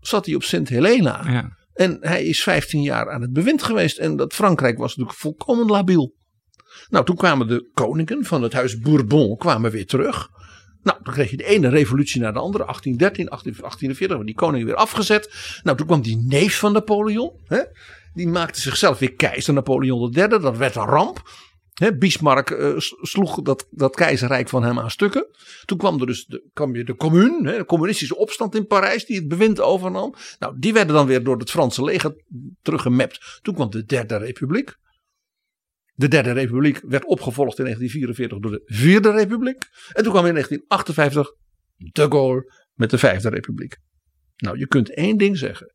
zat 0.07 0.25
hij 0.25 0.35
op 0.35 0.43
Sint 0.43 0.69
Helena. 0.69 1.31
Ja. 1.31 1.57
En 1.73 1.97
hij 2.01 2.23
is 2.23 2.43
15 2.43 2.81
jaar 2.81 3.11
aan 3.11 3.21
het 3.21 3.33
bewind 3.33 3.63
geweest. 3.63 3.97
En 3.97 4.15
dat 4.15 4.33
Frankrijk 4.33 4.77
was 4.77 4.95
natuurlijk 4.95 5.19
volkomen 5.19 5.65
labiel. 5.65 6.13
Nou, 6.89 7.05
toen 7.05 7.15
kwamen 7.15 7.47
de 7.47 7.69
koningen 7.73 8.25
van 8.25 8.41
het 8.41 8.53
huis 8.53 8.77
Bourbon 8.77 9.37
kwamen 9.37 9.71
weer 9.71 9.85
terug. 9.85 10.29
Nou, 10.83 11.03
toen 11.03 11.13
kreeg 11.13 11.29
je 11.29 11.37
de 11.37 11.45
ene 11.45 11.69
revolutie 11.69 12.21
naar 12.21 12.33
de 12.33 12.39
andere. 12.39 12.63
1813, 12.63 13.25
1848, 13.25 14.25
die 14.25 14.35
koning 14.35 14.65
weer 14.65 14.75
afgezet. 14.75 15.33
Nou, 15.63 15.77
toen 15.77 15.87
kwam 15.87 16.01
die 16.01 16.23
neef 16.27 16.59
van 16.59 16.73
Napoleon. 16.73 17.31
Hè, 17.43 17.61
die 18.13 18.27
maakte 18.27 18.61
zichzelf 18.61 18.99
weer 18.99 19.13
keizer 19.13 19.53
Napoleon 19.53 20.13
III. 20.15 20.27
Dat 20.27 20.57
werd 20.57 20.75
een 20.75 20.85
ramp. 20.85 21.21
Bismarck 21.73 22.49
uh, 22.49 22.73
sloeg 22.77 23.41
dat, 23.41 23.67
dat 23.71 23.95
keizerrijk 23.95 24.49
van 24.49 24.63
hem 24.63 24.79
aan 24.79 24.91
stukken. 24.91 25.27
Toen 25.65 25.77
kwam 25.77 25.99
er 25.99 26.05
dus 26.05 26.25
de, 26.25 26.49
kwam 26.53 26.73
de 26.73 26.95
commune, 26.95 27.57
de 27.57 27.65
communistische 27.65 28.17
opstand 28.17 28.55
in 28.55 28.67
Parijs, 28.67 29.05
die 29.05 29.15
het 29.15 29.27
bewind 29.27 29.61
overnam. 29.61 30.13
Nou, 30.39 30.59
die 30.59 30.73
werden 30.73 30.95
dan 30.95 31.07
weer 31.07 31.23
door 31.23 31.37
het 31.37 31.51
Franse 31.51 31.83
leger 31.83 32.23
teruggemapt. 32.61 33.39
Toen 33.41 33.53
kwam 33.53 33.69
de 33.69 33.83
Derde 33.83 34.17
Republiek. 34.17 34.75
De 35.95 36.07
Derde 36.07 36.31
Republiek 36.31 36.81
werd 36.87 37.05
opgevolgd 37.05 37.57
in 37.57 37.63
1944 37.63 38.39
door 38.39 38.51
de 38.51 38.75
Vierde 38.75 39.11
Republiek. 39.11 39.63
En 39.93 40.03
toen 40.03 40.11
kwam 40.11 40.25
in 40.25 40.33
1958 40.33 41.33
de 41.75 42.05
Gaulle 42.09 42.53
met 42.73 42.89
de 42.89 42.97
Vijfde 42.97 43.29
Republiek. 43.29 43.77
Nou, 44.35 44.57
je 44.57 44.67
kunt 44.67 44.93
één 44.93 45.17
ding 45.17 45.37
zeggen. 45.37 45.73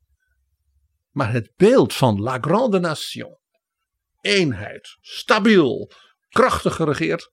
Maar 1.10 1.32
het 1.32 1.52
beeld 1.56 1.94
van 1.94 2.20
La 2.20 2.38
Grande 2.40 2.78
Nation 2.78 3.37
eenheid, 4.28 4.96
stabiel, 5.00 5.90
krachtig 6.28 6.74
geregeerd. 6.74 7.30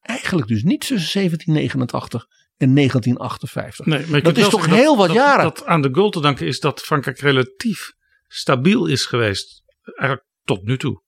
Eigenlijk 0.00 0.48
dus 0.48 0.62
niet 0.62 0.80
tussen 0.80 1.20
1789 1.20 2.26
en 2.56 2.74
1958. 2.74 3.86
Nee, 3.86 4.06
maar 4.06 4.22
dat 4.22 4.36
is 4.36 4.48
toch 4.48 4.66
heel 4.66 4.96
wat 4.96 5.12
jaren. 5.12 5.44
Dat 5.44 5.64
aan 5.64 5.82
de 5.82 5.88
Gaulle 5.92 6.10
te 6.10 6.20
danken 6.20 6.46
is 6.46 6.60
dat 6.60 6.80
Frankrijk 6.80 7.18
relatief 7.18 7.92
stabiel 8.26 8.86
is 8.86 9.04
geweest. 9.04 9.62
Eigenlijk 9.82 10.28
tot 10.44 10.62
nu 10.62 10.78
toe. 10.78 11.02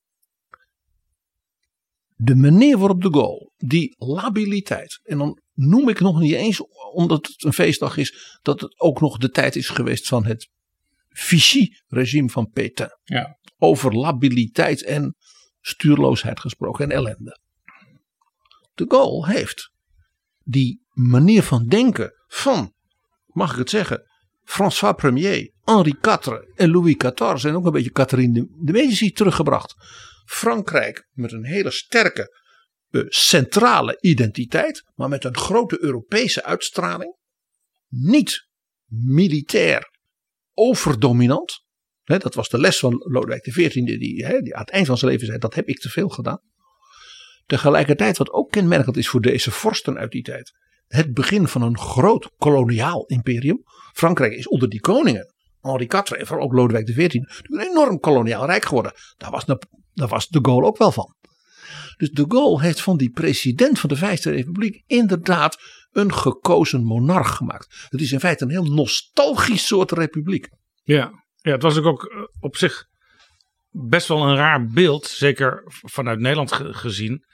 De 2.14 2.36
manier 2.36 2.78
waarop 2.78 3.02
de 3.02 3.10
Gaulle 3.10 3.50
die 3.56 3.94
labiliteit, 3.98 5.00
en 5.02 5.18
dan 5.18 5.40
noem 5.52 5.88
ik 5.88 6.00
nog 6.00 6.20
niet 6.20 6.34
eens 6.34 6.60
omdat 6.92 7.26
het 7.26 7.44
een 7.44 7.52
feestdag 7.52 7.96
is, 7.96 8.38
dat 8.42 8.60
het 8.60 8.80
ook 8.80 9.00
nog 9.00 9.18
de 9.18 9.30
tijd 9.30 9.56
is 9.56 9.68
geweest 9.68 10.06
van 10.06 10.24
het 10.24 10.48
Vichy-regime 11.12 12.28
van 12.28 12.50
Pétain. 12.50 12.90
Ja. 13.04 13.38
Over 13.58 13.92
labiliteit 13.92 14.84
en 14.84 15.16
stuurloosheid 15.60 16.40
gesproken 16.40 16.84
en 16.84 16.96
ellende. 16.96 17.38
De 18.74 18.84
Gaulle 18.88 19.26
heeft 19.26 19.72
die 20.44 20.82
manier 20.92 21.42
van 21.42 21.66
denken 21.66 22.12
van, 22.26 22.74
mag 23.26 23.52
ik 23.52 23.58
het 23.58 23.70
zeggen, 23.70 24.10
François 24.44 24.94
Premier, 24.96 25.52
Henri 25.64 25.94
IV 26.02 26.26
en 26.54 26.70
Louis 26.70 26.96
XIV 26.96 27.44
en 27.44 27.54
ook 27.54 27.66
een 27.66 27.72
beetje 27.72 27.90
Catherine 27.90 28.32
de, 28.32 28.64
de 28.64 28.72
Medici 28.72 29.10
teruggebracht. 29.10 29.74
Frankrijk 30.24 31.08
met 31.12 31.32
een 31.32 31.44
hele 31.44 31.70
sterke 31.70 32.38
eh, 32.90 33.02
centrale 33.06 33.98
identiteit, 34.00 34.84
maar 34.94 35.08
met 35.08 35.24
een 35.24 35.36
grote 35.36 35.82
Europese 35.82 36.44
uitstraling. 36.44 37.16
Niet 37.88 38.48
militair 38.86 39.89
overdominant. 40.68 41.64
Dat 42.04 42.34
was 42.34 42.48
de 42.48 42.58
les 42.58 42.78
van 42.78 43.04
Lodewijk 43.08 43.42
XIV, 43.42 43.72
die, 43.72 43.98
die 43.98 44.26
aan 44.26 44.60
het 44.60 44.70
eind 44.70 44.86
van 44.86 44.98
zijn 44.98 45.10
leven 45.10 45.26
zei: 45.26 45.38
Dat 45.38 45.54
heb 45.54 45.66
ik 45.66 45.78
te 45.78 45.88
veel 45.88 46.08
gedaan. 46.08 46.40
Tegelijkertijd, 47.46 48.18
wat 48.18 48.30
ook 48.30 48.50
kenmerkend 48.50 48.96
is 48.96 49.08
voor 49.08 49.20
deze 49.20 49.50
vorsten 49.50 49.98
uit 49.98 50.10
die 50.10 50.22
tijd, 50.22 50.52
het 50.86 51.14
begin 51.14 51.48
van 51.48 51.62
een 51.62 51.78
groot 51.78 52.30
koloniaal 52.36 53.04
imperium. 53.06 53.62
Frankrijk 53.92 54.32
is 54.32 54.48
onder 54.48 54.68
die 54.68 54.80
koningen, 54.80 55.34
Henri 55.60 55.84
IV 55.84 56.10
en 56.10 56.26
vooral 56.26 56.44
ook 56.44 56.52
Lodewijk 56.52 56.84
XIV, 56.84 57.14
een 57.14 57.60
enorm 57.60 58.00
koloniaal 58.00 58.46
rijk 58.46 58.64
geworden. 58.64 58.92
Daar 59.16 59.30
was, 59.30 59.44
daar 59.94 60.08
was 60.08 60.28
de 60.28 60.38
Gaulle 60.42 60.66
ook 60.66 60.78
wel 60.78 60.92
van. 60.92 61.14
Dus 61.96 62.10
de 62.10 62.24
Gaulle 62.28 62.60
heeft 62.60 62.80
van 62.80 62.96
die 62.96 63.10
president 63.10 63.78
van 63.78 63.88
de 63.88 63.96
Vijfde 63.96 64.30
Republiek 64.30 64.82
inderdaad 64.86 65.58
een 65.92 66.14
gekozen 66.14 66.84
monarch 66.84 67.36
gemaakt. 67.36 67.86
Het 67.88 68.00
is 68.00 68.12
in 68.12 68.20
feite 68.20 68.44
een 68.44 68.50
heel 68.50 68.72
nostalgisch 68.72 69.66
soort 69.66 69.92
republiek. 69.92 70.48
Ja, 70.82 71.10
ja 71.36 71.52
het 71.52 71.62
was 71.62 71.78
ook, 71.78 72.04
eh, 72.04 72.22
op 72.40 72.56
zich 72.56 72.84
best 73.70 74.08
wel 74.08 74.22
een 74.22 74.36
raar 74.36 74.66
beeld, 74.66 75.06
zeker 75.06 75.62
vanuit 75.66 76.18
Nederland 76.18 76.52
gezien, 76.52 77.24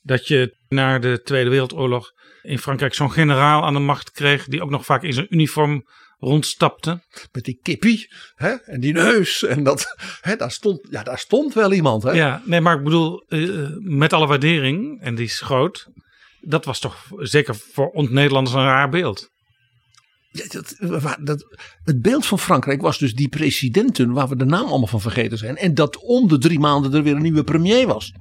dat 0.00 0.26
je 0.26 0.56
na 0.68 0.98
de 0.98 1.20
Tweede 1.22 1.50
Wereldoorlog 1.50 2.12
in 2.42 2.58
Frankrijk 2.58 2.94
zo'n 2.94 3.12
generaal 3.12 3.64
aan 3.64 3.72
de 3.74 3.80
macht 3.80 4.10
kreeg, 4.10 4.46
die 4.46 4.62
ook 4.62 4.70
nog 4.70 4.84
vaak 4.84 5.02
in 5.02 5.12
zijn 5.12 5.26
uniform 5.30 5.84
rondstapte. 6.18 7.02
Met 7.32 7.44
die 7.44 7.58
kippie 7.62 8.12
hè? 8.34 8.50
en 8.50 8.80
die 8.80 8.92
neus. 8.92 9.44
En 9.44 9.62
dat, 9.62 9.96
hè, 10.20 10.36
daar, 10.36 10.50
stond, 10.50 10.86
ja, 10.90 11.02
daar 11.02 11.18
stond 11.18 11.54
wel 11.54 11.72
iemand. 11.72 12.02
Hè? 12.02 12.10
Ja, 12.10 12.42
nee, 12.44 12.60
maar 12.60 12.76
ik 12.76 12.84
bedoel, 12.84 13.24
uh, 13.28 13.68
met 13.78 14.12
alle 14.12 14.26
waardering, 14.26 15.00
en 15.00 15.14
die 15.14 15.24
is 15.24 15.40
groot, 15.40 15.88
dat 16.46 16.64
was 16.64 16.78
toch 16.78 17.06
zeker 17.16 17.54
voor 17.54 17.90
ons 17.90 18.10
Nederlanders 18.10 18.56
een 18.56 18.62
raar 18.62 18.88
beeld. 18.88 19.32
Ja, 20.30 20.44
dat, 20.48 21.16
dat, 21.20 21.58
het 21.84 22.02
beeld 22.02 22.26
van 22.26 22.38
Frankrijk 22.38 22.80
was 22.80 22.98
dus 22.98 23.14
die 23.14 23.28
presidenten 23.28 24.12
waar 24.12 24.28
we 24.28 24.36
de 24.36 24.44
naam 24.44 24.66
allemaal 24.66 24.86
van 24.86 25.00
vergeten 25.00 25.38
zijn. 25.38 25.56
En 25.56 25.74
dat 25.74 25.96
om 25.96 26.28
de 26.28 26.38
drie 26.38 26.58
maanden 26.58 26.94
er 26.94 27.02
weer 27.02 27.16
een 27.16 27.22
nieuwe 27.22 27.44
premier 27.44 27.86
was. 27.86 28.12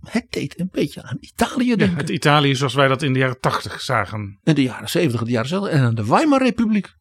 Het 0.00 0.26
deed 0.30 0.60
een 0.60 0.68
beetje 0.72 1.02
aan 1.02 1.16
Italië 1.20 1.76
denken. 1.76 1.90
Ja, 1.90 1.96
het 1.96 2.08
Italië 2.08 2.54
zoals 2.54 2.74
wij 2.74 2.88
dat 2.88 3.02
in 3.02 3.12
de 3.12 3.18
jaren 3.18 3.40
tachtig 3.40 3.80
zagen. 3.80 4.40
In 4.42 4.54
de 4.54 4.62
jaren 4.62 4.88
zeventig, 4.88 5.22
de 5.22 5.30
jaren 5.30 5.48
zelf. 5.48 5.66
En 5.66 5.80
aan 5.80 5.94
de 5.94 6.06
Weimar 6.06 6.42
Republiek. 6.42 6.94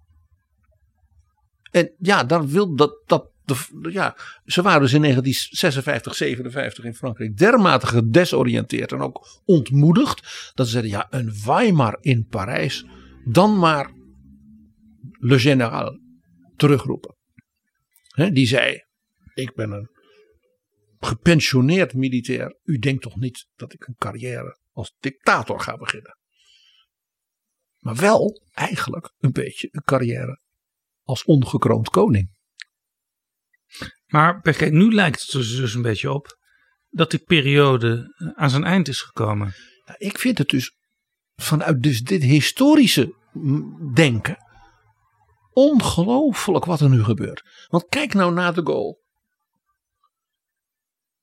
En 1.71 1.93
ja, 1.97 2.23
daar 2.23 2.47
wil 2.47 2.75
dat, 2.75 3.01
dat 3.05 3.31
ja, 3.81 4.17
ze 4.45 4.61
waren 4.61 4.81
dus 4.81 4.93
in 4.93 5.01
1956, 5.01 6.15
57 6.15 6.83
in 6.83 6.95
Frankrijk 6.95 7.37
dermate 7.37 7.87
gedesoriënteerd 7.87 8.91
en 8.91 8.99
ook 8.99 9.41
ontmoedigd. 9.45 10.51
Dat 10.53 10.65
ze 10.65 10.71
zeiden, 10.71 10.91
ja, 10.91 11.07
een 11.09 11.33
Weimar 11.45 11.97
in 12.01 12.25
Parijs, 12.25 12.85
dan 13.25 13.59
maar 13.59 13.91
Le 15.19 15.39
Général 15.39 15.99
terugroepen. 16.55 17.15
Die 18.15 18.47
zei, 18.47 18.83
ik 19.33 19.55
ben 19.55 19.71
een 19.71 19.89
gepensioneerd 20.99 21.93
militair. 21.93 22.57
U 22.63 22.77
denkt 22.77 23.01
toch 23.01 23.15
niet 23.15 23.47
dat 23.55 23.73
ik 23.73 23.87
een 23.87 23.95
carrière 23.97 24.57
als 24.71 24.95
dictator 24.99 25.59
ga 25.59 25.77
beginnen? 25.77 26.17
Maar 27.79 27.95
wel 27.95 28.41
eigenlijk 28.51 29.13
een 29.19 29.31
beetje 29.31 29.67
een 29.71 29.83
carrière 29.83 30.39
als 31.03 31.23
ongekroond 31.23 31.89
koning. 31.89 32.34
Maar 34.05 34.41
PG, 34.41 34.69
nu 34.69 34.93
lijkt 34.93 35.21
het 35.21 35.33
er 35.33 35.39
dus 35.39 35.73
een 35.73 35.81
beetje 35.81 36.11
op 36.11 36.37
dat 36.89 37.11
die 37.11 37.19
periode 37.19 38.13
aan 38.35 38.49
zijn 38.49 38.63
eind 38.63 38.87
is 38.87 39.01
gekomen. 39.01 39.53
Nou, 39.85 39.97
ik 39.97 40.19
vind 40.19 40.37
het 40.37 40.49
dus 40.49 40.75
vanuit 41.35 41.83
dus 41.83 42.01
dit 42.01 42.23
historische 42.23 43.15
denken 43.93 44.37
ongelooflijk 45.51 46.65
wat 46.65 46.81
er 46.81 46.89
nu 46.89 47.03
gebeurt. 47.03 47.67
Want 47.67 47.87
kijk 47.87 48.13
nou 48.13 48.33
naar 48.33 48.53
de 48.53 48.61
goal. 48.63 49.03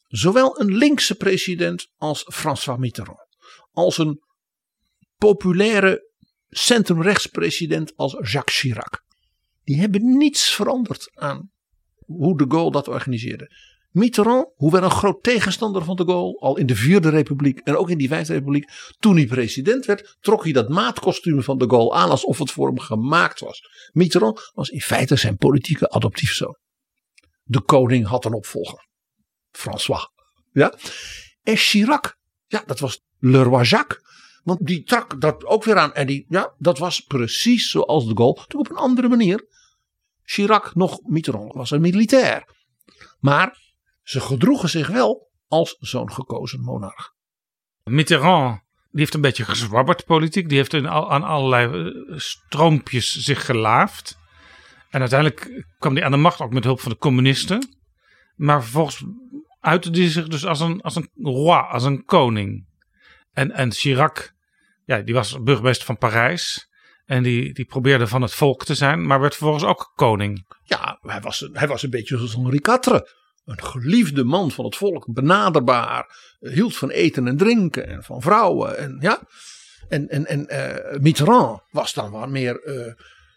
Zowel 0.06 0.60
een 0.60 0.74
linkse 0.76 1.14
president 1.14 1.88
als 1.96 2.26
François 2.32 2.78
Mitterrand, 2.78 3.36
als 3.70 3.98
een 3.98 4.22
populaire 5.16 6.10
centrumrechtspresident 6.48 7.96
als 7.96 8.12
Jacques 8.12 8.58
Chirac, 8.58 9.02
die 9.64 9.80
hebben 9.80 10.16
niets 10.16 10.54
veranderd 10.54 11.10
aan 11.14 11.50
hoe 12.18 12.36
de 12.36 12.44
Gaulle 12.48 12.70
dat 12.70 12.88
organiseerde. 12.88 13.50
Mitterrand, 13.90 14.48
hoewel 14.56 14.82
een 14.82 14.90
groot 14.90 15.22
tegenstander 15.22 15.84
van 15.84 15.96
de 15.96 16.04
Gaulle, 16.04 16.38
al 16.38 16.56
in 16.56 16.66
de 16.66 16.76
Vierde 16.76 17.08
Republiek 17.08 17.58
en 17.58 17.76
ook 17.76 17.90
in 17.90 17.98
die 17.98 18.08
Vijfde 18.08 18.32
Republiek, 18.32 18.70
toen 18.98 19.16
hij 19.16 19.26
president 19.26 19.86
werd, 19.86 20.16
trok 20.20 20.42
hij 20.42 20.52
dat 20.52 20.68
maatkostuum 20.68 21.42
van 21.42 21.58
de 21.58 21.68
Gaulle 21.68 21.92
aan 21.92 22.10
alsof 22.10 22.38
het 22.38 22.50
voor 22.50 22.66
hem 22.66 22.78
gemaakt 22.78 23.40
was. 23.40 23.60
Mitterrand 23.92 24.50
was 24.54 24.68
in 24.68 24.80
feite 24.80 25.16
zijn 25.16 25.36
politieke 25.36 25.90
adoptiefzoon. 25.90 26.56
De 27.42 27.60
koning 27.60 28.06
had 28.06 28.24
een 28.24 28.34
opvolger, 28.34 28.88
François. 29.50 30.08
Ja? 30.52 30.74
En 31.42 31.56
Chirac, 31.56 32.16
ja, 32.46 32.62
dat 32.66 32.78
was 32.78 33.00
Le 33.18 33.42
Roi 33.42 33.64
Jacques. 33.64 34.00
Want 34.42 34.66
die 34.66 34.82
trak 34.82 35.20
dat 35.20 35.44
ook 35.44 35.64
weer 35.64 35.78
aan. 35.78 35.94
En 35.94 36.06
die, 36.06 36.24
ja, 36.28 36.54
dat 36.58 36.78
was 36.78 37.00
precies 37.00 37.70
zoals 37.70 38.06
de 38.06 38.16
Gaulle, 38.16 38.44
toen 38.46 38.60
op 38.60 38.70
een 38.70 38.76
andere 38.76 39.08
manier. 39.08 39.46
Chirac 40.24 40.74
nog 40.74 41.00
Mitterrand 41.02 41.52
was 41.52 41.70
een 41.70 41.80
militair. 41.80 42.44
Maar 43.20 43.58
ze 44.02 44.20
gedroegen 44.20 44.68
zich 44.68 44.88
wel 44.88 45.30
als 45.48 45.76
zo'n 45.78 46.12
gekozen 46.12 46.60
monarch. 46.60 47.14
Mitterrand 47.84 48.60
die 48.92 49.00
heeft 49.00 49.14
een 49.14 49.20
beetje 49.20 49.44
gezwabberd 49.44 50.04
politiek. 50.04 50.48
Die 50.48 50.58
heeft 50.58 50.74
aan 50.74 51.22
allerlei 51.22 51.90
eh, 51.90 52.18
stroompjes 52.18 53.12
zich 53.12 53.44
gelaafd. 53.44 54.18
En 54.90 55.00
uiteindelijk 55.00 55.66
kwam 55.78 55.94
hij 55.94 56.04
aan 56.04 56.10
de 56.10 56.16
macht 56.16 56.40
ook 56.40 56.52
met 56.52 56.64
hulp 56.64 56.80
van 56.80 56.90
de 56.90 56.98
communisten. 56.98 57.76
Maar 58.36 58.62
vervolgens 58.62 59.04
uitte 59.60 59.90
hij 59.90 60.10
zich 60.10 60.28
dus 60.28 60.46
als 60.46 60.60
een, 60.60 60.80
als 60.80 60.96
een 60.96 61.10
roi, 61.22 61.60
als 61.60 61.84
een 61.84 62.04
koning. 62.04 62.66
En, 63.32 63.50
en 63.50 63.72
Chirac, 63.72 64.34
ja, 64.84 64.98
die 64.98 65.14
was 65.14 65.42
burgemeester 65.42 65.86
van 65.86 65.98
Parijs. 65.98 66.70
En 67.12 67.22
die, 67.22 67.54
die 67.54 67.64
probeerde 67.64 68.06
van 68.06 68.22
het 68.22 68.34
volk 68.34 68.64
te 68.64 68.74
zijn, 68.74 69.06
maar 69.06 69.20
werd 69.20 69.34
vervolgens 69.34 69.64
ook 69.64 69.92
koning. 69.94 70.46
Ja, 70.62 70.98
hij 71.00 71.20
was, 71.20 71.48
hij 71.52 71.68
was 71.68 71.82
een 71.82 71.90
beetje 71.90 72.16
zoals 72.16 72.34
Henri 72.34 72.56
IV. 72.56 73.00
Een 73.44 73.62
geliefde 73.62 74.24
man 74.24 74.50
van 74.50 74.64
het 74.64 74.76
volk, 74.76 75.12
benaderbaar. 75.12 76.36
Hield 76.40 76.76
van 76.76 76.90
eten 76.90 77.26
en 77.26 77.36
drinken 77.36 77.86
en 77.86 78.02
van 78.02 78.22
vrouwen. 78.22 78.78
En, 78.78 78.96
ja. 79.00 79.22
en, 79.88 80.08
en, 80.08 80.26
en 80.26 80.46
uh, 80.50 81.00
Mitterrand 81.00 81.60
was 81.70 81.94
dan 81.94 82.12
wel 82.12 82.28
meer 82.28 82.66
uh, 82.66 82.92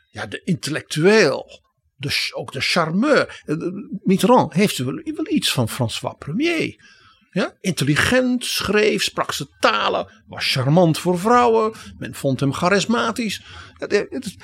ja, 0.10 0.26
de 0.26 0.42
intellectueel. 0.44 1.62
De, 1.96 2.30
ook 2.34 2.52
de 2.52 2.62
charmeur. 2.62 3.44
Mitterrand 4.04 4.54
heeft 4.54 4.78
wel, 4.78 5.02
wel 5.04 5.30
iets 5.30 5.52
van 5.52 5.70
François 5.70 6.16
Premier. 6.18 6.76
Ja, 7.36 7.58
intelligent, 7.60 8.46
schreef, 8.46 9.04
sprak 9.04 9.32
ze 9.32 9.48
talen, 9.60 10.24
was 10.28 10.52
charmant 10.52 11.00
voor 11.00 11.20
vrouwen. 11.20 11.74
Men 11.98 12.16
vond 12.16 12.40
hem 12.40 12.54
charismatisch. 12.54 13.44
Het, 13.74 13.92
het, 13.92 14.36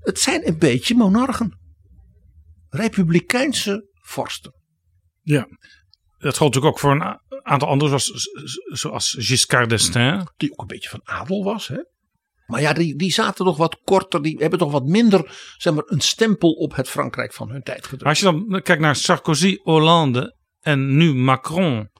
het 0.00 0.20
zijn 0.20 0.46
een 0.46 0.58
beetje 0.58 0.94
monarchen. 0.94 1.58
Republikeinse 2.68 3.88
vorsten. 3.94 4.54
Ja, 5.22 5.48
dat 6.18 6.36
geldt 6.36 6.54
natuurlijk 6.54 6.64
ook 6.64 6.78
voor 6.78 6.90
een 6.90 7.20
aantal 7.42 7.68
anderen, 7.68 8.00
zoals, 8.00 8.30
zoals 8.64 9.16
Giscard 9.18 9.68
d'Estaing. 9.68 10.30
Die 10.36 10.52
ook 10.52 10.60
een 10.60 10.66
beetje 10.66 10.88
van 10.88 11.00
adel 11.04 11.44
was, 11.44 11.68
hè? 11.68 11.82
Maar 12.46 12.60
ja, 12.60 12.72
die, 12.72 12.96
die 12.96 13.12
zaten 13.12 13.44
toch 13.44 13.56
wat 13.56 13.80
korter, 13.84 14.22
die 14.22 14.36
hebben 14.36 14.58
toch 14.58 14.72
wat 14.72 14.84
minder 14.84 15.54
zeg 15.56 15.74
maar, 15.74 15.84
een 15.86 16.00
stempel 16.00 16.52
op 16.52 16.76
het 16.76 16.88
Frankrijk 16.88 17.32
van 17.32 17.50
hun 17.50 17.62
tijd 17.62 17.84
gedrukt. 17.84 18.04
Als 18.04 18.18
je 18.18 18.24
dan 18.24 18.62
kijkt 18.62 18.82
naar 18.82 18.96
Sarkozy, 18.96 19.58
Hollande 19.62 20.36
en 20.60 20.96
nu 20.96 21.14
Macron. 21.14 21.90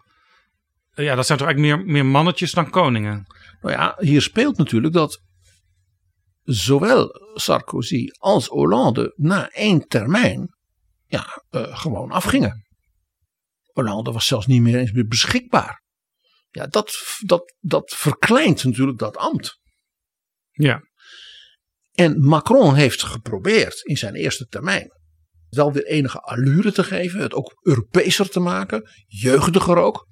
Ja, 0.95 1.15
dat 1.15 1.27
zijn 1.27 1.39
toch 1.39 1.47
eigenlijk 1.47 1.77
meer, 1.77 1.93
meer 1.93 2.07
mannetjes 2.07 2.53
dan 2.53 2.71
koningen. 2.71 3.27
Nou 3.61 3.75
ja, 3.75 3.97
hier 3.99 4.23
speelt 4.23 4.57
natuurlijk 4.57 4.95
dat 4.95 5.23
zowel 6.43 7.33
Sarkozy 7.35 8.09
als 8.19 8.47
Hollande 8.47 9.13
na 9.17 9.49
één 9.49 9.89
termijn 9.89 10.57
ja, 11.07 11.43
uh, 11.51 11.79
gewoon 11.79 12.11
afgingen. 12.11 12.67
Hollande 13.73 14.13
was 14.13 14.27
zelfs 14.27 14.47
niet 14.47 14.63
meer 14.63 14.79
eens 14.79 14.93
meer 14.93 15.07
beschikbaar. 15.07 15.83
Ja, 16.51 16.67
dat, 16.67 17.19
dat, 17.19 17.55
dat 17.61 17.95
verkleint 17.97 18.65
natuurlijk 18.65 18.99
dat 18.99 19.17
ambt. 19.17 19.59
Ja. 20.51 20.83
En 21.93 22.25
Macron 22.25 22.75
heeft 22.75 23.03
geprobeerd 23.03 23.81
in 23.83 23.97
zijn 23.97 24.15
eerste 24.15 24.47
termijn 24.47 24.98
wel 25.51 25.73
weer 25.73 25.87
enige 25.87 26.21
allure 26.21 26.73
te 26.73 26.85
geven. 26.85 27.21
Het 27.21 27.35
ook 27.35 27.59
Europeeser 27.63 28.29
te 28.31 28.41
maken. 28.41 28.91
Jeugdiger 29.07 29.77
ook. 29.77 30.07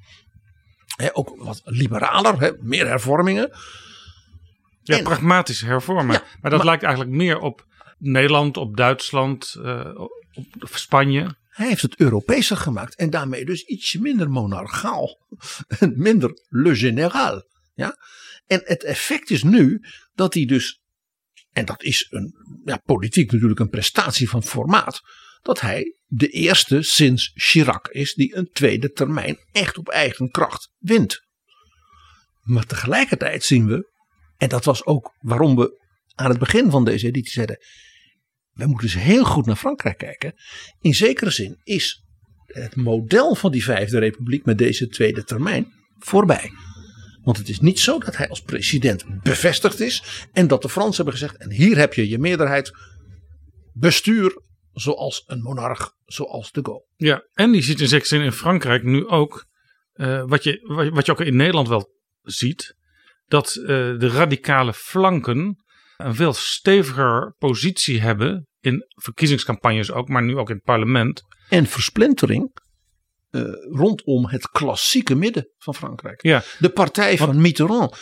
Ook 1.13 1.37
wat 1.39 1.61
liberaler. 1.65 2.57
Meer 2.61 2.87
hervormingen. 2.87 3.51
Ja, 4.83 4.97
En- 4.97 5.05
pragmatisch 5.05 5.61
hervormen. 5.61 6.15
Ja, 6.15 6.23
maar 6.41 6.51
dat 6.51 6.59
maar- 6.59 6.65
lijkt 6.69 6.83
eigenlijk 6.83 7.17
meer 7.17 7.39
op 7.39 7.67
Nederland, 7.99 8.57
op 8.57 8.77
Duitsland, 8.77 9.55
eh, 9.63 9.91
op 10.61 10.71
Spanje. 10.77 11.37
Hij 11.49 11.67
heeft 11.69 11.83
het 11.83 12.01
Europeeser 12.01 12.57
gemaakt. 12.57 12.95
En 12.97 13.11
daarmee 13.11 13.45
dus 13.45 13.63
ietsje 13.63 14.01
minder 14.01 14.31
monarchaal. 14.31 15.27
En 15.79 15.93
minder 15.97 16.31
le 16.49 16.75
général. 16.77 17.43
Ja? 17.75 17.97
En 18.47 18.61
het 18.65 18.85
effect 18.85 19.31
is 19.31 19.43
nu 19.43 19.81
dat 20.15 20.35
hij 20.35 20.45
dus. 20.45 20.81
En 21.53 21.65
dat 21.65 21.83
is 21.83 22.07
een, 22.11 22.35
ja, 22.65 22.77
politiek 22.77 23.33
natuurlijk 23.33 23.61
een 23.61 23.69
prestatie 23.69 24.29
van 24.29 24.43
formaat. 24.43 25.01
Dat 25.47 25.61
hij 25.61 25.97
de 26.07 26.29
eerste 26.29 26.83
sinds 26.83 27.31
Chirac 27.35 27.89
is 27.89 28.15
die 28.15 28.37
een 28.37 28.49
tweede 28.53 28.91
termijn 28.91 29.39
echt 29.53 29.79
op 29.79 29.89
eigen 29.89 30.31
kracht 30.31 30.73
wint. 30.79 31.21
Maar 32.43 32.67
tegelijkertijd 32.67 33.45
zien 33.45 33.67
we. 33.67 33.95
En 34.37 34.49
dat 34.49 34.65
was 34.65 34.85
ook 34.85 35.15
waarom 35.21 35.57
we 35.57 35.85
aan 36.15 36.31
het 36.31 36.39
begin 36.39 36.71
van 36.71 36.85
deze 36.85 37.07
editie 37.07 37.33
zeiden. 37.33 37.59
We 38.53 38.67
moeten 38.67 38.89
eens 38.89 38.97
heel 38.97 39.25
goed 39.25 39.47
naar 39.47 39.57
Frankrijk 39.57 39.99
kijken. 39.99 40.35
In 40.81 40.95
zekere 40.95 41.31
zin 41.31 41.61
is 41.65 42.03
het 42.47 42.77
model 42.77 43.35
van 43.35 43.53
die 43.53 43.65
Vijfde 43.65 43.99
Republiek 43.99 44.45
met 44.45 44.59
deze 44.59 44.89
tweede 44.89 45.25
termijn 45.25 45.73
voorbij. 45.99 46.51
Want 47.23 47.39
het 47.39 47.49
is 47.49 47.61
niet 47.61 47.79
zo 47.79 47.99
dat 47.99 48.17
hij 48.17 48.29
als 48.29 48.41
president 48.43 49.23
bevestigd 49.23 49.81
is 49.81 50.27
en 50.33 50.47
dat 50.47 50.63
de 50.63 50.69
Fransen 50.69 51.05
hebben 51.05 51.21
gezegd: 51.21 51.37
en 51.37 51.51
hier 51.51 51.77
heb 51.77 51.95
je 51.95 52.09
je 52.09 52.19
meerderheid, 52.19 52.73
bestuur 53.73 54.45
zoals 54.79 55.23
een 55.27 55.43
monarch, 55.43 55.93
zoals 56.05 56.53
de 56.53 56.61
Gaulle. 56.63 56.85
Ja, 56.97 57.27
en 57.33 57.53
die 57.53 57.63
ziet 57.63 57.81
in 57.81 57.89
zekere 57.89 58.09
zin 58.09 58.21
in 58.21 58.33
Frankrijk 58.33 58.83
nu 58.83 59.07
ook, 59.07 59.47
eh, 59.93 60.25
wat, 60.27 60.45
je, 60.45 60.61
wat, 60.63 60.89
wat 60.89 61.07
je 61.07 61.13
ook 61.13 61.21
in 61.21 61.37
Nederland 61.37 61.69
wel 61.69 61.91
ziet, 62.23 62.77
dat 63.27 63.55
eh, 63.55 63.67
de 63.99 64.09
radicale 64.09 64.73
flanken 64.73 65.65
een 65.97 66.15
veel 66.15 66.33
steviger 66.33 67.35
positie 67.39 68.01
hebben 68.01 68.47
in 68.61 68.87
verkiezingscampagnes 68.89 69.93
ook, 69.93 70.09
maar 70.09 70.23
nu 70.23 70.37
ook 70.37 70.49
in 70.49 70.55
het 70.55 70.65
parlement. 70.65 71.23
En 71.49 71.67
versplintering 71.67 72.59
eh, 73.31 73.43
rondom 73.71 74.27
het 74.27 74.49
klassieke 74.49 75.15
midden 75.15 75.51
van 75.59 75.75
Frankrijk. 75.75 76.23
Ja, 76.23 76.43
De 76.59 76.71
partij 76.71 77.17
van 77.17 77.41
Mitterrand 77.41 77.97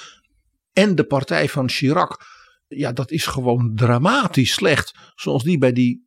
en 0.73 0.95
de 0.95 1.05
partij 1.05 1.49
van 1.49 1.69
Chirac. 1.69 2.33
Ja, 2.67 2.93
dat 2.93 3.11
is 3.11 3.27
gewoon 3.27 3.73
dramatisch 3.75 4.53
slecht. 4.53 4.93
Zoals 5.15 5.43
die 5.43 5.59
bij 5.59 5.73
die 5.73 6.05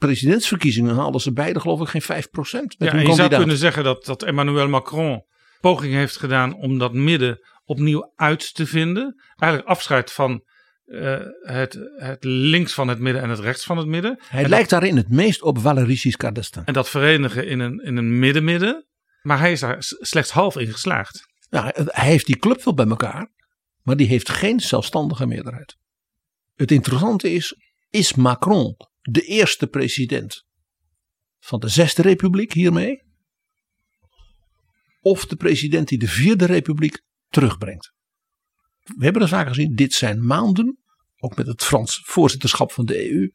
presidentsverkiezingen 0.00 0.94
haalden 0.94 1.20
ze 1.20 1.32
beide 1.32 1.60
geloof 1.60 1.80
ik 1.80 1.88
geen 1.88 2.02
5% 2.02 2.06
met 2.08 2.74
ja 2.78 2.92
hun 2.92 3.06
je 3.06 3.14
zou 3.14 3.28
kunnen 3.28 3.56
zeggen 3.56 3.84
dat, 3.84 4.04
dat 4.04 4.22
Emmanuel 4.22 4.68
Macron 4.68 5.24
poging 5.60 5.94
heeft 5.94 6.16
gedaan 6.16 6.54
om 6.54 6.78
dat 6.78 6.92
midden 6.92 7.38
opnieuw 7.64 8.12
uit 8.16 8.54
te 8.54 8.66
vinden. 8.66 9.22
Eigenlijk 9.36 9.70
afscheid 9.72 10.12
van 10.12 10.44
eh, 10.84 11.18
het, 11.40 11.78
het 11.96 12.24
links 12.24 12.74
van 12.74 12.88
het 12.88 12.98
midden 12.98 13.22
en 13.22 13.28
het 13.28 13.38
rechts 13.38 13.64
van 13.64 13.76
het 13.76 13.86
midden. 13.86 14.20
Hij 14.28 14.42
en 14.42 14.48
lijkt 14.48 14.70
daarin 14.70 14.96
het 14.96 15.08
meest 15.08 15.42
op 15.42 15.58
Valéry 15.58 15.96
Giscard 15.96 16.34
d'Estaing. 16.34 16.66
En 16.66 16.72
dat 16.72 16.88
verenigen 16.88 17.46
in 17.46 17.60
een, 17.60 17.78
in 17.84 17.96
een 17.96 18.18
midden-midden. 18.18 18.86
Maar 19.22 19.38
hij 19.38 19.52
is 19.52 19.60
daar 19.60 19.76
slechts 19.80 20.30
half 20.30 20.56
in 20.56 20.72
geslaagd. 20.72 21.28
Ja, 21.48 21.72
hij 21.74 22.08
heeft 22.08 22.26
die 22.26 22.38
club 22.38 22.64
wel 22.64 22.74
bij 22.74 22.86
elkaar, 22.86 23.32
maar 23.82 23.96
die 23.96 24.06
heeft 24.06 24.28
geen 24.28 24.60
zelfstandige 24.60 25.26
meerderheid. 25.26 25.76
Het 26.54 26.70
interessante 26.70 27.32
is, 27.32 27.54
is 27.90 28.14
Macron 28.14 28.76
de 29.10 29.22
eerste 29.22 29.66
president 29.66 30.44
van 31.38 31.60
de 31.60 31.68
Zesde 31.68 32.02
Republiek 32.02 32.52
hiermee? 32.52 33.08
Of 35.00 35.26
de 35.26 35.36
president 35.36 35.88
die 35.88 35.98
de 35.98 36.08
Vierde 36.08 36.44
Republiek 36.44 37.02
terugbrengt? 37.28 37.92
We 38.80 39.04
hebben 39.04 39.20
dat 39.20 39.30
vaak 39.30 39.48
gezien, 39.48 39.74
dit 39.74 39.92
zijn 39.92 40.26
maanden, 40.26 40.78
ook 41.16 41.36
met 41.36 41.46
het 41.46 41.64
Frans 41.64 42.00
voorzitterschap 42.04 42.72
van 42.72 42.84
de 42.84 43.10
EU, 43.10 43.32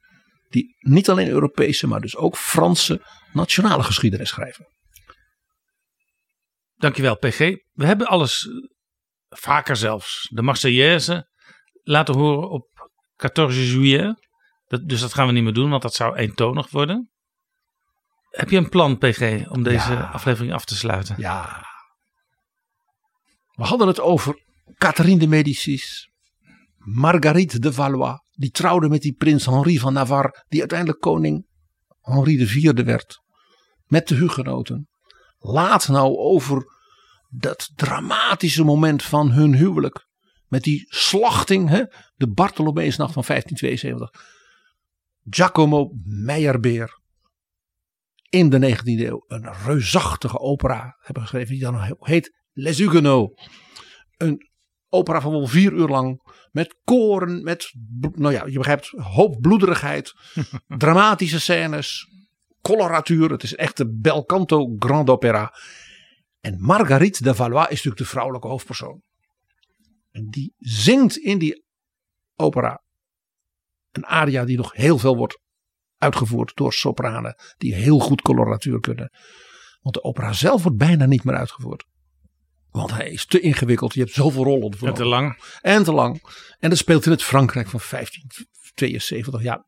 die 0.49 0.75
niet 0.79 1.09
alleen 1.09 1.27
Europese, 1.27 1.87
maar 1.87 2.01
dus 2.01 2.15
ook 2.15 2.37
Franse 2.37 3.01
nationale 3.33 3.83
geschiedenis 3.83 4.29
schrijven. 4.29 4.65
Dankjewel, 6.75 7.17
PG. 7.17 7.37
We 7.71 7.85
hebben 7.85 8.07
alles, 8.07 8.47
eh, 8.47 8.53
vaker 9.29 9.75
zelfs, 9.75 10.29
de 10.33 10.41
Marseillaise 10.41 11.29
laten 11.83 12.15
horen 12.15 12.49
op 12.49 12.89
14 13.15 13.49
juillet. 13.49 14.24
Dat, 14.77 14.87
dus 14.89 15.01
dat 15.01 15.13
gaan 15.13 15.27
we 15.27 15.33
niet 15.33 15.43
meer 15.43 15.53
doen, 15.53 15.69
want 15.69 15.81
dat 15.81 15.93
zou 15.93 16.15
eentonig 16.15 16.69
worden. 16.69 17.09
Heb 18.29 18.49
je 18.49 18.57
een 18.57 18.69
plan, 18.69 18.97
PG, 18.97 19.47
om 19.49 19.63
deze 19.63 19.91
Ja. 19.91 20.09
aflevering 20.13 20.53
af 20.53 20.65
te 20.65 20.75
sluiten? 20.75 21.15
Ja. 21.17 21.65
We 23.51 23.63
hadden 23.63 23.87
het 23.87 23.99
over 23.99 24.43
Catherine 24.77 25.19
de 25.19 25.27
Medicis. 25.27 26.09
Marguerite 26.77 27.59
de 27.59 27.73
Valois. 27.73 28.19
Die 28.31 28.49
trouwde 28.49 28.89
met 28.89 29.01
die 29.01 29.13
prins 29.13 29.45
Henri 29.45 29.79
van 29.79 29.93
Navarre. 29.93 30.43
Die 30.47 30.59
uiteindelijk 30.59 30.99
koning 30.99 31.47
Henri 32.01 32.41
IV 32.41 32.71
werd. 32.85 33.21
Met 33.85 34.07
de 34.07 34.15
hugenoten. 34.15 34.87
Laat 35.37 35.87
nou 35.87 36.17
over 36.17 36.63
dat 37.29 37.71
dramatische 37.75 38.63
moment 38.63 39.03
van 39.03 39.31
hun 39.31 39.55
huwelijk. 39.55 40.07
Met 40.47 40.63
die 40.63 40.85
slachting. 40.87 41.69
Hè? 41.69 41.83
De 42.15 42.29
Bartholomeusnacht 42.31 43.13
van 43.13 43.23
1572. 43.27 44.33
Giacomo 45.29 45.91
Meyerbeer 46.03 46.99
in 48.29 48.49
de 48.49 48.75
19e 48.77 48.83
eeuw 48.83 49.23
een 49.27 49.53
reusachtige 49.65 50.39
opera 50.39 50.97
hebben 50.99 51.23
geschreven. 51.23 51.53
Die 51.53 51.63
dan 51.63 51.95
heet 51.99 52.35
Les 52.51 52.77
Huguenots. 52.77 53.49
Een 54.17 54.49
opera 54.89 55.21
van 55.21 55.31
wel 55.31 55.47
vier 55.47 55.73
uur 55.73 55.87
lang. 55.87 56.33
Met 56.51 56.75
koren, 56.83 57.43
met, 57.43 57.73
nou 57.99 58.33
ja, 58.33 58.45
je 58.45 58.57
begrijpt, 58.57 58.87
hoop 58.87 59.41
bloederigheid. 59.41 60.13
dramatische 60.67 61.39
scènes. 61.39 62.09
Coloratuur. 62.61 63.31
Het 63.31 63.43
is 63.43 63.55
echt 63.55 63.77
de 63.77 63.97
bel 63.97 64.25
canto 64.25 64.75
grand 64.79 65.09
opera. 65.09 65.53
En 66.39 66.61
Marguerite 66.61 67.23
de 67.23 67.35
Valois 67.35 67.65
is 67.65 67.69
natuurlijk 67.69 67.97
de 67.97 68.05
vrouwelijke 68.05 68.47
hoofdpersoon. 68.47 69.01
En 70.11 70.29
die 70.29 70.53
zingt 70.57 71.17
in 71.17 71.37
die 71.37 71.63
opera 72.35 72.83
een 73.97 74.05
aria 74.05 74.45
die 74.45 74.57
nog 74.57 74.73
heel 74.73 74.97
veel 74.97 75.15
wordt 75.15 75.39
uitgevoerd 75.97 76.55
door 76.55 76.73
sopranen 76.73 77.35
die 77.57 77.73
heel 77.73 77.99
goed 77.99 78.21
coloratuur 78.21 78.79
kunnen. 78.79 79.11
Want 79.81 79.95
de 79.95 80.03
opera 80.03 80.33
zelf 80.33 80.63
wordt 80.63 80.77
bijna 80.77 81.05
niet 81.05 81.23
meer 81.23 81.35
uitgevoerd. 81.35 81.85
Want 82.69 82.91
hij 82.91 83.09
is 83.09 83.25
te 83.25 83.39
ingewikkeld. 83.39 83.93
Je 83.93 83.99
hebt 83.99 84.13
zoveel 84.13 84.43
rollen. 84.43 84.73
En 84.81 84.93
te 84.93 85.05
lang. 85.05 85.41
En 85.61 85.83
te 85.83 85.91
lang. 85.91 86.21
En 86.59 86.69
dat 86.69 86.77
speelt 86.77 87.05
in 87.05 87.11
het 87.11 87.23
Frankrijk 87.23 87.69
van 87.69 87.79
1572. 87.89 89.41
Ja, 89.41 89.65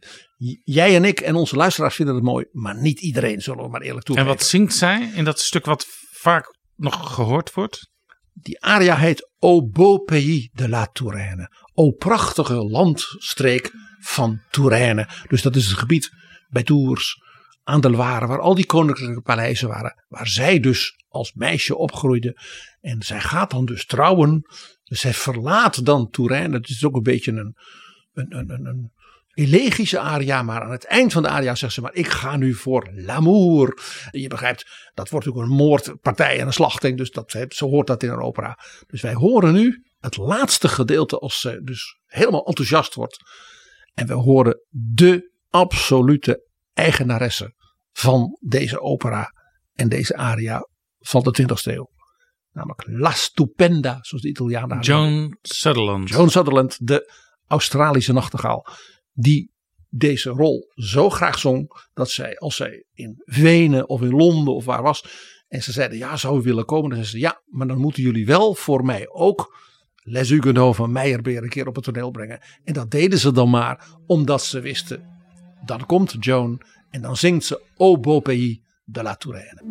jij 0.63 0.95
en 0.95 1.05
ik 1.05 1.19
en 1.19 1.35
onze 1.35 1.55
luisteraars 1.55 1.95
vinden 1.95 2.15
het 2.15 2.23
mooi. 2.23 2.45
Maar 2.51 2.81
niet 2.81 3.01
iedereen, 3.01 3.41
zullen 3.41 3.63
we 3.63 3.69
maar 3.69 3.81
eerlijk 3.81 3.99
En 3.99 4.05
toegeven. 4.05 4.31
wat 4.31 4.43
zingt 4.43 4.73
zij 4.73 5.11
in 5.13 5.23
dat 5.23 5.39
stuk 5.39 5.65
wat 5.65 5.85
vaak 6.11 6.57
nog 6.75 7.13
gehoord 7.13 7.53
wordt? 7.53 7.89
Die 8.33 8.61
aria 8.61 8.95
heet 8.95 9.29
O 9.39 9.67
beau 9.67 10.03
pays 10.03 10.49
de 10.51 10.69
la 10.69 10.85
Touraine. 10.85 11.51
O 11.73 11.91
prachtige 11.91 12.55
landstreek 12.55 13.71
van 13.99 14.41
Touraine. 14.49 15.09
Dus 15.27 15.41
dat 15.41 15.55
is 15.55 15.67
het 15.67 15.77
gebied 15.77 16.11
bij 16.49 16.63
Tours, 16.63 17.21
aan 17.63 17.81
de 17.81 17.89
Loire, 17.89 18.27
waar 18.27 18.39
al 18.39 18.55
die 18.55 18.65
koninklijke 18.65 19.21
paleizen 19.21 19.67
waren. 19.67 20.03
Waar 20.07 20.27
zij 20.27 20.59
dus 20.59 21.03
als 21.07 21.33
meisje 21.33 21.77
opgroeide. 21.77 22.37
En 22.81 23.01
zij 23.01 23.19
gaat 23.19 23.51
dan 23.51 23.65
dus 23.65 23.85
trouwen. 23.85 24.45
Dus 24.83 24.99
zij 24.99 25.13
verlaat 25.13 25.85
dan 25.85 26.09
Touraine. 26.09 26.57
Het 26.57 26.69
is 26.69 26.85
ook 26.85 26.95
een 26.95 27.03
beetje 27.03 27.31
een, 27.31 27.55
een, 28.13 28.37
een, 28.37 28.49
een, 28.49 28.65
een 28.65 28.91
elegische 29.33 29.99
aria. 29.99 30.43
Maar 30.43 30.61
aan 30.61 30.71
het 30.71 30.85
eind 30.85 31.13
van 31.13 31.23
de 31.23 31.29
aria 31.29 31.55
zegt 31.55 31.73
ze 31.73 31.81
maar 31.81 31.93
ik 31.93 32.07
ga 32.07 32.37
nu 32.37 32.53
voor 32.53 32.89
l'amour. 32.93 33.79
Je 34.11 34.27
begrijpt, 34.27 34.91
dat 34.93 35.09
wordt 35.09 35.27
ook 35.27 35.35
een 35.35 35.49
moordpartij 35.49 36.39
en 36.39 36.47
een 36.47 36.53
slachting. 36.53 36.97
Dus 36.97 37.11
dat, 37.11 37.37
zo 37.49 37.69
hoort 37.69 37.87
dat 37.87 38.03
in 38.03 38.09
een 38.09 38.21
opera. 38.21 38.59
Dus 38.87 39.01
wij 39.01 39.13
horen 39.13 39.53
nu 39.53 39.83
het 39.99 40.17
laatste 40.17 40.67
gedeelte 40.67 41.19
als 41.19 41.39
ze 41.39 41.61
dus 41.63 41.97
helemaal 42.05 42.45
enthousiast 42.45 42.93
wordt. 42.93 43.17
En 43.97 44.07
we 44.07 44.13
horen 44.13 44.61
de 44.69 45.31
absolute 45.49 46.49
eigenaresse 46.73 47.53
van 47.91 48.37
deze 48.41 48.81
opera 48.81 49.33
en 49.73 49.89
deze 49.89 50.15
aria 50.15 50.67
van 50.99 51.23
de 51.23 51.41
20e 51.41 51.63
eeuw. 51.63 51.89
Namelijk 52.51 52.83
La 52.87 53.11
Stupenda, 53.11 53.97
zoals 54.01 54.23
de 54.23 54.29
Italianen. 54.29 54.79
Joan 54.79 55.37
Sutherland. 55.41 56.09
Joan 56.09 56.29
Sutherland, 56.29 56.87
de 56.87 57.13
Australische 57.47 58.13
nachtegaal. 58.13 58.67
Die 59.13 59.51
deze 59.89 60.29
rol 60.29 60.71
zo 60.75 61.09
graag 61.09 61.39
zong. 61.39 61.87
Dat 61.93 62.09
zij, 62.09 62.37
als 62.37 62.55
zij 62.55 62.85
in 62.93 63.21
Wenen 63.25 63.89
of 63.89 64.01
in 64.01 64.15
Londen 64.15 64.55
of 64.55 64.65
waar 64.65 64.83
was. 64.83 65.05
En 65.47 65.63
ze 65.63 65.71
zeiden, 65.71 65.97
ja, 65.97 66.17
zou 66.17 66.39
u 66.39 66.41
willen 66.41 66.65
komen? 66.65 66.89
Dan 66.89 66.97
zei 66.99 67.09
ze, 67.09 67.19
ja, 67.19 67.41
maar 67.45 67.67
dan 67.67 67.77
moeten 67.77 68.03
jullie 68.03 68.25
wel 68.25 68.55
voor 68.55 68.85
mij 68.85 69.09
ook 69.09 69.55
Les 70.09 70.29
Huguenots 70.29 70.77
van 70.77 70.91
Meyerbeer 70.91 71.43
een 71.43 71.49
keer 71.49 71.67
op 71.67 71.75
het 71.75 71.83
toneel 71.83 72.11
brengen. 72.11 72.39
En 72.63 72.73
dat 72.73 72.91
deden 72.91 73.19
ze 73.19 73.31
dan 73.31 73.49
maar 73.49 73.87
omdat 74.05 74.43
ze 74.43 74.59
wisten, 74.59 75.03
dan 75.65 75.85
komt 75.85 76.15
Joan. 76.19 76.61
En 76.89 77.01
dan 77.01 77.17
zingt 77.17 77.45
ze 77.45 77.61
Au 77.77 77.99
beau 77.99 78.21
pays 78.21 78.59
de 78.85 79.03
la 79.03 79.15
Touraine. 79.15 79.61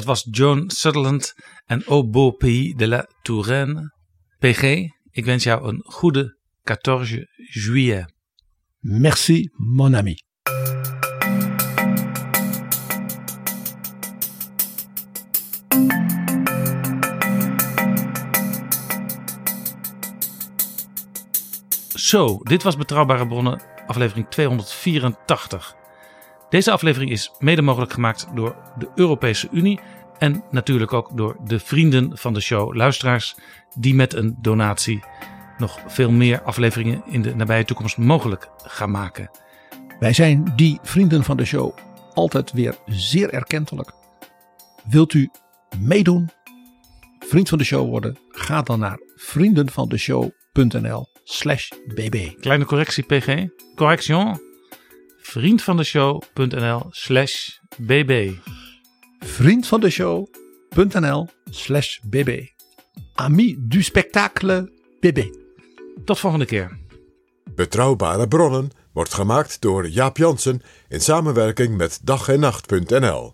Dat 0.00 0.08
was 0.08 0.26
John 0.30 0.64
Sutherland 0.66 1.34
en 1.66 1.84
Au 1.84 2.10
beau 2.10 2.32
pays 2.32 2.74
de 2.74 2.86
la 2.86 3.06
Touraine. 3.22 3.92
PG, 4.38 4.62
ik 5.10 5.24
wens 5.24 5.44
jou 5.44 5.68
een 5.68 5.82
goede 5.84 6.38
14 6.64 7.26
juillet. 7.36 8.12
Merci 8.78 9.50
mon 9.52 9.96
ami. 9.96 10.16
Zo, 21.94 22.38
dit 22.42 22.62
was 22.62 22.76
Betrouwbare 22.76 23.26
Bronnen, 23.26 23.62
aflevering 23.86 24.28
284. 24.28 25.79
Deze 26.50 26.70
aflevering 26.70 27.10
is 27.10 27.32
mede 27.38 27.62
mogelijk 27.62 27.92
gemaakt 27.92 28.26
door 28.34 28.56
de 28.78 28.88
Europese 28.94 29.48
Unie 29.52 29.80
en 30.18 30.44
natuurlijk 30.50 30.92
ook 30.92 31.16
door 31.16 31.36
de 31.44 31.58
vrienden 31.58 32.18
van 32.18 32.32
de 32.32 32.40
show, 32.40 32.74
luisteraars 32.74 33.36
die 33.78 33.94
met 33.94 34.14
een 34.14 34.36
donatie 34.40 35.04
nog 35.58 35.80
veel 35.86 36.10
meer 36.10 36.42
afleveringen 36.42 37.02
in 37.06 37.22
de 37.22 37.34
nabije 37.34 37.64
toekomst 37.64 37.96
mogelijk 37.96 38.48
gaan 38.56 38.90
maken. 38.90 39.30
Wij 39.98 40.12
zijn 40.12 40.52
die 40.56 40.78
vrienden 40.82 41.24
van 41.24 41.36
de 41.36 41.44
show 41.44 41.78
altijd 42.14 42.52
weer 42.52 42.76
zeer 42.86 43.30
erkentelijk. 43.32 43.92
Wilt 44.84 45.14
u 45.14 45.30
meedoen? 45.78 46.30
Vriend 47.18 47.48
van 47.48 47.58
de 47.58 47.64
show 47.64 47.88
worden? 47.88 48.18
Ga 48.28 48.62
dan 48.62 48.78
naar 48.78 48.98
vriendenvandeshow.nl 49.16 51.06
slash 51.24 51.68
bb. 51.86 52.40
Kleine 52.40 52.64
correctie, 52.64 53.04
PG. 53.04 53.46
Correction. 53.74 54.49
Vriendvandeshow.nl 55.30 56.86
slash 56.90 57.60
bb. 57.76 58.34
Vriendvandeshow.nl 59.20 61.28
slash 61.50 62.00
bb. 62.02 62.48
Ami 63.14 63.56
du 63.58 63.82
spectacle 63.82 64.72
bb. 65.00 65.18
Tot 66.04 66.18
volgende 66.18 66.44
keer. 66.44 66.78
Betrouwbare 67.54 68.28
bronnen 68.28 68.70
wordt 68.92 69.14
gemaakt 69.14 69.60
door 69.60 69.88
Jaap 69.88 70.16
Jansen 70.16 70.62
in 70.88 71.00
samenwerking 71.00 71.76
met 71.76 71.98
dag 72.02 72.28
en 72.28 72.40
nacht.nl. 72.40 73.32